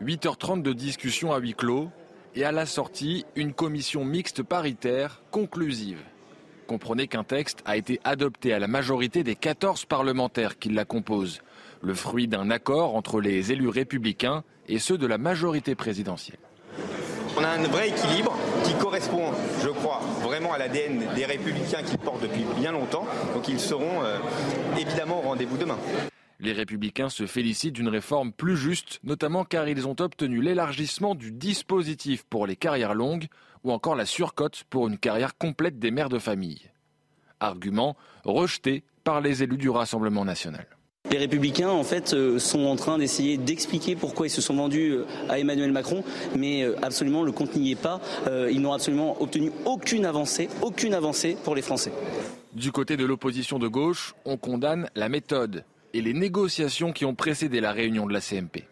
8h30 0.00 0.62
de 0.62 0.72
discussion 0.72 1.32
à 1.32 1.40
huis 1.40 1.54
clos 1.54 1.90
et 2.36 2.44
à 2.44 2.52
la 2.52 2.64
sortie, 2.64 3.24
une 3.34 3.54
commission 3.54 4.04
mixte 4.04 4.44
paritaire 4.44 5.20
conclusive. 5.32 5.98
Comprenez 6.70 7.08
qu'un 7.08 7.24
texte 7.24 7.64
a 7.64 7.76
été 7.76 7.98
adopté 8.04 8.54
à 8.54 8.60
la 8.60 8.68
majorité 8.68 9.24
des 9.24 9.34
14 9.34 9.86
parlementaires 9.86 10.56
qui 10.56 10.68
la 10.68 10.84
composent, 10.84 11.40
le 11.82 11.94
fruit 11.94 12.28
d'un 12.28 12.48
accord 12.48 12.94
entre 12.94 13.20
les 13.20 13.50
élus 13.50 13.68
républicains 13.68 14.44
et 14.68 14.78
ceux 14.78 14.96
de 14.96 15.08
la 15.08 15.18
majorité 15.18 15.74
présidentielle. 15.74 16.38
On 17.36 17.42
a 17.42 17.48
un 17.48 17.62
vrai 17.64 17.88
équilibre 17.88 18.38
qui 18.62 18.72
correspond, 18.74 19.32
je 19.64 19.68
crois, 19.70 20.00
vraiment 20.22 20.52
à 20.52 20.58
l'ADN 20.58 21.12
des 21.16 21.24
républicains 21.24 21.82
qu'ils 21.82 21.98
portent 21.98 22.22
depuis 22.22 22.44
bien 22.56 22.70
longtemps. 22.70 23.04
Donc 23.34 23.48
ils 23.48 23.58
seront 23.58 24.04
euh, 24.04 24.18
évidemment 24.78 25.18
au 25.18 25.22
rendez-vous 25.22 25.56
demain. 25.56 25.76
Les 26.38 26.52
républicains 26.52 27.08
se 27.08 27.26
félicitent 27.26 27.74
d'une 27.74 27.88
réforme 27.88 28.30
plus 28.30 28.56
juste, 28.56 29.00
notamment 29.02 29.44
car 29.44 29.68
ils 29.68 29.88
ont 29.88 29.96
obtenu 29.98 30.40
l'élargissement 30.40 31.16
du 31.16 31.32
dispositif 31.32 32.22
pour 32.30 32.46
les 32.46 32.54
carrières 32.54 32.94
longues 32.94 33.26
ou 33.64 33.72
encore 33.72 33.94
la 33.94 34.06
surcote 34.06 34.64
pour 34.70 34.88
une 34.88 34.98
carrière 34.98 35.36
complète 35.36 35.78
des 35.78 35.90
mères 35.90 36.08
de 36.08 36.18
famille. 36.18 36.70
Argument 37.40 37.96
rejeté 38.24 38.84
par 39.04 39.20
les 39.20 39.42
élus 39.42 39.56
du 39.56 39.70
Rassemblement 39.70 40.24
national. 40.24 40.66
Les 41.10 41.18
républicains, 41.18 41.70
en 41.70 41.82
fait, 41.82 42.12
euh, 42.12 42.38
sont 42.38 42.66
en 42.66 42.76
train 42.76 42.98
d'essayer 42.98 43.36
d'expliquer 43.36 43.96
pourquoi 43.96 44.26
ils 44.26 44.30
se 44.30 44.42
sont 44.42 44.54
vendus 44.54 44.92
euh, 44.92 45.06
à 45.28 45.38
Emmanuel 45.38 45.72
Macron, 45.72 46.04
mais 46.36 46.62
euh, 46.62 46.76
absolument 46.82 47.24
le 47.24 47.32
compte 47.32 47.56
n'y 47.56 47.72
est 47.72 47.74
pas. 47.74 48.00
Ils 48.28 48.60
n'ont 48.60 48.72
absolument 48.72 49.20
obtenu 49.20 49.50
aucune 49.64 50.04
avancée, 50.04 50.48
aucune 50.62 50.94
avancée 50.94 51.36
pour 51.42 51.54
les 51.54 51.62
Français. 51.62 51.92
Du 52.52 52.70
côté 52.70 52.96
de 52.96 53.04
l'opposition 53.04 53.58
de 53.58 53.66
gauche, 53.66 54.14
on 54.24 54.36
condamne 54.36 54.88
la 54.94 55.08
méthode 55.08 55.64
et 55.94 56.02
les 56.02 56.12
négociations 56.12 56.92
qui 56.92 57.04
ont 57.04 57.14
précédé 57.14 57.60
la 57.60 57.72
réunion 57.72 58.06
de 58.06 58.12
la 58.12 58.20
CMP. 58.20 58.64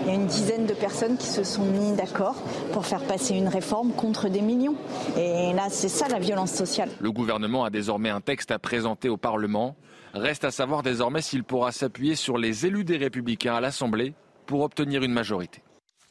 Il 0.00 0.06
y 0.06 0.10
a 0.10 0.14
une 0.14 0.26
dizaine 0.26 0.66
de 0.66 0.74
personnes 0.74 1.16
qui 1.16 1.26
se 1.26 1.44
sont 1.44 1.64
mis 1.64 1.92
d'accord 1.92 2.36
pour 2.72 2.86
faire 2.86 3.04
passer 3.04 3.34
une 3.34 3.48
réforme 3.48 3.92
contre 3.92 4.28
des 4.28 4.40
millions. 4.40 4.74
Et 5.16 5.52
là, 5.52 5.66
c'est 5.68 5.88
ça 5.88 6.08
la 6.08 6.18
violence 6.18 6.52
sociale. 6.52 6.90
Le 7.00 7.12
gouvernement 7.12 7.64
a 7.64 7.70
désormais 7.70 8.10
un 8.10 8.20
texte 8.20 8.50
à 8.50 8.58
présenter 8.58 9.08
au 9.08 9.16
Parlement. 9.16 9.76
Reste 10.14 10.44
à 10.44 10.50
savoir 10.50 10.82
désormais 10.82 11.22
s'il 11.22 11.44
pourra 11.44 11.70
s'appuyer 11.72 12.16
sur 12.16 12.38
les 12.38 12.66
élus 12.66 12.84
des 12.84 12.96
Républicains 12.96 13.54
à 13.54 13.60
l'Assemblée 13.60 14.14
pour 14.46 14.62
obtenir 14.62 15.02
une 15.02 15.12
majorité. 15.12 15.62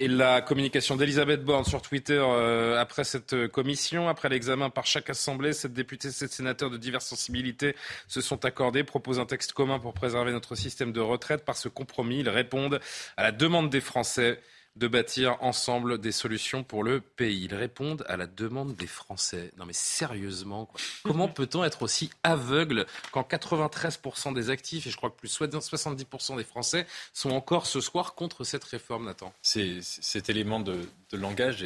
Et 0.02 0.08
la 0.08 0.40
communication 0.40 0.96
d'Elisabeth 0.96 1.44
Borne 1.44 1.66
sur 1.66 1.82
Twitter 1.82 2.24
euh, 2.26 2.80
après 2.80 3.04
cette 3.04 3.34
euh, 3.34 3.48
commission, 3.50 4.08
après 4.08 4.30
l'examen 4.30 4.70
par 4.70 4.86
chaque 4.86 5.10
assemblée, 5.10 5.52
sept 5.52 5.74
députés, 5.74 6.10
sept 6.10 6.32
sénateurs 6.32 6.70
de 6.70 6.78
diverses 6.78 7.06
sensibilités 7.06 7.76
se 8.08 8.22
sont 8.22 8.46
accordés, 8.46 8.86
proposent 8.86 9.20
un 9.20 9.26
texte 9.26 9.52
commun 9.52 9.78
pour 9.78 9.94
préserver 9.94 10.32
notre 10.32 10.56
système 10.56 10.94
de 10.94 11.02
retraite. 11.02 11.44
Par 11.44 11.58
ce 11.58 11.68
compromis, 11.68 12.20
ils 12.20 12.30
répondent 12.30 12.80
à 13.18 13.24
la 13.24 13.34
demande 13.34 13.70
des 13.70 13.82
Français 13.82 14.40
de 14.80 14.88
bâtir 14.88 15.36
ensemble 15.42 16.00
des 16.00 16.14
solutions 16.14 16.64
pour 16.64 16.84
le 16.84 17.02
pays. 17.02 17.44
Ils 17.44 17.54
répondent 17.54 18.06
à 18.08 18.16
la 18.16 18.28
demande 18.28 18.76
des 18.76 18.88
Français. 18.88 19.52
Non 19.58 19.66
mais 19.66 19.74
sérieusement, 19.74 20.70
comment 21.04 21.28
peut-on 21.28 21.66
être 21.66 21.84
aussi 21.84 22.10
aveugle 22.24 22.86
quand 23.12 23.30
93% 23.30 24.34
des 24.34 24.50
actifs, 24.50 24.88
et 24.88 24.90
je 24.90 24.96
crois 24.96 25.10
que 25.10 25.18
plus 25.18 25.38
70% 25.38 26.38
des 26.38 26.44
Français, 26.46 26.88
sont 27.14 27.32
encore 27.32 27.68
ce 27.68 27.82
soir 27.82 28.16
contre 28.16 28.46
cette 28.46 28.64
réforme, 28.64 29.06
Nathan? 29.06 29.34
Cet 29.42 30.30
élément 30.30 30.62
de, 30.62 30.88
langage 31.12 31.64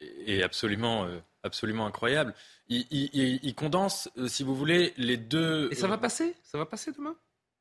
est, 0.00 0.42
absolument, 0.42 1.04
euh, 1.04 1.18
absolument 1.44 1.86
incroyable. 1.86 2.34
Il, 2.68 3.54
condense, 3.54 4.10
euh, 4.18 4.26
si 4.26 4.42
vous 4.42 4.56
voulez, 4.56 4.92
les 4.96 5.16
deux... 5.16 5.68
Et 5.70 5.76
ça 5.76 5.86
va 5.86 5.98
passer? 5.98 6.34
Ça 6.42 6.58
va 6.58 6.66
passer 6.66 6.90
demain? 6.90 7.14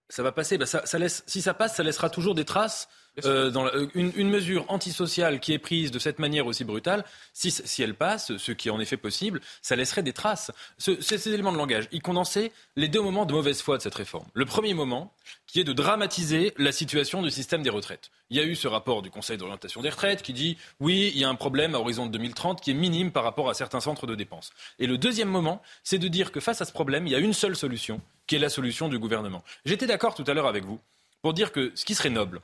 Ça 0.10 0.24
va 0.24 0.32
passer. 0.32 0.58
Bah, 0.58 0.66
ça, 0.66 0.98
laisse, 0.98 1.24
si 1.28 1.42
ça 1.42 1.54
passe, 1.54 1.76
ça 1.76 1.84
laissera 1.84 2.10
toujours 2.10 2.34
des 2.34 2.46
traces 2.46 2.90
euh, 3.24 3.50
dans 3.50 3.66
euh, 3.68 3.88
une, 3.96 4.30
mesure 4.30 4.66
antisociale 4.68 5.40
qui 5.40 5.54
est 5.54 5.60
prise 5.60 5.92
de 5.92 6.00
cette 6.00 6.20
manière 6.20 6.48
aussi 6.48 6.64
brutale, 6.66 7.06
si, 7.34 7.52
si 7.52 7.82
elle 7.82 7.94
passe, 7.94 8.36
ce 8.38 8.52
qui 8.52 8.68
est 8.68 8.72
en 8.72 8.80
effet 8.80 8.98
possible, 8.98 9.40
ça 9.62 9.76
laisserait 9.76 10.04
des 10.04 10.14
traces. 10.14 10.52
ces 10.78 11.30
éléments 11.30 11.54
de 11.54 11.58
langage, 11.58 11.88
ils 11.92 12.02
condensaient 12.02 12.52
les 12.76 12.88
deux 12.88 13.02
moments 13.02 13.26
de 13.26 13.34
mauvaise 13.34 13.62
foi 13.62 13.78
de 13.78 13.82
cette 13.82 13.96
réforme. 13.96 14.26
Le 14.34 14.46
premier 14.46 14.74
moment, 14.74 15.14
qui 15.48 15.60
est 15.62 15.64
de 15.64 15.74
dramatiser 15.74 16.54
la 16.58 16.72
situation 16.72 17.22
du 17.22 17.32
système 17.32 17.64
des 17.64 17.70
retraites. 17.70 18.12
Il 18.30 18.38
y 18.38 18.40
a 18.40 18.44
eu 18.44 18.56
ce 18.56 18.68
rapport 18.68 19.02
du 19.02 19.10
Conseil 19.10 19.38
d'orientation 19.38 19.82
des 19.82 19.90
retraites 19.90 20.22
qui 20.22 20.34
dit 20.34 20.58
oui, 20.80 21.12
il 21.14 21.22
y 21.22 21.24
a 21.24 21.30
un 21.30 21.36
problème 21.36 21.76
à 21.76 21.80
horizon 21.80 22.08
de 22.08 22.12
2030 22.12 22.60
qui 22.60 22.72
est 22.72 22.74
minime 22.74 23.12
par 23.12 23.24
rapport 23.24 23.50
à 23.50 23.54
certains 23.54 23.80
centres 23.80 24.08
de 24.08 24.16
dépenses. 24.16 24.52
Et 24.80 24.88
le 24.88 24.98
deuxième 24.98 25.30
moment, 25.30 25.62
c'est 25.84 26.00
de 26.00 26.08
dire 26.08 26.32
que 26.32 26.40
face 26.40 26.62
à 26.62 26.66
ce 26.66 26.74
problème, 26.74 27.08
il 27.08 27.12
y 27.12 27.16
a 27.16 27.20
une 27.20 27.34
seule 27.34 27.56
solution, 27.56 28.02
qui 28.28 28.36
est 28.36 28.40
la 28.40 28.50
solution 28.50 28.90
du 28.90 29.00
gouvernement. 29.00 29.44
J'étais 29.64 29.88
d'accord 29.88 30.16
tout 30.16 30.26
à 30.28 30.34
l'heure 30.34 30.48
avec 30.48 30.66
vous 30.66 30.80
pour 31.22 31.34
dire 31.34 31.52
que 31.52 31.72
ce 31.76 31.86
qui 31.86 31.96
serait 31.96 32.10
noble, 32.10 32.42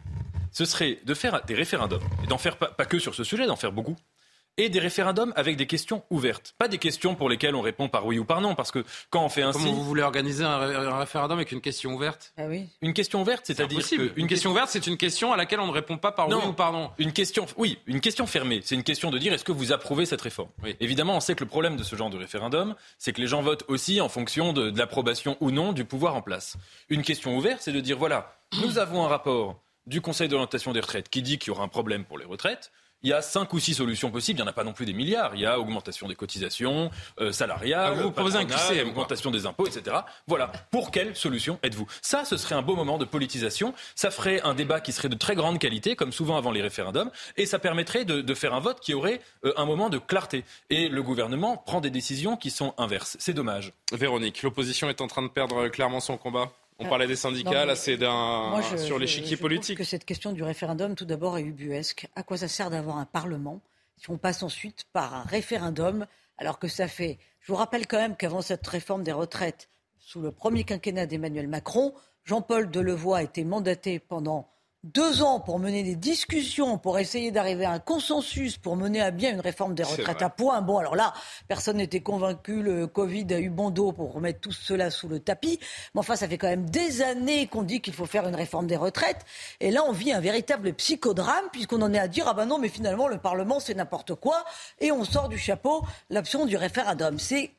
ce 0.51 0.65
serait 0.65 0.99
de 1.03 1.13
faire 1.13 1.43
des 1.45 1.55
référendums, 1.55 2.03
et 2.23 2.27
d'en 2.27 2.37
faire 2.37 2.57
pas, 2.57 2.85
que 2.85 2.99
sur 2.99 3.15
ce 3.15 3.23
sujet, 3.23 3.45
d'en 3.45 3.55
faire 3.55 3.71
beaucoup, 3.71 3.95
et 4.57 4.69
des 4.69 4.79
référendums 4.79 5.31
avec 5.35 5.55
des 5.55 5.65
questions 5.65 6.03
ouvertes. 6.09 6.53
Pas 6.57 6.67
des 6.67 6.77
questions 6.77 7.15
pour 7.15 7.29
lesquelles 7.29 7.55
on 7.55 7.61
répond 7.61 7.87
par 7.87 8.05
oui 8.05 8.19
ou 8.19 8.25
par 8.25 8.41
non, 8.41 8.53
parce 8.53 8.71
que 8.71 8.83
quand 9.09 9.23
on 9.23 9.29
fait 9.29 9.43
ainsi... 9.43 9.59
Comment 9.59 9.71
vous 9.71 9.83
voulez 9.83 10.01
organiser 10.01 10.43
un, 10.43 10.97
référendum 10.99 11.37
avec 11.37 11.51
une 11.51 11.61
question 11.61 11.93
ouverte? 11.93 12.33
Ah 12.37 12.43
oui. 12.47 12.67
Une 12.81 12.93
question 12.93 13.21
ouverte, 13.21 13.45
c'est-à-dire 13.45 13.79
que... 13.79 14.11
Une 14.19 14.27
question 14.27 14.51
ouverte, 14.51 14.69
c'est 14.69 14.87
une 14.87 14.97
question 14.97 15.31
à 15.31 15.37
laquelle 15.37 15.61
on 15.61 15.67
ne 15.67 15.71
répond 15.71 15.97
pas 15.97 16.11
par 16.11 16.27
oui 16.27 16.35
ou 16.45 16.53
par 16.53 16.73
non. 16.73 16.91
Une 16.97 17.13
question, 17.13 17.45
oui, 17.57 17.79
une 17.87 18.01
question 18.01 18.27
fermée. 18.27 18.61
C'est 18.63 18.75
une 18.75 18.83
question 18.83 19.09
de 19.09 19.17
dire 19.17 19.31
est-ce 19.33 19.45
que 19.45 19.53
vous 19.53 19.71
approuvez 19.71 20.05
cette 20.05 20.21
réforme? 20.21 20.49
Évidemment, 20.79 21.15
on 21.15 21.21
sait 21.21 21.35
que 21.35 21.43
le 21.43 21.49
problème 21.49 21.77
de 21.77 21.83
ce 21.83 21.95
genre 21.95 22.09
de 22.09 22.17
référendum, 22.17 22.75
c'est 22.97 23.13
que 23.13 23.21
les 23.21 23.27
gens 23.27 23.41
votent 23.41 23.63
aussi 23.69 24.01
en 24.01 24.09
fonction 24.09 24.51
de 24.51 24.77
l'approbation 24.77 25.37
ou 25.39 25.51
non 25.51 25.71
du 25.71 25.85
pouvoir 25.85 26.15
en 26.15 26.21
place. 26.21 26.57
Une 26.89 27.03
question 27.03 27.37
ouverte, 27.37 27.61
c'est 27.61 27.71
de 27.71 27.79
dire 27.79 27.97
voilà, 27.97 28.35
nous 28.61 28.77
avons 28.77 29.05
un 29.05 29.07
rapport 29.07 29.61
du 29.85 30.01
Conseil 30.01 30.27
d'orientation 30.27 30.73
des 30.73 30.79
retraites 30.79 31.09
qui 31.09 31.21
dit 31.21 31.37
qu'il 31.37 31.49
y 31.49 31.51
aura 31.51 31.63
un 31.63 31.67
problème 31.67 32.05
pour 32.05 32.17
les 32.17 32.25
retraites. 32.25 32.71
Il 33.03 33.09
y 33.09 33.13
a 33.13 33.21
cinq 33.23 33.51
ou 33.53 33.59
six 33.59 33.73
solutions 33.73 34.11
possibles. 34.11 34.39
Il 34.39 34.43
n'y 34.43 34.47
en 34.47 34.51
a 34.51 34.53
pas 34.53 34.63
non 34.63 34.73
plus 34.73 34.85
des 34.85 34.93
milliards. 34.93 35.31
Il 35.33 35.41
y 35.41 35.45
a 35.45 35.59
augmentation 35.59 36.07
des 36.07 36.15
cotisations 36.15 36.91
euh, 37.19 37.31
salariales, 37.31 37.95
ah, 37.97 38.01
vous 38.03 38.11
proposez 38.11 38.37
un 38.37 38.45
QCM, 38.45 38.89
augmentation 38.89 39.31
des 39.31 39.47
impôts, 39.47 39.65
etc. 39.65 39.97
Voilà. 40.27 40.51
Pour 40.69 40.91
quelle 40.91 41.15
solution 41.15 41.57
êtes-vous? 41.63 41.87
Ça, 42.01 42.25
ce 42.25 42.37
serait 42.37 42.53
un 42.53 42.61
beau 42.61 42.75
moment 42.75 42.99
de 42.99 43.05
politisation. 43.05 43.73
Ça 43.95 44.11
ferait 44.11 44.41
un 44.41 44.53
débat 44.53 44.81
qui 44.81 44.91
serait 44.91 45.09
de 45.09 45.15
très 45.15 45.33
grande 45.33 45.57
qualité, 45.57 45.95
comme 45.95 46.11
souvent 46.11 46.37
avant 46.37 46.51
les 46.51 46.61
référendums, 46.61 47.09
et 47.37 47.47
ça 47.47 47.57
permettrait 47.57 48.05
de, 48.05 48.33
faire 48.35 48.53
un 48.53 48.59
vote 48.59 48.79
qui 48.79 48.93
aurait 48.93 49.19
euh, 49.45 49.53
un 49.57 49.65
moment 49.65 49.89
de 49.89 49.97
clarté. 49.97 50.45
Et 50.69 50.87
le 50.87 51.03
gouvernement 51.03 51.57
prend 51.57 51.81
des 51.81 51.89
décisions 51.89 52.37
qui 52.37 52.51
sont 52.51 52.73
inverses. 52.77 53.17
C'est 53.19 53.33
dommage. 53.33 53.73
Véronique, 53.91 54.43
l'opposition 54.43 54.89
est 54.89 55.01
en 55.01 55.07
train 55.07 55.23
de 55.23 55.27
perdre 55.27 55.65
euh, 55.65 55.69
clairement 55.69 55.99
son 55.99 56.17
combat? 56.17 56.51
On 56.81 56.89
parlait 56.89 57.07
des 57.07 57.15
syndicats, 57.15 57.65
là 57.65 57.75
c'est 57.75 57.97
d'un 57.97 58.61
sur 58.77 58.99
l'échiquier 58.99 59.37
politique. 59.37 59.77
Je 59.77 59.83
que 59.83 59.87
cette 59.87 60.05
question 60.05 60.31
du 60.33 60.43
référendum, 60.43 60.95
tout 60.95 61.05
d'abord, 61.05 61.37
est 61.37 61.43
ubuesque. 61.43 62.07
À 62.15 62.23
quoi 62.23 62.37
ça 62.37 62.47
sert 62.47 62.69
d'avoir 62.69 62.97
un 62.97 63.05
Parlement 63.05 63.61
si 63.97 64.09
on 64.09 64.17
passe 64.17 64.41
ensuite 64.41 64.85
par 64.93 65.13
un 65.13 65.21
référendum, 65.21 66.07
alors 66.39 66.57
que 66.57 66.67
ça 66.67 66.87
fait. 66.87 67.19
Je 67.39 67.51
vous 67.51 67.57
rappelle 67.57 67.85
quand 67.85 67.99
même 67.99 68.15
qu'avant 68.15 68.41
cette 68.41 68.65
réforme 68.65 69.03
des 69.03 69.11
retraites, 69.11 69.69
sous 69.99 70.21
le 70.21 70.31
premier 70.31 70.63
quinquennat 70.63 71.05
d'Emmanuel 71.05 71.47
Macron, 71.47 71.93
Jean-Paul 72.23 72.71
Delevoye 72.71 73.19
a 73.19 73.23
été 73.23 73.43
mandaté 73.43 73.99
pendant 73.99 74.49
deux 74.83 75.21
ans 75.21 75.39
pour 75.39 75.59
mener 75.59 75.83
des 75.83 75.95
discussions, 75.95 76.79
pour 76.79 76.97
essayer 76.97 77.29
d'arriver 77.31 77.65
à 77.65 77.71
un 77.71 77.79
consensus, 77.79 78.57
pour 78.57 78.75
mener 78.75 78.99
à 78.99 79.11
bien 79.11 79.31
une 79.31 79.39
réforme 79.39 79.75
des 79.75 79.83
retraites 79.83 80.23
à 80.23 80.29
point. 80.29 80.61
Bon, 80.61 80.79
alors 80.79 80.95
là, 80.95 81.13
personne 81.47 81.77
n'était 81.77 81.99
convaincu, 81.99 82.63
le 82.63 82.87
Covid 82.87 83.27
a 83.31 83.39
eu 83.39 83.49
bon 83.49 83.69
dos 83.69 83.91
pour 83.91 84.13
remettre 84.13 84.39
tout 84.39 84.51
cela 84.51 84.89
sous 84.89 85.07
le 85.07 85.19
tapis. 85.19 85.59
Mais 85.93 85.99
enfin, 85.99 86.15
ça 86.15 86.27
fait 86.27 86.39
quand 86.39 86.47
même 86.47 86.69
des 86.69 87.03
années 87.03 87.45
qu'on 87.45 87.61
dit 87.61 87.81
qu'il 87.81 87.93
faut 87.93 88.07
faire 88.07 88.27
une 88.27 88.35
réforme 88.35 88.65
des 88.65 88.75
retraites. 88.75 89.23
Et 89.59 89.69
là, 89.69 89.83
on 89.87 89.91
vit 89.91 90.13
un 90.13 90.19
véritable 90.19 90.73
psychodrame, 90.73 91.45
puisqu'on 91.51 91.81
en 91.83 91.93
est 91.93 91.99
à 91.99 92.07
dire, 92.07 92.25
ah 92.27 92.33
ben 92.33 92.47
non, 92.47 92.57
mais 92.57 92.69
finalement, 92.69 93.07
le 93.07 93.19
Parlement, 93.19 93.59
c'est 93.59 93.75
n'importe 93.75 94.15
quoi. 94.15 94.43
Et 94.79 94.91
on 94.91 95.03
sort 95.03 95.29
du 95.29 95.37
chapeau 95.37 95.85
l'option 96.09 96.47
du 96.47 96.57
référendum. 96.57 97.19
C'est 97.19 97.51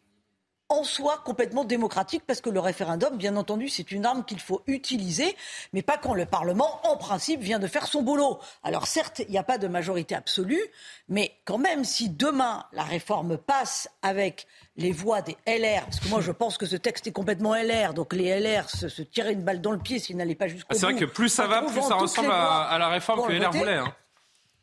en 0.72 0.84
soi 0.84 1.20
complètement 1.24 1.64
démocratique 1.64 2.22
parce 2.26 2.40
que 2.40 2.48
le 2.48 2.58
référendum, 2.58 3.16
bien 3.16 3.36
entendu, 3.36 3.68
c'est 3.68 3.92
une 3.92 4.06
arme 4.06 4.24
qu'il 4.24 4.40
faut 4.40 4.62
utiliser, 4.66 5.36
mais 5.74 5.82
pas 5.82 5.98
quand 5.98 6.14
le 6.14 6.24
Parlement, 6.24 6.80
en 6.84 6.96
principe, 6.96 7.40
vient 7.40 7.58
de 7.58 7.66
faire 7.66 7.86
son 7.86 8.02
boulot. 8.02 8.38
Alors 8.62 8.86
certes, 8.86 9.20
il 9.20 9.30
n'y 9.30 9.38
a 9.38 9.42
pas 9.42 9.58
de 9.58 9.68
majorité 9.68 10.14
absolue, 10.14 10.62
mais 11.10 11.32
quand 11.44 11.58
même, 11.58 11.84
si 11.84 12.08
demain 12.08 12.64
la 12.72 12.84
réforme 12.84 13.36
passe 13.36 13.90
avec 14.00 14.46
les 14.76 14.92
voix 14.92 15.20
des 15.20 15.36
LR, 15.46 15.84
parce 15.84 16.00
que 16.00 16.08
moi 16.08 16.22
je 16.22 16.32
pense 16.32 16.56
que 16.56 16.64
ce 16.64 16.76
texte 16.76 17.06
est 17.06 17.12
complètement 17.12 17.54
LR, 17.54 17.92
donc 17.92 18.14
les 18.14 18.40
LR 18.40 18.70
se, 18.70 18.88
se 18.88 19.02
tiraient 19.02 19.34
une 19.34 19.42
balle 19.42 19.60
dans 19.60 19.72
le 19.72 19.78
pied 19.78 19.98
s'ils 19.98 20.16
n'allaient 20.16 20.34
pas 20.34 20.48
jusqu'au 20.48 20.72
bout. 20.72 20.80
C'est 20.80 20.86
vrai 20.86 20.96
que 20.96 21.04
plus 21.04 21.28
ça 21.28 21.46
va, 21.46 21.62
plus 21.62 21.82
ça 21.82 21.96
ressemble 21.96 22.32
à, 22.32 22.76
la 22.78 22.88
réforme 22.88 23.28
que 23.28 23.32
LR 23.32 23.52
voulait. 23.52 23.76
Hein. 23.76 23.94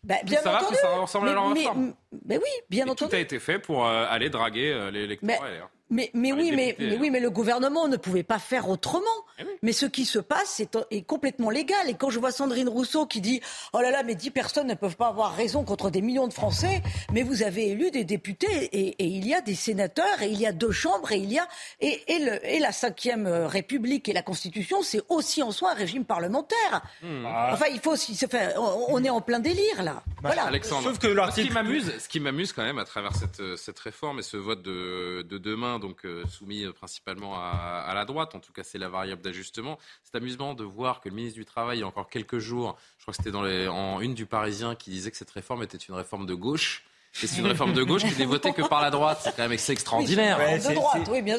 Bah, 0.03 0.16
bien 0.24 0.39
ça 0.41 0.55
entendu. 0.55 0.64
Va, 0.64 0.68
plus 0.70 0.78
ça 0.78 0.95
ressemble 0.95 1.30
à 1.30 1.34
leur 1.34 1.53
réforme. 1.53 1.93
Mais, 2.26 2.38
oui, 2.38 2.49
bien 2.70 2.88
entendu. 2.88 3.12
Tout 3.12 3.16
a 3.16 3.20
été 3.20 3.38
fait 3.38 3.60
pour 3.60 3.86
euh, 3.86 4.05
aller 4.10 4.30
draguer 4.30 4.72
euh, 4.72 4.89
les 4.89 5.01
électeurs 5.01 5.43
LR. 5.43 5.70
Mais, 5.89 6.11
mais 6.13 6.31
oui, 6.31 6.51
mais, 6.55 6.75
mais, 6.79 6.97
oui, 6.97 7.09
mais 7.09 7.19
le 7.19 7.31
gouvernement 7.31 7.87
ne 7.87 7.97
pouvait 7.97 8.23
pas 8.23 8.39
faire 8.39 8.69
autrement. 8.69 9.05
Eh 9.39 9.43
mais 9.61 9.71
ce 9.71 9.85
qui 9.85 10.05
se 10.05 10.19
passe 10.19 10.59
est, 10.59 10.77
est, 10.91 11.01
complètement 11.01 11.49
légal. 11.49 11.89
Et 11.89 11.93
quand 11.93 12.09
je 12.09 12.19
vois 12.19 12.31
Sandrine 12.31 12.69
Rousseau 12.69 13.05
qui 13.05 13.21
dit 13.21 13.41
Oh 13.73 13.81
là 13.81 13.91
là, 13.91 14.03
mais 14.03 14.15
dix 14.15 14.31
personnes 14.31 14.67
ne 14.67 14.73
peuvent 14.73 14.97
pas 14.97 15.07
avoir 15.07 15.35
raison 15.35 15.63
contre 15.63 15.89
des 15.89 16.01
millions 16.01 16.27
de 16.27 16.33
Français, 16.33 16.81
mais 17.11 17.23
vous 17.23 17.43
avez 17.43 17.69
élu 17.69 17.91
des 17.91 18.03
députés 18.03 18.69
et, 18.71 18.95
et 18.99 19.05
il 19.05 19.27
y 19.27 19.33
a 19.33 19.41
des 19.41 19.55
sénateurs 19.55 20.21
et 20.21 20.27
il 20.29 20.39
y 20.39 20.45
a 20.45 20.51
deux 20.51 20.71
chambres 20.71 21.11
et 21.11 21.17
il 21.17 21.31
y 21.31 21.39
a. 21.39 21.47
Et, 21.79 22.01
et, 22.07 22.19
le, 22.19 22.45
et 22.45 22.59
la 22.59 22.71
Cinquième 22.71 23.27
République 23.27 24.09
et 24.09 24.13
la 24.13 24.21
Constitution, 24.21 24.81
c'est 24.83 25.01
aussi 25.09 25.41
en 25.43 25.51
soi 25.51 25.71
un 25.71 25.75
régime 25.75 26.05
parlementaire. 26.05 26.81
Hmm. 27.01 27.25
Enfin, 27.25 27.65
il 27.71 27.79
faut 27.79 27.91
aussi 27.91 28.15
se 28.15 28.25
faire. 28.27 28.53
On 28.89 29.03
est 29.03 29.09
en 29.09 29.21
plein 29.21 29.39
délire 29.39 29.83
là. 29.83 30.03
Bah, 30.21 30.29
voilà. 30.29 30.45
Alexandre, 30.45 30.83
Sauf 30.83 30.99
que 30.99 31.07
ce 31.07 31.41
qui 31.41 31.49
m'amuse, 31.49 31.91
ce 31.99 32.07
qui 32.09 32.19
m'amuse 32.19 32.53
quand 32.53 32.63
même 32.63 32.79
à 32.79 32.85
travers 32.85 33.15
cette, 33.15 33.55
cette 33.57 33.79
réforme 33.79 34.19
et 34.19 34.23
ce 34.23 34.37
vote 34.37 34.61
de, 34.61 35.25
de 35.27 35.37
demain 35.37 35.79
donc 35.79 36.05
euh, 36.05 36.23
soumis 36.27 36.63
euh, 36.63 36.73
principalement 36.73 37.35
à, 37.35 37.91
la 37.93 38.05
droite. 38.05 38.35
En 38.35 38.39
tout 38.39 38.53
cas, 38.53 38.63
c'est 38.63 38.77
la 38.77 38.89
variable 38.89 39.21
d'ajustement. 39.30 39.77
C'est 40.03 40.15
amusant 40.15 40.53
de 40.53 40.63
voir 40.63 41.01
que 41.01 41.09
le 41.09 41.15
ministre 41.15 41.38
du 41.38 41.45
Travail, 41.45 41.77
il 41.77 41.82
y 41.82 41.84
a 41.84 41.88
encore 41.88 42.09
quelques 42.09 42.39
jours, 42.39 42.77
je 42.97 43.03
crois 43.03 43.13
que 43.13 43.23
c'était 43.23 43.67
en 43.67 44.01
une 44.01 44.15
du 44.15 44.25
Parisien, 44.25 44.75
qui 44.75 44.89
disait 44.89 45.11
que 45.11 45.17
cette 45.17 45.32
réforme 45.32 45.63
était 45.63 45.77
une 45.77 45.95
réforme 45.95 46.25
de 46.25 46.34
gauche 46.34 46.86
c'est 47.12 47.38
une 47.38 47.47
réforme 47.47 47.74
de 47.74 47.84
gauche 47.84 48.03
qui 48.03 48.18
n'est 48.18 48.26
votée 48.26 48.53
que 48.53 48.62
par 48.62 48.82
la 48.82 48.91
droite. 48.91 49.20
C'est 49.24 49.36
quand 49.36 49.43
même 49.43 49.51
assez 49.51 49.74
extraordinaire. 49.74 50.39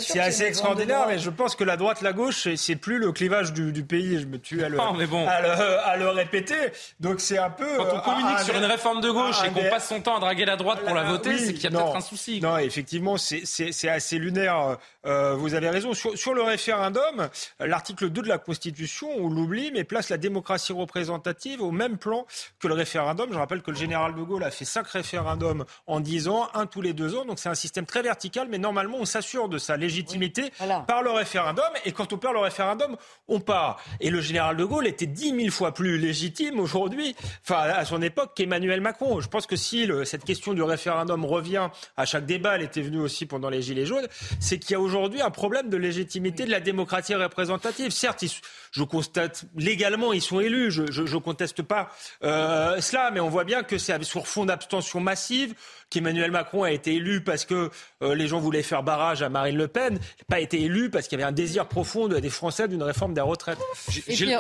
c'est 0.01 0.21
assez 0.21 0.45
extraordinaire, 0.45 1.07
mais 1.09 1.19
je 1.19 1.31
pense 1.31 1.55
que 1.55 1.65
la 1.65 1.77
droite, 1.77 2.03
la 2.03 2.13
gauche, 2.13 2.49
c'est 2.57 2.77
plus 2.77 2.99
le 2.99 3.13
clivage 3.13 3.53
du, 3.53 3.85
pays. 3.85 4.21
Je 4.21 4.27
me 4.27 4.39
tue 4.39 4.63
à 4.63 4.69
le, 4.69 4.79
à, 4.81 5.97
le 5.97 6.09
répéter. 6.09 6.55
Donc 6.99 7.21
c'est 7.21 7.39
un 7.39 7.51
peu. 7.51 7.77
Quand 7.77 7.97
on 7.97 8.01
communique 8.01 8.41
sur 8.41 8.57
une 8.57 8.65
réforme 8.65 9.01
de 9.01 9.11
gauche 9.11 9.37
et 9.45 9.51
qu'on 9.51 9.69
passe 9.71 9.89
son 9.89 10.01
temps 10.01 10.17
à 10.17 10.21
draguer 10.21 10.45
la 10.45 10.57
droite 10.57 10.85
pour 10.85 10.95
la 10.95 11.05
voter, 11.05 11.39
c'est 11.39 11.55
qu'il 11.55 11.65
y 11.65 11.67
a 11.67 11.71
peut-être 11.71 11.97
un 11.97 12.01
souci. 12.01 12.41
Non, 12.41 12.59
effectivement, 12.59 13.17
c'est 13.17 13.89
assez 13.89 14.19
lunaire. 14.19 14.77
Euh, 15.07 15.35
vous 15.35 15.55
avez 15.55 15.71
raison. 15.71 15.95
Sur, 15.95 16.17
sur 16.17 16.35
le 16.35 16.43
référendum, 16.43 17.29
l'article 17.59 18.11
2 18.11 18.23
de 18.23 18.29
la 18.29 18.39
Constitution, 18.39 19.09
on 19.17 19.29
l'oublie, 19.29 19.71
mais 19.73 19.85
place 19.85 20.11
la 20.11 20.19
démocratie 20.19 20.73
représentative 20.73 21.63
au 21.63 21.71
même 21.71 21.97
plan 21.97 22.27
que 22.59 22.69
le 22.69 22.75
référendum. 22.75 23.31
Je 23.33 23.39
rappelle 23.39 23.63
que 23.63 23.71
le 23.71 23.77
général 23.77 24.15
de 24.15 24.23
Gaulle 24.23 24.45
a 24.45 24.51
fait 24.51 24.65
cinq 24.65 24.87
référendums 24.89 25.65
en 25.87 26.01
10 26.01 26.29
ans, 26.29 26.49
un 26.55 26.67
tous 26.67 26.81
les 26.81 26.93
deux 26.93 27.17
ans. 27.17 27.25
Donc 27.25 27.39
c'est 27.39 27.49
un 27.49 27.55
système 27.55 27.87
très 27.87 28.03
vertical, 28.03 28.49
mais 28.51 28.59
normalement 28.59 28.99
on 29.01 29.05
s'assure 29.05 29.49
de 29.49 29.59
sa 29.59 29.77
légitimité 29.77 30.53
par 30.87 31.03
le 31.03 31.11
référendum. 31.11 31.65
Et 31.85 31.93
quand 31.93 32.13
on 32.13 32.19
perd 32.19 32.35
le 32.35 32.41
référendum, 32.41 32.97
on 33.29 33.41
part. 33.41 33.83
Et 34.01 34.11
le 34.11 34.21
général 34.21 34.57
de 34.57 34.65
Gaulle 34.65 34.87
était 34.87 35.07
10 35.07 35.37
000 35.37 35.51
fois 35.51 35.73
plus 35.73 35.99
légitime 35.99 36.61
aujourd'hui, 36.61 37.15
enfin 37.43 37.61
à 37.61 37.85
son 37.85 38.03
époque, 38.03 38.33
qu'Emmanuel 38.35 38.81
Macron. 38.81 39.21
Je 39.21 39.29
pense 39.29 39.47
que 39.47 39.57
si 39.57 39.89
cette 40.05 40.25
question 40.25 40.55
du 40.55 40.63
référendum 40.63 41.25
revient 41.25 41.69
à 41.97 42.05
chaque 42.05 42.27
débat, 42.27 42.57
elle 42.57 42.63
était 42.63 42.83
venue 42.83 43.01
aussi 43.01 43.27
pendant 43.27 43.51
les 43.51 43.63
Gilets 43.63 43.87
jaunes, 43.87 44.07
c'est 44.39 44.59
qu'il 44.59 44.73
y 44.73 44.75
a 44.75 44.81
aujourd'hui 44.81 45.23
un 45.23 45.31
problème 45.31 45.69
de 45.69 45.77
légitimité 45.77 46.45
de 46.45 46.51
la 46.51 46.61
démocratie 46.61 47.15
représentative. 47.15 47.91
Certes, 47.91 48.25
je 48.73 48.83
constate 48.83 49.45
légalement, 49.57 50.13
ils 50.13 50.23
sont 50.23 50.41
élus, 50.41 50.71
je 50.71 51.03
ne 51.03 51.19
conteste 51.19 51.63
pas 51.63 51.91
euh, 52.23 52.81
cela, 52.81 53.11
mais 53.11 53.21
on 53.21 53.29
voit 53.29 53.45
bien 53.45 53.63
que 53.63 53.79
c'est 53.79 54.03
sur 54.05 54.27
fond 54.27 54.45
d'abstention 54.45 55.01
massive 55.01 55.50
qu'Emmanuel 55.91 56.31
Macron 56.31 56.63
a 56.63 56.71
été 56.71 56.95
élu 56.95 57.23
parce 57.23 57.45
que 57.45 57.71
euh, 58.03 58.15
les 58.15 58.29
gens 58.29 58.41
voulaient 58.41 58.63
faire 58.63 58.83
barrage 58.83 59.23
à 59.23 59.29
Marine 59.29 59.57
Le 59.57 59.69
Pen, 59.69 59.95
n'a 59.95 60.01
pas 60.29 60.41
été 60.41 60.63
élu 60.63 60.91
parce 60.91 61.09
qu'il 61.09 61.19
y 61.19 61.23
avait 61.23 61.29
un 61.29 61.33
désir 61.33 61.67
profond 61.67 62.09
des 62.09 62.31
Français 62.31 62.69
d'une 62.69 62.83
réforme 62.83 63.15
des 63.15 63.21
retraites. 63.21 63.59
Gilles, 63.89 64.39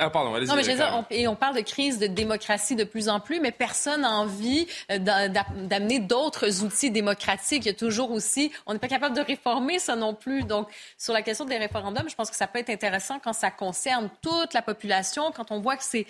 Ah 0.00 0.10
pardon, 0.10 0.34
allez-y. 0.34 0.48
Non, 0.48 0.56
mais 0.56 0.82
on, 0.82 1.04
et 1.10 1.28
on 1.28 1.36
parle 1.36 1.56
de 1.56 1.60
crise 1.60 1.98
de 1.98 2.06
démocratie 2.06 2.76
de 2.76 2.84
plus 2.84 3.08
en 3.08 3.20
plus, 3.20 3.40
mais 3.40 3.52
personne 3.52 4.02
n'a 4.02 4.10
envie 4.10 4.66
euh, 4.90 4.98
d'amener 4.98 6.00
d'autres 6.00 6.64
outils 6.64 6.90
démocratiques. 6.90 7.64
Il 7.64 7.68
y 7.68 7.72
a 7.72 7.74
toujours 7.74 8.10
aussi, 8.10 8.50
on 8.66 8.72
n'est 8.72 8.78
pas 8.78 8.88
capable 8.88 9.16
de 9.16 9.22
réformer 9.22 9.78
ça 9.78 9.96
non 9.96 10.14
plus. 10.14 10.42
Donc, 10.44 10.68
sur 10.96 11.12
la 11.12 11.22
question 11.22 11.44
des 11.44 11.58
référendums, 11.58 12.08
je 12.08 12.14
pense 12.14 12.30
que 12.30 12.36
ça 12.36 12.46
peut 12.46 12.58
être 12.58 12.70
intéressant 12.70 13.18
quand 13.22 13.32
ça 13.32 13.50
concerne 13.50 14.10
toute 14.22 14.54
la 14.54 14.62
population, 14.62 15.32
quand 15.34 15.50
on 15.50 15.60
voit 15.60 15.76
que 15.76 15.84
c'est 15.84 16.06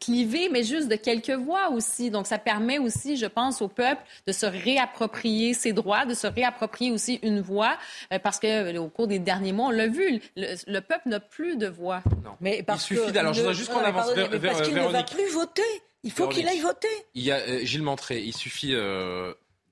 clivé, 0.00 0.48
mais 0.50 0.62
juste 0.64 0.88
de 0.88 0.96
quelques 0.96 1.30
voix 1.30 1.70
aussi. 1.70 2.10
Donc, 2.10 2.26
ça 2.26 2.38
permet 2.38 2.78
aussi, 2.78 3.16
je 3.16 3.26
pense, 3.26 3.62
au 3.62 3.68
peuple 3.68 3.91
peuple 3.94 4.02
de 4.26 4.32
se 4.32 4.46
réapproprier 4.46 5.54
ses 5.54 5.72
droits, 5.72 6.04
de 6.04 6.14
se 6.14 6.26
réapproprier 6.26 6.92
aussi 6.92 7.18
une 7.22 7.40
voix, 7.40 7.76
euh, 8.12 8.18
parce 8.18 8.38
que 8.38 8.76
au 8.78 8.88
cours 8.88 9.06
des 9.06 9.18
derniers 9.18 9.52
mois, 9.52 9.68
on 9.68 9.70
l'a 9.70 9.88
vu, 9.88 10.20
le, 10.36 10.80
peuple 10.80 11.08
n'a 11.08 11.20
plus 11.20 11.56
de 11.56 11.68
voix. 11.68 12.02
Non. 12.24 12.32
Mais 12.40 12.62
parce 12.62 12.90
Il 12.90 12.96
suffit. 12.96 13.18
alors, 13.18 13.32
je 13.32 13.40
voudrais 13.40 13.54
juste 13.54 13.72
qu'on 13.72 13.80
avance 13.80 14.12
vers, 14.14 14.28
vers, 14.28 14.52
Parce 14.52 14.68
qu'il 14.68 14.74
ne 14.74 14.88
va 14.88 15.02
plus 15.02 15.28
voter. 15.30 15.62
Il 16.04 16.10
faut 16.10 16.28
qu'il 16.28 16.48
aille 16.48 16.60
voter. 16.60 16.88
Il 17.14 17.22
y 17.22 17.30
a 17.30 17.64
Gilles 17.64 17.82
Montré. 17.82 18.20
Il 18.20 18.34
suffit 18.34 18.74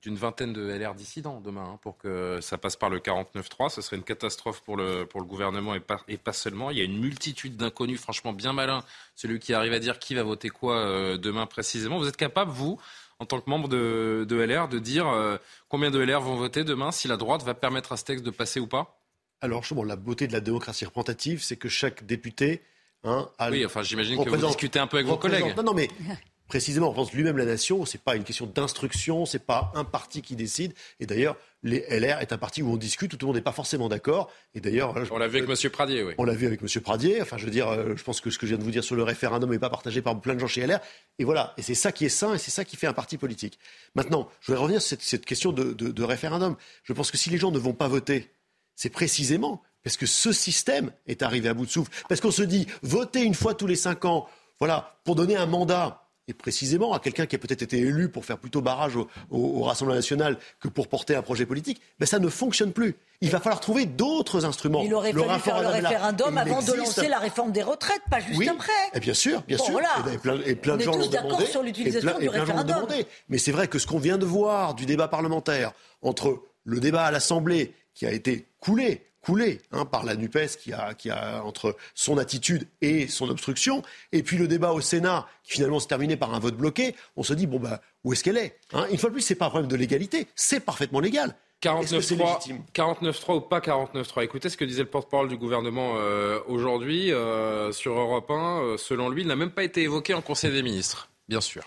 d'une 0.01 0.15
vingtaine 0.15 0.51
de 0.51 0.61
LR 0.61 0.95
dissidents 0.95 1.39
demain 1.41 1.73
hein, 1.73 1.79
pour 1.81 1.97
que 1.97 2.39
ça 2.41 2.57
passe 2.57 2.75
par 2.75 2.89
le 2.89 2.99
49-3. 2.99 3.69
Ce 3.69 3.81
serait 3.81 3.97
une 3.97 4.03
catastrophe 4.03 4.61
pour 4.61 4.75
le, 4.75 5.05
pour 5.05 5.21
le 5.21 5.27
gouvernement 5.27 5.75
et 5.75 5.79
pas, 5.79 6.01
et 6.07 6.17
pas 6.17 6.33
seulement. 6.33 6.71
Il 6.71 6.77
y 6.77 6.81
a 6.81 6.83
une 6.83 6.99
multitude 6.99 7.55
d'inconnus, 7.55 7.99
franchement 7.99 8.33
bien 8.33 8.51
malin. 8.51 8.83
Celui 9.15 9.39
qui 9.39 9.53
arrive 9.53 9.73
à 9.73 9.79
dire 9.79 9.99
qui 9.99 10.15
va 10.15 10.23
voter 10.23 10.49
quoi 10.49 10.77
euh, 10.79 11.17
demain 11.17 11.45
précisément. 11.45 11.99
Vous 11.99 12.07
êtes 12.07 12.17
capable, 12.17 12.51
vous, 12.51 12.79
en 13.21 13.25
tant 13.25 13.39
que 13.39 13.47
membre 13.49 13.69
de, 13.69 14.25
de 14.27 14.35
LR, 14.35 14.67
de 14.67 14.79
dire 14.79 15.07
euh, 15.07 15.37
combien 15.69 15.91
de 15.91 15.99
LR 15.99 16.21
vont 16.21 16.35
voter 16.35 16.63
demain, 16.63 16.91
si 16.91 17.07
la 17.07 17.17
droite 17.17 17.43
va 17.43 17.53
permettre 17.53 17.91
à 17.91 17.97
ce 17.97 18.03
texte 18.03 18.25
de 18.25 18.31
passer 18.31 18.59
ou 18.59 18.65
pas? 18.65 18.99
Alors, 19.41 19.63
bon, 19.71 19.83
la 19.83 19.95
beauté 19.95 20.27
de 20.27 20.33
la 20.33 20.39
démocratie 20.39 20.85
représentative, 20.85 21.43
c'est 21.43 21.55
que 21.55 21.69
chaque 21.69 22.05
député 22.05 22.63
Hein, 23.03 23.27
oui, 23.49 23.65
enfin, 23.65 23.81
j'imagine 23.81 24.23
que 24.23 24.29
vous 24.29 24.47
discutez 24.47 24.77
un 24.77 24.85
peu 24.85 24.97
avec 24.97 25.07
vos 25.07 25.17
collègues. 25.17 25.55
Non, 25.57 25.63
non, 25.63 25.73
mais 25.73 25.89
précisément, 26.51 26.89
on 26.89 26.93
pense 26.93 27.13
lui-même 27.13 27.37
la 27.37 27.45
nation, 27.45 27.85
c'est 27.85 28.01
pas 28.01 28.17
une 28.17 28.25
question 28.25 28.45
d'instruction, 28.45 29.25
c'est 29.25 29.45
pas 29.45 29.71
un 29.73 29.85
parti 29.85 30.21
qui 30.21 30.35
décide. 30.35 30.73
Et 30.99 31.05
d'ailleurs, 31.05 31.37
les 31.63 31.85
LR 31.89 32.19
est 32.19 32.33
un 32.33 32.37
parti 32.37 32.61
où 32.61 32.69
on 32.69 32.75
discute, 32.75 33.13
où 33.13 33.15
tout 33.15 33.25
le 33.25 33.27
monde 33.27 33.37
n'est 33.37 33.41
pas 33.41 33.53
forcément 33.53 33.87
d'accord. 33.87 34.29
Et 34.53 34.59
d'ailleurs, 34.59 34.93
on 35.11 35.17
l'a 35.17 35.29
vu 35.29 35.37
avec 35.37 35.49
M. 35.49 35.71
Pradier, 35.71 36.03
oui. 36.03 36.13
On 36.17 36.25
l'a 36.25 36.33
vu 36.33 36.47
avec 36.47 36.61
M. 36.61 36.67
Pradier. 36.81 37.21
Enfin, 37.21 37.37
je 37.37 37.45
veux 37.45 37.51
dire, 37.51 37.69
euh, 37.69 37.93
je 37.95 38.03
pense 38.03 38.19
que 38.19 38.29
ce 38.29 38.37
que 38.37 38.45
je 38.45 38.51
viens 38.51 38.57
de 38.57 38.65
vous 38.65 38.71
dire 38.71 38.83
sur 38.83 38.97
le 38.97 39.03
référendum 39.03 39.49
n'est 39.49 39.59
pas 39.59 39.69
partagé 39.69 40.01
par 40.01 40.19
plein 40.19 40.35
de 40.35 40.41
gens 40.41 40.47
chez 40.47 40.67
LR. 40.67 40.81
Et 41.19 41.23
voilà. 41.23 41.53
Et 41.55 41.61
c'est 41.61 41.73
ça 41.73 41.93
qui 41.93 42.03
est 42.03 42.09
sain, 42.09 42.33
et 42.33 42.37
c'est 42.37 42.51
ça 42.51 42.65
qui 42.65 42.75
fait 42.75 42.87
un 42.87 42.91
parti 42.91 43.17
politique. 43.17 43.57
Maintenant, 43.95 44.27
je 44.41 44.47
voudrais 44.47 44.61
revenir 44.61 44.81
sur 44.81 44.97
cette, 44.99 45.23
question 45.23 45.53
de, 45.53 45.71
de 45.71 46.03
référendum. 46.03 46.57
Je 46.83 46.91
pense 46.91 47.11
que 47.11 47.17
si 47.17 47.29
les 47.29 47.37
gens 47.37 47.51
ne 47.51 47.59
vont 47.59 47.73
pas 47.73 47.87
voter, 47.87 48.29
c'est 48.75 48.89
précisément 48.89 49.63
parce 49.85 49.95
que 49.95 50.05
ce 50.05 50.33
système 50.33 50.91
est 51.07 51.21
arrivé 51.21 51.47
à 51.47 51.53
bout 51.53 51.65
de 51.65 51.71
souffle. 51.71 51.91
Parce 52.09 52.19
qu'on 52.19 52.29
se 52.29 52.43
dit, 52.43 52.67
voter 52.81 53.23
une 53.23 53.35
fois 53.35 53.53
tous 53.53 53.67
les 53.67 53.77
cinq 53.77 54.03
ans, 54.03 54.27
voilà, 54.59 54.97
pour 55.05 55.15
donner 55.15 55.37
un 55.37 55.45
mandat 55.45 56.00
et 56.27 56.33
précisément 56.33 56.93
à 56.93 56.99
quelqu'un 56.99 57.25
qui 57.25 57.35
a 57.35 57.39
peut-être 57.39 57.61
été 57.61 57.79
élu 57.79 58.09
pour 58.09 58.25
faire 58.25 58.37
plutôt 58.37 58.61
barrage 58.61 58.97
au, 59.29 59.61
Rassemblement 59.61 59.95
national 59.95 60.37
que 60.59 60.67
pour 60.67 60.87
porter 60.87 61.15
un 61.15 61.21
projet 61.21 61.45
politique, 61.45 61.81
ben 61.99 62.05
ça 62.05 62.19
ne 62.19 62.29
fonctionne 62.29 62.73
plus. 62.73 62.95
Il 63.21 63.29
va 63.29 63.39
falloir 63.39 63.59
trouver 63.59 63.85
d'autres 63.85 64.45
instruments. 64.45 64.81
Il 64.83 64.93
aurait 64.93 65.13
fallu 65.13 65.39
faire 65.39 65.61
le 65.61 65.67
référendum 65.67 66.37
avant 66.37 66.61
de 66.61 66.73
lancer 66.73 67.07
la 67.07 67.19
réforme 67.19 67.51
des 67.51 67.61
retraites, 67.61 68.01
pas 68.09 68.19
juste 68.19 68.49
après. 68.49 68.71
Et 68.93 68.99
bien 68.99 69.13
sûr, 69.13 69.41
bien 69.43 69.57
sûr. 69.57 69.79
Et, 70.11 70.17
plein, 70.17 70.39
et 70.45 70.55
plein 70.55 70.77
de 70.77 70.81
gens 70.81 70.95
l'ont 70.95 71.07
demandé. 71.07 71.45
sur 71.45 71.63
l'utilisation 71.63 72.17
du 72.19 72.29
référendum. 72.29 72.87
Mais 73.29 73.37
c'est 73.37 73.51
vrai 73.51 73.67
que 73.67 73.79
ce 73.79 73.87
qu'on 73.87 73.99
vient 73.99 74.17
de 74.17 74.25
voir 74.25 74.73
du 74.73 74.85
débat 74.85 75.07
parlementaire 75.07 75.73
entre 76.01 76.41
le 76.63 76.79
débat 76.79 77.05
à 77.05 77.11
l'Assemblée 77.11 77.73
qui 77.93 78.05
a 78.05 78.11
été 78.11 78.47
coulé 78.59 79.05
coulé 79.21 79.61
hein, 79.71 79.85
par 79.85 80.03
la 80.03 80.15
NUPES 80.15 80.57
qui 80.59 80.73
a, 80.73 80.93
qui 80.93 81.09
a, 81.09 81.43
entre 81.43 81.75
son 81.93 82.17
attitude 82.17 82.67
et 82.81 83.07
son 83.07 83.29
obstruction, 83.29 83.81
et 84.11 84.23
puis 84.23 84.37
le 84.37 84.47
débat 84.47 84.71
au 84.71 84.81
Sénat 84.81 85.27
qui 85.43 85.53
finalement 85.53 85.79
se 85.79 85.87
terminait 85.87 86.17
par 86.17 86.33
un 86.33 86.39
vote 86.39 86.55
bloqué, 86.55 86.95
on 87.15 87.23
se 87.23 87.33
dit, 87.33 87.47
bon, 87.47 87.59
bah, 87.59 87.81
où 88.03 88.13
est-ce 88.13 88.23
qu'elle 88.23 88.37
est, 88.37 88.57
hein? 88.73 88.85
Une 88.91 88.97
fois 88.97 89.09
de 89.09 89.13
plus, 89.13 89.21
c'est 89.21 89.35
pas 89.35 89.45
un 89.45 89.49
problème 89.49 89.69
de 89.69 89.75
légalité, 89.75 90.27
c'est 90.35 90.59
parfaitement 90.59 90.99
légal. 90.99 91.35
49-3 91.61 93.35
ou 93.35 93.41
pas 93.41 93.59
49-3 93.59 94.23
Écoutez 94.23 94.49
ce 94.49 94.57
que 94.57 94.65
disait 94.65 94.81
le 94.81 94.89
porte-parole 94.89 95.27
du 95.27 95.37
gouvernement 95.37 95.93
euh, 95.95 96.39
aujourd'hui 96.47 97.13
euh, 97.13 97.71
sur 97.71 97.93
Europe 97.99 98.31
1. 98.31 98.33
Euh, 98.33 98.77
selon 98.77 99.09
lui, 99.09 99.21
il 99.21 99.27
n'a 99.27 99.35
même 99.35 99.51
pas 99.51 99.63
été 99.63 99.83
évoqué 99.83 100.15
en 100.15 100.21
Conseil 100.21 100.51
des 100.51 100.63
ministres, 100.63 101.09
bien 101.29 101.41
sûr. 101.41 101.63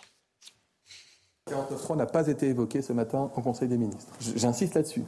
49-3 1.48 1.96
n'a 1.96 2.06
pas 2.06 2.26
été 2.26 2.48
évoqué 2.48 2.82
ce 2.82 2.92
matin 2.92 3.30
en 3.34 3.42
Conseil 3.42 3.68
des 3.68 3.76
ministres. 3.76 4.12
J'insiste 4.34 4.74
là-dessus. 4.74 5.04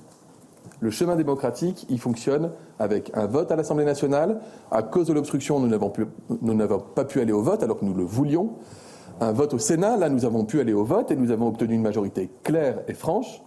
Le 0.81 0.91
chemin 0.91 1.16
démocratique, 1.16 1.87
il 1.89 1.99
fonctionne 1.99 2.51
avec 2.79 3.11
un 3.14 3.27
vote 3.27 3.51
à 3.51 3.57
l'Assemblée 3.57 3.85
nationale. 3.85 4.41
À 4.70 4.83
cause 4.83 5.07
de 5.07 5.12
l'obstruction, 5.12 5.59
nous 5.59 5.68
n'avons 5.68 6.81
pas 6.81 7.05
pu 7.05 7.20
aller 7.20 7.33
au 7.33 7.43
vote 7.43 7.62
alors 7.62 7.79
que 7.79 7.85
nous 7.85 7.95
le 7.95 8.05
voulions. 8.05 8.51
Un 9.20 9.33
vote 9.33 9.55
au 9.55 9.59
Sénat, 9.59 9.97
là, 9.97 10.11
nous 10.11 10.27
avons 10.27 10.45
pu 10.45 10.61
aller 10.61 10.74
au 10.74 10.85
vote 10.85 11.11
et 11.11 11.16
nous 11.16 11.31
avons 11.31 11.49
obtenu 11.49 11.74
une 11.74 11.83
majorité 11.83 12.31
claire 12.43 12.83
et 12.89 12.95
franche. 12.95 13.43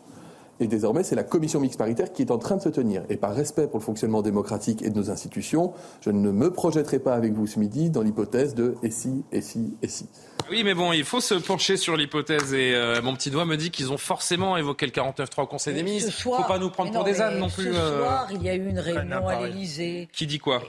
Et 0.60 0.68
désormais, 0.68 1.04
c'est 1.04 1.16
la 1.16 1.24
commission 1.24 1.60
mixte 1.60 1.78
paritaire 1.78 2.12
qui 2.12 2.24
est 2.24 2.32
en 2.32 2.38
train 2.38 2.58
de 2.58 2.62
se 2.62 2.70
tenir. 2.70 3.04
Et 3.10 3.16
par 3.16 3.34
respect 3.34 3.68
pour 3.68 3.80
le 3.80 3.84
fonctionnement 3.84 4.22
démocratique 4.22 4.82
et 4.82 4.90
de 4.90 4.98
nos 4.98 5.10
institutions, 5.10 5.74
je 6.02 6.10
ne 6.10 6.32
me 6.32 6.52
projetterai 6.52 7.00
pas 7.00 7.14
avec 7.14 7.34
vous 7.34 7.48
ce 7.48 7.60
midi 7.60 7.90
dans 7.90 8.02
l'hypothèse 8.02 8.56
de 8.56 8.76
et 8.84 8.92
si, 8.92 9.24
et 9.32 9.42
si, 9.42 9.78
et 9.82 9.88
si. 9.88 10.08
Oui, 10.50 10.64
mais 10.64 10.74
bon, 10.74 10.91
il 10.93 11.04
faut 11.04 11.22
se 11.22 11.36
pencher 11.36 11.78
sur 11.78 11.95
l'hypothèse. 11.95 12.54
Et 12.54 12.74
euh, 12.74 13.02
mon 13.02 13.14
petit 13.14 13.32
doigt 13.32 13.45
me 13.45 13.56
dit 13.56 13.72
qu'ils 13.72 13.91
ont 13.91 13.97
forcément 13.97 14.58
évoqué 14.58 14.86
le 14.86 14.91
49-3 14.91 15.43
au 15.43 15.47
Conseil 15.47 15.74
des 15.74 15.84
ministres. 15.84 16.12
Il 16.26 16.30
ne 16.30 16.36
faut 16.36 16.43
pas 16.43 16.58
nous 16.58 16.70
prendre 16.70 16.91
pour 16.91 17.04
des 17.04 17.22
ânes 17.22 17.39
non 17.39 17.50
plus. 17.50 17.66
Ce 17.66 17.70
euh. 17.70 18.00
soir, 18.00 18.28
il 18.32 18.43
y 18.43 18.50
a 18.50 18.56
eu 18.56 18.68
une 18.68 18.80
réunion 18.80 19.28
à 19.28 19.41
l'Élysée. 19.41 20.10
Qui 20.12 20.28
dit 20.28 20.39
quoi? 20.39 20.62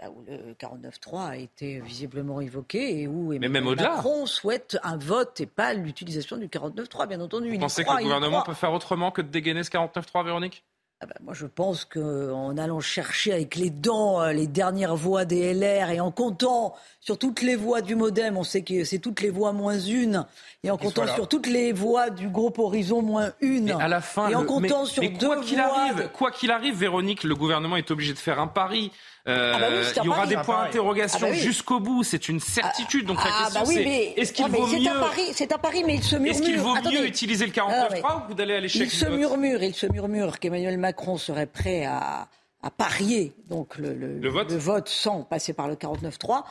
Bah, 0.00 0.06
où 0.10 0.24
le 0.26 0.54
49.3 0.54 1.28
a 1.28 1.36
été 1.36 1.80
visiblement 1.80 2.40
évoqué 2.40 3.00
et 3.00 3.06
où 3.06 3.32
Emmanuel 3.32 3.76
Macron 3.76 4.26
souhaite 4.26 4.78
un 4.82 4.96
vote 4.96 5.40
et 5.40 5.46
pas 5.46 5.72
l'utilisation 5.74 6.36
du 6.36 6.48
49.3, 6.48 7.06
bien 7.06 7.20
entendu. 7.20 7.50
Vous 7.52 7.58
pensez 7.58 7.84
que 7.84 7.90
le 7.90 8.02
gouvernement 8.02 8.42
peut 8.42 8.54
faire 8.54 8.72
autrement 8.72 9.10
que 9.10 9.22
de 9.22 9.28
dégainer 9.28 9.62
ce 9.62 9.70
49.3, 9.70 10.24
Véronique? 10.24 10.64
Ah 11.04 11.06
bah, 11.06 11.20
moi, 11.22 11.34
je 11.34 11.44
pense 11.44 11.84
qu'en 11.84 12.56
allant 12.56 12.80
chercher 12.80 13.34
avec 13.34 13.56
les 13.56 13.68
dents 13.68 14.22
euh, 14.22 14.32
les 14.32 14.46
dernières 14.46 14.96
voix 14.96 15.26
des 15.26 15.52
LR 15.52 15.90
et 15.90 16.00
en 16.00 16.10
comptant 16.10 16.74
sur 17.00 17.18
toutes 17.18 17.42
les 17.42 17.56
voix 17.56 17.82
du 17.82 17.94
Modem, 17.94 18.38
on 18.38 18.42
sait 18.42 18.62
que 18.62 18.84
c'est 18.84 19.00
toutes 19.00 19.20
les 19.20 19.28
voix 19.28 19.52
moins 19.52 19.78
une, 19.78 20.24
et 20.62 20.70
en 20.70 20.78
comptant 20.78 21.06
sur 21.06 21.28
toutes 21.28 21.46
les 21.46 21.72
voix 21.72 22.08
du 22.08 22.28
groupe 22.28 22.58
Horizon 22.58 23.02
moins 23.02 23.32
une, 23.42 23.72
à 23.72 23.88
la 23.88 24.00
fin, 24.00 24.28
et 24.30 24.34
en 24.34 24.46
comptant 24.46 24.86
sur 24.86 25.02
quoi 25.18 25.42
qu'il 25.42 25.60
arrive, 25.60 26.08
quoi 26.14 26.30
qu'il 26.30 26.50
arrive, 26.50 26.74
Véronique, 26.74 27.24
le 27.24 27.34
gouvernement 27.34 27.76
est 27.76 27.90
obligé 27.90 28.14
de 28.14 28.18
faire 28.18 28.40
un 28.40 28.46
pari. 28.46 28.90
Euh, 29.26 29.52
ah 29.54 29.58
bah 29.58 29.68
il 29.70 30.04
y 30.04 30.08
aura 30.08 30.26
des 30.26 30.36
points 30.36 30.64
d'interrogation 30.64 31.18
ah 31.22 31.30
bah 31.30 31.32
jusqu'au 31.32 31.80
bout, 31.80 32.04
c'est 32.04 32.28
une 32.28 32.40
certitude. 32.40 33.06
Donc 33.06 33.24
la 33.24 33.30
ah 33.32 33.44
question 33.44 33.64
c'est 33.64 34.14
est-ce 34.16 34.32
qu'il 34.34 34.46
vaut 34.48 34.66
mieux 34.66 34.90
C'est 35.32 35.50
un 35.50 35.58
pari, 35.58 35.82
mais 35.84 35.94
il 35.94 36.04
se 36.04 36.16
murmure. 36.16 36.30
Est-ce 36.32 36.42
qu'il 36.42 36.58
vaut 36.58 36.74
mieux 36.74 37.06
utiliser 37.06 37.46
le 37.46 37.52
49.3 37.52 38.30
ou 38.30 38.34
d'aller 38.34 38.56
à 38.56 38.60
l'échec 38.60 38.82
Il 38.82 38.90
se 38.90 39.06
murmure, 39.06 39.62
il 39.62 39.74
se 39.74 39.86
murmure 39.86 40.38
qu'Emmanuel 40.38 40.76
Macron 40.76 41.16
serait 41.16 41.46
prêt 41.46 41.86
à, 41.86 42.28
à 42.62 42.70
parier 42.70 43.32
donc 43.48 43.78
le, 43.78 43.94
le, 43.94 44.18
le, 44.18 44.28
vote. 44.28 44.50
le, 44.50 44.58
vote. 44.58 44.88
sans 44.90 45.22
passer 45.22 45.54
par 45.54 45.68
le 45.68 45.74
49.3 45.76 46.42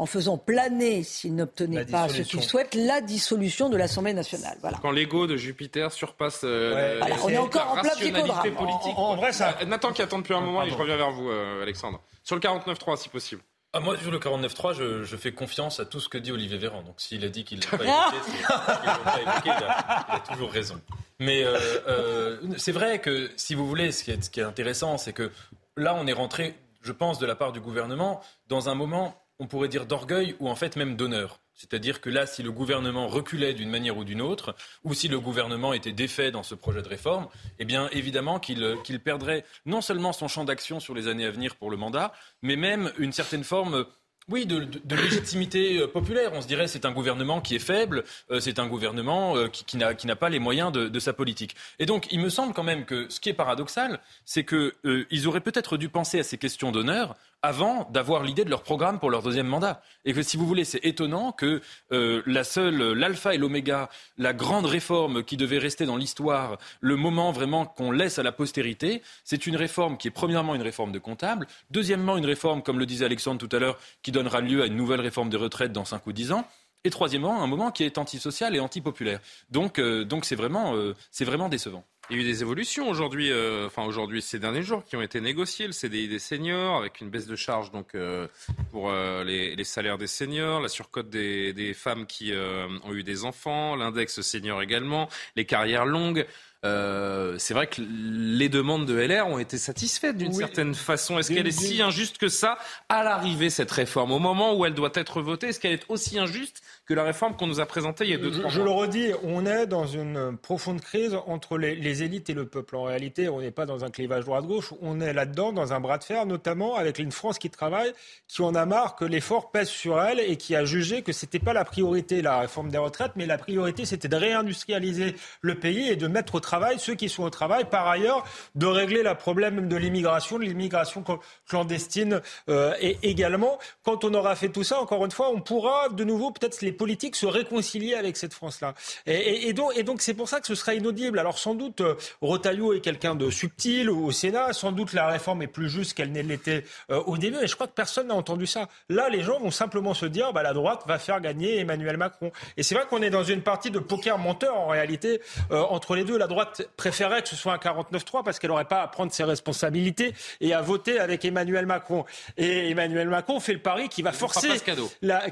en 0.00 0.06
faisant 0.06 0.38
planer, 0.38 1.02
s'il 1.02 1.34
n'obtenait 1.34 1.84
pas 1.84 2.08
ce 2.08 2.22
qu'il 2.22 2.42
souhaite, 2.42 2.74
la 2.74 3.02
dissolution 3.02 3.68
de 3.68 3.76
l'Assemblée 3.76 4.14
nationale. 4.14 4.56
Voilà. 4.62 4.78
Quand 4.80 4.90
l'ego 4.90 5.26
de 5.26 5.36
Jupiter 5.36 5.92
surpasse 5.92 6.40
euh, 6.42 7.00
on 7.22 7.28
est 7.28 7.36
encore 7.36 7.72
en 7.72 7.82
plein 7.82 7.90
politique. 7.90 8.94
En, 8.96 9.16
vrai, 9.16 9.32
ça... 9.32 9.58
Euh, 9.60 9.66
Nathan 9.66 9.92
qui 9.92 10.00
attend 10.00 10.18
depuis 10.18 10.32
un 10.32 10.40
moment 10.40 10.62
et 10.62 10.70
je 10.70 10.74
reviens 10.74 10.96
vers 10.96 11.10
vous, 11.10 11.28
euh, 11.28 11.62
Alexandre. 11.62 12.00
Sur 12.24 12.34
le 12.34 12.40
49-3, 12.40 12.96
si 12.96 13.10
possible. 13.10 13.42
Ah, 13.74 13.80
moi, 13.80 13.94
sur 13.98 14.10
le 14.10 14.18
49-3, 14.18 14.74
je, 14.74 15.04
je, 15.04 15.16
fais 15.16 15.32
confiance 15.32 15.80
à 15.80 15.84
tout 15.84 16.00
ce 16.00 16.08
que 16.08 16.16
dit 16.16 16.32
Olivier 16.32 16.56
Véran. 16.56 16.82
Donc, 16.82 16.94
s'il 16.96 17.22
a 17.24 17.28
dit 17.28 17.44
qu'il 17.44 17.58
ne 17.58 17.64
l'a 17.64 17.78
pas 17.78 17.84
évoqué, 17.84 18.16
c'est 18.24 18.46
pas 18.46 19.20
évoqué, 19.20 19.40
il 19.44 19.50
a, 19.50 20.06
il 20.08 20.14
a, 20.16 20.20
toujours 20.32 20.50
raison. 20.50 20.80
Mais 21.20 21.44
euh, 21.44 21.58
euh, 21.86 22.38
c'est 22.56 22.72
vrai 22.72 23.00
que, 23.00 23.30
si 23.36 23.54
vous 23.54 23.68
voulez, 23.68 23.92
ce 23.92 24.02
qui 24.02 24.10
est, 24.12 24.24
ce 24.24 24.30
qui 24.30 24.40
est 24.40 24.44
intéressant, 24.44 24.96
c'est 24.96 25.12
que 25.12 25.30
là, 25.76 25.94
on 25.94 26.06
est 26.06 26.12
rentré, 26.12 26.56
je 26.80 26.90
pense, 26.90 27.18
de 27.18 27.26
la 27.26 27.36
part 27.36 27.52
du 27.52 27.60
gouvernement, 27.60 28.22
dans 28.48 28.70
un 28.70 28.74
moment 28.74 29.19
on 29.40 29.46
pourrait 29.46 29.68
dire 29.68 29.86
d'orgueil 29.86 30.36
ou 30.38 30.48
en 30.48 30.54
fait 30.54 30.76
même 30.76 30.94
d'honneur. 30.94 31.40
C'est-à-dire 31.54 32.00
que 32.00 32.08
là, 32.08 32.26
si 32.26 32.42
le 32.42 32.52
gouvernement 32.52 33.08
reculait 33.08 33.52
d'une 33.52 33.68
manière 33.68 33.96
ou 33.96 34.04
d'une 34.04 34.22
autre, 34.22 34.54
ou 34.84 34.94
si 34.94 35.08
le 35.08 35.18
gouvernement 35.18 35.72
était 35.72 35.92
défait 35.92 36.30
dans 36.30 36.42
ce 36.42 36.54
projet 36.54 36.80
de 36.80 36.88
réforme, 36.88 37.26
eh 37.58 37.64
bien 37.64 37.88
évidemment 37.92 38.38
qu'il 38.38 39.00
perdrait 39.02 39.44
non 39.66 39.80
seulement 39.80 40.12
son 40.12 40.28
champ 40.28 40.44
d'action 40.44 40.78
sur 40.78 40.94
les 40.94 41.08
années 41.08 41.26
à 41.26 41.30
venir 41.30 41.56
pour 41.56 41.70
le 41.70 41.76
mandat, 41.76 42.12
mais 42.42 42.56
même 42.56 42.92
une 42.98 43.12
certaine 43.12 43.44
forme 43.44 43.84
oui, 44.30 44.46
de, 44.46 44.68
légitimité 44.94 45.78
euh, 45.78 45.88
populaire. 45.88 46.30
On 46.34 46.40
se 46.40 46.46
dirait 46.46 46.68
c'est 46.68 46.84
un 46.84 46.92
gouvernement 46.92 47.40
qui 47.40 47.56
est 47.56 47.60
faible, 47.60 48.04
euh, 48.30 48.38
c'est 48.38 48.58
un 48.58 48.68
gouvernement 48.68 49.36
euh, 49.36 49.48
qui, 49.48 49.64
qui 49.64 49.76
n'a 49.76 50.16
pas 50.16 50.28
les 50.28 50.38
moyens 50.38 50.70
de, 50.70 50.88
de, 50.88 51.00
sa 51.00 51.12
politique. 51.12 51.56
Et 51.78 51.86
donc, 51.86 52.06
il 52.12 52.20
me 52.20 52.28
semble 52.28 52.54
quand 52.54 52.62
même 52.62 52.84
que 52.84 53.08
ce 53.08 53.18
qui 53.18 53.28
est 53.28 53.34
paradoxal, 53.34 53.98
c'est 54.24 54.44
qu'ils 54.44 55.26
auraient 55.26 55.40
peut-être 55.40 55.76
dû 55.76 55.88
penser 55.88 56.20
à 56.20 56.22
ces 56.22 56.38
questions 56.38 56.70
d'honneur 56.70 57.16
avant 57.42 57.88
d'avoir 57.90 58.22
l'idée 58.22 58.44
de 58.44 58.50
leur 58.50 58.62
programme 58.62 58.98
pour 58.98 59.10
leur 59.10 59.22
deuxième 59.22 59.46
mandat. 59.46 59.82
Et 60.04 60.12
que 60.12 60.22
si 60.22 60.36
vous 60.36 60.46
voulez, 60.46 60.64
c'est 60.64 60.84
étonnant 60.84 61.32
que 61.32 61.60
euh, 61.92 62.22
la 62.26 62.44
seule, 62.44 62.92
l'alpha 62.92 63.34
et 63.34 63.38
l'oméga, 63.38 63.88
la 64.18 64.32
grande 64.32 64.66
réforme 64.66 65.24
qui 65.24 65.36
devait 65.36 65.58
rester 65.58 65.86
dans 65.86 65.96
l'histoire, 65.96 66.58
le 66.80 66.96
moment 66.96 67.32
vraiment 67.32 67.66
qu'on 67.66 67.90
laisse 67.90 68.18
à 68.18 68.22
la 68.22 68.32
postérité, 68.32 69.02
c'est 69.24 69.46
une 69.46 69.56
réforme 69.56 69.96
qui 69.96 70.08
est 70.08 70.12
premièrement 70.12 70.54
une 70.54 70.62
réforme 70.62 70.92
de 70.92 70.98
comptable, 70.98 71.46
deuxièmement 71.70 72.16
une 72.16 72.26
réforme, 72.26 72.62
comme 72.62 72.78
le 72.78 72.86
disait 72.86 73.04
Alexandre 73.04 73.38
tout 73.46 73.54
à 73.54 73.58
l'heure, 73.58 73.78
qui 74.02 74.12
donnera 74.12 74.40
lieu 74.40 74.62
à 74.62 74.66
une 74.66 74.76
nouvelle 74.76 75.00
réforme 75.00 75.30
de 75.30 75.36
retraite 75.36 75.72
dans 75.72 75.84
cinq 75.84 76.06
ou 76.06 76.12
dix 76.12 76.32
ans. 76.32 76.46
Et 76.84 76.90
troisièmement, 76.90 77.42
un 77.42 77.46
moment 77.46 77.70
qui 77.70 77.84
est 77.84 77.98
antisocial 77.98 78.56
et 78.56 78.60
antipopulaire. 78.60 79.20
Donc, 79.50 79.78
euh, 79.78 80.04
donc 80.04 80.24
c'est 80.24 80.36
vraiment, 80.36 80.74
euh, 80.74 80.94
c'est 81.10 81.26
vraiment 81.26 81.48
décevant. 81.50 81.84
Il 82.10 82.16
y 82.16 82.18
a 82.18 82.22
eu 82.22 82.26
des 82.26 82.42
évolutions 82.42 82.88
aujourd'hui, 82.90 83.30
euh, 83.30 83.68
enfin 83.68 83.84
aujourd'hui 83.84 84.20
ces 84.20 84.40
derniers 84.40 84.64
jours, 84.64 84.84
qui 84.84 84.96
ont 84.96 85.02
été 85.02 85.20
négociées. 85.20 85.66
Le 85.66 85.72
CDI 85.72 86.08
des 86.08 86.18
seniors 86.18 86.78
avec 86.78 87.00
une 87.00 87.08
baisse 87.08 87.26
de 87.26 87.36
charge 87.36 87.70
donc 87.70 87.94
euh, 87.94 88.26
pour 88.72 88.90
euh, 88.90 89.22
les, 89.22 89.62
salaires 89.62 89.96
des 89.96 90.08
seniors, 90.08 90.60
la 90.60 90.68
surcote 90.68 91.08
des, 91.08 91.52
des 91.52 91.72
femmes 91.72 92.06
qui 92.06 92.32
ont 92.32 92.92
eu 92.92 93.04
des 93.04 93.24
enfants, 93.24 93.76
l'index 93.76 94.22
senior 94.22 94.60
également, 94.60 95.08
les 95.36 95.44
carrières 95.44 95.86
longues. 95.86 96.26
C'est 96.64 97.54
vrai 97.54 97.68
que 97.68 97.80
les 97.80 98.48
demandes 98.48 98.86
de 98.86 98.94
LR 98.94 99.28
ont 99.28 99.38
été 99.38 99.56
satisfaites 99.56 100.16
d'une 100.16 100.32
certaine 100.32 100.74
façon. 100.74 101.18
Est-ce 101.18 101.32
qu'elle 101.32 101.46
est 101.46 101.52
si 101.52 101.80
injuste 101.80 102.18
que 102.18 102.28
ça 102.28 102.58
à 102.88 103.04
l'arrivée, 103.04 103.50
cette 103.50 103.70
réforme? 103.70 104.10
Au 104.10 104.18
moment 104.18 104.56
où 104.56 104.66
elle 104.66 104.74
doit 104.74 104.92
être 104.94 105.22
votée, 105.22 105.48
est-ce 105.48 105.60
qu'elle 105.60 105.74
est 105.74 105.86
aussi 105.88 106.18
injuste 106.18 106.60
que 106.90 106.94
la 106.96 107.04
réforme 107.04 107.36
qu'on 107.36 107.46
nous 107.46 107.60
a 107.60 107.66
présentée 107.66 108.02
il 108.02 108.10
y 108.10 108.14
a 108.14 108.16
deux 108.16 108.32
Je, 108.32 108.48
je 108.48 108.60
le 108.60 108.70
redis, 108.70 109.12
on 109.22 109.46
est 109.46 109.68
dans 109.68 109.86
une 109.86 110.36
profonde 110.36 110.80
crise 110.80 111.16
entre 111.28 111.56
les, 111.56 112.02
élites 112.02 112.30
et 112.30 112.34
le 112.34 112.46
peuple. 112.46 112.74
En 112.74 112.82
réalité, 112.82 113.28
on 113.28 113.40
n'est 113.40 113.52
pas 113.52 113.64
dans 113.64 113.84
un 113.84 113.90
clivage 113.90 114.24
droite-gauche, 114.24 114.74
on 114.82 115.00
est 115.00 115.12
là-dedans, 115.12 115.52
dans 115.52 115.72
un 115.72 115.78
bras 115.78 115.98
de 115.98 116.02
fer, 116.02 116.26
notamment 116.26 116.74
avec 116.74 116.98
une 116.98 117.12
France 117.12 117.38
qui 117.38 117.48
travaille, 117.48 117.92
qui 118.26 118.42
en 118.42 118.56
a 118.56 118.66
marre 118.66 118.96
que 118.96 119.04
l'effort 119.04 119.52
pèse 119.52 119.68
sur 119.68 120.02
elle 120.02 120.18
et 120.18 120.36
qui 120.36 120.56
a 120.56 120.64
jugé 120.64 121.02
que 121.02 121.12
c'était 121.12 121.38
pas 121.38 121.52
la 121.52 121.64
priorité, 121.64 122.22
la 122.22 122.40
réforme 122.40 122.70
des 122.70 122.78
retraites, 122.78 123.12
mais 123.14 123.24
la 123.24 123.38
priorité, 123.38 123.84
c'était 123.84 124.08
de 124.08 124.16
réindustrialiser 124.16 125.14
le 125.42 125.54
pays 125.54 125.90
et 125.90 125.94
de 125.94 126.08
mettre 126.08 126.34
au 126.34 126.40
travail 126.40 126.80
ceux 126.80 126.96
qui 126.96 127.08
sont 127.08 127.22
au 127.22 127.30
travail. 127.30 127.66
Par 127.70 127.86
ailleurs, 127.86 128.24
de 128.56 128.66
régler 128.66 129.04
le 129.04 129.14
problème 129.14 129.68
de 129.68 129.76
l'immigration, 129.76 130.40
de 130.40 130.44
l'immigration 130.44 131.04
clandestine 131.48 132.20
euh, 132.48 132.74
et 132.80 132.98
également. 133.04 133.60
Quand 133.84 134.02
on 134.02 134.12
aura 134.12 134.34
fait 134.34 134.48
tout 134.48 134.64
ça, 134.64 134.80
encore 134.80 135.04
une 135.04 135.12
fois, 135.12 135.30
on 135.30 135.40
pourra 135.40 135.88
de 135.88 136.02
nouveau 136.02 136.32
peut-être 136.32 136.62
les 136.62 136.79
politique 136.80 137.14
se 137.14 137.26
réconcilier 137.26 137.94
avec 137.94 138.16
cette 138.16 138.32
France-là. 138.32 138.72
Et, 139.04 139.52
donc, 139.52 139.72
et 139.76 139.82
donc, 139.82 140.00
c'est 140.00 140.14
pour 140.14 140.30
ça 140.30 140.40
que 140.40 140.46
ce 140.46 140.54
sera 140.54 140.72
inaudible. 140.72 141.18
Alors, 141.18 141.38
sans 141.38 141.54
doute, 141.54 141.82
euh, 141.82 141.94
Rotaillot 142.22 142.72
est 142.72 142.80
quelqu'un 142.80 143.14
de 143.14 143.28
subtil 143.28 143.90
au 143.90 144.10
Sénat. 144.12 144.54
Sans 144.54 144.72
doute, 144.72 144.94
la 144.94 145.06
réforme 145.06 145.42
est 145.42 145.46
plus 145.46 145.68
juste 145.68 145.92
qu'elle 145.92 146.10
ne 146.10 146.22
l'était 146.22 146.64
euh, 146.90 147.02
au 147.02 147.18
début. 147.18 147.36
Et 147.42 147.46
je 147.48 147.54
crois 147.54 147.66
que 147.66 147.74
personne 147.74 148.06
n'a 148.06 148.14
entendu 148.14 148.46
ça. 148.46 148.66
Là, 148.88 149.10
les 149.10 149.20
gens 149.20 149.38
vont 149.38 149.50
simplement 149.50 149.92
se 149.92 150.06
dire, 150.06 150.32
bah, 150.32 150.42
la 150.42 150.54
droite 150.54 150.84
va 150.86 150.98
faire 150.98 151.20
gagner 151.20 151.58
Emmanuel 151.58 151.98
Macron. 151.98 152.32
Et 152.56 152.62
c'est 152.62 152.74
vrai 152.74 152.84
qu'on 152.88 153.02
est 153.02 153.10
dans 153.10 153.24
une 153.24 153.42
partie 153.42 153.70
de 153.70 153.78
poker 153.78 154.16
menteur, 154.16 154.56
en 154.56 154.68
réalité, 154.68 155.20
euh, 155.50 155.60
entre 155.60 155.94
les 155.96 156.04
deux. 156.04 156.16
La 156.16 156.28
droite 156.28 156.62
préférait 156.78 157.20
que 157.20 157.28
ce 157.28 157.36
soit 157.36 157.52
un 157.52 157.58
49-3 157.58 158.24
parce 158.24 158.38
qu'elle 158.38 158.48
n'aurait 158.48 158.64
pas 158.64 158.80
à 158.80 158.88
prendre 158.88 159.12
ses 159.12 159.24
responsabilités 159.24 160.14
et 160.40 160.54
à 160.54 160.62
voter 160.62 160.98
avec 160.98 161.26
Emmanuel 161.26 161.66
Macron. 161.66 162.06
Et 162.38 162.70
Emmanuel 162.70 163.10
Macron 163.10 163.38
fait 163.38 163.52
le 163.52 163.60
pari 163.60 163.90
qui 163.90 164.00
va 164.00 164.12
forcer. 164.12 164.48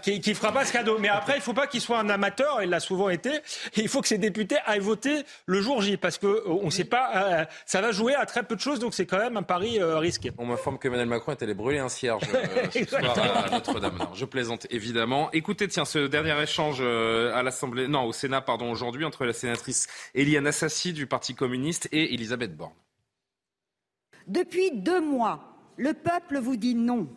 Qui, 0.03 0.21
qui 0.21 0.35
fera 0.35 0.53
pas 0.53 0.67
ce 0.67 0.75
cadeau. 0.75 0.99
Mais 0.99 1.09
après, 1.09 1.38
il 1.39 1.41
ne 1.41 1.45
faut 1.45 1.55
pas 1.55 1.69
qu'il 1.69 1.81
soit 1.81 1.99
un 2.01 2.09
amateur, 2.09 2.63
il 2.63 2.71
l'a 2.71 2.81
souvent 2.81 3.09
été. 3.09 3.31
Et 3.77 3.81
il 3.81 3.89
faut 3.89 4.01
que 4.01 4.09
ces 4.09 4.19
députés 4.19 4.57
aillent 4.67 4.81
voter 4.81 5.23
le 5.47 5.61
jour 5.61 5.81
J, 5.81 5.97
parce 5.97 6.19
que 6.19 6.27
euh, 6.27 6.43
on 6.47 6.67
ne 6.67 6.71
sait 6.71 6.85
pas, 6.85 7.11
euh, 7.15 7.45
ça 7.65 7.81
va 7.81 7.93
jouer 7.93 8.15
à 8.15 8.27
très 8.27 8.43
peu 8.43 8.57
de 8.57 8.61
choses, 8.61 8.81
donc 8.81 8.93
c'est 8.93 9.07
quand 9.07 9.19
même 9.19 9.37
un 9.37 9.45
pari 9.45 9.79
euh, 9.79 9.99
risqué. 9.99 10.33
On 10.37 10.47
m'informe 10.47 10.79
que 10.79 10.89
Emmanuel 10.89 11.07
Macron 11.07 11.33
est 11.33 11.43
allé 11.43 11.55
brûler 11.55 11.79
un 11.79 11.89
cierge 11.89 12.23
ce 12.73 12.85
soir 12.85 13.45
à 13.47 13.51
Notre-Dame. 13.51 13.99
Je 14.15 14.25
plaisante 14.25 14.67
évidemment. 14.71 15.31
Écoutez, 15.33 15.69
tiens, 15.69 15.85
ce 15.85 16.07
dernier 16.07 16.41
échange 16.43 16.81
à 16.81 17.43
l'Assemblée, 17.43 17.87
non, 17.87 18.03
au 18.03 18.13
Sénat, 18.13 18.41
pardon, 18.41 18.71
aujourd'hui, 18.71 19.05
entre 19.05 19.25
la 19.25 19.33
sénatrice 19.33 19.87
Eliane 20.15 20.47
Assassi 20.49 20.93
du 20.93 21.07
Parti 21.07 21.35
communiste 21.35 21.89
et 21.93 22.15
Elisabeth 22.15 22.57
Borne. 22.57 22.73
Depuis 24.27 24.73
deux 24.73 25.01
mois, 25.01 25.57
le 25.77 25.95
peuple 25.95 26.39
vous 26.39 26.57
dit 26.57 26.75
non. 26.75 27.09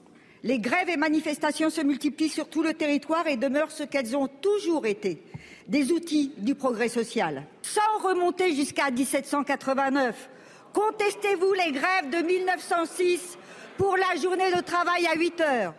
Les 0.43 0.57
grèves 0.57 0.89
et 0.89 0.97
manifestations 0.97 1.69
se 1.69 1.81
multiplient 1.81 2.29
sur 2.29 2.49
tout 2.49 2.63
le 2.63 2.73
territoire 2.73 3.27
et 3.27 3.37
demeurent 3.37 3.71
ce 3.71 3.83
qu'elles 3.83 4.17
ont 4.17 4.27
toujours 4.27 4.87
été, 4.87 5.21
des 5.67 5.91
outils 5.91 6.33
du 6.37 6.55
progrès 6.55 6.89
social. 6.89 7.45
Sans 7.61 7.99
remonter 8.03 8.55
jusqu'à 8.55 8.89
1789, 8.89 10.29
contestez-vous 10.73 11.53
les 11.53 11.71
grèves 11.71 12.09
de 12.09 12.25
1906 12.25 13.37
pour 13.77 13.95
la 13.97 14.19
journée 14.19 14.51
de 14.51 14.61
travail 14.61 15.05
à 15.05 15.15
8 15.15 15.41
heures? 15.41 15.73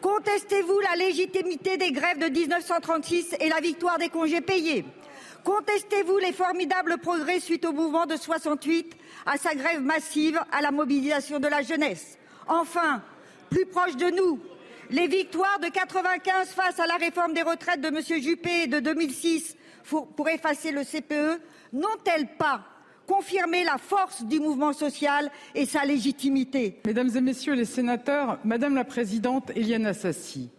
Contestez-vous 0.00 0.80
la 0.80 0.96
légitimité 0.96 1.76
des 1.76 1.92
grèves 1.92 2.18
de 2.18 2.26
1936 2.26 3.36
et 3.38 3.48
la 3.48 3.60
victoire 3.60 3.98
des 3.98 4.08
congés 4.08 4.40
payés? 4.40 4.84
Contestez-vous 5.44 6.18
les 6.18 6.32
formidables 6.32 6.98
progrès 6.98 7.38
suite 7.38 7.64
au 7.64 7.72
mouvement 7.72 8.06
de 8.06 8.16
68, 8.16 8.96
à 9.26 9.36
sa 9.36 9.54
grève 9.54 9.80
massive, 9.80 10.40
à 10.50 10.62
la 10.62 10.72
mobilisation 10.72 11.38
de 11.38 11.48
la 11.48 11.62
jeunesse? 11.62 12.18
Enfin, 12.48 13.02
plus 13.50 13.66
proche 13.66 13.96
de 13.96 14.16
nous. 14.16 14.38
Les 14.90 15.06
victoires 15.06 15.60
de 15.60 15.68
95 15.68 16.48
face 16.48 16.80
à 16.80 16.86
la 16.86 16.96
réforme 16.96 17.34
des 17.34 17.42
retraites 17.42 17.80
de 17.80 17.88
M. 17.88 18.22
Juppé 18.22 18.66
de 18.66 18.80
2006 18.80 19.56
pour 19.84 20.28
effacer 20.28 20.72
le 20.72 20.82
CPE 20.82 21.40
n'ont-elles 21.72 22.28
pas 22.38 22.64
confirmé 23.06 23.64
la 23.64 23.78
force 23.78 24.24
du 24.24 24.38
mouvement 24.38 24.72
social 24.72 25.30
et 25.54 25.66
sa 25.66 25.84
légitimité? 25.84 26.80
Mesdames 26.86 27.10
et 27.14 27.20
Messieurs 27.20 27.54
les 27.54 27.64
sénateurs, 27.64 28.38
Madame 28.44 28.74
la 28.74 28.84
Présidente 28.84 29.50
Eliane 29.56 29.86
Assassi, 29.86 30.50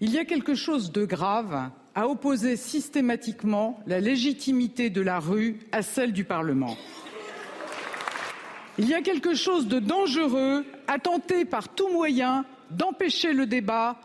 il 0.00 0.12
y 0.12 0.18
a 0.18 0.24
quelque 0.24 0.54
chose 0.54 0.92
de 0.92 1.04
grave 1.04 1.70
à 1.94 2.08
opposer 2.08 2.56
systématiquement 2.56 3.80
la 3.86 4.00
légitimité 4.00 4.90
de 4.90 5.00
la 5.00 5.18
rue 5.18 5.60
à 5.72 5.82
celle 5.82 6.12
du 6.12 6.24
Parlement. 6.24 6.76
Il 8.78 8.88
y 8.88 8.94
a 8.94 9.02
quelque 9.02 9.34
chose 9.34 9.66
de 9.66 9.78
dangereux 9.78 10.64
à 10.86 10.98
tenter 10.98 11.44
par 11.44 11.68
tout 11.68 11.88
moyen 11.88 12.44
d'empêcher 12.70 13.32
le 13.32 13.46
débat, 13.46 13.96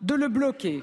de 0.00 0.14
le 0.14 0.28
bloquer. 0.28 0.82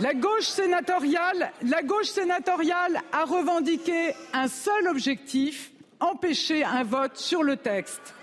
La 0.00 0.14
gauche 0.14 0.44
sénatoriale, 0.44 1.52
la 1.62 1.82
gauche 1.82 2.06
sénatoriale 2.06 3.00
a 3.12 3.24
revendiqué 3.24 4.14
un 4.32 4.48
seul 4.48 4.88
objectif 4.88 5.72
empêcher 6.00 6.64
un 6.64 6.82
vote 6.82 7.16
sur 7.16 7.42
le 7.42 7.56
texte. 7.56 8.14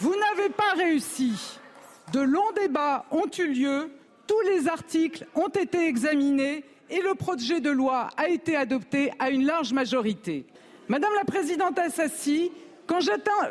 Vous 0.00 0.14
n'avez 0.14 0.50
pas 0.50 0.72
réussi. 0.76 1.58
De 2.12 2.20
longs 2.20 2.52
débats 2.54 3.04
ont 3.10 3.28
eu 3.38 3.46
lieu, 3.48 3.90
tous 4.26 4.40
les 4.42 4.68
articles 4.68 5.26
ont 5.34 5.48
été 5.48 5.86
examinés 5.88 6.64
et 6.88 7.00
le 7.00 7.14
projet 7.14 7.60
de 7.60 7.70
loi 7.70 8.08
a 8.16 8.28
été 8.28 8.56
adopté 8.56 9.12
à 9.18 9.30
une 9.30 9.44
large 9.44 9.72
majorité. 9.72 10.46
Madame 10.88 11.12
la 11.16 11.24
présidente 11.24 11.78
Assassi, 11.78 12.52
quand 12.86 13.00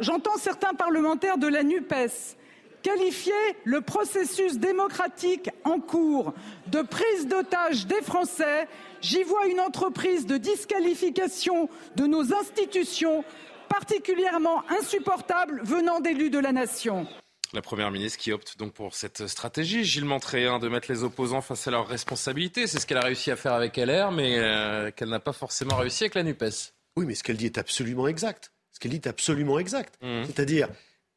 j'entends 0.01 0.37
certains 0.37 0.73
parlementaires 0.73 1.37
de 1.37 1.47
la 1.47 1.63
NUPES 1.63 2.37
qualifier 2.85 3.33
le 3.63 3.81
processus 3.81 4.59
démocratique 4.59 5.49
en 5.63 5.79
cours 5.79 6.33
de 6.67 6.83
prise 6.83 7.27
d'otage 7.27 7.87
des 7.87 8.01
Français, 8.03 8.67
j'y 9.01 9.23
vois 9.23 9.47
une 9.47 9.59
entreprise 9.59 10.27
de 10.27 10.37
disqualification 10.37 11.67
de 11.95 12.05
nos 12.05 12.31
institutions 12.31 13.23
particulièrement 13.69 14.63
insupportable 14.69 15.61
venant 15.63 15.99
d'élus 15.99 16.29
de 16.29 16.37
la 16.37 16.51
nation. 16.51 17.07
La 17.53 17.63
Première 17.63 17.89
ministre 17.89 18.19
qui 18.19 18.31
opte 18.31 18.57
donc 18.59 18.73
pour 18.73 18.93
cette 18.93 19.25
stratégie, 19.27 19.83
Gilles 19.83 20.05
Montréen, 20.05 20.59
de 20.59 20.67
mettre 20.67 20.91
les 20.91 21.03
opposants 21.03 21.41
face 21.41 21.67
à 21.67 21.71
leurs 21.71 21.87
responsabilités. 21.87 22.67
C'est 22.67 22.79
ce 22.79 22.85
qu'elle 22.85 22.97
a 22.97 23.01
réussi 23.01 23.31
à 23.31 23.35
faire 23.35 23.53
avec 23.53 23.77
LR, 23.77 24.11
mais 24.11 24.37
euh, 24.37 24.91
qu'elle 24.91 25.09
n'a 25.09 25.19
pas 25.19 25.33
forcément 25.33 25.77
réussi 25.77 26.03
avec 26.03 26.15
la 26.15 26.23
NUPES. 26.23 26.73
Oui, 26.97 27.05
mais 27.07 27.15
ce 27.15 27.23
qu'elle 27.23 27.37
dit 27.37 27.47
est 27.47 27.57
absolument 27.57 28.07
exact. 28.07 28.51
Ce 28.75 28.79
qu'elle 28.79 28.91
dit 28.91 28.97
est 28.97 29.07
absolument 29.07 29.57
exact. 29.57 29.97
Mmh. 30.01 30.25
C'est-à-dire, 30.25 30.67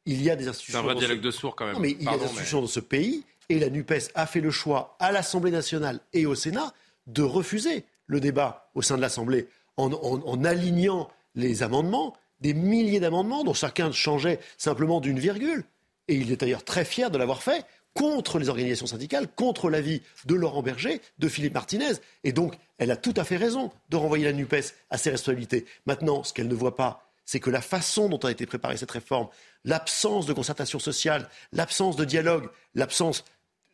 il 0.05 0.23
y 0.23 0.29
a 0.29 0.37
des 0.37 0.47
institutions. 0.47 0.79
C'est 0.79 0.89
un 0.89 0.93
vrai 0.93 0.95
dialogue 0.95 1.19
de 1.19 1.29
sourds 1.29 1.57
quand 1.57 1.65
même. 1.65 1.75
Non, 1.75 1.81
mais 1.81 1.91
il 1.91 2.03
y 2.03 2.07
a 2.07 2.17
des 2.17 2.23
institutions 2.23 2.61
dans 2.61 2.67
ce 2.67 2.79
pays 2.79 3.25
et 3.49 3.59
la 3.59 3.69
NUPES 3.69 4.11
a 4.15 4.25
fait 4.25 4.39
le 4.39 4.49
choix 4.49 4.95
à 4.99 5.11
l'Assemblée 5.11 5.51
nationale 5.51 5.99
et 6.13 6.25
au 6.25 6.35
Sénat 6.35 6.73
de 7.07 7.21
refuser 7.21 7.83
le 8.07 8.19
débat 8.19 8.71
au 8.75 8.81
sein 8.81 8.95
de 8.95 9.01
l'Assemblée 9.01 9.47
en, 9.77 10.43
alignant 10.43 11.09
les 11.35 11.63
amendements, 11.63 12.15
des 12.41 12.53
milliers 12.53 12.99
d'amendements 12.99 13.43
dont 13.43 13.53
chacun 13.53 13.91
changeait 13.91 14.39
simplement 14.57 15.01
d'une 15.01 15.19
virgule. 15.19 15.63
Et 16.07 16.15
il 16.15 16.31
est 16.31 16.37
d'ailleurs 16.37 16.63
très 16.63 16.85
fier 16.85 17.11
de 17.11 17.17
l'avoir 17.17 17.43
fait 17.43 17.65
contre 17.93 18.39
les 18.39 18.49
organisations 18.49 18.87
syndicales, 18.87 19.27
contre 19.27 19.69
l'avis 19.69 20.01
de 20.25 20.35
Laurent 20.35 20.61
Berger, 20.61 21.01
de 21.17 21.27
Philippe 21.27 21.53
Martinez. 21.53 21.93
Et 22.23 22.31
donc, 22.31 22.55
elle 22.77 22.91
a 22.91 22.95
tout 22.95 23.13
à 23.17 23.23
fait 23.23 23.37
raison 23.37 23.71
de 23.89 23.97
renvoyer 23.97 24.25
la 24.25 24.33
NUPES 24.33 24.73
à 24.89 24.97
ses 24.97 25.09
responsabilités. 25.09 25.65
Maintenant, 25.85 26.23
ce 26.23 26.33
qu'elle 26.33 26.47
ne 26.47 26.55
voit 26.55 26.75
pas, 26.75 27.08
c'est 27.29 27.39
que 27.39 27.51
la 27.51 27.61
façon 27.61 28.09
dont 28.09 28.17
a 28.17 28.31
été 28.31 28.47
préparée 28.47 28.75
cette 28.75 28.89
réforme, 28.89 29.27
l'absence 29.63 30.25
de 30.25 30.33
concertation 30.33 30.79
sociale, 30.79 31.29
l'absence 31.51 31.95
de 31.95 32.03
dialogue, 32.03 32.49
l'absence 32.73 33.23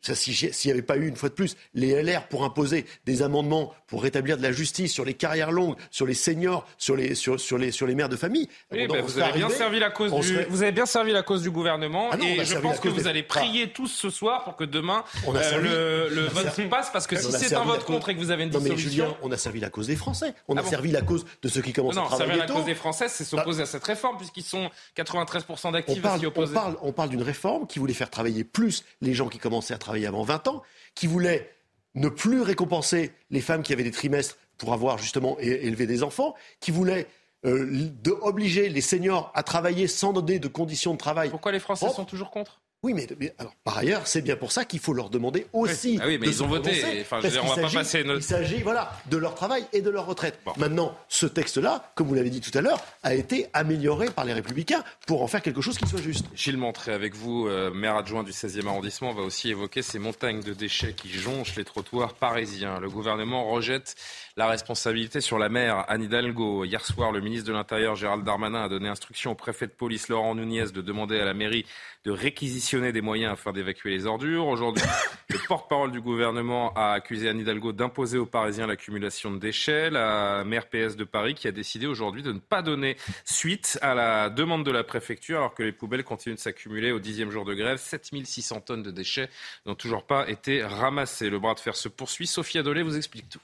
s'il 0.02 0.50
n'y 0.64 0.70
avait 0.70 0.82
pas 0.82 0.96
eu, 0.96 1.08
une 1.08 1.16
fois 1.16 1.28
de 1.28 1.34
plus, 1.34 1.56
les 1.74 2.02
LR 2.02 2.28
pour 2.28 2.44
imposer 2.44 2.86
des 3.04 3.22
amendements 3.22 3.74
pour 3.86 4.02
rétablir 4.02 4.36
de 4.36 4.42
la 4.42 4.52
justice 4.52 4.92
sur 4.92 5.04
les 5.04 5.14
carrières 5.14 5.52
longues, 5.52 5.76
sur 5.90 6.06
les 6.06 6.14
seniors, 6.14 6.66
sur 6.78 6.96
les, 6.96 7.14
sur, 7.14 7.38
sur 7.38 7.58
les, 7.58 7.70
sur 7.70 7.86
les 7.86 7.94
mères 7.94 8.08
de 8.08 8.16
famille. 8.16 8.48
Ben, 8.70 8.88
vous, 8.88 9.18
avez 9.18 9.32
bien 9.32 9.48
servi 9.48 9.78
la 9.78 9.90
cause 9.90 10.12
du, 10.12 10.44
vous 10.48 10.62
avez 10.62 10.72
bien 10.72 10.86
servi 10.86 11.12
la 11.12 11.22
cause 11.22 11.42
du 11.42 11.50
gouvernement 11.50 12.10
ah 12.12 12.16
et 12.20 12.44
je 12.44 12.58
pense 12.58 12.80
que 12.80 12.88
vous 12.88 13.06
allez 13.06 13.22
prier 13.22 13.72
tous 13.72 13.88
ce 13.88 14.10
soir 14.10 14.44
pour 14.44 14.56
que 14.56 14.64
demain 14.64 15.04
euh, 15.26 16.08
le, 16.10 16.26
vote 16.26 16.52
se 16.54 16.62
passe 16.62 16.90
parce 16.90 17.06
que 17.06 17.16
si 17.16 17.32
c'est 17.32 17.54
un 17.54 17.64
vote 17.64 17.84
contre 17.84 18.10
et 18.10 18.14
que 18.14 18.20
vous 18.20 18.30
avez 18.30 18.44
une 18.44 18.50
dissolution... 18.50 18.74
mais 18.74 18.80
Julien, 18.80 19.16
on 19.22 19.32
a 19.32 19.36
servi 19.36 19.60
la 19.60 19.70
cause 19.70 19.86
des 19.86 19.96
Français. 19.96 20.34
On 20.48 20.56
a 20.56 20.60
ah 20.60 20.68
servi 20.68 20.90
la 20.90 21.02
cause 21.02 21.24
de 21.42 21.48
ceux 21.48 21.62
qui 21.62 21.72
commencent 21.72 21.96
à 21.96 22.02
travailler 22.02 22.18
Non, 22.18 22.28
servir 22.28 22.46
la 22.46 22.54
cause 22.54 22.64
des 22.64 22.74
Français, 22.74 23.08
c'est 23.08 23.24
s'opposer 23.24 23.62
à 23.62 23.66
cette 23.66 23.84
réforme 23.84 24.16
puisqu'ils 24.16 24.44
sont 24.44 24.70
93% 24.96 25.72
d'actifs. 25.72 25.98
On 26.36 26.46
parle, 26.48 26.76
on 26.82 26.92
parle 26.92 27.08
d'une 27.08 27.22
réforme 27.22 27.66
qui 27.66 27.78
voulait 27.78 27.94
faire 27.94 28.10
travailler 28.10 28.44
plus 28.44 28.84
les 29.00 29.14
gens 29.14 29.28
qui 29.28 29.38
commençaient 29.38 29.74
à 29.74 29.78
travailler 29.78 29.85
avant 29.88 30.22
20 30.22 30.48
ans 30.48 30.62
qui 30.94 31.06
voulait 31.06 31.50
ne 31.94 32.08
plus 32.08 32.42
récompenser 32.42 33.12
les 33.30 33.40
femmes 33.40 33.62
qui 33.62 33.72
avaient 33.72 33.84
des 33.84 33.90
trimestres 33.90 34.36
pour 34.58 34.72
avoir 34.72 34.98
justement 34.98 35.38
élevé 35.38 35.86
des 35.86 36.02
enfants, 36.02 36.34
qui 36.60 36.70
voulait 36.70 37.06
euh, 37.44 37.90
d'obliger 38.02 38.68
les 38.68 38.80
seniors 38.80 39.30
à 39.34 39.42
travailler 39.42 39.86
sans 39.86 40.12
donner 40.12 40.38
de 40.38 40.48
conditions 40.48 40.92
de 40.92 40.98
travail. 40.98 41.30
Pourquoi 41.30 41.52
les 41.52 41.60
Français 41.60 41.88
sont 41.90 42.04
toujours 42.04 42.30
contre? 42.30 42.60
Oui, 42.86 42.94
mais, 42.94 43.34
alors, 43.38 43.52
par 43.64 43.78
ailleurs, 43.78 44.06
c'est 44.06 44.22
bien 44.22 44.36
pour 44.36 44.52
ça 44.52 44.64
qu'il 44.64 44.78
faut 44.78 44.92
leur 44.92 45.10
demander 45.10 45.46
aussi. 45.52 45.98
Ah 46.00 46.06
oui, 46.06 46.18
mais 46.20 46.26
de 46.26 46.30
ils 46.30 46.42
ont 46.44 46.46
voté. 46.46 46.70
Enfin, 47.00 47.18
je 47.20 47.38
on 47.40 47.46
va 47.46 47.62
pas 47.62 47.68
passer 47.68 48.04
Il 48.06 48.22
s'agit 48.22 48.62
voilà, 48.62 48.92
de 49.10 49.16
leur 49.16 49.34
travail 49.34 49.66
et 49.72 49.80
de 49.80 49.90
leur 49.90 50.06
retraite. 50.06 50.38
Maintenant, 50.56 50.96
ce 51.08 51.26
texte-là, 51.26 51.90
comme 51.96 52.06
vous 52.06 52.14
l'avez 52.14 52.30
dit 52.30 52.40
tout 52.40 52.56
à 52.56 52.60
l'heure, 52.60 52.80
a 53.02 53.14
été 53.14 53.48
amélioré 53.54 54.06
par 54.10 54.24
les 54.24 54.32
Républicains 54.32 54.84
pour 55.08 55.22
en 55.22 55.26
faire 55.26 55.42
quelque 55.42 55.60
chose 55.60 55.78
qui 55.78 55.88
soit 55.88 56.00
juste. 56.00 56.26
Gilles 56.36 56.58
Montré, 56.58 56.92
avec 56.92 57.16
vous, 57.16 57.48
euh, 57.48 57.72
maire 57.72 57.96
adjoint 57.96 58.22
du 58.22 58.30
16e 58.30 58.68
arrondissement, 58.68 59.12
va 59.12 59.22
aussi 59.22 59.50
évoquer 59.50 59.82
ces 59.82 59.98
montagnes 59.98 60.42
de 60.42 60.52
déchets 60.52 60.92
qui 60.92 61.10
jonchent 61.10 61.56
les 61.56 61.64
trottoirs 61.64 62.14
parisiens. 62.14 62.78
Le 62.78 62.88
gouvernement 62.88 63.50
rejette 63.50 63.96
la 64.38 64.48
responsabilité 64.48 65.22
sur 65.22 65.38
la 65.38 65.48
maire 65.48 65.86
Anne 65.88 66.02
Hidalgo. 66.02 66.64
Hier 66.64 66.84
soir, 66.84 67.10
le 67.10 67.20
ministre 67.20 67.48
de 67.48 67.54
l'Intérieur, 67.54 67.96
Gérald 67.96 68.22
Darmanin, 68.22 68.64
a 68.64 68.68
donné 68.68 68.86
instruction 68.86 69.30
au 69.30 69.34
préfet 69.34 69.66
de 69.66 69.72
police, 69.72 70.08
Laurent 70.08 70.34
Nunez, 70.34 70.72
de 70.74 70.82
demander 70.82 71.18
à 71.18 71.24
la 71.24 71.32
mairie 71.32 71.64
de 72.04 72.10
réquisitionner 72.10 72.92
des 72.92 73.00
moyens 73.00 73.32
afin 73.32 73.54
d'évacuer 73.54 73.90
les 73.90 74.04
ordures. 74.04 74.46
Aujourd'hui, 74.46 74.84
le 75.30 75.38
porte-parole 75.48 75.90
du 75.90 76.02
gouvernement 76.02 76.74
a 76.74 76.92
accusé 76.92 77.30
Anne 77.30 77.40
Hidalgo 77.40 77.72
d'imposer 77.72 78.18
aux 78.18 78.26
Parisiens 78.26 78.66
l'accumulation 78.66 79.30
de 79.30 79.38
déchets. 79.38 79.88
La 79.88 80.44
maire 80.44 80.68
PS 80.68 80.96
de 80.96 81.04
Paris 81.04 81.32
qui 81.32 81.48
a 81.48 81.52
décidé 81.52 81.86
aujourd'hui 81.86 82.22
de 82.22 82.32
ne 82.32 82.38
pas 82.38 82.60
donner 82.60 82.98
suite 83.24 83.78
à 83.80 83.94
la 83.94 84.28
demande 84.28 84.66
de 84.66 84.70
la 84.70 84.84
préfecture 84.84 85.38
alors 85.38 85.54
que 85.54 85.62
les 85.62 85.72
poubelles 85.72 86.04
continuent 86.04 86.34
de 86.34 86.40
s'accumuler 86.40 86.92
au 86.92 86.98
dixième 86.98 87.30
jour 87.30 87.46
de 87.46 87.54
grève. 87.54 87.78
7600 87.78 88.60
tonnes 88.60 88.82
de 88.82 88.90
déchets 88.90 89.30
n'ont 89.64 89.74
toujours 89.74 90.04
pas 90.04 90.28
été 90.28 90.62
ramassés. 90.62 91.30
Le 91.30 91.38
bras 91.38 91.54
de 91.54 91.60
fer 91.60 91.74
se 91.74 91.88
poursuit. 91.88 92.26
Sophie 92.26 92.58
Adolé 92.58 92.82
vous 92.82 92.98
explique 92.98 93.30
tout. 93.30 93.40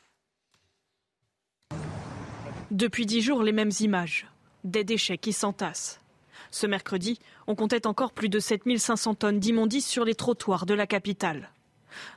Depuis 2.73 3.05
dix 3.05 3.21
jours, 3.21 3.43
les 3.43 3.53
mêmes 3.53 3.71
images. 3.81 4.27
Des 4.65 4.83
déchets 4.83 5.19
qui 5.19 5.35
s'entassent. 5.35 6.01
Ce 6.51 6.67
mercredi, 6.67 7.19
on 7.47 7.55
comptait 7.55 7.87
encore 7.87 8.13
plus 8.13 8.31
de 8.31 8.41
7500 8.41 9.15
tonnes 9.17 9.39
d'immondices 9.39 9.87
sur 9.87 10.07
les 10.07 10.15
trottoirs 10.15 10.65
de 10.65 10.73
la 10.73 10.87
capitale. 10.87 11.51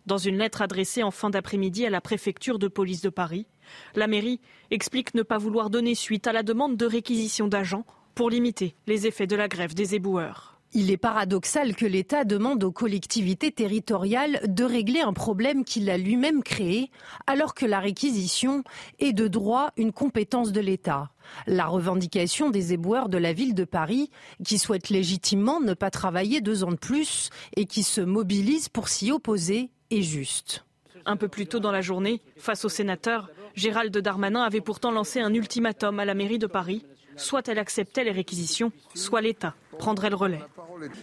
Dans 0.06 0.18
une 0.18 0.38
lettre 0.38 0.62
adressée 0.62 1.04
en 1.04 1.12
fin 1.12 1.30
d'après-midi 1.30 1.86
à 1.86 1.90
la 1.90 2.00
préfecture 2.00 2.58
de 2.58 2.70
police 2.70 3.02
de 3.02 3.10
Paris, 3.10 3.48
la 3.96 4.08
mairie 4.08 4.40
explique 4.72 5.14
ne 5.14 5.24
pas 5.24 5.40
vouloir 5.40 5.70
donner 5.70 5.94
suite 5.94 6.26
à 6.26 6.32
la 6.32 6.42
demande 6.42 6.78
de 6.78 6.86
réquisition 6.86 7.50
d'agents 7.50 7.86
pour 8.14 8.30
limiter 8.30 8.78
les 8.88 9.08
effets 9.08 9.28
de 9.28 9.36
la 9.36 9.50
grève 9.50 9.74
des 9.74 9.94
éboueurs. 9.96 10.55
Il 10.78 10.92
est 10.92 10.98
paradoxal 10.98 11.74
que 11.74 11.86
l'État 11.86 12.26
demande 12.26 12.62
aux 12.66 12.72
collectivités 12.74 13.50
territoriales 13.50 14.42
de 14.46 14.66
régler 14.66 15.00
un 15.00 15.14
problème 15.14 15.64
qu'il 15.64 15.90
a 15.90 15.98
lui-même 15.98 16.44
créé, 16.44 16.92
alors 17.28 17.54
que 17.54 17.66
la 17.66 17.80
réquisition 17.80 18.62
est 19.00 19.14
de 19.14 19.30
droit 19.30 19.72
une 19.78 19.94
compétence 19.94 20.52
de 20.52 20.60
l'État. 20.60 21.12
La 21.48 21.68
revendication 21.68 22.50
des 22.50 22.74
éboueurs 22.74 23.08
de 23.08 23.18
la 23.18 23.32
ville 23.32 23.56
de 23.56 23.64
Paris, 23.64 24.12
qui 24.44 24.60
souhaitent 24.60 24.90
légitimement 24.90 25.62
ne 25.62 25.74
pas 25.74 25.92
travailler 25.92 26.42
deux 26.42 26.66
ans 26.66 26.72
de 26.72 26.76
plus 26.76 27.30
et 27.56 27.68
qui 27.68 27.82
se 27.82 28.02
mobilisent 28.02 28.68
pour 28.68 28.90
s'y 28.90 29.14
opposer, 29.14 29.70
est 29.92 30.02
juste. 30.02 30.66
Un 31.06 31.16
peu 31.16 31.30
plus 31.30 31.48
tôt 31.48 31.62
dans 31.62 31.72
la 31.72 31.82
journée, 31.82 32.22
face 32.36 32.66
aux 32.66 32.70
sénateurs, 32.70 33.30
Gérald 33.54 33.98
Darmanin 33.98 34.42
avait 34.42 34.60
pourtant 34.60 34.92
lancé 34.92 35.22
un 35.22 35.34
ultimatum 35.34 36.02
à 36.02 36.06
la 36.06 36.16
mairie 36.16 36.40
de 36.40 36.48
Paris. 36.48 36.84
Soit 37.18 37.48
elle 37.48 37.60
acceptait 37.60 38.04
les 38.04 38.12
réquisitions, 38.12 38.72
soit 38.94 39.22
l'État 39.22 39.56
prendrait 39.78 40.10
le 40.10 40.16
relais. 40.16 40.40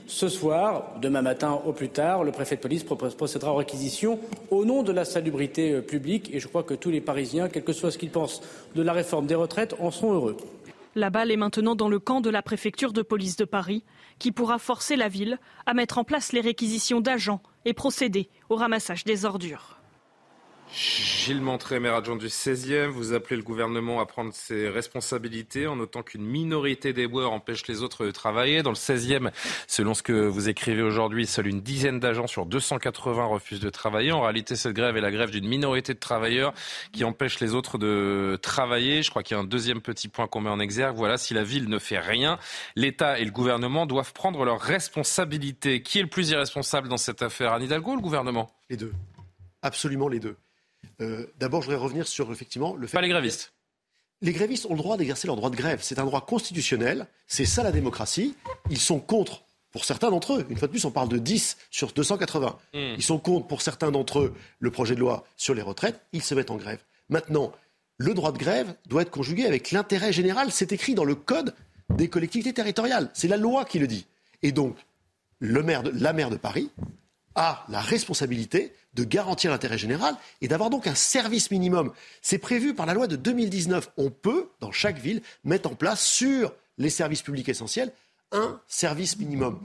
Ce 0.06 0.28
soir, 0.28 0.94
demain 1.00 1.22
matin 1.22 1.60
au 1.64 1.72
plus 1.72 1.88
tard, 1.88 2.24
le 2.24 2.32
préfet 2.32 2.56
de 2.56 2.60
police 2.60 2.84
procédera 2.84 3.52
aux 3.52 3.56
réquisitions 3.56 4.18
au 4.50 4.64
nom 4.64 4.82
de 4.82 4.92
la 4.92 5.04
salubrité 5.04 5.72
euh, 5.72 5.80
publique 5.80 6.32
et 6.34 6.40
je 6.40 6.48
crois 6.48 6.62
que 6.62 6.74
tous 6.74 6.90
les 6.90 7.00
Parisiens, 7.00 7.48
quel 7.48 7.64
que 7.64 7.72
soit 7.72 7.90
ce 7.90 7.98
qu'ils 7.98 8.10
pensent 8.10 8.42
de 8.74 8.82
la 8.82 8.92
réforme 8.92 9.26
des 9.26 9.34
retraites, 9.34 9.74
en 9.80 9.90
sont 9.90 10.12
heureux. 10.12 10.36
La 10.94 11.08
balle 11.08 11.30
est 11.30 11.36
maintenant 11.36 11.74
dans 11.74 11.88
le 11.88 11.98
camp 11.98 12.20
de 12.20 12.28
la 12.28 12.42
préfecture 12.42 12.92
de 12.92 13.00
police 13.00 13.36
de 13.36 13.46
Paris, 13.46 13.82
qui 14.18 14.30
pourra 14.30 14.58
forcer 14.58 14.96
la 14.96 15.08
ville 15.08 15.38
à 15.64 15.72
mettre 15.72 15.96
en 15.96 16.04
place 16.04 16.32
les 16.32 16.42
réquisitions 16.42 17.00
d'agents 17.00 17.40
et 17.64 17.72
procéder 17.72 18.28
au 18.50 18.56
ramassage 18.56 19.04
des 19.04 19.24
ordures. 19.24 19.81
Gilles 20.74 21.42
Montré, 21.42 21.80
maire 21.80 21.96
adjoint 21.96 22.16
du 22.16 22.28
16e, 22.28 22.86
vous 22.86 23.12
appelez 23.12 23.36
le 23.36 23.42
gouvernement 23.42 24.00
à 24.00 24.06
prendre 24.06 24.32
ses 24.32 24.70
responsabilités 24.70 25.66
en 25.66 25.76
notant 25.76 26.02
qu'une 26.02 26.24
minorité 26.24 26.94
des 26.94 27.06
boeurs 27.06 27.32
empêche 27.32 27.66
les 27.66 27.82
autres 27.82 28.06
de 28.06 28.10
travailler. 28.10 28.62
Dans 28.62 28.70
le 28.70 28.76
16e, 28.76 29.30
selon 29.66 29.92
ce 29.92 30.02
que 30.02 30.12
vous 30.12 30.48
écrivez 30.48 30.80
aujourd'hui, 30.80 31.26
seule 31.26 31.48
une 31.48 31.60
dizaine 31.60 32.00
d'agents 32.00 32.26
sur 32.26 32.46
280 32.46 33.26
refusent 33.26 33.60
de 33.60 33.68
travailler. 33.68 34.12
En 34.12 34.22
réalité, 34.22 34.56
cette 34.56 34.72
grève 34.72 34.96
est 34.96 35.02
la 35.02 35.10
grève 35.10 35.30
d'une 35.30 35.46
minorité 35.46 35.92
de 35.92 35.98
travailleurs 35.98 36.54
qui 36.92 37.04
empêche 37.04 37.40
les 37.40 37.54
autres 37.54 37.76
de 37.76 38.38
travailler. 38.40 39.02
Je 39.02 39.10
crois 39.10 39.22
qu'il 39.22 39.36
y 39.36 39.38
a 39.38 39.42
un 39.42 39.46
deuxième 39.46 39.82
petit 39.82 40.08
point 40.08 40.26
qu'on 40.26 40.40
met 40.40 40.50
en 40.50 40.58
exergue. 40.58 40.96
Voilà, 40.96 41.18
si 41.18 41.34
la 41.34 41.44
ville 41.44 41.68
ne 41.68 41.78
fait 41.78 41.98
rien, 41.98 42.38
l'État 42.76 43.18
et 43.18 43.24
le 43.26 43.30
gouvernement 43.30 43.84
doivent 43.84 44.14
prendre 44.14 44.42
leurs 44.46 44.60
responsabilités. 44.60 45.82
Qui 45.82 45.98
est 45.98 46.02
le 46.02 46.08
plus 46.08 46.30
irresponsable 46.30 46.88
dans 46.88 46.96
cette 46.96 47.20
affaire? 47.20 47.52
Anne 47.52 47.64
Hidalgo 47.64 47.92
ou 47.92 47.96
le 47.96 48.02
gouvernement? 48.02 48.50
Les 48.70 48.78
deux. 48.78 48.92
Absolument 49.60 50.08
les 50.08 50.18
deux. 50.18 50.36
Euh, 51.00 51.26
d'abord, 51.38 51.62
je 51.62 51.66
voudrais 51.66 51.82
revenir 51.82 52.06
sur 52.06 52.30
effectivement 52.32 52.74
le 52.74 52.86
fait. 52.86 52.96
Pas 52.96 53.02
les 53.02 53.08
grévistes. 53.08 53.52
Les 54.20 54.32
grévistes 54.32 54.66
ont 54.66 54.74
le 54.74 54.78
droit 54.78 54.96
d'exercer 54.96 55.26
leur 55.26 55.36
droit 55.36 55.50
de 55.50 55.56
grève. 55.56 55.80
C'est 55.82 55.98
un 55.98 56.04
droit 56.04 56.24
constitutionnel. 56.24 57.06
C'est 57.26 57.44
ça 57.44 57.62
la 57.62 57.72
démocratie. 57.72 58.36
Ils 58.70 58.78
sont 58.78 59.00
contre, 59.00 59.42
pour 59.72 59.84
certains 59.84 60.10
d'entre 60.10 60.34
eux. 60.34 60.46
Une 60.48 60.56
fois 60.56 60.68
de 60.68 60.72
plus, 60.72 60.84
on 60.84 60.92
parle 60.92 61.08
de 61.08 61.18
10 61.18 61.56
sur 61.70 61.92
280. 61.92 62.58
Hmm. 62.72 62.78
Ils 62.96 63.02
sont 63.02 63.18
contre, 63.18 63.48
pour 63.48 63.62
certains 63.62 63.90
d'entre 63.90 64.20
eux, 64.20 64.34
le 64.60 64.70
projet 64.70 64.94
de 64.94 65.00
loi 65.00 65.24
sur 65.36 65.54
les 65.54 65.62
retraites. 65.62 66.00
Ils 66.12 66.22
se 66.22 66.34
mettent 66.34 66.52
en 66.52 66.56
grève. 66.56 66.78
Maintenant, 67.08 67.52
le 67.98 68.14
droit 68.14 68.32
de 68.32 68.38
grève 68.38 68.74
doit 68.86 69.02
être 69.02 69.10
conjugué 69.10 69.44
avec 69.44 69.72
l'intérêt 69.72 70.12
général. 70.12 70.52
C'est 70.52 70.72
écrit 70.72 70.94
dans 70.94 71.04
le 71.04 71.14
code 71.14 71.54
des 71.90 72.08
collectivités 72.08 72.52
territoriales. 72.52 73.10
C'est 73.14 73.28
la 73.28 73.36
loi 73.36 73.64
qui 73.64 73.78
le 73.78 73.86
dit. 73.86 74.06
Et 74.42 74.52
donc, 74.52 74.76
le 75.40 75.62
maire 75.62 75.82
la 75.92 76.12
maire 76.12 76.30
de 76.30 76.36
Paris 76.36 76.70
a 77.34 77.64
la 77.68 77.80
responsabilité 77.80 78.72
de 78.94 79.04
garantir 79.04 79.50
l'intérêt 79.50 79.78
général 79.78 80.16
et 80.40 80.48
d'avoir 80.48 80.70
donc 80.70 80.86
un 80.86 80.94
service 80.94 81.50
minimum. 81.50 81.92
C'est 82.20 82.38
prévu 82.38 82.74
par 82.74 82.86
la 82.86 82.94
loi 82.94 83.06
de 83.06 83.16
2019. 83.16 83.90
On 83.96 84.10
peut, 84.10 84.48
dans 84.60 84.72
chaque 84.72 84.98
ville, 84.98 85.22
mettre 85.44 85.70
en 85.70 85.74
place 85.74 86.04
sur 86.04 86.52
les 86.78 86.90
services 86.90 87.22
publics 87.22 87.48
essentiels 87.48 87.92
un 88.32 88.60
service 88.66 89.18
minimum. 89.18 89.60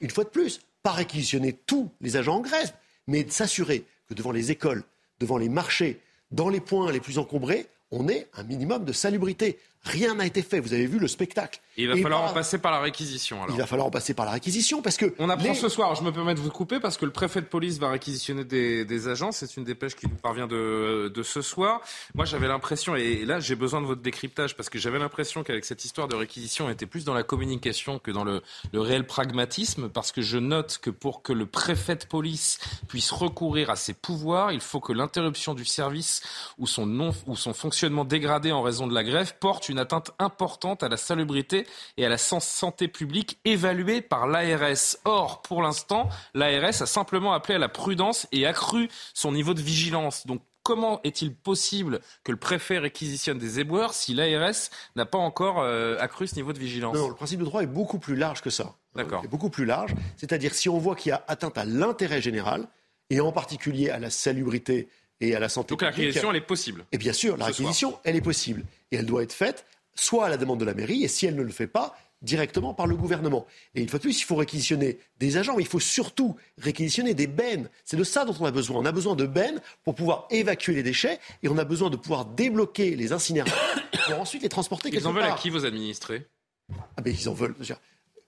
Une 0.00 0.10
fois 0.10 0.24
de 0.24 0.28
plus, 0.28 0.60
pas 0.82 0.92
réquisitionner 0.92 1.52
tous 1.52 1.90
les 2.00 2.16
agents 2.16 2.36
en 2.36 2.40
grève, 2.40 2.72
mais 3.06 3.26
s'assurer 3.28 3.84
que 4.08 4.14
devant 4.14 4.32
les 4.32 4.50
écoles, 4.50 4.84
devant 5.18 5.38
les 5.38 5.48
marchés, 5.48 6.00
dans 6.30 6.48
les 6.48 6.60
points 6.60 6.92
les 6.92 7.00
plus 7.00 7.18
encombrés, 7.18 7.66
on 7.90 8.08
ait 8.08 8.28
un 8.34 8.42
minimum 8.42 8.84
de 8.84 8.92
salubrité. 8.92 9.58
Rien 9.84 10.14
n'a 10.14 10.26
été 10.26 10.42
fait. 10.42 10.60
Vous 10.60 10.74
avez 10.74 10.86
vu 10.86 11.00
le 11.00 11.08
spectacle. 11.08 11.60
il 11.76 11.88
va 11.88 11.96
falloir 11.96 12.22
en 12.22 12.32
passer 12.32 12.58
par 12.58 12.70
la 12.70 12.78
réquisition. 12.78 13.38
Il 13.48 13.56
va 13.56 13.66
falloir 13.66 13.88
en 13.88 13.90
passer 13.90 14.14
par 14.14 14.24
la 14.24 14.30
réquisition 14.30 14.80
parce 14.80 14.96
que. 14.96 15.12
On 15.18 15.28
apprend 15.28 15.54
ce 15.54 15.68
soir. 15.68 15.96
Je 15.96 16.04
me 16.04 16.12
permets 16.12 16.34
de 16.34 16.40
vous 16.40 16.50
couper 16.50 16.78
parce 16.78 16.96
que 16.96 17.04
le 17.04 17.10
préfet 17.10 17.40
de 17.40 17.46
police 17.46 17.78
va 17.78 17.90
réquisitionner 17.90 18.44
des, 18.44 19.08
agents. 19.08 19.32
C'est 19.32 19.56
une 19.56 19.64
dépêche 19.64 19.96
qui 19.96 20.06
nous 20.06 20.14
parvient 20.14 20.46
de, 20.46 21.22
ce 21.24 21.42
soir. 21.42 21.80
Moi, 22.14 22.24
j'avais 22.24 22.46
l'impression, 22.46 22.94
et 22.94 23.24
là, 23.24 23.40
j'ai 23.40 23.56
besoin 23.56 23.80
de 23.80 23.86
votre 23.86 24.02
décryptage 24.02 24.56
parce 24.56 24.70
que 24.70 24.78
j'avais 24.78 25.00
l'impression 25.00 25.42
qu'avec 25.42 25.64
cette 25.64 25.84
histoire 25.84 26.06
de 26.06 26.14
réquisition, 26.14 26.66
on 26.66 26.70
était 26.70 26.86
plus 26.86 27.04
dans 27.04 27.14
la 27.14 27.24
communication 27.24 27.98
que 27.98 28.12
dans 28.12 28.24
le, 28.24 28.42
réel 28.72 29.04
pragmatisme. 29.04 29.88
Parce 29.88 30.12
que 30.12 30.22
je 30.22 30.38
note 30.38 30.78
que 30.80 30.90
pour 30.90 31.22
que 31.22 31.32
le 31.32 31.46
préfet 31.46 31.96
de 31.96 32.04
police 32.04 32.60
puisse 32.86 33.10
recourir 33.10 33.68
à 33.70 33.76
ses 33.76 33.94
pouvoirs, 33.94 34.52
il 34.52 34.60
faut 34.60 34.80
que 34.80 34.92
l'interruption 34.92 35.54
du 35.54 35.64
service 35.64 36.22
ou 36.58 36.68
son 36.68 36.86
non 36.86 37.10
ou 37.26 37.34
son 37.34 37.52
fonctionnement 37.52 38.04
dégradé 38.04 38.52
en 38.52 38.62
raison 38.62 38.86
de 38.86 38.94
la 38.94 39.02
grève 39.02 39.34
porte 39.40 39.68
une 39.71 39.71
atteinte 39.78 40.10
importante 40.18 40.82
à 40.82 40.88
la 40.88 40.96
salubrité 40.96 41.66
et 41.96 42.06
à 42.06 42.08
la 42.08 42.18
santé 42.18 42.88
publique 42.88 43.38
évaluée 43.44 44.00
par 44.00 44.26
l'ARS. 44.26 44.96
Or, 45.04 45.42
pour 45.42 45.62
l'instant, 45.62 46.08
l'ARS 46.34 46.82
a 46.82 46.86
simplement 46.86 47.32
appelé 47.32 47.54
à 47.54 47.58
la 47.58 47.68
prudence 47.68 48.26
et 48.32 48.46
accru 48.46 48.88
son 49.14 49.32
niveau 49.32 49.54
de 49.54 49.60
vigilance. 49.60 50.26
Donc, 50.26 50.42
comment 50.62 51.00
est-il 51.04 51.34
possible 51.34 52.00
que 52.24 52.32
le 52.32 52.38
préfet 52.38 52.78
réquisitionne 52.78 53.38
des 53.38 53.60
éboueurs 53.60 53.94
si 53.94 54.14
l'ARS 54.14 54.70
n'a 54.96 55.06
pas 55.06 55.18
encore 55.18 55.60
euh, 55.60 55.96
accru 55.98 56.26
ce 56.26 56.36
niveau 56.36 56.52
de 56.52 56.58
vigilance? 56.58 56.96
Non, 56.96 57.08
le 57.08 57.14
principe 57.14 57.40
de 57.40 57.44
droit 57.44 57.62
est 57.62 57.66
beaucoup 57.66 57.98
plus 57.98 58.16
large 58.16 58.42
que 58.42 58.50
ça. 58.50 58.74
D'accord. 58.94 59.22
beaucoup 59.28 59.48
plus 59.48 59.64
large. 59.64 59.94
C'est-à-dire 60.18 60.52
si 60.54 60.68
on 60.68 60.78
voit 60.78 60.94
qu'il 60.94 61.10
y 61.10 61.12
a 61.12 61.24
atteinte 61.26 61.56
à 61.56 61.64
l'intérêt 61.64 62.20
général, 62.20 62.68
et 63.12 63.20
en 63.20 63.30
particulier 63.30 63.90
à 63.90 63.98
la 63.98 64.08
salubrité 64.08 64.88
et 65.22 65.34
à 65.34 65.40
la 65.40 65.48
santé 65.48 65.70
Donc 65.70 65.82
la 65.82 65.90
réquisition, 65.90 66.30
elle 66.30 66.36
est 66.36 66.40
possible. 66.40 66.84
Et 66.92 66.98
bien 66.98 67.12
sûr, 67.12 67.36
la 67.36 67.46
réquisition, 67.46 67.98
elle 68.04 68.16
est 68.16 68.20
possible. 68.20 68.64
Et 68.90 68.96
elle 68.96 69.06
doit 69.06 69.22
être 69.22 69.32
faite 69.32 69.64
soit 69.94 70.26
à 70.26 70.28
la 70.28 70.36
demande 70.36 70.58
de 70.58 70.64
la 70.64 70.74
mairie, 70.74 71.04
et 71.04 71.08
si 71.08 71.26
elle 71.26 71.36
ne 71.36 71.42
le 71.42 71.52
fait 71.52 71.66
pas, 71.66 71.96
directement 72.22 72.72
par 72.72 72.86
le 72.86 72.96
gouvernement. 72.96 73.46
Et 73.74 73.82
une 73.82 73.88
fois 73.88 73.98
de 73.98 74.04
plus, 74.04 74.20
il 74.20 74.24
faut 74.24 74.36
réquisitionner 74.36 74.98
des 75.18 75.36
agents, 75.36 75.56
mais 75.56 75.62
il 75.62 75.68
faut 75.68 75.80
surtout 75.80 76.36
réquisitionner 76.58 77.14
des 77.14 77.26
bennes. 77.26 77.68
C'est 77.84 77.96
de 77.96 78.04
ça 78.04 78.24
dont 78.24 78.34
on 78.40 78.46
a 78.46 78.50
besoin. 78.50 78.78
On 78.78 78.84
a 78.84 78.92
besoin 78.92 79.16
de 79.16 79.26
bennes 79.26 79.60
pour 79.84 79.94
pouvoir 79.94 80.26
évacuer 80.30 80.74
les 80.74 80.82
déchets 80.82 81.18
et 81.42 81.48
on 81.48 81.58
a 81.58 81.64
besoin 81.64 81.90
de 81.90 81.96
pouvoir 81.96 82.24
débloquer 82.24 82.94
les 82.94 83.12
incinérateurs 83.12 83.82
pour 84.06 84.20
ensuite 84.20 84.42
les 84.42 84.48
transporter 84.48 84.88
Ils 84.92 85.06
en 85.06 85.12
veulent 85.12 85.24
à 85.24 85.32
qui 85.32 85.50
vos 85.50 85.66
administrés? 85.66 86.26
Ah 86.96 87.02
ben 87.02 87.12
ils 87.12 87.28
en 87.28 87.34
veulent. 87.34 87.56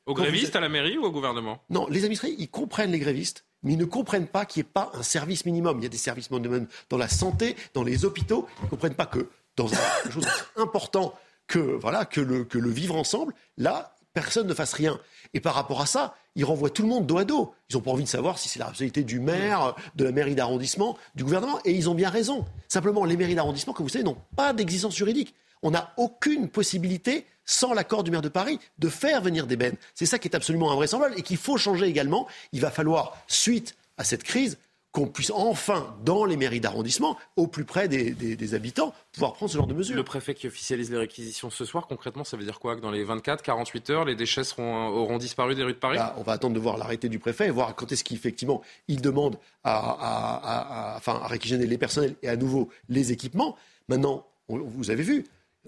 Aux 0.07 0.15
grévistes, 0.15 0.57
à 0.57 0.61
la 0.61 0.69
mairie 0.69 0.99
ou 0.99 1.05
au 1.05 1.11
gouvernement? 1.11 1.63
Non, 1.71 1.87
les 1.89 2.05
administrés, 2.05 2.35
ils 2.37 2.51
comprennent 2.51 2.91
les 2.91 2.99
grévistes, 2.99 3.47
mais 3.65 3.73
ils 3.73 3.79
ne 3.79 3.85
comprennent 3.85 4.29
pas 4.29 4.45
qu'il 4.45 4.63
n'y 4.63 4.69
ait 4.69 4.73
pas 4.73 4.93
un 4.95 5.03
service 5.03 5.45
minimum. 5.45 5.79
Il 5.79 5.83
y 5.83 5.87
a 5.87 5.91
des 5.91 5.97
services 5.97 6.31
minimums 6.31 6.67
dans 6.91 6.99
la 6.99 7.09
santé, 7.09 7.57
dans 7.73 7.83
les 7.83 8.05
hôpitaux. 8.05 8.47
Ils 8.61 8.65
ne 8.65 8.71
comprennent 8.71 8.95
pas 8.95 9.07
que 9.07 9.29
dans 9.57 9.73
un, 9.73 10.11
chose 10.11 10.27
important 10.57 11.15
que, 11.47 11.59
voilà, 11.59 12.05
que, 12.05 12.21
le, 12.21 12.45
que 12.45 12.59
le 12.59 12.71
vivre 12.71 12.95
ensemble, 12.97 13.35
là, 13.57 13.95
personne 14.13 14.47
ne 14.47 14.55
fasse 14.55 14.73
rien. 14.73 15.01
Et 15.35 15.41
par 15.41 15.55
rapport 15.55 15.81
à 15.81 15.87
ça, 15.87 16.15
ils 16.37 16.45
renvoient 16.45 16.71
tout 16.71 16.83
le 16.83 16.89
monde 16.89 17.07
dos 17.07 17.19
à 17.19 17.25
dos. 17.25 17.55
Ils 17.71 17.77
n'ont 17.77 17.83
pas 17.83 17.91
envie 17.91 18.05
de 18.05 18.09
savoir 18.09 18.39
si 18.39 18.49
c'est 18.49 18.59
la 18.59 18.67
responsabilité 18.67 19.03
du 19.03 19.21
maire, 19.21 19.75
de 19.97 20.05
la 20.05 20.13
mairie 20.13 20.35
d'arrondissement, 20.35 20.97
du 21.15 21.25
gouvernement. 21.25 21.59
Et 21.65 21.73
ils 21.73 21.89
ont 21.91 21.95
bien 21.95 22.11
raison. 22.11 22.45
Simplement, 22.69 23.05
les 23.05 23.17
mairies 23.17 23.35
d'arrondissement, 23.35 23.73
comme 23.73 23.87
vous 23.87 23.91
savez, 23.91 24.05
n'ont 24.05 24.17
pas 24.37 24.53
d'existence 24.53 24.97
juridique. 24.97 25.35
On 25.63 25.71
n'a 25.71 25.93
aucune 25.97 26.49
possibilité, 26.49 27.27
sans 27.45 27.75
l'accord 27.75 28.05
du 28.05 28.11
maire 28.11 28.23
de 28.23 28.29
Paris, 28.29 28.59
de 28.79 28.89
faire 28.89 29.21
venir 29.21 29.47
des 29.47 29.57
bennes. 29.57 29.77
C'est 29.95 30.07
ça 30.07 30.19
qui 30.19 30.29
est 30.29 30.37
absolument 30.37 30.73
invraisemblable 30.73 31.15
et 31.17 31.23
qu'il 31.23 31.37
faut 31.37 31.57
changer 31.57 31.87
également. 31.87 32.27
Il 32.53 32.61
va 32.61 32.71
falloir, 32.71 33.17
suite 33.27 33.77
à 33.97 34.05
cette 34.05 34.25
crise, 34.25 34.59
qu'on 34.95 35.09
puisse 35.09 35.33
enfin, 35.35 35.93
dans 36.05 36.25
les 36.25 36.37
mairies 36.37 36.61
d'arrondissement, 36.61 37.19
au 37.35 37.49
plus 37.49 37.65
près 37.65 37.89
des, 37.89 38.55
habitants, 38.55 38.95
pouvoir 39.11 39.33
prendre 39.33 39.51
ce 39.51 39.57
genre 39.57 39.67
de 39.67 39.75
mesures. 39.75 39.97
Le 39.97 40.05
préfet 40.05 40.35
qui 40.35 40.47
officialise 40.47 40.89
les 40.89 40.99
réquisitions 40.99 41.51
ce 41.51 41.65
soir, 41.65 41.89
concrètement, 41.89 42.23
ça 42.23 42.37
veut 42.37 42.45
dire 42.45 42.61
quoi 42.61 42.77
Que 42.77 42.81
dans 42.81 42.93
les 42.93 43.03
24, 43.03 43.43
48 43.43 43.91
heures, 43.91 44.05
les 44.05 44.15
déchets 44.15 44.45
seront, 44.45 44.87
auront 44.87 45.19
disparu 45.19 45.57
des 45.57 45.65
rues 45.65 45.73
de 45.73 45.79
Paris? 45.79 45.99
On 46.17 46.23
va 46.23 46.33
attendre 46.33 46.55
de 46.55 46.61
voir 46.61 46.79
l'arrêté 46.79 47.09
du 47.09 47.19
préfet 47.19 47.49
et 47.49 47.51
voir 47.51 47.75
quand 47.75 47.91
est-ce 47.91 48.05
qu'effectivement 48.05 48.63
il 48.87 49.03
demande 49.03 49.37
à, 49.65 50.95
enfin, 50.97 51.21
à 51.25 51.27
réquisitionner 51.27 51.67
les 51.67 51.77
personnels 51.77 52.15
et 52.23 52.29
à 52.29 52.37
nouveau 52.37 52.69
les 52.89 53.11
équipements. 53.11 53.57
Maintenant, 53.89 54.25
vous 54.49 54.91
avez 54.91 55.03
vu, 55.03 55.25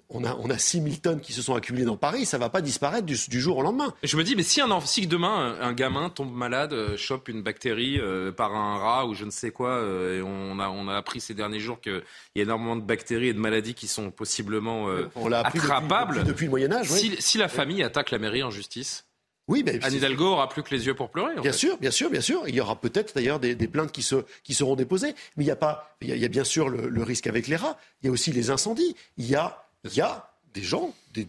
on 0.09 0.25
a, 0.25 0.35
on 0.37 0.51
a 0.51 0.59
6 0.59 0.83
000 0.83 0.97
tonnes 1.03 1.21
qui 1.21 1.33
se 1.33 1.43
sont 1.43 1.55
accumulées 1.55 1.85
dans 1.85 1.97
Paris, 1.97 2.27
ça 2.27 2.39
ne 2.39 2.43
va 2.43 2.49
pas 2.49 2.61
disparaître 2.61 3.07
du, 3.07 3.41
jour 3.41 3.59
au 3.59 3.63
lendemain. 3.63 3.95
Je 4.03 4.17
me 4.17 4.25
dis, 4.25 4.37
mais 4.37 4.43
si, 4.43 4.61
un, 4.61 4.81
si 4.81 5.07
demain 5.07 5.57
un, 5.61 5.73
gamin 5.73 6.11
tombe 6.11 6.35
malade, 6.35 6.73
euh, 6.73 6.97
chope 6.97 7.29
une 7.29 7.43
bactérie 7.43 7.99
euh, 7.99 8.33
par 8.33 8.55
un 8.55 8.79
rat 8.79 9.07
ou 9.07 9.15
je 9.15 9.25
ne 9.25 9.31
sais 9.31 9.51
quoi, 9.51 9.71
euh, 9.71 10.19
et 10.19 10.23
on 10.23 10.59
a, 10.61 10.69
on 10.69 10.89
a 10.89 10.95
appris 10.95 11.21
ces 11.21 11.35
derniers 11.35 11.61
jours 11.61 11.81
qu'il 11.81 12.03
y 12.35 12.41
a 12.41 12.43
énormément 12.43 12.77
de 12.77 12.83
bactéries 12.83 13.29
et 13.29 13.35
de 13.35 13.39
maladies 13.39 13.75
qui 13.75 13.89
sont 13.89 14.11
possiblement 14.11 14.89
attrapables. 15.33 16.25
Depuis, 16.25 16.47
le 16.47 16.51
Moyen-Âge. 16.51 16.89
Si, 16.89 17.17
si, 17.19 17.39
la 17.39 17.49
famille 17.49 17.83
attaque 17.83 18.11
la 18.11 18.19
mairie 18.19 18.43
en 18.43 18.51
justice, 18.51 19.05
oui, 19.49 19.63
mais 19.65 19.79
Anne 19.85 19.95
Hidalgo 19.95 20.25
aura 20.33 20.49
plus 20.49 20.65
que 20.65 20.75
les 20.75 20.87
yeux 20.87 20.95
pour 20.95 21.11
pleurer. 21.11 21.41
bien 21.41 21.53
sûr, 21.53 21.79
bien 21.79 21.93
sûr, 21.93 22.11
bien 22.11 22.21
sûr. 22.21 22.49
Il 22.49 22.55
y 22.55 22.61
aura 22.61 22.81
peut-être 22.81 23.15
d'ailleurs 23.15 23.39
des, 23.39 23.55
plaintes 23.69 23.93
qui, 23.93 24.03
se, 24.03 24.17
qui 24.43 24.55
seront 24.55 24.75
déposées. 24.75 25.15
Mais 25.37 25.45
il 25.45 25.47
y 25.47 25.53
a 25.53 25.57
pas, 25.57 25.97
il 26.01 26.17
y 26.17 26.25
a, 26.25 26.29
bien 26.29 26.43
sûr 26.43 26.69
le, 26.69 26.89
le, 26.89 27.03
risque 27.05 27.29
avec 27.29 27.47
les 27.47 27.55
rats. 27.55 27.79
Il 28.03 28.07
y 28.07 28.09
a 28.09 28.13
aussi 28.13 28.33
les 28.33 28.51
incendies. 28.51 28.97
Il 29.19 29.27
y 29.27 29.37
a 29.37 29.66
il 29.93 29.99
y 29.99 30.03
a 30.03 30.31
des 30.57 30.63
gens, 30.63 30.95
des, 31.13 31.27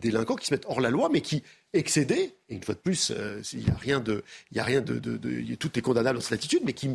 délinquants 0.00 0.34
qui 0.34 0.46
se 0.46 0.52
mettent 0.52 0.66
hors 0.66 0.80
la 0.80 0.90
loi, 0.90 1.08
mais 1.12 1.20
qui 1.20 1.44
excédaient, 1.72 2.34
et 2.48 2.54
une 2.54 2.62
fois 2.62 2.74
de 2.74 2.80
plus, 2.80 3.12
euh, 3.14 3.40
il 3.52 3.60
n'y 3.60 3.70
a 3.70 3.74
rien 3.74 4.00
de. 4.00 4.24
Il 4.50 4.56
y 4.56 4.60
a 4.60 4.64
rien 4.64 4.80
de, 4.80 4.98
tout 5.54 5.78
est 5.78 5.82
condamnable 5.82 6.18
dans 6.18 6.24
cette 6.24 6.32
attitude, 6.32 6.62
mais 6.64 6.72
qui, 6.72 6.90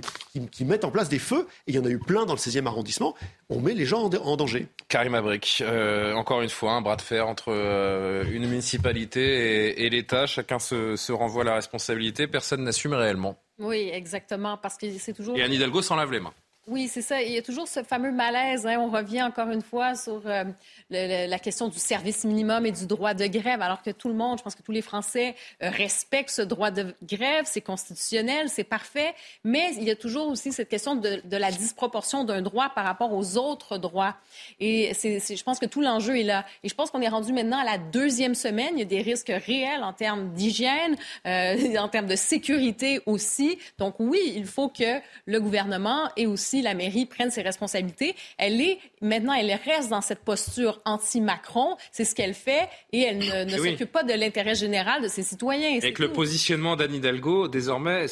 mettent 0.65 0.83
en 0.83 0.91
place 0.91 1.07
des 1.07 1.19
feux, 1.19 1.47
et 1.67 1.71
il 1.71 1.75
y 1.75 1.79
en 1.79 1.85
a 1.85 1.89
eu 1.89 1.99
plein 1.99 2.25
dans 2.25 2.33
le 2.33 2.39
16e 2.39 2.65
arrondissement, 2.65 3.15
on 3.49 3.61
met 3.61 3.73
les 3.73 3.85
gens 3.85 4.09
en, 4.09 4.35
danger. 4.35 4.67
Karim 4.89 5.15
Abrik, 5.15 5.59
euh, 5.61 6.13
encore 6.15 6.41
une 6.41 6.49
fois, 6.49 6.73
un 6.73 6.81
bras 6.81 6.97
de 6.97 7.01
fer 7.01 7.27
entre 7.27 7.53
euh, 7.53 8.25
une 8.29 8.47
municipalité 8.47 9.85
et, 9.85 9.89
l'État, 9.89 10.25
chacun 10.25 10.59
se, 10.59 10.97
se 10.97 11.13
renvoie 11.13 11.45
la 11.45 11.55
responsabilité, 11.55 12.27
personne 12.27 12.63
n'assume 12.63 12.93
réellement. 12.93 13.37
Oui, 13.59 13.89
exactement, 13.93 14.57
parce 14.57 14.77
que 14.77 14.87
c'est 14.97 15.13
toujours. 15.13 15.37
Et 15.37 15.43
Anne 15.43 15.53
Hidalgo 15.53 15.81
s'en 15.81 15.95
lave 15.95 16.11
les 16.11 16.19
mains. 16.19 16.33
Oui, 16.65 16.87
c'est 16.87 17.01
ça. 17.01 17.21
Il 17.21 17.33
y 17.33 17.37
a 17.37 17.41
toujours 17.41 17.67
ce 17.67 17.83
fameux 17.83 18.13
malaise. 18.13 18.65
Hein. 18.65 18.77
On 18.79 18.89
revient 18.89 19.21
encore 19.21 19.49
une 19.49 19.61
fois 19.61 19.95
sur 19.95 20.21
euh, 20.25 20.45
la 20.89 21.39
question 21.39 21.67
du 21.67 21.77
service 21.77 22.23
minimum 22.23 22.65
et 22.65 22.71
du 22.71 22.85
droit 22.85 23.13
de 23.13 23.25
grève, 23.25 23.61
alors 23.61 23.81
que 23.81 23.89
tout 23.89 24.07
le 24.07 24.13
monde, 24.13 24.37
je 24.37 24.43
pense 24.43 24.55
que 24.55 24.61
tous 24.61 24.71
les 24.71 24.81
Français 24.81 25.35
euh, 25.61 25.69
respectent 25.69 26.29
ce 26.29 26.41
droit 26.41 26.71
de 26.71 26.95
grève. 27.03 27.43
C'est 27.45 27.59
constitutionnel, 27.59 28.47
c'est 28.47 28.63
parfait. 28.63 29.13
Mais 29.43 29.73
il 29.75 29.83
y 29.83 29.91
a 29.91 29.97
toujours 29.97 30.29
aussi 30.29 30.53
cette 30.53 30.69
question 30.69 30.95
de, 30.95 31.21
la 31.29 31.51
disproportion 31.51 32.23
d'un 32.23 32.41
droit 32.41 32.69
par 32.69 32.85
rapport 32.85 33.11
aux 33.11 33.35
autres 33.35 33.77
droits. 33.77 34.15
Et 34.61 34.93
je 34.93 35.43
pense 35.43 35.59
que 35.59 35.65
tout 35.65 35.81
l'enjeu 35.81 36.17
est 36.17 36.23
là. 36.23 36.45
Et 36.63 36.69
je 36.69 36.75
pense 36.75 36.91
qu'on 36.91 37.01
est 37.01 37.09
rendu 37.09 37.33
maintenant 37.33 37.59
à 37.59 37.65
la 37.65 37.77
deuxième 37.77 38.35
semaine. 38.35 38.69
Il 38.75 38.79
y 38.79 38.83
a 38.83 38.85
des 38.85 39.01
risques 39.01 39.33
réels 39.45 39.83
en 39.83 39.91
termes 39.91 40.33
d'hygiène, 40.33 40.95
euh, 41.25 41.75
en 41.77 41.89
termes 41.89 42.07
de 42.07 42.15
sécurité 42.15 43.01
aussi. 43.05 43.57
Donc 43.79 43.95
oui, 43.99 44.31
il 44.33 44.45
faut 44.45 44.69
que 44.69 45.01
le 45.25 45.41
gouvernement 45.41 46.09
et 46.15 46.25
aussi 46.25 46.52
la 46.61 46.73
mairie 46.73 47.05
prenne 47.05 47.31
ses 47.31 47.41
responsabilités. 47.41 48.15
Elle 48.37 48.61
est 48.61 48.79
maintenant, 49.01 49.33
elle 49.33 49.51
reste 49.65 49.89
dans 49.89 50.01
cette 50.01 50.19
posture 50.19 50.81
anti-Macron. 50.85 51.77
C'est 51.91 52.05
ce 52.05 52.15
qu'elle 52.15 52.33
fait 52.33 52.69
et 52.91 53.01
elle 53.01 53.47
ne, 53.47 53.57
s'occupe 53.57 53.91
pas 53.91 54.03
de 54.03 54.13
l'intérêt 54.13 54.55
général 54.55 55.01
de 55.01 55.07
ses 55.07 55.23
citoyens. 55.23 55.77
Avec 55.77 55.99
le 55.99 56.11
positionnement 56.11 56.75
d'Anne 56.75 56.93
Hidalgo, 56.93 57.47
désormais, 57.47 58.05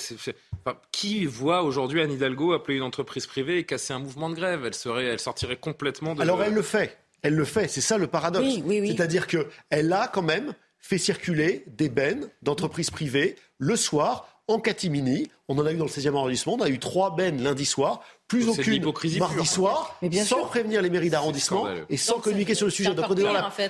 qui 0.92 1.26
voit 1.26 1.64
aujourd'hui 1.64 2.02
Anne 2.02 2.12
Hidalgo 2.12 2.54
appeler 2.54 2.78
une 2.78 2.84
entreprise 2.84 3.28
privée 3.28 3.58
et 3.58 3.64
casser 3.64 3.94
un 3.94 4.00
mouvement 4.00 4.30
de 4.30 4.36
grève? 4.36 4.66
Elle 4.66 4.74
serait, 4.74 5.06
elle 5.06 5.20
sortirait 5.20 5.58
complètement 5.58 6.16
de. 6.16 6.22
Alors 6.22 6.44
elle 6.44 6.54
le 6.54 6.62
fait. 6.62 6.98
Elle 7.24 7.36
le 7.36 7.46
fait. 7.46 7.68
C'est 7.68 7.82
ça 7.82 7.98
le 7.98 8.08
paradoxe. 8.08 8.48
C'est-à-dire 8.68 9.28
qu'elle 9.28 9.94
a 9.94 10.08
quand 10.08 10.24
même 10.24 10.54
fait 10.80 10.98
circuler 10.98 11.64
des 11.68 11.90
bennes 11.90 12.30
d'entreprises 12.42 12.90
privées 12.90 13.36
le 13.60 13.76
soir 13.76 14.42
en 14.48 14.60
catimini. 14.60 15.30
On 15.48 15.58
en 15.58 15.66
a 15.66 15.72
eu 15.72 15.78
dans 15.78 15.86
le 15.86 15.92
16e 15.92 16.16
arrondissement. 16.16 16.56
On 16.56 16.62
a 16.62 16.70
eu 16.70 16.80
trois 16.80 17.16
bennes 17.16 17.44
lundi 17.44 17.66
soir 17.66 18.04
plus 18.32 18.48
aucune 18.48 18.94
mardi 19.20 19.46
soir, 19.46 20.00
sans 20.24 20.46
prévenir 20.46 20.82
les 20.82 20.90
mairies 20.90 21.10
d'arrondissement 21.10 21.68
et 21.90 21.98
sans 21.98 22.20
communiquer 22.20 22.56
sur 22.56 22.66
le 22.66 22.72
sujet. 22.72 22.94
Donc 22.94 23.06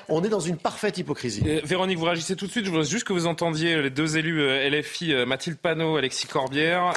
on 0.07 0.23
est 0.23 0.29
dans 0.29 0.39
une 0.39 0.57
parfaite 0.57 0.97
hypocrisie. 0.97 1.41
Euh, 1.45 1.61
Véronique, 1.63 1.97
vous 1.97 2.05
réagissez 2.05 2.35
tout 2.35 2.45
de 2.45 2.51
suite. 2.51 2.65
Je 2.65 2.69
voudrais 2.69 2.85
juste 2.85 3.05
que 3.05 3.13
vous 3.13 3.25
entendiez 3.25 3.81
les 3.81 3.89
deux 3.89 4.17
élus 4.17 4.41
euh, 4.41 4.69
LFI, 4.69 5.13
euh, 5.13 5.25
Mathilde 5.25 5.57
Panot, 5.57 5.97
Alexis 5.97 6.27
Corbière, 6.27 6.93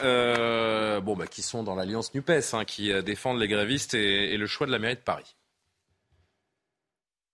bon, 1.02 1.16
bah, 1.16 1.26
qui 1.26 1.42
sont 1.42 1.62
dans 1.62 1.74
l'alliance 1.74 2.12
NUPES, 2.14 2.52
hein, 2.52 2.64
qui 2.64 2.92
défendent 3.02 3.40
les 3.40 3.48
grévistes 3.48 3.94
et 3.94 4.36
le 4.36 4.46
choix 4.46 4.66
de 4.66 4.72
la 4.72 4.78
mairie 4.78 4.96
de 4.96 5.00
Paris. 5.00 5.34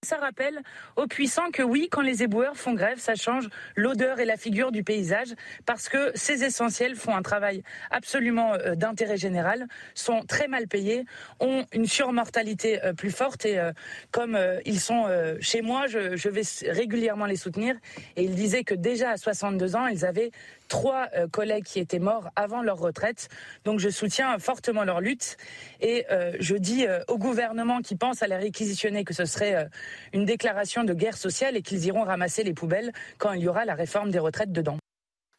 Ça 0.03 0.17
rappelle 0.17 0.63
aux 0.97 1.07
puissants 1.07 1.51
que 1.51 1.63
oui, 1.63 1.89
quand 1.91 2.01
les 2.01 2.23
éboueurs 2.23 2.57
font 2.57 2.73
grève, 2.73 2.99
ça 2.99 3.17
change 3.17 3.51
l'odeur 3.77 4.19
et 4.19 4.25
la 4.25 4.39
figure 4.39 4.73
du 4.73 4.83
paysage 4.83 5.35
parce 5.67 5.91
que 5.91 6.11
ces 6.15 6.43
essentiels 6.43 6.97
font 6.97 7.15
un 7.15 7.21
travail 7.21 7.63
absolument 7.91 8.55
euh, 8.55 8.75
d'intérêt 8.77 9.19
général, 9.19 9.67
sont 9.95 10.23
très 10.23 10.49
mal 10.49 10.69
payés, 10.69 11.05
ont 11.39 11.67
une 11.75 11.85
surmortalité 11.85 12.83
euh, 12.83 12.95
plus 12.95 13.11
forte 13.11 13.45
et 13.45 13.59
euh, 13.59 13.73
comme 14.11 14.39
ils 14.65 14.81
sont 14.81 15.07
chez 15.41 15.61
moi, 15.61 15.87
je, 15.87 16.17
je 16.17 16.29
vais 16.31 16.43
régulièrement 16.71 17.27
les 17.27 17.37
soutenir. 17.37 17.77
Et 18.17 18.25
ils 18.25 18.35
disaient 18.35 18.65
que 18.65 18.75
déjà 18.75 19.11
à 19.11 19.17
62 19.19 19.77
ans, 19.77 19.87
ils 19.87 20.07
avaient 20.07 20.31
trois 20.71 21.09
euh, 21.15 21.29
collègues 21.29 21.65
qui 21.65 21.81
étaient 21.81 21.99
morts 21.99 22.31
avant 22.37 22.63
leur 22.63 22.79
retraite. 22.79 23.29
Donc 23.65 23.79
je 23.81 23.91
soutiens 23.91 24.39
fortement 24.39 24.85
leur 24.85 25.03
lutte 25.03 25.37
et 25.83 26.07
euh, 26.11 26.33
je 26.41 26.57
dis 26.57 26.87
euh, 26.87 27.01
au 27.09 27.19
gouvernement 27.19 27.81
qui 27.83 27.97
pense 27.97 28.23
à 28.23 28.27
les 28.27 28.37
réquisitionner 28.37 29.05
que 29.05 29.13
ce 29.13 29.27
serait 29.27 29.69
une 30.15 30.25
déclaration 30.25 30.85
de 30.85 30.95
guerre 30.95 31.19
sociale 31.19 31.57
et 31.57 31.63
qu'ils 31.63 31.85
iront 31.85 32.05
ramasser 32.05 32.45
les 32.45 32.55
poubelles 32.55 32.93
quand 33.19 33.33
il 33.33 33.43
y 33.43 33.49
aura 33.49 33.65
la 33.65 33.75
réforme 33.75 34.11
des 34.11 34.19
retraites 34.19 34.53
dedans. 34.53 34.79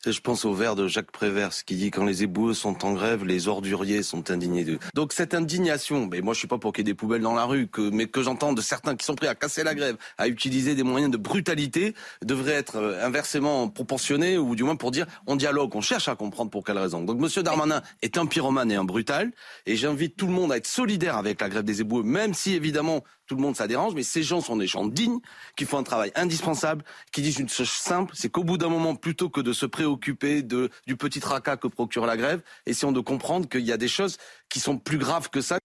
Je 0.08 0.20
pense 0.20 0.46
au 0.46 0.54
vers 0.56 0.76
de 0.76 0.88
Jacques 0.88 1.12
Prévert 1.12 1.52
qui 1.64 1.76
dit 1.76 1.92
quand 1.92 2.06
les 2.06 2.24
éboueux 2.24 2.56
sont 2.56 2.86
en 2.86 2.94
grève, 2.94 3.24
les 3.24 3.48
orduriers 3.48 4.02
sont 4.02 4.32
indignés 4.32 4.64
d'eux. 4.64 4.80
Donc 4.96 5.14
cette 5.14 5.36
indignation, 5.36 6.08
mais 6.08 6.22
moi 6.22 6.34
je 6.34 6.40
suis 6.40 6.48
pas 6.48 6.58
pour 6.58 6.74
qu'il 6.74 6.88
y 6.88 6.90
ait 6.90 6.92
des 6.92 6.96
poubelles 6.96 7.22
dans 7.22 7.36
la 7.36 7.46
rue, 7.46 7.70
mais 7.92 8.08
que 8.08 8.24
j'entends 8.24 8.54
de 8.54 8.62
certains 8.62 8.96
qui 8.96 9.06
sont 9.06 9.14
prêts 9.14 9.28
à 9.28 9.36
casser 9.36 9.64
la 9.64 9.76
grève, 9.76 9.98
à 10.18 10.28
utiliser 10.28 10.74
des 10.74 10.82
moyens 10.82 11.12
de 11.12 11.18
brutalité, 11.18 11.94
devrait 12.26 12.54
être 12.54 12.78
euh, 12.78 13.06
inversement 13.06 13.70
proportionné 13.70 14.40
ou 14.40 14.56
du 14.56 14.64
moins 14.64 14.76
pour 14.76 14.90
dire 14.90 15.06
on 15.28 15.36
dialogue, 15.36 15.76
on 15.76 15.82
cherche 15.82 16.08
à 16.08 16.16
comprendre 16.16 16.50
pour 16.50 16.64
quelle 16.64 16.80
raison. 16.80 17.04
Donc 17.04 17.20
Monsieur 17.20 17.44
Darmanin 17.44 17.84
est 18.02 18.18
un 18.18 18.26
pyromane 18.26 18.72
et 18.72 18.76
un 18.78 18.86
brutal, 18.86 19.32
et 19.68 19.76
j'invite 19.76 20.16
tout 20.18 20.26
le 20.26 20.34
monde 20.34 20.52
à 20.52 20.58
être 20.58 20.66
solidaire 20.66 21.16
avec 21.16 21.40
la 21.42 21.50
grève 21.50 21.64
des 21.64 21.82
éboueux, 21.82 22.02
même 22.02 22.34
si 22.34 22.56
évidemment 22.56 23.04
tout 23.32 23.38
le 23.38 23.44
monde 23.44 23.56
ça 23.56 23.66
dérange, 23.66 23.94
mais 23.96 24.04
ces 24.04 24.24
gens 24.24 24.42
sont 24.42 24.58
des 24.58 24.68
gens 24.68 24.86
dignes, 24.86 25.22
qui 25.56 25.64
font 25.64 25.78
un 25.78 25.84
travail 25.84 26.12
indispensable, 26.16 26.84
qui 27.14 27.22
disent 27.22 27.40
une 27.40 27.48
chose 27.48 27.70
simple, 27.70 28.14
c'est 28.14 28.28
qu'au 28.28 28.44
bout 28.44 28.58
d'un 28.58 28.68
moment, 28.68 28.94
plutôt 28.94 29.30
que 29.30 29.40
de 29.40 29.54
se 29.54 29.66
préoccuper 29.66 30.42
de, 30.42 30.70
du 30.86 30.98
petit 30.98 31.22
tracas 31.22 31.56
que 31.56 31.70
procure 31.70 32.06
la 32.06 32.18
grève, 32.18 32.42
essayons 32.66 32.92
de 32.92 33.00
comprendre 33.00 33.48
qu'il 33.48 33.62
y 33.62 33.72
a 33.72 33.78
des 33.78 33.88
choses 33.88 34.18
qui 34.50 34.60
sont 34.60 34.78
plus 34.78 34.98
graves 34.98 35.30
que 35.30 35.40
ça. 35.40 35.60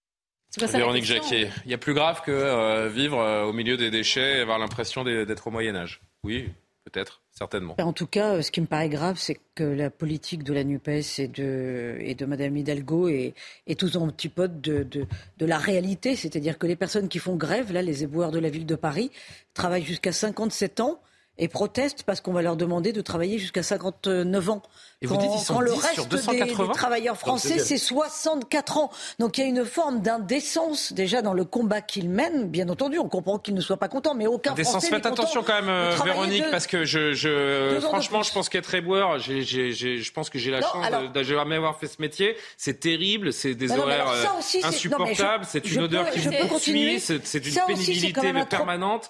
Véronique 0.57 1.03
Jacquier, 1.03 1.49
il 1.65 1.71
y 1.71 1.73
a 1.73 1.77
plus 1.77 1.93
grave 1.93 2.21
que 2.21 2.31
euh, 2.31 2.87
vivre 2.87 3.19
euh, 3.19 3.43
au 3.43 3.51
milieu 3.51 3.75
des 3.75 3.91
déchets 3.91 4.37
et 4.37 4.39
avoir 4.39 4.59
l'impression 4.59 5.03
d'être 5.03 5.47
au 5.47 5.51
Moyen 5.51 5.75
Âge. 5.75 5.99
Oui, 6.23 6.47
peut-être. 6.85 7.21
En 7.79 7.93
tout 7.93 8.07
cas, 8.07 8.41
ce 8.41 8.51
qui 8.51 8.61
me 8.61 8.65
paraît 8.65 8.89
grave, 8.89 9.17
c'est 9.19 9.39
que 9.55 9.63
la 9.63 9.89
politique 9.89 10.43
de 10.43 10.53
la 10.53 10.63
NUPES 10.63 11.19
et 11.19 11.27
de, 11.27 11.97
et 11.99 12.15
de 12.15 12.25
Mme 12.25 12.57
Hidalgo 12.57 13.07
est, 13.09 13.33
est 13.67 13.83
aux 13.83 13.97
antipodes 13.97 14.59
de, 14.61 14.83
de, 14.83 15.05
de 15.37 15.45
la 15.45 15.57
réalité. 15.57 16.15
C'est-à-dire 16.15 16.57
que 16.57 16.67
les 16.67 16.75
personnes 16.75 17.09
qui 17.09 17.19
font 17.19 17.35
grève, 17.35 17.71
là, 17.71 17.81
les 17.81 18.03
éboueurs 18.03 18.31
de 18.31 18.39
la 18.39 18.49
ville 18.49 18.65
de 18.65 18.75
Paris, 18.75 19.11
travaillent 19.53 19.85
jusqu'à 19.85 20.11
57 20.11 20.79
ans 20.79 20.99
et 21.39 21.47
protestent 21.47 22.03
parce 22.03 22.21
qu'on 22.21 22.33
va 22.33 22.41
leur 22.41 22.55
demander 22.55 22.93
de 22.93 23.01
travailler 23.01 23.37
jusqu'à 23.37 23.63
59 23.63 24.49
ans. 24.49 24.61
Et 25.01 25.05
vous 25.05 25.17
dites, 25.17 25.29
ils 25.35 25.45
sont 25.45 25.59
le 25.59 25.71
reste 25.71 26.09
Des, 26.09 26.71
travailleurs 26.73 27.17
français, 27.17 27.59
c'est 27.59 27.77
64 27.77 28.77
ans. 28.77 28.91
Donc 29.19 29.37
il 29.37 29.41
y 29.41 29.43
a 29.43 29.47
une 29.47 29.63
forme 29.63 30.01
d'indécence 30.01 30.91
déjà 30.93 31.21
dans 31.21 31.33
le 31.33 31.45
combat 31.45 31.81
qu'ils 31.81 32.09
mènent. 32.09 32.49
Bien 32.49 32.67
entendu, 32.69 32.97
on 32.97 33.07
comprend 33.07 33.37
qu'ils 33.37 33.53
ne 33.53 33.61
soient 33.61 33.77
pas 33.77 33.89
contents, 33.89 34.15
mais 34.15 34.25
aucun 34.25 34.55
Français 34.55 34.89
Faites 34.89 35.05
attention 35.05 35.43
quand 35.43 35.53
même, 35.53 35.69
euh, 35.69 35.95
Véronique, 36.03 36.49
parce 36.49 36.65
que 36.65 36.83
je, 36.83 37.13
je 37.13 37.79
franchement, 37.81 38.23
je 38.23 38.33
pense 38.33 38.49
qu'être 38.49 38.73
éboueur, 38.73 39.19
je 39.19 40.11
pense 40.11 40.29
que 40.29 40.39
j'ai 40.39 40.51
la 40.51 40.61
chance 40.61 40.85
de, 41.13 41.23
jamais 41.23 41.55
avoir 41.55 41.77
fait 41.77 41.87
ce 41.87 42.01
métier. 42.01 42.35
C'est 42.57 42.79
terrible, 42.79 43.33
c'est 43.33 43.53
des 43.53 43.71
horaires 43.71 44.09
euh, 44.09 44.63
insupportables, 44.63 45.45
c'est 45.47 45.69
une 45.71 45.81
odeur 45.81 46.09
qui 46.09 46.19
vous 46.19 46.59
suit, 46.59 46.99
c'est 46.99 47.45
une 47.45 47.55
pénibilité 47.67 48.33
permanente. 48.49 49.09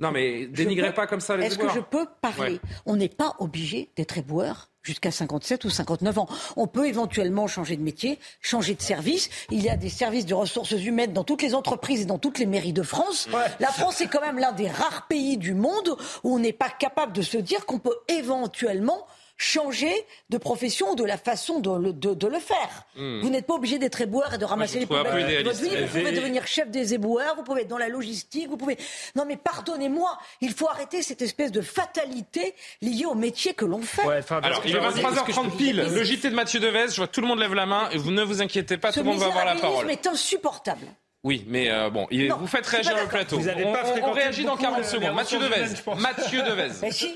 Non, 0.00 0.10
mais 0.10 0.46
dénigrez 0.46 0.94
pas 0.94 1.06
comme 1.06 1.20
ça 1.20 1.36
les 1.36 1.46
Est-ce 1.46 1.58
que 1.58 1.68
je 1.68 1.80
peux 1.80 2.06
parler 2.22 2.60
On 2.86 2.96
n'est 2.96 3.08
pas 3.08 3.34
obligé 3.38 3.90
d'être 3.96 4.16
éboueur 4.16 4.70
jusqu'à 4.82 5.10
57 5.10 5.64
ou 5.64 5.70
59 5.70 6.18
ans. 6.18 6.28
On 6.56 6.66
peut 6.66 6.88
éventuellement 6.88 7.46
changer 7.46 7.76
de 7.76 7.82
métier, 7.82 8.18
changer 8.40 8.74
de 8.74 8.80
service. 8.80 9.28
Il 9.50 9.62
y 9.62 9.68
a 9.68 9.76
des 9.76 9.90
services 9.90 10.24
de 10.24 10.34
ressources 10.34 10.72
humaines 10.72 11.12
dans 11.12 11.24
toutes 11.24 11.42
les 11.42 11.54
entreprises 11.54 12.02
et 12.02 12.06
dans 12.06 12.18
toutes 12.18 12.38
les 12.38 12.46
mairies 12.46 12.72
de 12.72 12.82
France. 12.82 13.28
La 13.60 13.68
France 13.68 14.00
est 14.00 14.06
quand 14.06 14.22
même 14.22 14.38
l'un 14.38 14.52
des 14.52 14.68
rares 14.68 15.06
pays 15.06 15.36
du 15.36 15.52
monde 15.52 15.96
où 16.24 16.34
on 16.34 16.38
n'est 16.38 16.54
pas 16.54 16.70
capable 16.70 17.12
de 17.12 17.22
se 17.22 17.36
dire 17.36 17.66
qu'on 17.66 17.78
peut 17.78 17.96
éventuellement 18.08 19.06
changer 19.40 19.92
de 20.28 20.36
profession 20.36 20.90
ou 20.90 20.94
de 20.94 21.04
la 21.04 21.16
façon 21.16 21.60
de 21.60 21.70
le, 21.70 21.92
de, 21.94 22.26
le 22.26 22.38
faire. 22.38 22.84
Hmm. 22.94 23.20
Vous 23.22 23.30
n'êtes 23.30 23.46
pas 23.46 23.54
obligé 23.54 23.78
d'être 23.78 23.98
éboueur 24.02 24.34
et 24.34 24.38
de 24.38 24.44
ramasser 24.44 24.80
les 24.80 24.86
poubelles 24.86 25.42
de 25.42 25.48
votre 25.48 25.62
vie. 25.62 25.70
Vous 25.76 25.98
pouvez 25.98 26.12
devenir 26.12 26.46
chef 26.46 26.70
des 26.70 26.92
éboueurs, 26.92 27.36
vous 27.36 27.42
pouvez 27.42 27.62
être 27.62 27.68
dans 27.68 27.78
la 27.78 27.88
logistique, 27.88 28.48
vous 28.48 28.58
pouvez... 28.58 28.76
Non 29.16 29.24
mais 29.26 29.38
pardonnez-moi, 29.38 30.18
il 30.42 30.52
faut 30.52 30.68
arrêter 30.68 31.00
cette 31.02 31.22
espèce 31.22 31.52
de 31.52 31.62
fatalité 31.62 32.54
liée 32.82 33.06
au 33.06 33.14
métier 33.14 33.54
que 33.54 33.64
l'on 33.64 33.80
fait. 33.80 34.02
Alors, 34.42 34.62
il 34.66 34.76
est 34.76 34.78
23h30 34.78 35.56
pile. 35.56 35.88
Le 35.90 36.04
JT 36.04 36.28
de 36.28 36.34
Mathieu 36.34 36.60
Devez, 36.60 36.88
je 36.90 36.96
vois 36.96 37.08
tout 37.08 37.22
le 37.22 37.26
monde 37.26 37.38
lève 37.38 37.54
la 37.54 37.64
main 37.64 37.88
et 37.90 37.96
vous 37.96 38.10
ne 38.10 38.22
vous 38.22 38.42
inquiétez 38.42 38.76
pas, 38.76 38.92
tout 38.92 39.00
le 39.00 39.06
monde 39.06 39.20
va 39.20 39.26
avoir 39.26 39.46
la 39.46 39.54
parole. 39.54 39.90
est 39.90 40.06
insupportable. 40.06 40.86
Oui, 41.22 41.44
mais 41.48 41.70
euh, 41.70 41.90
bon, 41.90 42.06
vous 42.10 42.46
faites 42.46 42.66
réagir 42.66 42.96
le 42.96 43.06
plateau. 43.06 43.38
Vous 43.38 43.48
on, 43.48 43.72
pas 43.72 43.84
on, 44.02 44.12
réagit 44.12 44.44
dans 44.44 44.56
40 44.56 44.84
secondes. 44.84 45.14
Mathieu 45.14 45.38
Devez. 45.38 45.66
Mathieu 45.98 46.42
Devez. 46.42 46.70
Mais 46.80 46.90
si, 46.90 47.14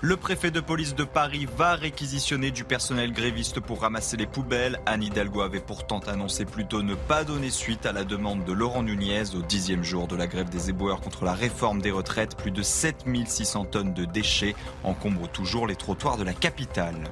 Le 0.00 0.16
préfet 0.16 0.52
de 0.52 0.60
police 0.60 0.94
de 0.94 1.02
Paris 1.02 1.48
va 1.56 1.74
réquisitionner 1.74 2.52
du 2.52 2.62
personnel 2.62 3.12
gréviste 3.12 3.58
pour 3.58 3.80
ramasser 3.80 4.16
les 4.16 4.26
poubelles. 4.26 4.78
Anne 4.86 5.02
Hidalgo 5.02 5.40
avait 5.40 5.58
pourtant 5.58 5.98
annoncé 5.98 6.44
plutôt 6.44 6.84
ne 6.84 6.94
pas 6.94 7.24
donner 7.24 7.50
suite 7.50 7.84
à 7.84 7.90
la 7.90 8.04
demande 8.04 8.44
de 8.44 8.52
Laurent 8.52 8.84
Nunez 8.84 9.34
au 9.34 9.42
dixième 9.42 9.82
jour 9.82 10.06
de 10.06 10.14
la 10.14 10.28
grève 10.28 10.50
des 10.50 10.70
éboueurs 10.70 11.00
contre 11.00 11.24
la 11.24 11.34
réforme 11.34 11.82
des 11.82 11.90
retraites. 11.90 12.36
Plus 12.36 12.52
de 12.52 12.62
7600 12.62 13.64
tonnes 13.64 13.92
de 13.92 14.04
déchets 14.04 14.54
encombrent 14.84 15.28
toujours 15.28 15.66
les 15.66 15.74
trottoirs 15.74 16.16
de 16.16 16.22
la 16.22 16.32
capitale. 16.32 17.02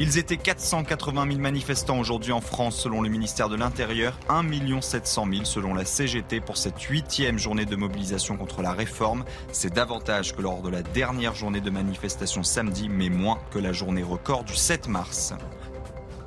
Ils 0.00 0.16
étaient 0.16 0.36
480 0.36 1.26
000 1.26 1.40
manifestants 1.40 1.98
aujourd'hui 1.98 2.30
en 2.30 2.40
France 2.40 2.78
selon 2.78 3.02
le 3.02 3.08
ministère 3.08 3.48
de 3.48 3.56
l'Intérieur, 3.56 4.16
1 4.28 4.80
700 4.80 5.26
000 5.28 5.44
selon 5.44 5.74
la 5.74 5.84
CGT 5.84 6.40
pour 6.40 6.56
cette 6.56 6.80
huitième 6.80 7.36
journée 7.36 7.64
de 7.64 7.74
mobilisation 7.74 8.36
contre 8.36 8.62
la 8.62 8.72
réforme. 8.72 9.24
C'est 9.50 9.74
davantage 9.74 10.36
que 10.36 10.40
lors 10.40 10.62
de 10.62 10.68
la 10.68 10.82
dernière 10.82 11.34
journée 11.34 11.60
de 11.60 11.70
manifestation 11.70 12.44
samedi, 12.44 12.88
mais 12.88 13.08
moins 13.08 13.40
que 13.50 13.58
la 13.58 13.72
journée 13.72 14.04
record 14.04 14.44
du 14.44 14.54
7 14.54 14.86
mars. 14.86 15.34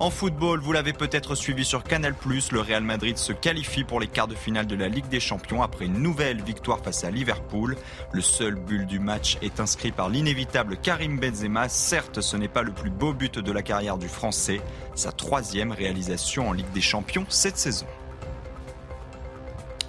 En 0.02 0.10
football, 0.10 0.60
vous 0.62 0.72
l'avez 0.72 0.94
peut-être 0.94 1.36
suivi 1.36 1.64
sur 1.64 1.84
Canal+, 1.84 2.16
le 2.26 2.60
Real 2.60 2.82
Madrid 2.82 3.20
se 3.20 3.34
qualifie 3.34 3.84
pour 3.84 4.00
les 4.00 4.08
quarts 4.08 4.28
de 4.28 4.34
finale 4.34 4.66
de 4.66 4.74
la 4.74 4.88
Ligue 4.88 5.08
des 5.10 5.20
Champions 5.20 5.62
après 5.62 5.86
une 5.86 6.00
nouvelle 6.00 6.42
victoire 6.42 6.80
face 6.80 7.04
à 7.04 7.12
Liverpool. 7.12 7.78
Le 8.12 8.22
seul 8.22 8.56
but 8.56 8.88
du 8.88 8.98
match 8.98 9.38
est 9.44 9.60
inscrit 9.60 9.92
par 9.92 10.10
l'inévitable 10.10 10.78
Karim 10.78 11.20
Benzema. 11.20 11.70
Certes, 11.70 12.22
ce 12.22 12.36
n'est 12.36 12.48
pas 12.48 12.64
le 12.64 12.72
plus 12.72 12.90
beau 12.90 13.14
but 13.14 13.38
de 13.38 13.52
la 13.52 13.62
carrière 13.62 14.00
du 14.00 14.08
Français, 14.08 14.60
sa 14.96 15.12
troisième 15.12 15.72
réalisation 15.72 16.50
en 16.50 16.54
Ligue 16.54 16.72
des 16.74 16.82
Champions 16.82 17.28
cette 17.30 17.60
saison. 17.60 17.86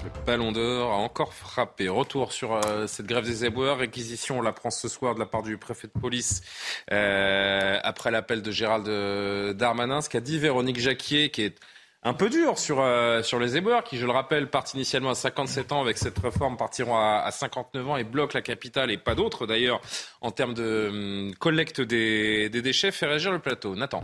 Le 0.05 0.11
Ballon 0.27 0.51
d'Or 0.51 0.91
a 0.91 0.97
encore 0.97 1.33
frappé. 1.33 1.89
Retour 1.89 2.33
sur 2.33 2.55
euh, 2.55 2.89
cette 2.89 3.07
grève 3.07 3.24
des 3.24 3.45
éboueurs. 3.45 3.79
Réquisition, 3.79 4.39
on 4.39 4.43
l'apprend 4.43 4.70
ce 4.70 4.89
soir 4.89 5.15
de 5.15 5.20
la 5.20 5.27
part 5.27 5.43
du 5.43 5.57
préfet 5.59 5.87
de 5.87 6.01
police 6.01 6.43
euh, 6.91 7.79
après 7.85 8.11
l'appel 8.11 8.43
de 8.43 8.51
Gérald 8.51 8.89
euh, 8.89 9.53
Darmanin. 9.53 10.01
Ce 10.01 10.09
qu'a 10.09 10.20
dit 10.20 10.41
Véronique 10.41 10.81
Jacquier, 10.81 11.31
qui 11.31 11.43
est 11.43 11.57
un 12.03 12.15
peu 12.15 12.31
dur 12.31 12.59
sur, 12.59 12.85
sur 13.23 13.39
les 13.39 13.57
éboueurs, 13.57 13.85
qui, 13.85 13.97
je 13.97 14.05
le 14.05 14.11
rappelle, 14.11 14.51
partent 14.51 14.74
initialement 14.74 15.11
à 15.11 15.15
57 15.15 15.70
ans, 15.70 15.81
avec 15.81 15.99
cette 15.99 16.19
réforme 16.19 16.57
partiront 16.57 16.97
à, 16.97 17.31
59 17.31 17.89
ans 17.89 17.97
et 17.97 18.03
bloquent 18.03 18.35
la 18.35 18.43
capitale 18.43 18.91
et 18.91 18.99
pas 18.99 19.15
d'autres 19.15 19.47
d'ailleurs 19.47 19.81
en 20.20 20.33
termes 20.33 20.55
de 20.55 20.89
hum, 20.91 21.35
collecte 21.37 21.81
des, 21.81 22.49
déchets. 22.51 22.91
Fait 22.91 23.07
réagir 23.07 23.31
le 23.31 23.39
plateau. 23.39 23.77
Nathan. 23.77 24.03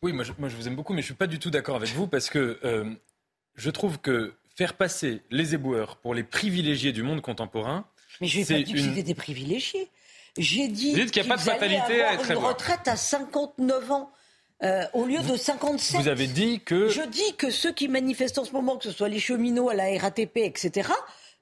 Oui, 0.00 0.14
moi 0.14 0.24
je, 0.24 0.32
vous 0.32 0.68
aime 0.68 0.76
beaucoup, 0.76 0.94
mais 0.94 1.02
je 1.02 1.06
suis 1.06 1.14
pas 1.14 1.26
du 1.26 1.38
tout 1.38 1.50
d'accord 1.50 1.76
avec 1.76 1.90
vous 1.90 2.06
parce 2.06 2.30
que 2.30 2.58
je 3.56 3.70
trouve 3.70 3.98
que 4.00 4.32
faire 4.54 4.74
passer 4.74 5.22
les 5.30 5.54
éboueurs 5.54 5.96
pour 5.96 6.14
les 6.14 6.22
privilégiés 6.22 6.92
du 6.92 7.02
monde 7.02 7.20
contemporain. 7.20 7.86
Mais 8.20 8.26
je 8.26 8.38
n'ai 8.38 8.44
pas 8.44 8.62
dit 8.62 8.72
que 8.72 8.80
c'était 8.80 9.02
des 9.02 9.14
privilégiés. 9.14 9.88
J'ai 10.36 10.68
dit, 10.68 10.94
qu'il 11.06 11.22
n'y 11.22 11.28
a 11.28 11.36
pas 11.36 11.36
de 11.36 11.48
fatalité 11.48 12.02
à 12.02 12.14
être 12.14 12.30
une 12.30 12.38
retraite 12.38 12.86
à 12.88 12.96
59 12.96 13.90
ans. 13.92 14.10
Euh, 14.62 14.84
au 14.94 15.04
lieu 15.04 15.18
de 15.20 15.36
57. 15.36 16.00
Vous 16.00 16.08
avez 16.08 16.26
dit 16.26 16.60
que. 16.60 16.88
Je 16.88 17.02
dis 17.02 17.34
que 17.36 17.50
ceux 17.50 17.72
qui 17.72 17.88
manifestent 17.88 18.38
en 18.38 18.44
ce 18.44 18.52
moment, 18.52 18.76
que 18.76 18.84
ce 18.84 18.92
soit 18.92 19.08
les 19.08 19.18
cheminots 19.18 19.68
à 19.68 19.74
la 19.74 19.98
RATP, 19.98 20.38
etc., 20.38 20.88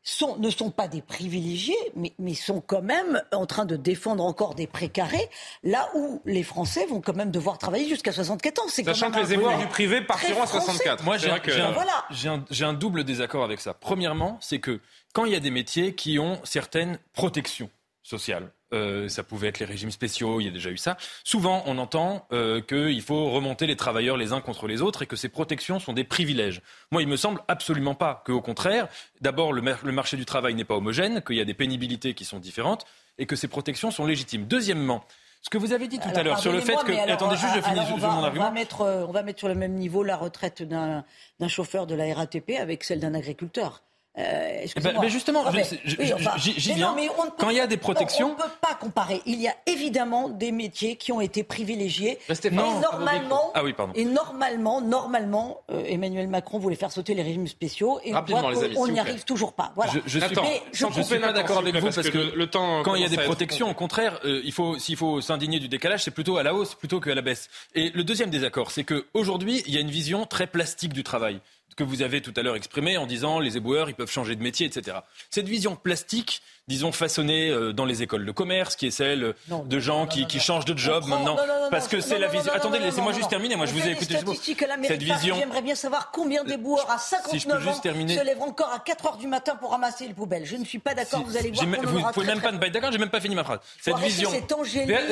sont, 0.02 0.36
ne 0.36 0.50
sont 0.50 0.70
pas 0.70 0.88
des 0.88 1.00
privilégiés, 1.00 1.76
mais, 1.94 2.12
mais, 2.18 2.34
sont 2.34 2.60
quand 2.60 2.82
même 2.82 3.22
en 3.32 3.46
train 3.46 3.64
de 3.64 3.76
défendre 3.76 4.24
encore 4.24 4.54
des 4.54 4.66
précarés, 4.66 5.28
là 5.62 5.88
où 5.94 6.20
les 6.24 6.42
Français 6.42 6.86
vont 6.86 7.00
quand 7.00 7.14
même 7.14 7.30
devoir 7.30 7.58
travailler 7.58 7.88
jusqu'à 7.88 8.12
64 8.12 8.62
ans. 8.62 8.68
Sachant 8.68 9.10
que 9.10 9.20
les 9.20 9.34
éboueurs 9.34 9.58
du 9.58 9.66
privé 9.66 10.00
partiront 10.00 10.42
à 10.42 10.46
64. 10.46 11.04
Moi, 11.04 11.16
j'ai 11.18 12.28
un, 12.28 12.44
un, 12.68 12.72
double 12.72 13.04
désaccord 13.04 13.44
avec 13.44 13.60
ça. 13.60 13.74
Premièrement, 13.74 14.38
c'est 14.40 14.58
que 14.58 14.80
quand 15.12 15.24
il 15.24 15.32
y 15.32 15.36
a 15.36 15.40
des 15.40 15.50
métiers 15.50 15.94
qui 15.94 16.18
ont 16.18 16.40
certaines 16.44 16.98
protections 17.12 17.70
sociales, 18.02 18.50
euh, 18.72 19.08
ça 19.08 19.22
pouvait 19.22 19.48
être 19.48 19.58
les 19.58 19.66
régimes 19.66 19.90
spéciaux, 19.90 20.40
il 20.40 20.44
y 20.44 20.48
a 20.48 20.52
déjà 20.52 20.70
eu 20.70 20.76
ça. 20.76 20.96
Souvent, 21.24 21.62
on 21.66 21.78
entend 21.78 22.26
euh, 22.32 22.60
qu'il 22.60 23.02
faut 23.02 23.30
remonter 23.30 23.66
les 23.66 23.76
travailleurs 23.76 24.16
les 24.16 24.32
uns 24.32 24.40
contre 24.40 24.66
les 24.66 24.82
autres 24.82 25.02
et 25.02 25.06
que 25.06 25.16
ces 25.16 25.28
protections 25.28 25.78
sont 25.78 25.92
des 25.92 26.04
privilèges. 26.04 26.62
Moi, 26.90 27.02
il 27.02 27.08
me 27.08 27.16
semble 27.16 27.40
absolument 27.48 27.94
pas 27.94 28.22
qu'au 28.26 28.40
contraire, 28.40 28.88
d'abord, 29.20 29.52
le, 29.52 29.62
le, 29.82 29.92
marché 29.92 30.16
du 30.16 30.24
travail 30.24 30.54
n'est 30.54 30.64
pas 30.64 30.76
homogène, 30.76 31.22
qu'il 31.22 31.36
y 31.36 31.40
a 31.40 31.44
des 31.44 31.54
pénibilités 31.54 32.14
qui 32.14 32.24
sont 32.24 32.38
différentes 32.38 32.84
et 33.18 33.26
que 33.26 33.36
ces 33.36 33.48
protections 33.48 33.90
sont 33.90 34.06
légitimes. 34.06 34.46
Deuxièmement, 34.46 35.04
ce 35.42 35.50
que 35.50 35.58
vous 35.58 35.72
avez 35.72 35.88
dit 35.88 35.98
tout 35.98 36.08
à 36.14 36.22
l'heure 36.22 36.38
sur 36.38 36.52
le 36.52 36.60
fait 36.60 36.76
que. 36.76 37.10
attendez, 37.10 37.36
juste, 37.36 37.54
je 37.56 37.60
finis 37.60 37.80
mon 38.00 38.04
argument. 38.04 38.44
On 38.44 38.48
va, 38.48 38.50
mettre, 38.52 38.80
euh, 38.82 39.04
on 39.06 39.12
va 39.12 39.22
mettre 39.24 39.40
sur 39.40 39.48
le 39.48 39.56
même 39.56 39.74
niveau 39.74 40.04
la 40.04 40.16
retraite 40.16 40.62
d'un 40.62 41.04
chauffeur 41.48 41.86
de 41.88 41.96
la 41.96 42.14
RATP 42.14 42.52
avec 42.60 42.84
celle 42.84 43.00
d'un 43.00 43.14
agriculteur. 43.14 43.82
Euh, 44.18 44.66
mais 45.00 45.08
justement, 45.08 45.44
j'y 46.36 46.74
viens. 46.74 46.94
Quand 47.38 47.48
il 47.48 47.56
y 47.56 47.60
a 47.60 47.66
des 47.66 47.78
protections, 47.78 48.28
on 48.28 48.32
ne 48.32 48.36
peut 48.36 48.56
pas 48.60 48.74
comparer. 48.74 49.22
Il 49.24 49.40
y 49.40 49.48
a 49.48 49.54
évidemment 49.66 50.28
des 50.28 50.52
métiers 50.52 50.96
qui 50.96 51.12
ont 51.12 51.20
été 51.20 51.42
privilégiés. 51.42 52.18
Mais 52.28 52.50
normalement, 52.50 53.52
ah 53.54 53.62
et 53.94 54.04
normalement, 54.04 54.80
normalement, 54.82 55.60
euh, 55.70 55.82
Emmanuel 55.86 56.28
Macron 56.28 56.58
voulait 56.58 56.76
faire 56.76 56.92
sauter 56.92 57.14
les 57.14 57.22
régimes 57.22 57.46
spéciaux 57.46 58.00
et 58.04 58.12
on 58.76 58.88
n'y 58.88 59.00
arrive 59.00 59.24
toujours 59.24 59.54
pas. 59.54 59.72
Voilà. 59.76 59.92
Je, 59.92 60.00
je 60.04 60.18
suis, 61.02 61.18
pas 61.18 61.32
d'accord 61.32 61.58
avec 61.58 61.74
vous 61.76 61.90
parce, 61.90 62.10
que, 62.10 62.36
le, 62.36 62.46
temps 62.46 62.82
quand 62.82 62.94
il 62.94 63.02
y 63.02 63.06
a 63.06 63.08
des 63.08 63.16
protections, 63.16 63.70
au 63.70 63.74
contraire, 63.74 64.20
euh, 64.24 64.42
il 64.44 64.52
faut 64.52 64.78
s'il 64.78 64.96
faut 64.96 65.20
s'indigner 65.20 65.58
du 65.58 65.68
décalage, 65.68 66.04
c'est 66.04 66.10
plutôt 66.10 66.36
à 66.36 66.42
la 66.42 66.54
hausse 66.54 66.74
plutôt 66.74 67.00
qu'à 67.00 67.14
la 67.14 67.22
baisse. 67.22 67.48
Et 67.74 67.90
le 67.90 68.04
deuxième 68.04 68.30
désaccord, 68.30 68.70
c'est 68.70 68.84
qu'aujourd'hui, 68.84 69.62
il 69.66 69.74
y 69.74 69.78
a 69.78 69.80
une 69.80 69.90
vision 69.90 70.26
très 70.26 70.46
plastique 70.46 70.92
du 70.92 71.02
travail 71.02 71.40
que 71.76 71.84
vous 71.84 72.02
avez 72.02 72.20
tout 72.20 72.32
à 72.36 72.42
l'heure 72.42 72.56
exprimé 72.56 72.96
en 72.96 73.06
disant 73.06 73.40
les 73.40 73.56
éboueurs, 73.56 73.88
ils 73.88 73.94
peuvent 73.94 74.10
changer 74.10 74.36
de 74.36 74.42
métier, 74.42 74.66
etc. 74.66 74.98
Cette 75.30 75.48
vision 75.48 75.76
plastique 75.76 76.42
disons, 76.68 76.92
façonnée 76.92 77.50
euh, 77.50 77.72
dans 77.72 77.84
les 77.84 78.02
écoles 78.02 78.24
de 78.24 78.32
commerce, 78.32 78.76
qui 78.76 78.86
est 78.86 78.90
celle 78.90 79.34
de 79.48 79.80
gens 79.80 80.06
qui, 80.06 80.26
qui, 80.26 80.40
changent 80.40 80.64
de 80.64 80.76
job 80.76 81.04
maintenant. 81.06 81.36
parce 81.70 81.88
que 81.88 82.00
c'est 82.00 82.18
la 82.18 82.28
vision. 82.28 82.52
Attendez, 82.52 82.78
laissez-moi 82.78 83.12
juste 83.12 83.28
terminer. 83.28 83.56
Moi, 83.56 83.66
je 83.66 83.72
vous 83.72 83.86
ai 83.86 83.92
écouté. 83.92 84.16
Cette 84.86 85.02
vision. 85.02 85.36
J'aimerais 85.38 85.62
bien 85.62 85.74
savoir 85.74 86.10
combien 86.12 86.44
d'éboueurs 86.44 86.90
à 86.90 86.98
59 86.98 87.68
ans 87.68 87.74
se 87.82 88.24
lèvent 88.24 88.42
encore 88.42 88.72
à 88.72 88.78
4 88.78 89.06
heures 89.06 89.16
du 89.16 89.26
matin 89.26 89.56
pour 89.56 89.70
ramasser 89.70 90.06
les 90.06 90.14
poubelles. 90.14 90.46
Je 90.46 90.56
ne 90.56 90.64
suis 90.64 90.78
pas 90.78 90.94
d'accord. 90.94 91.22
Vous 91.24 91.36
allez 91.36 91.50
voir. 91.50 91.66
Vous 91.82 91.98
ne 92.00 92.12
pouvez 92.12 92.26
même 92.26 92.40
pas 92.40 92.52
ne 92.52 92.58
pas 92.58 92.66
être 92.66 92.72
d'accord. 92.72 92.92
J'ai 92.92 92.98
même 92.98 93.10
pas 93.10 93.20
fini 93.20 93.34
ma 93.34 93.44
phrase. 93.44 93.60
Cette 93.80 93.98
vision. 93.98 94.30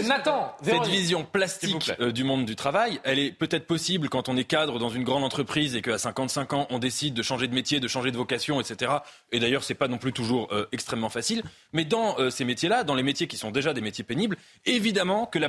Nathan, 0.06 0.54
cette 0.62 0.86
vision 0.86 1.24
plastique 1.24 1.92
euh, 2.00 2.12
du 2.12 2.24
monde 2.24 2.44
du 2.44 2.56
travail, 2.56 3.00
elle 3.04 3.18
est 3.18 3.32
peut-être 3.32 3.66
possible 3.66 4.08
quand 4.08 4.28
on 4.28 4.36
est 4.36 4.44
cadre 4.44 4.78
dans 4.78 4.88
une 4.88 5.04
grande 5.04 5.24
entreprise 5.24 5.76
et 5.76 5.82
qu'à 5.82 5.98
55 5.98 6.52
ans 6.52 6.66
on 6.70 6.78
décide 6.78 7.14
de 7.14 7.22
changer 7.22 7.46
de 7.48 7.54
métier, 7.54 7.80
de 7.80 7.88
changer 7.88 8.10
de 8.10 8.16
vocation, 8.16 8.60
etc. 8.60 8.92
Et 9.32 9.40
d'ailleurs, 9.40 9.64
c'est 9.64 9.74
pas 9.74 9.88
non 9.88 9.98
plus 9.98 10.12
toujours 10.12 10.48
euh, 10.52 10.66
extrêmement 10.72 11.08
facile. 11.08 11.39
Mais 11.72 11.84
dans 11.84 12.18
euh, 12.18 12.30
ces 12.30 12.44
métiers-là, 12.44 12.84
dans 12.84 12.94
les 12.94 13.02
métiers 13.02 13.26
qui 13.26 13.36
sont 13.36 13.50
déjà 13.50 13.72
des 13.72 13.80
métiers 13.80 14.04
pénibles, 14.04 14.36
évidemment 14.66 15.26
que 15.26 15.38
la, 15.38 15.48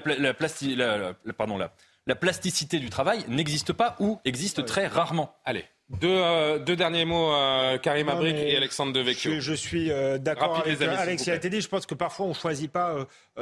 plasticité 2.16 2.80
du 2.80 2.90
travail 2.90 3.26
n'existe 3.28 3.74
pas 3.74 3.96
ou 4.00 4.20
existe 4.26 4.66
très 4.66 4.88
rarement. 4.88 5.36
Allez. 5.46 5.66
Deux, 6.00 6.08
euh, 6.08 6.58
derniers 6.60 7.04
mots, 7.04 7.34
euh, 7.34 7.78
Karim 7.78 8.08
Abric 8.08 8.38
et 8.38 8.56
Alexandre 8.56 8.94
Devecchio. 8.94 9.34
Je, 9.34 9.40
je 9.42 9.54
suis 9.54 9.90
d'accord 10.20 10.64
avec, 10.66 11.20
ce 11.20 11.24
qui 11.26 11.32
a 11.32 11.36
été 11.36 11.50
dit. 11.50 11.60
Je 11.60 11.68
pense 11.68 11.86
que 11.86 11.96
parfois 11.96 12.28
on 12.28 12.30
ne 12.30 12.34
choisit 12.34 12.72
pas 12.72 12.96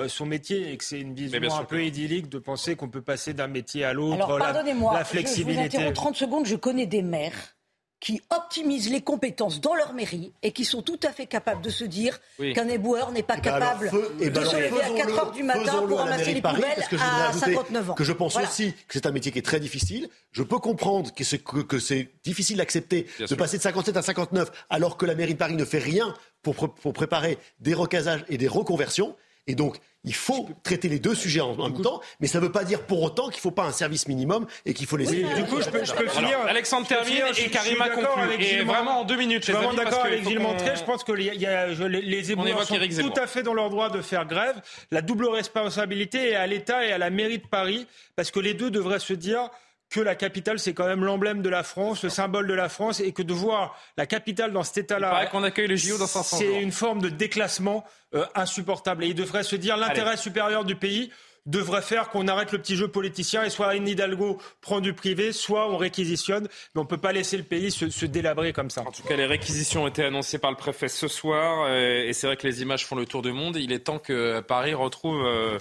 son 0.08 0.26
métier 0.26 0.72
et 0.72 0.78
que 0.78 0.84
c'est 0.84 1.00
une 1.00 1.14
vision 1.14 1.54
un 1.54 1.64
peu 1.64 1.84
idyllique 1.84 2.28
de 2.28 2.40
penser 2.40 2.76
qu'on 2.76 2.90
peut 2.90 3.04
passer 3.04 3.34
d'un 3.34 3.48
métier 3.48 3.84
à 3.84 3.94
l'autre. 3.94 4.16
Alors 4.16 4.40
pardonnez-moi, 4.40 4.96
la, 4.96 5.06
flexibilité. 5.06 5.54
Je 5.54 5.78
vous 5.78 5.78
interromps 5.78 5.96
30 5.96 6.16
secondes. 6.16 6.46
Je 6.48 6.56
connais 6.56 6.88
des 6.88 7.04
maires 7.04 7.56
qui 8.00 8.22
optimisent 8.30 8.90
les 8.90 9.02
compétences 9.02 9.60
dans 9.60 9.76
leur 9.76 9.94
mairie 9.94 10.32
et 10.42 10.52
qui 10.52 10.64
sont 10.64 10.82
tout 10.82 11.00
à 11.04 11.12
fait 11.12 11.26
capables 11.26 11.62
de 11.62 11.70
se 11.70 11.84
dire 11.84 12.20
qu'un 12.54 12.68
éboueur 12.68 13.12
n'est 13.12 13.24
pas 13.24 13.36
eh 13.38 13.42
ben 13.42 13.52
capable 13.52 13.92
eh 14.22 14.30
ben 14.30 14.42
de 14.42 14.48
se 14.48 14.56
lever 14.56 14.82
à 14.82 14.90
4 14.90 15.20
heures 15.20 15.32
du 15.32 15.44
matin 15.44 15.84
pour 15.86 16.00
ramasser 16.00 16.34
les 16.34 16.42
poubelles 16.42 16.86
à 17.00 17.34
59 17.34 17.90
ans. 17.92 17.94
Que 17.96 18.04
je 18.04 18.14
pense 18.14 18.38
aussi 18.38 18.74
que 18.88 18.94
c'est 18.94 19.06
un 19.06 19.12
métier 19.12 19.32
qui 19.32 19.40
est 19.40 19.44
très 19.44 19.60
difficile. 19.60 20.10
Je 20.32 20.44
peux 20.44 20.60
comprendre 20.60 21.14
que 21.14 21.24
c'est, 21.24 21.40
que, 21.40 21.80
c'est 21.80 22.10
difficile 22.24 22.58
d'accepter 22.58 23.08
de 23.20 23.36
passer 23.36 23.58
de 23.58 23.64
57 23.64 23.98
à 23.98 24.02
59 24.02 24.52
alors 24.70 24.98
que 24.98 25.06
la 25.06 25.16
mairie 25.16 25.34
de 25.34 25.40
Paris 25.40 25.56
ne 25.56 25.66
fait 25.66 25.80
rien 25.80 26.14
pour, 26.42 26.56
pour 26.56 26.94
préparer 26.94 27.38
des 27.60 27.74
recasages 27.74 28.24
et 28.30 28.38
des 28.38 28.48
reconversions. 28.48 29.16
Et 29.50 29.56
donc, 29.56 29.78
il 30.04 30.14
faut 30.14 30.48
traiter 30.64 30.90
les 30.90 31.00
deux 31.00 31.16
sujets 31.16 31.42
en 31.42 31.56
même 31.56 31.82
temps, 31.82 32.02
mais 32.20 32.28
ça 32.28 32.40
ne 32.40 32.46
veut 32.46 32.52
pas 32.52 32.64
dire 32.64 32.84
pour 32.84 33.02
autant 33.02 33.30
qu'il 33.30 33.38
ne 33.38 33.42
faut 33.42 33.52
pas 33.52 33.64
un 33.64 33.72
service 33.72 34.08
minimum 34.08 34.46
et 34.68 34.76
qu'il 34.76 34.86
faut 34.86 34.96
les. 34.96 35.10
Oui, 35.10 35.26
du 35.36 35.44
coup, 35.46 35.60
je 35.60 35.70
peux, 35.72 35.84
je 35.84 35.92
peux 35.92 36.08
finir. 36.08 36.40
Alexandre 36.48 36.88
termine 36.88 37.24
et 37.36 37.50
Karima 37.50 37.90
conclut. 37.90 38.36
Et 38.40 38.64
vraiment 38.64 39.02
en 39.02 39.06
deux 39.06 39.18
minutes. 39.18 39.40
Je 39.40 39.52
suis 39.52 39.54
vraiment 39.54 39.74
d'accord 39.74 40.06
avec 40.06 40.24
Gilles 40.24 40.40
Montré. 40.40 40.76
Je 40.76 40.84
pense 40.84 41.04
que 41.04 41.14
les, 41.14 41.36
y 41.36 41.48
a, 41.48 41.66
les, 41.66 42.02
les 42.02 42.32
éboueurs 42.32 42.64
sont 42.64 42.78
tout 42.78 43.20
à 43.20 43.26
fait 43.26 43.42
dans 43.42 43.56
leur 43.56 43.72
droit 43.72 43.90
de 43.90 44.04
faire 44.04 44.28
grève. 44.28 44.62
La 44.92 45.02
double 45.02 45.28
responsabilité 45.28 46.30
est 46.30 46.36
à 46.36 46.46
l'État 46.46 46.86
et 46.86 46.92
à 46.92 47.00
la 47.00 47.10
mairie 47.10 47.40
de 47.40 47.48
Paris, 47.48 47.88
parce 48.16 48.30
que 48.30 48.40
les 48.40 48.54
deux 48.54 48.70
devraient 48.70 49.00
se 49.00 49.14
dire 49.14 49.50
que 49.90 50.00
la 50.00 50.16
capitale, 50.16 50.60
c'est 50.60 50.74
quand 50.74 50.86
même 50.86 51.04
l'emblème 51.04 51.42
de 51.42 51.50
la 51.50 51.64
France, 51.64 52.04
le 52.04 52.10
symbole 52.10 52.48
de 52.48 52.54
la 52.54 52.70
France, 52.70 53.00
et 53.00 53.12
que 53.12 53.24
de 53.24 53.34
voir 53.34 53.78
la 53.98 54.06
capitale 54.06 54.52
dans 54.52 54.64
cet 54.64 54.78
état-là. 54.78 55.26
qu'on 55.28 55.44
accueille 55.44 55.68
les 55.68 55.78
JO 55.78 55.98
dans 55.98 56.08
C'est 56.08 56.62
une 56.62 56.72
forme 56.72 57.02
de 57.02 57.10
déclassement 57.10 57.84
euh, 58.14 58.26
insupportable. 58.36 59.04
Et 59.04 59.08
il 59.08 59.16
devrait 59.16 59.44
se 59.44 59.56
dire 59.56 59.78
l'intérêt 59.78 60.18
supérieur 60.18 60.64
du 60.64 60.76
pays 60.76 61.12
devrait 61.46 61.82
faire 61.82 62.10
qu'on 62.10 62.28
arrête 62.28 62.52
le 62.52 62.60
petit 62.60 62.76
jeu 62.76 62.88
politicien 62.88 63.44
et 63.44 63.50
soit 63.50 63.70
Anne 63.70 63.88
Hidalgo 63.88 64.40
prend 64.62 64.82
du 64.82 64.94
privé, 64.94 65.32
soit 65.32 65.72
on 65.72 65.78
réquisitionne. 65.78 66.48
Mais 66.76 66.82
on 66.82 66.84
ne 66.84 66.88
peut 66.88 66.98
pas 66.98 67.12
laisser 67.12 67.38
le 67.38 67.44
pays 67.44 67.72
se, 67.72 68.06
délabrer 68.06 68.54
comme 68.54 68.70
ça. 68.70 68.82
En 68.82 68.92
tout 68.92 69.02
cas, 69.04 69.16
les 69.16 69.26
réquisitions 69.26 69.84
ont 69.84 69.88
été 69.88 70.04
annoncées 70.04 70.38
par 70.38 70.52
le 70.52 70.58
préfet 70.58 70.90
ce 70.90 71.08
soir. 71.08 71.66
Euh, 71.68 72.04
et 72.06 72.14
c'est 72.14 72.28
vrai 72.28 72.38
que 72.38 72.46
les 72.46 72.62
images 72.62 72.86
font 72.86 72.96
le 72.96 73.06
tour 73.06 73.24
du 73.24 73.32
monde. 73.32 73.56
Il 73.56 73.72
est 73.72 73.80
temps 73.80 74.00
que 74.00 74.42
Paris 74.42 74.76
retrouve 74.76 75.26
euh, 75.26 75.58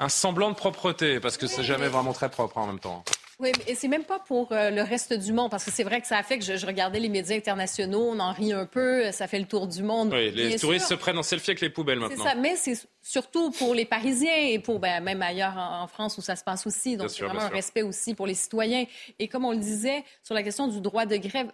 un 0.00 0.08
semblant 0.08 0.50
de 0.50 0.56
propreté, 0.56 1.20
parce 1.20 1.36
que 1.36 1.46
c'est 1.46 1.62
jamais 1.62 1.88
vraiment 1.88 2.12
très 2.12 2.30
propre 2.30 2.58
hein, 2.58 2.62
en 2.62 2.66
même 2.66 2.80
temps. 2.80 3.04
Oui, 3.40 3.52
et 3.68 3.76
c'est 3.76 3.86
même 3.86 4.02
pas 4.02 4.18
pour 4.18 4.50
euh, 4.50 4.70
le 4.70 4.82
reste 4.82 5.12
du 5.12 5.32
monde, 5.32 5.48
parce 5.48 5.64
que 5.64 5.70
c'est 5.70 5.84
vrai 5.84 6.00
que 6.00 6.08
ça 6.08 6.18
a 6.18 6.24
fait 6.24 6.40
que 6.40 6.44
je, 6.44 6.66
regardais 6.66 6.98
les 6.98 7.08
médias 7.08 7.36
internationaux, 7.36 8.10
on 8.10 8.18
en 8.18 8.32
rit 8.32 8.52
un 8.52 8.66
peu, 8.66 9.12
ça 9.12 9.28
fait 9.28 9.38
le 9.38 9.44
tour 9.44 9.68
du 9.68 9.84
monde. 9.84 10.12
Oui, 10.12 10.32
les 10.32 10.58
touristes 10.58 10.88
se 10.88 10.94
prennent 10.94 11.18
en 11.18 11.22
selfie 11.22 11.50
avec 11.50 11.60
les 11.60 11.70
poubelles 11.70 12.00
maintenant. 12.00 12.16
C'est 12.24 12.30
ça, 12.30 12.34
mais 12.34 12.56
c'est 12.56 12.74
surtout 13.08 13.50
pour 13.52 13.74
les 13.74 13.84
Parisiens 13.84 14.34
et 14.36 14.58
pour 14.58 14.80
ben, 14.80 15.02
même 15.02 15.22
ailleurs 15.22 15.56
en, 15.56 15.86
France 15.86 16.18
où 16.18 16.20
ça 16.20 16.36
se 16.36 16.44
passe 16.44 16.66
aussi. 16.66 16.96
Donc, 16.96 17.10
c'est 17.10 17.24
vraiment 17.24 17.42
un 17.42 17.48
respect 17.48 17.82
aussi 17.82 18.14
pour 18.14 18.26
les 18.26 18.34
citoyens. 18.34 18.84
Et 19.18 19.28
comme 19.28 19.44
on 19.44 19.52
le 19.52 19.58
disait, 19.58 20.04
sur 20.22 20.34
la 20.34 20.42
question 20.42 20.68
du 20.68 20.80
droit 20.80 21.06
de 21.06 21.16
grève, 21.16 21.50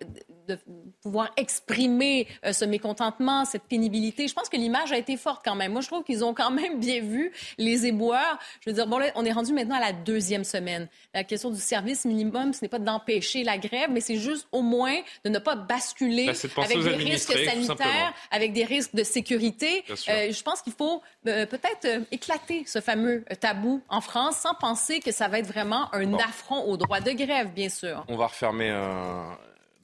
de 0.49 0.59
pouvoir 1.03 1.31
exprimer 1.37 2.27
euh, 2.45 2.53
ce 2.53 2.65
mécontentement, 2.65 3.45
cette 3.45 3.65
pénibilité, 3.65 4.27
je 4.27 4.35
pense 4.35 4.49
que 4.49 4.57
l'image 4.57 4.91
a 4.91 4.99
été 4.99 5.17
forte 5.17 5.43
quand 5.45 5.55
même. 5.55 5.73
Moi, 5.73 5.83
je 5.83 5.87
trouve 5.87 6.03
qu'ils 6.03 6.25
ont 6.25 6.35
quand 6.35 6.51
même 6.51 6.81
bien 6.81 7.01
vu 7.01 7.31
les 7.59 7.87
éboueurs. 7.87 8.39
Je 8.61 8.71
veux 8.71 8.75
dire, 8.75 8.87
bon, 8.87 8.99
là, 8.99 9.13
on 9.15 9.25
est 9.25 9.33
rendu 9.33 9.53
maintenant 9.53 9.77
à 9.77 9.81
la 9.81 9.93
deuxième 9.93 10.45
semaine. 10.45 10.89
La 11.13 11.23
question 11.23 11.51
du 11.51 11.61
service 11.75 12.05
minimum, 12.05 12.53
ce 12.53 12.61
n'est 12.63 12.69
pas 12.69 12.79
d'empêcher 12.79 13.43
la 13.43 13.59
grève, 13.59 13.91
mais 13.91 14.01
c'est 14.01 14.17
juste 14.17 14.47
au 14.53 14.63
moins 14.63 14.97
de 15.25 15.31
ne 15.31 15.41
pas 15.41 15.57
basculer 15.57 16.27
ben, 16.27 16.63
avec 16.63 16.79
des 16.79 16.95
risques 16.95 17.37
sanitaires, 17.37 18.15
avec 18.31 18.53
des 18.53 18.65
risques 18.65 18.95
de 18.95 19.03
sécurité. 19.03 19.85
Euh, 19.91 20.31
je 20.31 20.43
pense 20.43 20.63
qu'il 20.63 20.73
faut 20.73 21.03
euh, 21.27 21.47
peut-être 21.47 21.85
euh, 21.87 22.01
éclater 22.13 22.63
ce 22.67 22.81
fameux 22.81 23.25
tabou 23.41 23.83
en 23.89 24.01
France 24.01 24.37
sans 24.37 24.55
penser 24.55 25.01
que 25.01 25.11
ça 25.11 25.27
va 25.27 25.41
être 25.41 25.49
vraiment 25.49 25.93
un 25.93 26.15
affront 26.15 26.63
au 26.63 26.77
droit 26.77 27.01
de 27.01 27.11
grève, 27.11 27.53
bien 27.53 27.69
sûr. 27.69 28.05
On 28.07 28.17
va 28.17 28.29
refermer 28.29 28.71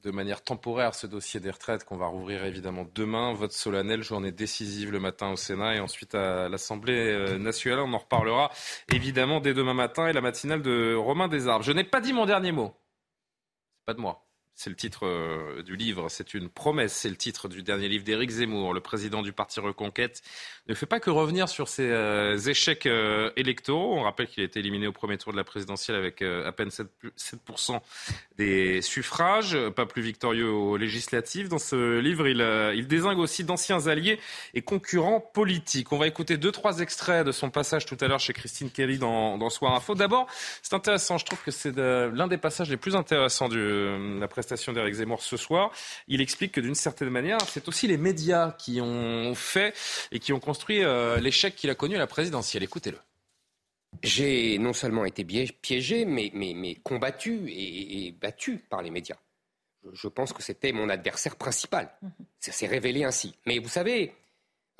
de 0.02 0.10
manière 0.10 0.42
temporaire 0.42 0.94
ce 0.94 1.06
dossier 1.06 1.40
des 1.40 1.50
retraites 1.50 1.84
qu'on 1.84 1.96
va 1.96 2.06
rouvrir 2.06 2.44
évidemment 2.44 2.86
demain. 2.94 3.32
Vote 3.34 3.52
solennel, 3.52 4.02
journée 4.02 4.32
décisive 4.32 4.90
le 4.90 5.00
matin 5.00 5.30
au 5.30 5.36
Sénat 5.36 5.76
et 5.76 5.80
ensuite 5.80 6.14
à 6.14 6.48
l'Assemblée 6.48 7.38
nationale. 7.38 7.80
On 7.80 7.92
en 7.92 7.98
reparlera 7.98 8.50
évidemment 8.92 9.40
dès 9.40 9.54
demain 9.54 9.74
matin 9.74 10.06
et 10.08 10.12
la 10.12 10.20
matinale 10.20 10.62
de 10.62 10.94
Romain 10.94 11.28
Desarbes. 11.28 11.62
Je 11.62 11.72
n'ai 11.72 11.84
pas 11.84 12.00
dit 12.00 12.12
mon 12.12 12.26
dernier 12.26 12.52
mot. 12.52 12.74
C'est 13.80 13.86
pas 13.86 13.94
de 13.94 14.00
moi. 14.00 14.26
C'est 14.62 14.68
le 14.68 14.76
titre 14.76 15.06
euh, 15.06 15.62
du 15.62 15.74
livre, 15.74 16.10
c'est 16.10 16.34
une 16.34 16.50
promesse, 16.50 16.92
c'est 16.92 17.08
le 17.08 17.16
titre 17.16 17.48
du 17.48 17.62
dernier 17.62 17.88
livre 17.88 18.04
d'Éric 18.04 18.28
Zemmour, 18.28 18.74
le 18.74 18.80
président 18.82 19.22
du 19.22 19.32
parti 19.32 19.58
Reconquête. 19.58 20.20
Ne 20.70 20.74
fait 20.76 20.86
pas 20.86 21.00
que 21.00 21.10
revenir 21.10 21.48
sur 21.48 21.66
ses 21.66 21.90
euh, 21.90 22.38
échecs 22.38 22.86
euh, 22.86 23.32
électoraux. 23.34 23.98
On 23.98 24.02
rappelle 24.02 24.28
qu'il 24.28 24.44
a 24.44 24.46
été 24.46 24.60
éliminé 24.60 24.86
au 24.86 24.92
premier 24.92 25.18
tour 25.18 25.32
de 25.32 25.36
la 25.36 25.42
présidentielle 25.42 25.96
avec 25.96 26.22
à 26.22 26.52
peine 26.52 26.68
7%, 26.68 26.86
7 27.16 27.40
des 28.38 28.80
suffrages, 28.80 29.58
pas 29.74 29.84
plus 29.84 30.00
victorieux 30.00 30.48
aux 30.48 30.76
législatives. 30.76 31.48
Dans 31.48 31.58
ce 31.58 31.98
livre, 31.98 32.28
il, 32.28 32.40
il 32.76 32.86
désingue 32.86 33.18
aussi 33.18 33.42
d'anciens 33.42 33.88
alliés 33.88 34.20
et 34.54 34.62
concurrents 34.62 35.18
politiques. 35.18 35.90
On 35.90 35.98
va 35.98 36.06
écouter 36.06 36.36
deux, 36.36 36.52
trois 36.52 36.78
extraits 36.78 37.26
de 37.26 37.32
son 37.32 37.50
passage 37.50 37.84
tout 37.84 37.96
à 38.00 38.06
l'heure 38.06 38.20
chez 38.20 38.32
Christine 38.32 38.70
Kelly 38.70 38.98
dans, 38.98 39.38
dans 39.38 39.50
Soir 39.50 39.74
Info. 39.74 39.96
D'abord, 39.96 40.28
c'est 40.62 40.74
intéressant, 40.74 41.18
je 41.18 41.24
trouve 41.24 41.42
que 41.42 41.50
c'est 41.50 41.76
l'un 41.76 42.28
des 42.28 42.38
passages 42.38 42.70
les 42.70 42.76
plus 42.76 42.94
intéressants 42.94 43.48
de 43.48 44.18
la 44.20 44.28
prestation 44.28 44.72
d'Éric 44.72 44.94
Zemmour 44.94 45.20
ce 45.20 45.36
soir. 45.36 45.72
Il 46.06 46.20
explique 46.20 46.52
que 46.52 46.60
d'une 46.60 46.76
certaine 46.76 47.10
manière, 47.10 47.40
c'est 47.48 47.66
aussi 47.66 47.88
les 47.88 47.98
médias 47.98 48.52
qui 48.52 48.80
ont 48.80 49.34
fait 49.34 49.74
et 50.12 50.20
qui 50.20 50.32
ont 50.32 50.38
construit 50.38 50.59
euh, 50.70 51.18
l'échec 51.18 51.54
qu'il 51.54 51.70
a 51.70 51.74
connu 51.74 51.96
à 51.96 51.98
la 51.98 52.06
présidentielle. 52.06 52.62
Écoutez-le. 52.62 52.98
J'ai 54.02 54.58
non 54.58 54.72
seulement 54.72 55.04
été 55.04 55.24
piégé, 55.24 56.04
mais, 56.04 56.30
mais, 56.32 56.74
combattu 56.76 57.48
et, 57.48 58.12
battu 58.12 58.58
par 58.58 58.82
les 58.82 58.90
médias. 58.90 59.16
Je, 59.92 60.08
pense 60.08 60.32
que 60.32 60.42
c'était 60.42 60.72
mon 60.72 60.88
adversaire 60.88 61.36
principal. 61.36 61.90
Ça 62.38 62.52
s'est 62.52 62.66
révélé 62.66 63.04
ainsi. 63.04 63.34
Mais 63.46 63.58
vous 63.58 63.68
savez, 63.68 64.14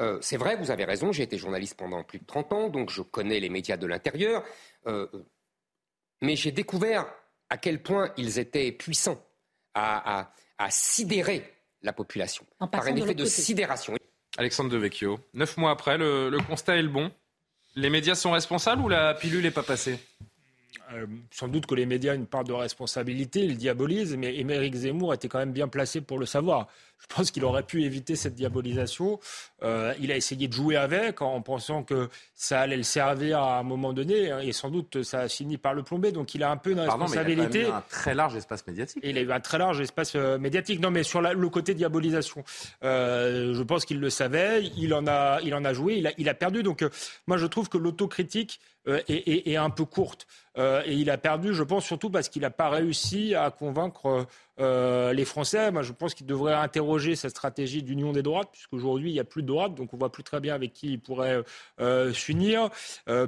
euh, 0.01 0.19
c'est 0.21 0.37
vrai, 0.37 0.57
vous 0.57 0.71
avez 0.71 0.85
raison, 0.85 1.11
j'ai 1.13 1.25
été 1.25 1.39
journaliste 1.39 1.77
pendant 1.77 2.05
plus 2.05 2.19
de 2.19 2.25
30 2.25 2.53
ans, 2.53 2.69
donc 2.69 2.91
je 2.91 3.03
connais 3.03 3.41
les 3.41 3.49
médias 3.49 3.77
de 3.77 3.87
l'intérieur. 3.87 4.45
Euh, 4.87 5.09
mais 6.23 6.37
j'ai 6.37 6.53
découvert 6.53 7.13
à 7.49 7.59
quel 7.59 7.83
point 7.83 8.13
ils 8.17 8.39
étaient 8.39 8.73
puissants 8.73 9.23
à, 9.75 10.31
sidérer 10.69 11.43
la 11.83 11.93
population 11.93 12.45
par 12.71 12.87
un 12.87 12.95
effet 12.95 13.15
de, 13.15 13.25
sidération. 13.25 13.95
Alexandre 14.39 14.71
Devecchio, 14.71 15.21
neuf 15.35 15.57
mois 15.57 15.71
après, 15.71 15.99
le 15.99 16.39
constat 16.47 16.77
est 16.77 16.83
le 16.83 16.89
bon. 16.89 17.11
Les 17.77 17.91
médias 17.91 18.15
sont 18.15 18.33
responsables 18.33 18.83
ou 18.83 18.89
la 18.89 19.15
pilule 19.15 19.43
n'est 19.43 19.51
pas 19.51 19.63
passée? 19.63 19.99
Euh, 20.93 21.07
sans 21.31 21.49
doute 21.49 21.67
que 21.67 21.75
les 21.75 21.87
médias 21.87 22.13
ont 22.13 22.17
une 22.17 22.27
part 22.27 22.45
de 22.45 22.53
responsabilité, 22.53 23.41
ils 23.41 23.57
diabolisent, 23.57 24.17
mais 24.17 24.37
Émeric 24.37 24.75
Zemmour 24.75 25.15
était 25.15 25.29
quand 25.29 25.39
même 25.39 25.53
bien 25.53 25.69
placé 25.69 26.01
pour 26.01 26.19
le 26.19 26.27
savoir. 26.27 26.69
Je 27.01 27.07
pense 27.15 27.31
qu'il 27.31 27.45
aurait 27.45 27.63
pu 27.63 27.85
éviter 27.85 28.15
cette 28.15 28.35
diabolisation. 28.35 29.21
Euh, 29.63 29.95
il 30.01 30.13
a 30.13 30.17
essayé 30.17 30.49
de 30.49 30.53
jouer 30.53 30.77
avec 30.77 31.23
en 31.23 31.41
pensant 31.41 31.83
que 31.83 32.11
ça 32.35 32.61
allait 32.61 32.77
le 32.77 32.83
servir 32.83 33.39
à 33.39 33.59
un 33.59 33.63
moment 33.63 33.93
donné, 33.93 34.31
hein, 34.31 34.41
et 34.41 34.53
sans 34.53 34.69
doute 34.69 35.03
ça 35.03 35.21
a 35.21 35.29
fini 35.29 35.57
par 35.57 35.73
le 35.73 35.83
plomber. 35.83 36.13
Donc 36.13 36.35
il 36.35 36.43
a 36.43 36.51
un 36.51 36.59
peu 36.59 36.73
une 36.73 36.81
responsabilité. 36.81 37.61
il 37.61 37.67
a 37.67 37.69
eu 37.69 37.73
un 37.73 37.85
très 37.89 38.15
large 38.15 38.37
espace 38.37 38.67
médiatique. 38.67 39.03
il 39.03 39.17
a 39.17 39.21
eu 39.23 39.33
un 39.33 39.41
très 39.41 39.59
large 39.59 39.81
espace 39.81 40.13
euh, 40.15 40.39
médiatique. 40.39 40.81
Non, 40.81 40.91
mais 40.91 41.03
sur 41.03 41.23
le 41.23 41.49
côté 41.49 41.73
diabolisation, 41.75 42.45
je 42.83 43.63
pense 43.63 43.87
qu'il 43.87 43.99
le 43.99 44.11
savait. 44.11 44.65
Il 44.77 44.93
en 44.93 45.07
a, 45.07 45.41
il 45.43 45.55
en 45.55 45.65
a 45.65 45.73
joué. 45.73 45.97
Il 45.97 46.07
a, 46.07 46.13
il 46.19 46.29
a 46.29 46.35
perdu. 46.35 46.63
Donc 46.63 46.85
moi, 47.27 47.39
je 47.39 47.47
trouve 47.47 47.69
que 47.69 47.79
l'autocritique 47.79 48.61
est, 48.87 49.49
est, 49.49 49.57
un 49.57 49.71
peu 49.71 49.85
courte. 49.85 50.27
Euh, 50.59 50.83
et 50.85 50.95
il 50.95 51.11
a 51.11 51.19
perdu, 51.19 51.55
je 51.55 51.63
pense, 51.63 51.85
surtout 51.85 52.11
parce 52.11 52.29
qu'il 52.29 52.43
n'a 52.43 52.51
pas 52.51 52.69
réussi 52.69 53.35
à 53.35 53.51
convaincre 53.51 54.27
euh, 54.59 55.13
les 55.13 55.25
Français. 55.25 55.71
Moi, 55.71 55.83
je 55.83 55.93
pense 55.93 56.15
qu'il 56.15 56.27
devrait 56.27 56.55
interroger 56.55 57.15
sa 57.15 57.29
stratégie 57.29 57.83
d'union 57.83 58.13
des 58.13 58.23
droites, 58.23 58.49
puisqu'aujourd'hui, 58.51 59.11
il 59.11 59.13
n'y 59.13 59.21
a 59.21 59.25
plus 59.25 59.43
de 59.43 59.47
droite, 59.47 59.75
donc 59.75 59.95
on 59.95 59.97
voit 59.97 60.11
plus 60.11 60.25
très 60.25 60.41
bien 60.41 60.55
avec 60.55 60.73
qui 60.73 60.89
il 60.95 61.01
pourrait 61.01 61.43
euh, 61.81 62.13
s'unir, 62.13 62.69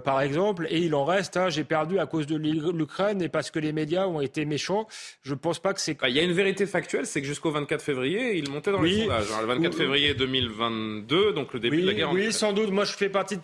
par 0.04 0.20
exemple. 0.20 0.66
Et 0.68 0.80
il 0.80 0.94
en 0.94 1.04
reste, 1.04 1.36
hein, 1.36 1.48
j'ai 1.48 1.64
perdu 1.64 1.98
à 1.98 2.06
cause 2.06 2.26
de 2.26 2.36
l'Ukraine 2.36 3.22
et 3.22 3.28
parce 3.28 3.50
que 3.50 3.58
les 3.58 3.72
médias 3.72 4.06
ont 4.06 4.20
été 4.20 4.44
méchants. 4.44 4.86
Je 5.22 5.34
ne 5.34 5.38
pense 5.38 5.58
pas 5.58 5.72
que 5.74 5.80
c'est... 5.80 5.96
Il 6.08 6.14
y 6.14 6.20
a 6.20 6.22
une 6.22 6.32
vérité 6.32 6.66
factuelle, 6.66 7.06
c'est 7.06 7.20
que 7.20 7.26
jusqu'au 7.26 7.50
24 7.50 7.82
février, 7.82 8.36
il 8.36 8.50
montait 8.50 8.72
dans 8.72 8.82
les 8.82 9.02
sondages. 9.02 9.28
le 9.40 9.46
24 9.46 9.76
février 9.76 10.14
2022, 10.14 11.32
donc 11.32 11.52
le 11.52 11.60
début 11.60 11.82
de 11.82 11.86
la 11.86 11.94
guerre. 11.94 12.12
Oui, 12.12 12.32
sans 12.32 12.52
doute. 12.52 12.70
Moi, 12.70 12.84
je 12.84 12.92
fais 12.92 13.08
partie 13.08 13.36
de 13.36 13.42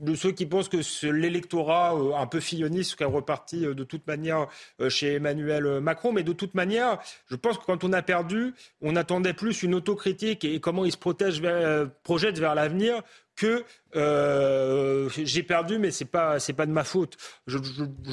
de 0.00 0.14
ceux 0.14 0.32
qui 0.32 0.46
pensent 0.46 0.68
que 0.68 1.06
l'électorat 1.06 1.94
euh, 1.94 2.14
un 2.14 2.26
peu 2.26 2.40
filloniste 2.40 2.92
serait 2.92 3.04
reparti 3.04 3.64
euh, 3.64 3.74
de 3.74 3.84
toute 3.84 4.06
manière 4.06 4.48
euh, 4.80 4.88
chez 4.88 5.14
Emmanuel 5.14 5.80
Macron. 5.80 6.12
Mais 6.12 6.22
de 6.22 6.32
toute 6.32 6.54
manière, 6.54 6.98
je 7.30 7.36
pense 7.36 7.58
que 7.58 7.64
quand 7.64 7.84
on 7.84 7.92
a 7.92 8.02
perdu, 8.02 8.54
on 8.80 8.96
attendait 8.96 9.34
plus 9.34 9.62
une 9.62 9.74
autocritique 9.74 10.44
et 10.44 10.58
comment 10.60 10.84
il 10.84 10.92
se 10.92 10.96
protège 10.96 11.42
projette 12.02 12.38
vers 12.38 12.54
l'avenir 12.54 13.02
que 13.36 13.64
j'ai 15.24 15.42
perdu, 15.42 15.78
mais 15.78 15.90
c'est 15.90 16.04
pas 16.04 16.38
c'est 16.38 16.52
pas 16.52 16.66
de 16.66 16.72
ma 16.72 16.84
faute. 16.84 17.16
Je, 17.46 17.58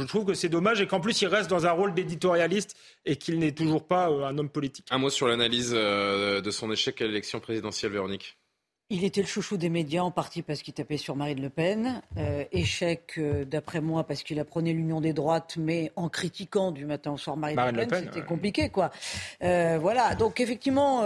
trouve 0.05 0.26
que 0.26 0.34
c'est 0.34 0.49
dommage 0.49 0.80
et 0.81 0.88
qu'en 0.88 0.99
plus 0.99 1.22
il 1.22 1.27
reste 1.27 1.49
dans 1.49 1.65
un 1.65 1.72
rôle 1.72 1.93
d'éditorialiste 1.93 2.77
et 3.05 3.18
qu'il 3.18 3.39
n'est 3.39 3.51
toujours 3.51 3.85
pas 3.85 4.07
un 4.07 4.38
homme 4.38 4.49
politique. 4.49 4.88
Un 4.89 4.97
mot 4.99 5.09
sur 5.09 5.27
l'analyse 5.27 5.72
de 5.72 6.51
son 6.51 6.72
échec 6.72 7.01
à 7.01 7.05
l'élection 7.05 7.39
présidentielle, 7.39 7.91
Véronique. 7.91 8.38
Il 8.89 9.03
était 9.03 9.22
le 9.22 9.27
chouchou 9.27 9.57
des 9.57 9.69
médias, 9.69 10.01
en 10.01 10.11
partie 10.11 10.41
parce 10.41 10.61
qu'il 10.61 10.73
tapait 10.73 10.97
sur 10.97 11.15
Marine 11.15 11.41
Le 11.41 11.49
Pen. 11.49 12.01
Euh, 12.18 12.45
échec, 12.53 13.15
euh, 13.18 13.43
d'après 13.43 13.81
moi, 13.81 14.05
parce 14.05 14.23
qu'il 14.23 14.39
apprenait 14.39 14.72
l'union 14.72 15.01
des 15.01 15.11
droites, 15.11 15.57
mais 15.57 15.91
en 15.97 16.07
critiquant 16.07 16.72
du 16.72 16.85
matin 16.85 17.11
au 17.11 17.18
soir 17.18 17.35
Marine, 17.35 17.59
Le 17.73 17.85
Pen, 17.85 18.05
c'était 18.05 18.26
compliqué, 18.26 18.69
quoi. 18.69 18.91
Euh, 19.43 19.77
voilà, 19.81 20.15
donc 20.15 20.39
effectivement, 20.39 21.03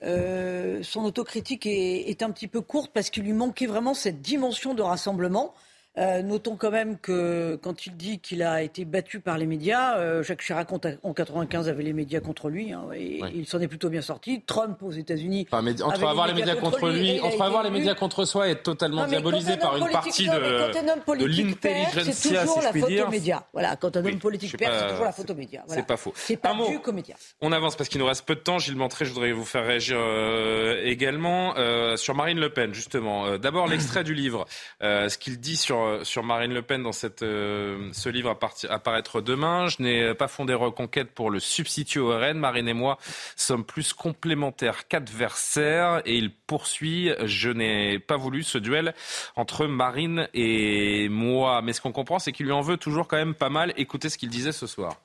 son 0.00 1.04
autocritique 1.04 1.66
est, 1.66 2.08
est, 2.08 2.22
un 2.22 2.30
petit 2.30 2.48
peu 2.48 2.60
courte 2.60 2.92
parce 2.92 3.10
qu'il 3.10 3.24
lui 3.24 3.32
manquait 3.32 3.66
vraiment 3.66 3.94
cette 3.94 4.20
dimension 4.20 4.74
de 4.74 4.82
rassemblement. 4.82 5.54
Euh, 5.98 6.22
notons 6.22 6.56
quand 6.56 6.70
même 6.70 6.98
que 6.98 7.56
quand 7.62 7.84
il 7.84 7.94
dit 7.98 8.18
qu'il 8.18 8.42
a 8.42 8.62
été 8.62 8.86
battu 8.86 9.20
par 9.20 9.36
les 9.36 9.44
médias, 9.44 9.98
euh, 9.98 10.22
Jacques 10.22 10.40
Chirac 10.40 10.68
en 10.72 11.12
95 11.12 11.68
avait 11.68 11.82
les 11.82 11.92
médias 11.92 12.20
contre 12.20 12.48
lui 12.48 12.72
hein, 12.72 12.84
et 12.94 13.20
il 13.34 13.46
s'en 13.46 13.60
est 13.60 13.68
plutôt 13.68 13.90
bien 13.90 14.00
sorti. 14.00 14.42
Trump 14.46 14.82
aux 14.82 14.90
États-Unis. 14.90 15.46
entre 15.52 16.04
avoir 16.06 16.28
les 16.28 16.32
médias 16.32 16.56
contre, 16.56 16.88
lui, 16.88 17.20
entre 17.20 17.42
avoir 17.42 17.62
les 17.62 17.70
médias 17.70 17.94
contre 17.94 18.24
soi 18.24 18.48
et 18.48 18.52
être 18.52 18.62
totalement 18.62 19.06
diabolisé 19.06 19.58
par 19.58 19.76
une 19.76 19.90
partie 19.90 20.26
de, 20.26 20.32
de 20.32 21.26
l'intelligence, 21.26 22.10
c'est 22.14 22.40
toujours 22.40 22.62
la 22.62 22.72
faute 22.72 23.00
aux 23.06 23.10
médias. 23.10 23.42
Voilà, 23.52 23.76
quand 23.76 23.94
un 23.94 24.04
homme 24.04 24.18
politique 24.18 24.56
perd, 24.56 24.74
c'est 24.74 24.88
toujours 24.88 25.04
la 25.04 25.12
faute 25.12 25.30
aux 25.30 25.34
médias. 25.34 25.62
C'est 25.66 25.86
pas 25.86 25.98
faux. 25.98 26.12
C'est 26.16 26.38
pas 26.38 26.56
qu'aux 26.82 26.92
médias. 26.92 27.16
On 27.42 27.52
avance 27.52 27.76
parce 27.76 27.90
qu'il 27.90 28.00
nous 28.00 28.06
reste 28.06 28.24
peu 28.24 28.34
de 28.34 28.40
temps. 28.40 28.58
Gilles 28.58 28.76
Montré, 28.76 29.04
je 29.04 29.12
voudrais 29.12 29.32
vous 29.32 29.44
faire 29.44 29.66
réagir 29.66 29.98
euh, 30.00 30.80
également 30.84 31.54
sur 31.96 32.14
Marine 32.14 32.40
Le 32.40 32.48
Pen, 32.48 32.72
justement. 32.72 33.36
D'abord 33.36 33.66
l'extrait 33.66 34.04
du 34.04 34.14
livre, 34.14 34.46
ce 34.80 35.18
qu'il 35.18 35.38
dit 35.38 35.56
sur 35.56 35.81
sur, 36.04 36.22
Marine 36.22 36.52
Le 36.52 36.62
Pen 36.62 36.82
dans 36.82 36.90
euh, 37.22 37.90
ce 37.92 38.08
livre 38.08 38.30
à, 38.68 38.78
paraître 38.78 39.20
demain. 39.20 39.68
Je 39.68 39.82
n'ai 39.82 40.14
pas 40.14 40.28
fondé 40.28 40.54
Reconquête 40.54 41.12
pour 41.12 41.30
le 41.30 41.40
substituer 41.40 42.00
au 42.00 42.16
RN. 42.16 42.38
Marine 42.38 42.68
et 42.68 42.74
moi 42.74 42.98
sommes 43.36 43.64
plus 43.64 43.92
complémentaires 43.92 44.88
qu'adversaires. 44.88 46.02
Et 46.04 46.16
il 46.16 46.34
poursuit, 46.34 47.10
je 47.24 47.50
n'ai 47.50 47.98
pas 47.98 48.16
voulu 48.16 48.42
ce 48.42 48.58
duel 48.58 48.94
entre 49.36 49.66
Marine 49.66 50.28
et 50.34 51.08
moi. 51.08 51.62
Mais 51.62 51.72
ce 51.72 51.80
qu'on 51.80 51.92
comprend, 51.92 52.18
c'est 52.18 52.32
qu'il 52.32 52.46
lui 52.46 52.52
en 52.52 52.60
veut 52.60 52.76
toujours 52.76 53.08
quand 53.08 53.16
même 53.16 53.34
pas 53.34 53.50
mal. 53.50 53.72
Écoutez 53.76 54.08
ce 54.08 54.18
qu'il 54.18 54.30
disait 54.30 54.52
ce 54.52 54.66
soir. 54.66 54.96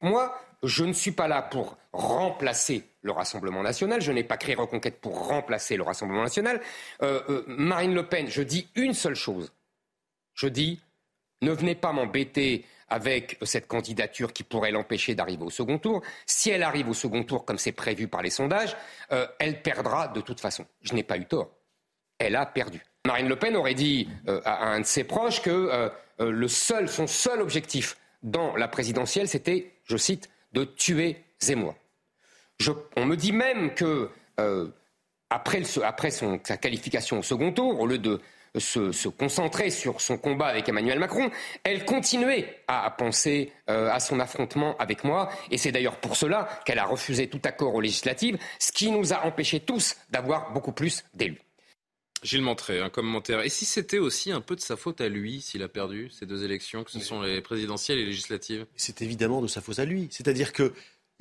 Moi, 0.00 0.36
je 0.62 0.84
ne 0.84 0.92
suis 0.92 1.12
pas 1.12 1.28
là 1.28 1.42
pour 1.42 1.76
remplacer 1.92 2.84
le 3.02 3.12
Rassemblement 3.12 3.62
national. 3.62 4.00
Je 4.00 4.12
n'ai 4.12 4.24
pas 4.24 4.36
créé 4.36 4.54
Reconquête 4.54 5.00
pour 5.00 5.26
remplacer 5.28 5.76
le 5.76 5.82
Rassemblement 5.82 6.22
national. 6.22 6.60
Euh, 7.02 7.20
euh, 7.28 7.44
Marine 7.46 7.94
Le 7.94 8.06
Pen, 8.06 8.28
je 8.28 8.42
dis 8.42 8.68
une 8.74 8.94
seule 8.94 9.14
chose. 9.14 9.52
Je 10.34 10.46
dis, 10.46 10.80
ne 11.42 11.52
venez 11.52 11.74
pas 11.74 11.92
m'embêter 11.92 12.64
avec 12.88 13.38
cette 13.42 13.66
candidature 13.66 14.32
qui 14.32 14.42
pourrait 14.44 14.70
l'empêcher 14.70 15.14
d'arriver 15.14 15.44
au 15.44 15.50
second 15.50 15.78
tour. 15.78 16.02
Si 16.26 16.50
elle 16.50 16.62
arrive 16.62 16.88
au 16.88 16.94
second 16.94 17.24
tour, 17.24 17.44
comme 17.44 17.58
c'est 17.58 17.72
prévu 17.72 18.06
par 18.06 18.22
les 18.22 18.30
sondages, 18.30 18.76
euh, 19.12 19.26
elle 19.38 19.62
perdra 19.62 20.08
de 20.08 20.20
toute 20.20 20.40
façon. 20.40 20.66
Je 20.82 20.94
n'ai 20.94 21.02
pas 21.02 21.16
eu 21.16 21.24
tort. 21.24 21.50
Elle 22.18 22.36
a 22.36 22.46
perdu. 22.46 22.82
Marine 23.06 23.28
Le 23.28 23.36
Pen 23.36 23.56
aurait 23.56 23.74
dit 23.74 24.08
à 24.44 24.68
un 24.68 24.78
de 24.78 24.86
ses 24.86 25.02
proches 25.02 25.42
que 25.42 25.90
le 26.20 26.46
seul, 26.46 26.88
son 26.88 27.08
seul 27.08 27.40
objectif 27.40 27.96
dans 28.22 28.54
la 28.54 28.68
présidentielle, 28.68 29.26
c'était, 29.26 29.72
je 29.82 29.96
cite, 29.96 30.30
de 30.52 30.62
tuer 30.62 31.24
Zemmour 31.40 31.74
on 32.96 33.06
me 33.06 33.16
dit 33.16 33.32
même 33.32 33.74
que 33.74 34.08
euh, 34.40 34.68
après, 35.30 35.62
sa 35.64 36.56
qualification 36.56 37.20
au 37.20 37.22
second 37.22 37.52
tour, 37.52 37.80
au 37.80 37.86
lieu 37.86 37.98
de 37.98 38.20
se, 38.58 39.08
concentrer 39.08 39.70
sur 39.70 40.00
son 40.00 40.18
combat 40.18 40.46
avec 40.46 40.68
Emmanuel 40.68 40.98
Macron, 40.98 41.30
elle 41.64 41.84
continuait 41.84 42.62
à, 42.68 42.90
penser 42.90 43.52
euh, 43.70 43.90
à 43.90 43.98
son 43.98 44.20
affrontement 44.20 44.76
avec 44.76 45.04
moi. 45.04 45.30
Et 45.50 45.56
c'est 45.58 45.72
d'ailleurs 45.72 45.96
pour 45.96 46.16
cela 46.16 46.48
qu'elle 46.66 46.78
a 46.78 46.84
refusé 46.84 47.28
tout 47.28 47.40
accord 47.44 47.74
aux 47.74 47.80
législatives, 47.80 48.38
ce 48.58 48.72
qui 48.72 48.90
nous 48.90 49.12
a 49.12 49.24
empêchés 49.24 49.60
tous 49.60 49.96
d'avoir 50.10 50.52
beaucoup 50.52 50.72
plus 50.72 51.04
d'élus. 51.14 51.40
Gilles 52.22 52.42
Montré, 52.42 52.80
un 52.80 52.90
commentaire. 52.90 53.40
Et 53.40 53.48
si 53.48 53.64
c'était 53.64 53.98
aussi 53.98 54.30
un 54.30 54.40
peu 54.40 54.54
de 54.54 54.60
sa 54.60 54.76
faute 54.76 55.00
à 55.00 55.08
lui, 55.08 55.40
s'il 55.40 55.62
a 55.62 55.68
perdu 55.68 56.08
ces 56.10 56.24
deux 56.24 56.44
élections, 56.44 56.84
que 56.84 56.90
ce 56.92 57.00
sont 57.00 57.22
les 57.22 57.40
présidentielles 57.40 57.98
et 57.98 58.04
législatives? 58.04 58.66
C'est 58.76 59.02
évidemment 59.02 59.42
de 59.42 59.48
sa 59.48 59.60
faute 59.60 59.80
à 59.80 59.84
lui. 59.84 60.06
C'est-à-dire 60.10 60.52
que 60.52 60.72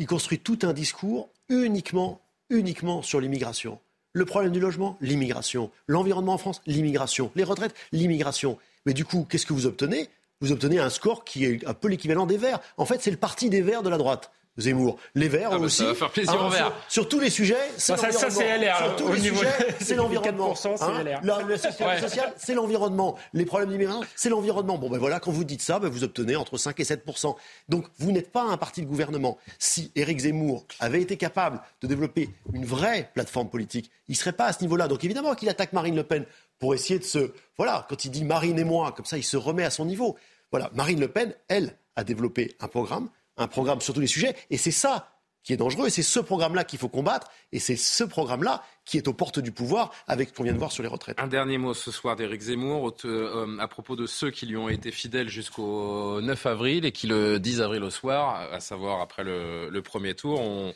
il 0.02 0.08
construit 0.08 0.40
tout 0.40 0.58
un 0.64 0.74
discours 0.74 1.30
uniquement, 1.48 2.22
uniquement 2.50 3.04
sur 3.04 3.22
l'immigration. 3.22 3.78
Le 4.14 4.26
problème 4.26 4.52
du 4.52 4.60
logement, 4.60 4.98
l'immigration. 5.00 5.70
L'environnement 5.86 6.34
en 6.34 6.38
France, 6.40 6.60
l'immigration. 6.66 7.32
Les 7.36 7.44
retraites, 7.44 7.76
l'immigration. 7.92 8.58
Mais 8.88 8.96
du 8.96 9.06
coup, 9.06 9.28
qu'est-ce 9.30 9.46
que 9.46 9.54
vous 9.54 9.68
obtenez? 9.68 10.10
Vous 10.42 10.52
obtenez 10.52 10.80
un 10.80 10.90
score 10.90 11.24
qui 11.24 11.46
est 11.46 11.68
un 11.68 11.76
peu 11.76 11.88
l'équivalent 11.88 12.26
des 12.26 12.38
Verts. 12.38 12.62
En 12.78 12.86
fait, 12.86 13.00
c'est 13.00 13.12
le 13.12 13.18
parti 13.18 13.52
des 13.52 13.62
Verts 13.62 13.84
de 13.84 13.90
la 13.90 14.00
droite. 14.00 14.32
Zemmour. 14.58 14.98
Les 15.16 15.30
Verts 15.30 15.50
ah 15.54 15.58
bah, 15.58 15.66
aussi. 15.66 15.78
Ça 15.78 15.86
va 15.86 15.96
faire 15.96 16.12
plaisir 16.12 16.46
aux 16.46 16.50
Verts. 16.50 16.74
Sur, 16.90 17.08
tous 17.08 17.20
les 17.20 17.30
sujets, 17.30 17.56
c'est 17.78 17.96
l'environnement. 17.96 18.16
Ça, 18.20 18.30
c'est 18.30 18.58
LR. 18.58 18.78
Sur 18.78 18.96
tous 18.98 19.14
les 19.14 19.20
sujets, 19.20 19.76
c'est 19.80 19.96
l'environnement. 19.96 20.54
Hein 20.82 21.04
la, 21.24 21.58
sécurité 21.58 22.02
sociale, 22.02 22.34
c'est 22.38 22.54
l'environnement. 22.54 23.18
Les 23.34 23.46
problèmes 23.46 23.70
d'immigration, 23.70 24.02
c'est 24.16 24.30
l'environnement. 24.30 24.78
Bon, 24.78 24.90
ben 24.90 24.98
voilà, 24.98 25.20
quand 25.20 25.32
vous 25.32 25.44
dites 25.44 25.62
ça, 25.62 25.80
ben 25.80 25.90
vous 25.90 26.04
obtenez 26.04 26.36
entre 26.36 26.58
5 26.58 26.80
et 26.80 26.84
7% 26.84 27.36
Donc, 27.70 27.86
vous 27.98 28.12
n'êtes 28.12 28.32
pas 28.32 28.44
un 28.44 28.58
parti 28.58 28.82
de 28.82 28.88
gouvernement. 28.88 29.38
Si 29.58 29.92
Éric 29.96 30.20
Zemmour 30.20 30.66
avait 30.80 31.02
été 31.02 31.18
capable 31.18 31.62
de 31.82 31.88
développer 31.88 32.30
une 32.54 32.66
vraie 32.66 33.10
plateforme 33.14 33.50
politique, 33.50 33.90
il 34.08 34.14
ne 34.14 34.18
serait 34.18 34.34
pas 34.34 34.46
à 34.46 34.54
ce 34.54 34.62
niveau-là. 34.62 34.88
Donc, 34.88 35.04
évidemment 35.04 35.34
qu'il 35.36 35.50
attaque 35.50 35.74
Marine 35.74 35.96
Le 35.96 36.04
Pen 36.04 36.26
pour 36.60 36.74
essayer 36.74 37.00
de 37.00 37.06
se. 37.06 37.32
Voilà, 37.58 37.86
quand 37.90 38.06
il 38.06 38.12
dit 38.12 38.24
Marine 38.24 38.60
et 38.60 38.64
moi, 38.64 38.92
comme 38.92 39.06
ça, 39.06 39.18
il 39.18 39.24
se 39.24 39.38
remet 39.38 39.64
à 39.64 39.70
son 39.70 39.86
niveau. 39.86 40.18
Voilà, 40.52 40.70
Marine 40.74 41.00
Le 41.00 41.08
Pen, 41.08 41.34
elle, 41.48 41.78
a 41.96 42.04
développé 42.04 42.56
un 42.60 42.68
programme, 42.68 43.10
un 43.38 43.48
programme 43.48 43.82
sur 43.82 43.94
tous 43.94 44.02
les 44.02 44.08
sujets, 44.08 44.36
et 44.50 44.58
c'est 44.58 44.72
ça 44.72 45.12
qui 45.44 45.54
est 45.54 45.58
dangereux. 45.58 45.88
Et 45.88 45.90
c'est 45.90 46.04
ce 46.04 46.20
programme-là 46.20 46.64
qu'il 46.64 46.80
faut 46.80 46.90
combattre. 46.90 47.30
Et 47.52 47.60
c'est 47.60 47.76
ce 47.76 48.04
programme-là 48.04 48.64
qui 48.86 48.98
est 48.98 49.08
aux 49.08 49.14
portes 49.14 49.40
du 49.40 49.52
pouvoir 49.52 49.92
avec 50.08 50.30
ce 50.30 50.34
qu'on 50.34 50.44
vient 50.44 50.54
de 50.54 50.58
voir 50.58 50.72
sur 50.72 50.84
les 50.84 50.90
retraites. 50.90 51.20
Un 51.20 51.28
dernier 51.28 51.58
mot 51.58 51.74
ce 51.74 51.92
soir 51.92 52.16
d'Éric 52.16 52.42
Zemmour 52.42 52.96
euh, 53.06 53.58
à 53.60 53.68
propos 53.68 53.96
de 53.96 54.06
ceux 54.06 54.32
qui 54.32 54.46
lui 54.46 54.58
ont 54.58 54.70
été 54.70 54.92
fidèles 54.92 55.30
jusqu'au 55.30 56.22
9 56.22 56.46
avril 56.46 56.86
et 56.86 56.92
qui 56.92 57.08
le 57.08 57.40
10 57.40 57.62
avril 57.62 57.84
au 57.84 57.90
soir, 57.90 58.52
à 58.52 58.60
savoir 58.60 59.02
après 59.02 59.24
le, 59.24 59.82
premier 59.82 60.14
tour, 60.14 60.40
ont, 60.42 60.74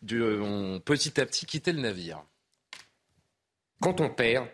petit 0.00 1.20
à 1.20 1.26
petit 1.26 1.46
quitté 1.46 1.72
le 1.72 1.80
navire. 1.80 2.22
Quand 3.80 4.00
on 4.00 4.08
perd, 4.08 4.46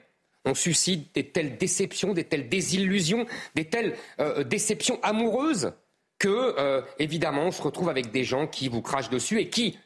on 0.44 0.54
suscite 0.54 1.14
des 1.14 1.30
telles 1.30 1.56
déceptions, 1.56 2.12
des 2.12 2.24
telles 2.24 2.48
désillusions, 2.48 3.26
des 3.54 3.66
telles 3.66 3.96
euh, 4.18 4.42
déceptions 4.42 4.98
amoureuses 5.04 5.72
que, 6.22 6.54
euh, 6.56 6.82
évidemment, 7.00 7.46
on 7.46 7.50
se 7.50 7.60
retrouve 7.60 7.88
avec 7.88 8.12
des 8.12 8.22
gens 8.22 8.46
qui 8.46 8.68
vous 8.68 8.80
crachent 8.80 9.10
dessus 9.10 9.40
et 9.40 9.50
qui, 9.50 9.76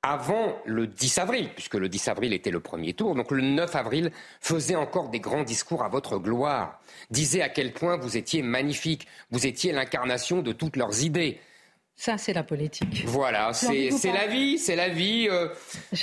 avant 0.00 0.56
le 0.64 0.86
10 0.86 1.18
avril, 1.18 1.50
puisque 1.56 1.74
le 1.74 1.88
10 1.88 2.06
avril 2.06 2.32
était 2.32 2.52
le 2.52 2.60
premier 2.60 2.94
tour, 2.94 3.16
donc 3.16 3.32
le 3.32 3.42
9 3.42 3.74
avril, 3.74 4.12
faisaient 4.40 4.76
encore 4.76 5.08
des 5.08 5.18
grands 5.18 5.42
discours 5.42 5.82
à 5.82 5.88
votre 5.88 6.18
gloire, 6.18 6.80
disaient 7.10 7.42
à 7.42 7.48
quel 7.48 7.72
point 7.72 7.96
vous 7.96 8.16
étiez 8.16 8.42
magnifique, 8.42 9.08
vous 9.32 9.44
étiez 9.44 9.72
l'incarnation 9.72 10.40
de 10.40 10.52
toutes 10.52 10.76
leurs 10.76 11.02
idées. 11.02 11.40
Ça, 11.96 12.16
c'est 12.16 12.32
la 12.32 12.44
politique. 12.44 13.02
Voilà, 13.06 13.52
c'est 13.52 13.90
la 14.04 14.28
vie, 14.28 14.56
c'est 14.56 14.76
la 14.76 14.88
vie. 14.88 15.26
Euh, 15.28 15.48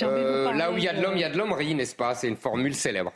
euh, 0.02 0.52
là 0.52 0.70
où 0.70 0.76
il 0.76 0.84
y 0.84 0.88
a 0.88 0.92
de 0.92 1.00
l'homme, 1.00 1.16
il 1.16 1.20
y 1.20 1.24
a 1.24 1.30
de 1.30 1.38
l'hommerie, 1.38 1.74
n'est-ce 1.74 1.96
pas? 1.96 2.14
C'est 2.14 2.28
une 2.28 2.36
formule 2.36 2.74
célèbre. 2.74 3.14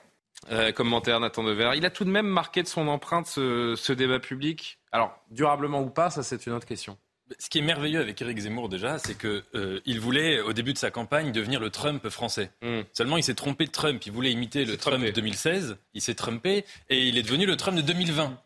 Euh, 0.50 0.72
commentaire 0.72 1.20
Nathan 1.20 1.44
Dever. 1.44 1.72
Il 1.76 1.84
a 1.84 1.90
tout 1.90 2.04
de 2.04 2.10
même 2.10 2.26
marqué 2.26 2.62
de 2.62 2.68
son 2.68 2.88
empreinte 2.88 3.26
ce, 3.26 3.92
débat 3.92 4.18
public. 4.18 4.78
Alors, 4.92 5.18
durablement 5.30 5.80
ou 5.80 5.90
pas, 5.90 6.10
ça 6.10 6.22
c'est 6.22 6.46
une 6.46 6.52
autre 6.52 6.66
question. 6.66 6.98
Ce 7.38 7.48
qui 7.48 7.58
est 7.58 7.62
merveilleux 7.62 8.00
avec 8.00 8.20
Éric 8.20 8.38
Zemmour 8.38 8.68
déjà, 8.68 8.98
c'est 8.98 9.16
qu'il 9.16 9.42
euh, 9.54 9.80
voulait 10.00 10.40
au 10.40 10.52
début 10.52 10.74
de 10.74 10.78
sa 10.78 10.90
campagne 10.90 11.32
devenir 11.32 11.60
le 11.60 11.70
Trump 11.70 12.06
français. 12.10 12.50
Hmm. 12.60 12.82
Seulement, 12.92 13.16
il 13.16 13.22
s'est 13.22 13.34
trompé 13.34 13.64
de 13.64 13.70
Trump. 13.70 14.04
Il 14.04 14.12
voulait 14.12 14.32
imiter 14.32 14.66
le 14.66 14.76
Trump 14.76 15.02
de 15.02 15.10
2016. 15.10 15.78
Il 15.94 16.02
s'est 16.02 16.14
trompé 16.14 16.66
et 16.90 17.08
il 17.08 17.16
est 17.16 17.22
devenu 17.22 17.46
le 17.46 17.56
Trump 17.56 17.76
de 17.76 17.82
2020. 17.82 18.36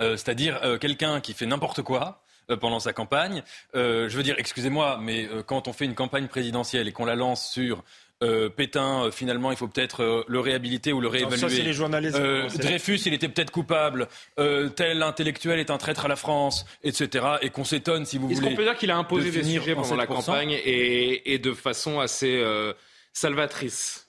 Euh, 0.00 0.16
c'est-à-dire 0.16 0.58
euh, 0.62 0.78
quelqu'un 0.78 1.20
qui 1.20 1.34
fait 1.34 1.46
n'importe 1.46 1.82
quoi 1.82 2.22
pendant 2.60 2.80
sa 2.80 2.92
campagne. 2.92 3.44
je 3.74 4.08
veux 4.08 4.24
dire, 4.24 4.34
excusez-moi, 4.36 4.98
mais 5.00 5.28
quand 5.46 5.68
on 5.68 5.72
fait 5.72 5.84
une 5.84 5.94
campagne 5.94 6.26
présidentielle 6.26 6.88
et 6.88 6.92
qu'on 6.92 7.04
la 7.04 7.14
lance 7.14 7.48
sur 7.48 7.84
euh, 8.22 8.50
Pétain, 8.50 9.04
euh, 9.04 9.10
finalement, 9.10 9.50
il 9.50 9.56
faut 9.56 9.66
peut-être 9.66 10.02
euh, 10.02 10.24
le 10.28 10.40
réhabiliter 10.40 10.92
ou 10.92 11.00
le 11.00 11.08
réévaluer. 11.08 11.38
ça, 11.38 11.48
c'est 11.48 11.62
les 11.62 11.72
journalistes. 11.72 12.20
Dreyfus, 12.58 13.00
il 13.06 13.14
était 13.14 13.28
peut-être 13.28 13.50
coupable. 13.50 14.08
tel 14.36 15.02
intellectuel 15.02 15.58
est 15.58 15.70
un 15.70 15.78
traître 15.78 16.04
à 16.04 16.08
la 16.08 16.16
France, 16.16 16.66
etc. 16.82 17.26
Et 17.42 17.50
qu'on 17.50 17.64
s'étonne, 17.64 18.04
si 18.04 18.18
vous 18.18 18.28
voulez. 18.28 18.38
Est-ce 18.38 18.46
qu'on 18.46 18.56
peut 18.56 18.64
dire 18.64 18.76
qu'il 18.76 18.90
a 18.90 18.96
imposé 18.96 19.30
des 19.30 19.42
sujets 19.42 19.74
pendant 19.74 19.96
la 19.96 20.06
campagne 20.06 20.58
et, 20.64 21.38
de 21.38 21.52
façon 21.52 22.00
assez 22.00 22.44
salvatrice 23.12 24.08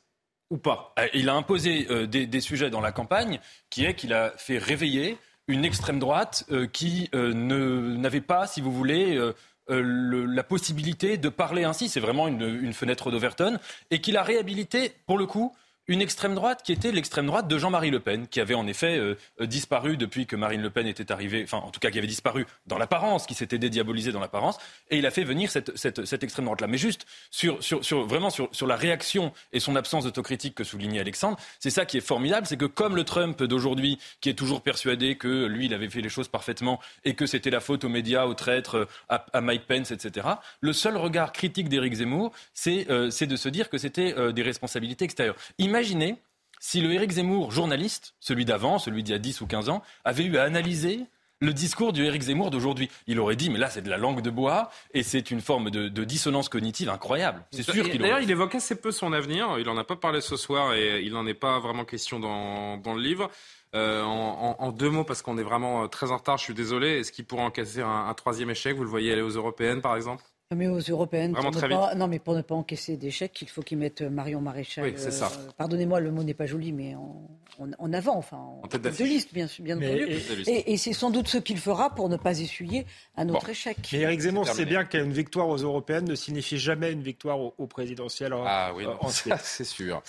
ou 0.50 0.58
pas? 0.58 0.94
Il 1.14 1.30
a 1.30 1.34
imposé 1.34 1.88
des, 2.08 2.26
des, 2.26 2.42
sujets 2.42 2.70
dans 2.70 2.82
la 2.82 2.92
campagne, 2.92 3.40
qui 3.70 3.86
est 3.86 3.94
qu'il 3.94 4.14
a 4.14 4.34
fait 4.38 4.58
réveiller 4.58 5.18
une 5.48 5.66
extrême 5.66 6.00
droite 6.00 6.46
qui 6.74 7.10
n'avait 7.14 8.22
pas, 8.22 8.48
si 8.48 8.62
vous 8.62 8.72
voulez 8.72 9.16
euh, 9.16 9.34
la 9.80 10.44
possibilité 10.44 11.18
de 11.18 11.30
parler 11.30 11.64
ainsi. 11.64 11.90
C'est 11.90 12.00
vraiment 12.00 12.28
une, 12.28 12.74
fenêtre 12.74 13.12
d'Overton. 13.12 13.58
Et 13.90 14.02
qu'il 14.02 14.18
a 14.18 14.24
réhabilité, 14.24 14.94
pour 15.06 15.18
le 15.18 15.26
coup, 15.26 15.54
une 15.88 16.02
extrême 16.02 16.36
droite 16.36 16.62
qui 16.64 16.72
était 16.72 16.92
l'extrême 16.92 17.26
droite 17.26 17.48
de 17.48 17.58
Jean-Marie 17.58 17.90
Le 17.90 18.00
Pen, 18.00 18.28
qui 18.28 18.40
avait 18.40 18.54
en 18.54 18.68
effet 18.68 18.98
euh, 18.98 19.18
euh, 19.42 19.46
disparu 19.46 19.98
depuis 19.98 20.26
que 20.26 20.36
Marine 20.36 20.62
Le 20.62 20.70
Pen 20.70 20.88
était 20.88 21.12
arrivée, 21.12 21.44
enfin 21.44 21.58
en 21.58 21.72
tout 21.72 21.80
cas 21.80 21.90
qui 21.90 21.98
avait 21.98 22.08
disparu 22.08 22.46
dans 22.68 22.78
l'apparence, 22.78 23.26
qui 23.26 23.34
s'était 23.34 23.58
dédiabolisé 23.58 24.12
dans 24.12 24.20
l'apparence, 24.20 24.58
et 24.90 24.98
il 24.98 25.06
a 25.06 25.12
fait 25.12 25.24
venir 25.24 25.50
cette, 25.50 25.76
cette, 25.76 26.24
extrême 26.24 26.46
droite-là. 26.46 26.68
Mais 26.68 26.78
juste 26.78 27.06
sur, 27.32 27.64
sur, 27.64 27.84
sur 27.84 28.06
vraiment 28.06 28.30
sur, 28.30 28.50
sur, 28.52 28.68
la 28.68 28.76
réaction 28.76 29.34
et 29.54 29.60
son 29.60 29.76
absence 29.76 30.04
d'autocritique 30.04 30.56
que 30.56 30.64
soulignait 30.64 31.00
Alexandre, 31.00 31.38
c'est 31.60 31.72
ça 31.72 31.86
qui 31.86 31.98
est 31.98 32.02
formidable, 32.02 32.46
c'est 32.46 32.58
que 32.58 32.66
comme 32.66 32.96
le 32.96 33.04
Trump 33.04 33.42
d'aujourd'hui, 33.42 33.98
qui 34.22 34.30
est 34.30 34.34
toujours 34.34 34.62
persuadé 34.62 35.16
que 35.16 35.46
lui, 35.46 35.66
il 35.66 35.74
avait 35.74 35.90
fait 35.90 36.02
les 36.02 36.10
choses 36.10 36.28
parfaitement 36.28 36.80
et 37.04 37.16
que 37.16 37.26
c'était 37.26 37.50
la 37.50 37.60
faute 37.60 37.84
aux 37.84 37.90
médias, 37.90 38.26
aux 38.26 38.36
traîtres, 38.36 38.88
à, 39.10 39.42
Mike 39.42 39.66
Pence, 39.68 39.92
etc., 39.92 40.28
le 40.62 40.74
seul 40.74 40.96
regard 40.96 41.32
critique 41.32 41.70
d'Éric 41.70 41.96
Zemmour, 41.96 42.32
c'est 42.54 42.90
euh, 42.90 43.10
de 43.22 43.36
se 43.36 43.50
dire 43.50 43.70
que 43.70 43.78
c'était 43.78 44.34
des 44.34 44.42
responsabilités 44.42 45.06
extérieures. 45.06 45.36
Imaginez 45.72 46.18
si 46.60 46.82
le 46.82 46.92
Éric 46.92 47.12
Zemmour, 47.12 47.52
journaliste, 47.52 48.14
celui 48.20 48.44
d'avant, 48.44 48.78
celui 48.78 49.04
d'il 49.04 49.14
y 49.14 49.16
a 49.16 49.20
10 49.20 49.40
ou 49.40 49.48
15 49.48 49.70
ans, 49.70 49.82
avait 50.04 50.26
eu 50.26 50.36
à 50.36 50.44
analyser 50.44 51.06
le 51.40 51.54
discours 51.54 51.94
du 51.94 52.04
Éric 52.04 52.24
Zemmour 52.24 52.52
d'aujourd'hui. 52.52 52.92
Il 53.08 53.22
aurait 53.22 53.38
dit, 53.38 53.50
mais 53.50 53.58
là, 53.58 53.70
c'est 53.70 53.82
de 53.82 53.90
la 53.90 53.96
langue 53.96 54.22
de 54.22 54.30
bois 54.30 54.70
et 54.94 55.02
c'est 55.02 55.32
une 55.32 55.40
forme 55.40 55.72
de, 55.72 56.04
dissonance 56.04 56.50
cognitive 56.50 56.90
incroyable. 56.90 57.46
C'est 57.54 57.64
sûr 57.64 57.90
qu'il 57.90 58.02
D'ailleurs, 58.02 58.20
il 58.20 58.30
évoque 58.30 58.54
assez 58.54 58.76
peu 58.76 58.92
son 58.92 59.14
avenir. 59.14 59.60
Il 59.60 59.66
n'en 59.66 59.78
a 59.78 59.86
pas 59.86 59.96
parlé 59.96 60.20
ce 60.20 60.36
soir 60.36 60.74
et 60.74 61.04
il 61.04 61.14
n'en 61.14 61.26
est 61.26 61.34
pas 61.34 61.58
vraiment 61.60 61.86
question 61.86 62.20
dans, 62.20 62.94
le 62.94 63.02
livre. 63.02 63.32
Euh, 63.74 64.04
en, 64.04 64.72
deux 64.74 64.90
mots, 64.90 65.06
parce 65.06 65.22
qu'on 65.22 65.38
est 65.38 65.44
vraiment 65.44 65.88
très 65.88 66.12
en 66.12 66.18
retard, 66.18 66.38
je 66.38 66.44
suis 66.44 66.54
désolé. 66.54 67.00
Est-ce 67.00 67.14
qu'il 67.14 67.24
pourrait 67.24 67.44
encaisser 67.44 67.82
un 67.82 68.14
troisième 68.14 68.50
échec? 68.50 68.76
Vous 68.76 68.84
le 68.84 68.90
voyez 68.90 69.14
aller 69.14 69.22
aux 69.22 69.30
européennes, 69.30 69.80
par 69.80 69.96
exemple? 69.96 70.26
Mais 70.56 70.68
aux 70.68 70.80
européennes, 70.80 71.34
pour 71.34 71.52
ne 71.52 71.60
pas, 71.60 71.96
non, 71.96 72.08
mais 72.08 72.20
pour 72.20 72.36
ne 72.36 72.42
pas 72.42 72.56
encaisser 72.56 72.98
d'échecs, 72.98 73.42
il 73.42 73.50
faut 73.50 73.62
qu'ils 73.62 73.78
mettent 73.78 74.02
Marion 74.02 74.42
Maréchal. 74.42 74.86
Oui, 74.86 74.94
c'est 74.98 75.12
ça. 75.12 75.28
Euh, 75.28 75.52
pardonnez-moi, 75.58 76.00
le 76.00 76.12
mot 76.12 76.24
n'est 76.24 76.34
pas 76.34 76.46
joli, 76.46 76.72
mais 76.72 76.96
en, 76.96 77.94
avant, 77.94 78.18
enfin, 78.18 78.38
en, 78.38 78.68
tête 78.68 78.82
de 78.82 79.04
liste, 79.04 79.34
bien, 79.34 79.48
bien 79.60 79.78
entendu. 79.78 80.08
Et, 80.48 80.78
c'est 80.78 80.94
sans 80.94 81.10
doute 81.10 81.28
ce 81.28 81.38
qu'il 81.38 81.58
fera 81.58 81.94
pour 81.94 82.10
ne 82.10 82.18
pas 82.18 82.40
essuyer 82.40 82.86
un 83.16 83.30
autre 83.30 83.50
échec. 83.50 83.78
Mais 83.94 84.00
Eric 84.00 84.20
Zemmour 84.20 84.48
sait 84.48 84.66
bien 84.66 84.84
qu'une 84.84 85.12
victoire 85.14 85.48
aux 85.48 85.58
européennes 85.58 86.06
ne 86.06 86.16
signifie 86.16 86.58
jamais 86.58 86.92
une 86.92 87.04
victoire 87.04 87.40
au, 87.40 87.68
présidentiel. 87.68 88.34
Ah 88.46 88.72
oui, 88.76 88.86
euh, 88.86 89.36
c'est 89.42 89.64
sûr. 89.64 90.02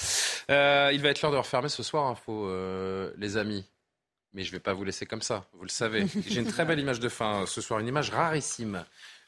Euh, 0.50 0.90
il 0.92 1.00
va 1.00 1.10
être 1.10 1.22
l'heure 1.22 1.32
de 1.32 1.36
refermer 1.36 1.68
ce 1.68 1.82
soir, 1.82 2.06
info, 2.06 2.48
les 3.16 3.36
amis. 3.36 3.64
Mais 4.34 4.44
je 4.44 4.48
ne 4.48 4.52
vais 4.52 4.60
pas 4.60 4.72
vous 4.72 4.84
laisser 4.84 5.04
comme 5.04 5.20
ça, 5.20 5.44
vous 5.52 5.64
le 5.64 5.68
savez. 5.68 6.06
J'ai 6.26 6.40
une 6.40 6.46
très 6.46 6.64
belle 6.64 6.80
image 6.80 7.00
de 7.00 7.10
fin 7.10 7.44
ce 7.46 7.60
soir, 7.60 7.80
une 7.80 7.86
image 7.86 8.08
rarissime 8.10 8.82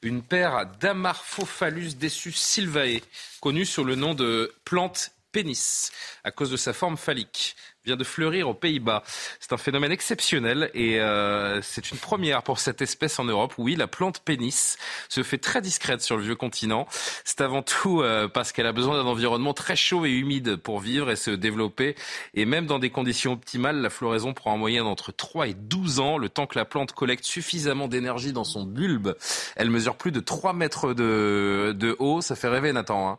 une 0.05 0.23
paire 0.23 0.67
d'Amarphophallus 0.81 1.95
dessus 1.95 2.33
silvae, 2.33 3.01
connue 3.41 3.65
sous 3.65 3.85
le 3.85 3.95
nom 3.95 4.15
de 4.15 4.55
plante 4.65 5.13
pénis, 5.33 5.91
à 6.23 6.31
cause 6.31 6.51
de 6.51 6.57
sa 6.57 6.73
forme 6.73 6.99
phallique 6.99 7.57
vient 7.85 7.97
de 7.97 8.05
fleurir 8.05 8.49
aux 8.49 8.55
Pays-Bas. 8.55 9.03
C'est 9.41 9.53
un 9.53 9.59
phénomène 9.59 9.93
exceptionnel 9.93 10.71
et 10.73 11.01
euh, 11.01 11.61
c'est 11.61 11.91
une 11.91 11.99
première 11.99 12.43
pour 12.43 12.59
cette 12.59 12.81
espèce 12.81 13.19
en 13.19 13.25
Europe. 13.25 13.55
Oui, 13.59 13.77
la 13.77 13.87
plante 13.87 14.21
pénis 14.21 14.79
se 15.09 15.23
fait 15.23 15.39
très 15.39 15.61
discrète 15.61 16.01
sur 16.01 16.17
le 16.17 16.23
vieux 16.23 16.35
continent. 16.35 16.87
C'est 17.25 17.43
avant 17.43 17.63
tout 17.63 18.01
euh, 18.01 18.27
parce 18.27 18.53
qu'elle 18.53 18.67
a 18.67 18.73
besoin 18.73 18.97
d'un 18.97 19.09
environnement 19.09 19.53
très 19.53 19.77
chaud 19.77 20.07
et 20.07 20.11
humide 20.11 20.57
pour 20.57 20.81
vivre 20.81 21.11
et 21.11 21.17
se 21.17 21.31
développer. 21.31 21.95
Et 22.33 22.47
même 22.47 22.67
dans 22.67 22.79
des 22.79 22.91
conditions 22.91 23.33
optimales, 23.33 23.83
la 23.83 23.91
floraison 23.91 24.33
prend 24.33 24.55
en 24.55 24.59
moyenne 24.59 24.87
entre 24.87 25.13
3 25.13 25.49
et 25.49 25.55
12 25.55 26.01
ans, 26.01 26.17
le 26.17 26.31
temps 26.31 26.47
que 26.47 26.59
la 26.59 26.65
plante 26.65 26.93
collecte 26.93 27.25
suffisamment 27.25 27.87
d'énergie 27.87 28.33
dans 28.33 28.45
son 28.45 28.65
bulbe. 28.65 29.15
Elle 29.57 29.69
mesure 29.69 29.97
plus 29.97 30.13
de 30.13 30.21
3 30.21 30.55
mètres 30.55 30.95
de, 30.95 31.75
de 31.77 31.97
haut. 31.99 32.23
Ça 32.23 32.35
fait 32.35 32.49
rêver, 32.49 32.73
Nathan. 32.73 33.11
Hein. 33.11 33.19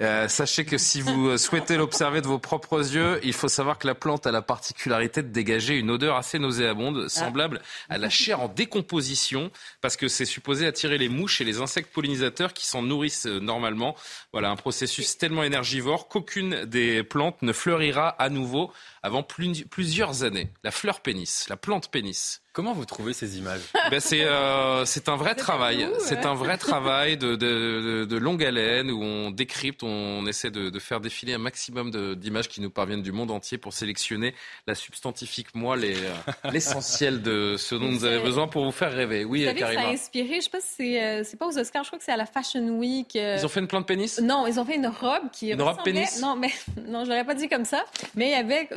Euh, 0.00 0.28
sachez 0.28 0.66
que 0.66 0.76
si 0.76 1.00
vous 1.00 1.38
souhaitez 1.38 1.78
l'observer 1.78 2.20
de 2.20 2.26
vos 2.26 2.38
propres 2.38 2.94
yeux, 2.94 3.18
il 3.22 3.32
faut 3.32 3.48
savoir 3.48 3.78
que 3.78 3.86
la 3.86 3.93
plante 3.94 4.26
a 4.26 4.32
la 4.32 4.42
particularité 4.42 5.22
de 5.22 5.28
dégager 5.28 5.78
une 5.78 5.90
odeur 5.90 6.16
assez 6.16 6.38
nauséabonde, 6.38 7.04
ah. 7.06 7.08
semblable 7.08 7.60
à 7.88 7.98
la 7.98 8.10
chair 8.10 8.40
en 8.40 8.48
décomposition, 8.48 9.50
parce 9.80 9.96
que 9.96 10.08
c'est 10.08 10.24
supposé 10.24 10.66
attirer 10.66 10.98
les 10.98 11.08
mouches 11.08 11.40
et 11.40 11.44
les 11.44 11.60
insectes 11.60 11.92
pollinisateurs 11.92 12.52
qui 12.52 12.66
s'en 12.66 12.82
nourrissent 12.82 13.26
euh, 13.26 13.40
normalement. 13.40 13.96
Voilà, 14.32 14.50
un 14.50 14.56
processus 14.56 15.16
tellement 15.18 15.44
énergivore 15.44 16.08
qu'aucune 16.08 16.64
des 16.64 17.02
plantes 17.02 17.42
ne 17.42 17.52
fleurira 17.52 18.08
à 18.08 18.28
nouveau 18.28 18.72
avant 19.02 19.22
plusieurs 19.22 20.24
années. 20.24 20.50
La 20.62 20.70
fleur 20.70 21.00
pénis, 21.00 21.48
la 21.48 21.56
plante 21.56 21.90
pénis. 21.90 22.43
Comment 22.54 22.72
vous 22.72 22.84
trouvez 22.84 23.12
ces 23.12 23.36
images 23.36 23.62
ben 23.90 23.98
c'est 23.98 24.22
euh, 24.22 24.84
c'est 24.84 25.08
un 25.08 25.16
vrai 25.16 25.34
travail. 25.34 25.88
C'est 25.98 26.24
un 26.24 26.34
vrai 26.34 26.56
travail 26.68 27.16
de, 27.16 27.34
de, 27.34 28.04
de, 28.04 28.16
longue 28.16 28.44
haleine 28.44 28.92
où 28.92 29.02
on 29.02 29.32
décrypte, 29.32 29.82
on 29.82 30.24
essaie 30.26 30.52
de, 30.52 30.70
de 30.70 30.78
faire 30.78 31.00
défiler 31.00 31.34
un 31.34 31.38
maximum 31.38 31.90
d'images 32.14 32.48
qui 32.48 32.60
nous 32.60 32.70
parviennent 32.70 33.02
du 33.02 33.10
monde 33.10 33.32
entier 33.32 33.58
pour 33.58 33.72
sélectionner 33.72 34.36
la 34.68 34.76
substantifique 34.76 35.52
moelle 35.56 35.84
et 35.84 35.96
euh, 35.96 36.12
l'essentiel 36.52 37.22
de 37.22 37.56
ce 37.58 37.74
dont 37.74 37.90
vous 37.90 38.04
avez 38.04 38.20
besoin 38.20 38.46
pour 38.46 38.64
vous 38.64 38.70
faire 38.70 38.92
rêver. 38.92 39.24
Oui, 39.24 39.40
vous 39.40 39.46
savez 39.48 39.58
Karima. 39.58 39.82
ça 39.82 39.88
a 39.88 39.92
inspiré, 39.92 40.36
je 40.36 40.40
sais 40.42 40.50
pas 40.50 40.60
si 40.60 40.74
c'est 40.76 41.02
euh, 41.02 41.24
c'est 41.24 41.36
pas 41.36 41.48
aux 41.48 41.58
Oscars, 41.58 41.82
je 41.82 41.88
crois 41.88 41.98
que 41.98 42.04
c'est 42.04 42.12
à 42.12 42.16
la 42.16 42.26
Fashion 42.26 42.68
Week. 42.78 43.16
Ils 43.16 43.44
ont 43.44 43.48
fait 43.48 43.60
une 43.60 43.66
plante 43.66 43.88
pénis? 43.88 44.20
Non, 44.20 44.46
ils 44.46 44.60
ont 44.60 44.64
fait 44.64 44.76
une 44.76 44.86
robe 44.86 45.28
qui 45.32 45.50
une 45.50 45.60
robe 45.60 45.82
pénis? 45.82 46.20
Non, 46.20 46.36
mais 46.36 46.52
non, 46.86 47.04
je 47.04 47.10
l'aurais 47.10 47.26
pas 47.26 47.34
dit 47.34 47.48
comme 47.48 47.64
ça, 47.64 47.84
mais 48.14 48.28
il 48.28 48.32
y 48.32 48.34
avait 48.34 48.68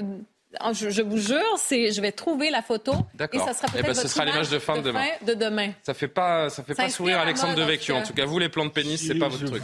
ah, 0.59 0.71
je, 0.71 1.01
vous 1.01 1.17
jure, 1.17 1.57
c'est, 1.57 1.91
je 1.91 1.99
vais 2.01 2.13
trouver 2.13 2.49
la 2.49 2.61
photo 2.61 2.93
et 3.33 3.39
ça 3.39 3.53
sera 3.53 3.67
eh 3.67 3.71
peut-être 3.71 3.87
ben, 3.87 3.93
ce 3.93 4.07
sera 4.07 4.23
l'image 4.23 4.49
de 4.49 4.59
fin 4.59 4.77
de, 4.77 4.81
demain. 4.81 5.05
de 5.25 5.33
demain. 5.33 5.71
Ça 5.83 5.93
fait 5.93 6.07
pas, 6.07 6.49
ça 6.49 6.63
fait 6.63 6.73
pas 6.73 6.89
sourire 6.89 7.19
Alexandre 7.19 7.55
Devecchio. 7.55 7.95
En 7.95 8.03
tout 8.03 8.13
cas, 8.13 8.25
vous 8.25 8.39
les 8.39 8.49
plantes 8.49 8.73
pénis, 8.73 9.05
c'est 9.05 9.15
pas 9.15 9.27
votre 9.27 9.45
truc. 9.45 9.63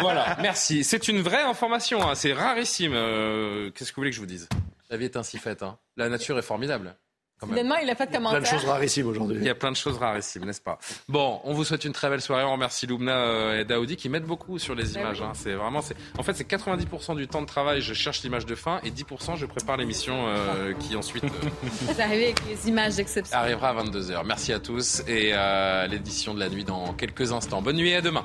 Voilà, 0.00 0.36
merci. 0.42 0.84
C'est 0.84 1.08
une 1.08 1.20
vraie 1.20 1.42
information. 1.42 2.06
Hein. 2.06 2.14
C'est 2.14 2.32
rarissime. 2.32 2.92
Euh, 2.94 3.70
qu'est-ce 3.70 3.90
que 3.90 3.96
vous 3.96 4.00
voulez 4.00 4.10
que 4.10 4.16
je 4.16 4.20
vous 4.20 4.26
dise? 4.26 4.48
La 4.90 4.96
vie 4.96 5.06
est 5.06 5.16
ainsi 5.16 5.38
faite. 5.38 5.62
Hein. 5.62 5.78
La 5.96 6.08
nature 6.08 6.38
est 6.38 6.42
formidable. 6.42 6.94
Finalement, 7.44 7.76
il 7.76 7.90
a 7.90 7.94
pas 7.94 8.06
de 8.06 8.12
commentaire. 8.12 8.40
Plein 8.40 8.50
de 8.50 8.60
choses 8.60 8.68
rarissimes 8.68 9.06
aujourd'hui. 9.08 9.36
Il 9.40 9.44
y 9.44 9.50
a 9.50 9.54
plein 9.54 9.70
de 9.70 9.76
choses 9.76 9.98
rarissimes, 9.98 10.46
n'est-ce 10.46 10.60
pas? 10.60 10.78
Bon, 11.08 11.40
on 11.44 11.52
vous 11.52 11.64
souhaite 11.64 11.84
une 11.84 11.92
très 11.92 12.08
belle 12.08 12.22
soirée. 12.22 12.44
On 12.44 12.52
remercie 12.52 12.86
Loubna 12.86 13.16
euh, 13.16 13.60
et 13.60 13.64
Daoudi 13.64 13.96
qui 13.96 14.08
mettent 14.08 14.24
beaucoup 14.24 14.58
sur 14.58 14.74
les 14.74 14.84
bah 14.84 15.00
images. 15.00 15.20
Hein. 15.20 15.32
C'est 15.34 15.52
vraiment, 15.52 15.82
c'est, 15.82 15.96
en 16.18 16.22
fait, 16.22 16.34
c'est 16.34 16.48
90% 16.48 17.16
du 17.16 17.28
temps 17.28 17.42
de 17.42 17.46
travail. 17.46 17.82
Je 17.82 17.92
cherche 17.92 18.22
l'image 18.22 18.46
de 18.46 18.54
fin 18.54 18.80
et 18.84 18.90
10% 18.90 19.36
je 19.36 19.44
prépare 19.44 19.76
l'émission 19.76 20.26
euh, 20.28 20.72
qui 20.80 20.96
ensuite. 20.96 21.24
Euh, 21.24 21.28
Vous 21.82 22.00
arrivez 22.00 22.24
avec 22.26 22.40
les 22.46 22.68
images 22.68 22.96
d'exception. 22.96 23.36
Arrivera 23.36 23.68
à 23.68 23.72
22 23.74 24.12
h 24.12 24.24
Merci 24.24 24.52
à 24.54 24.58
tous 24.58 25.02
et 25.06 25.32
l'édition 25.90 26.32
de 26.32 26.40
la 26.40 26.48
nuit 26.48 26.64
dans 26.64 26.94
quelques 26.94 27.32
instants. 27.32 27.60
Bonne 27.60 27.76
nuit 27.76 27.90
et 27.90 27.96
à 27.96 28.00
demain. 28.00 28.24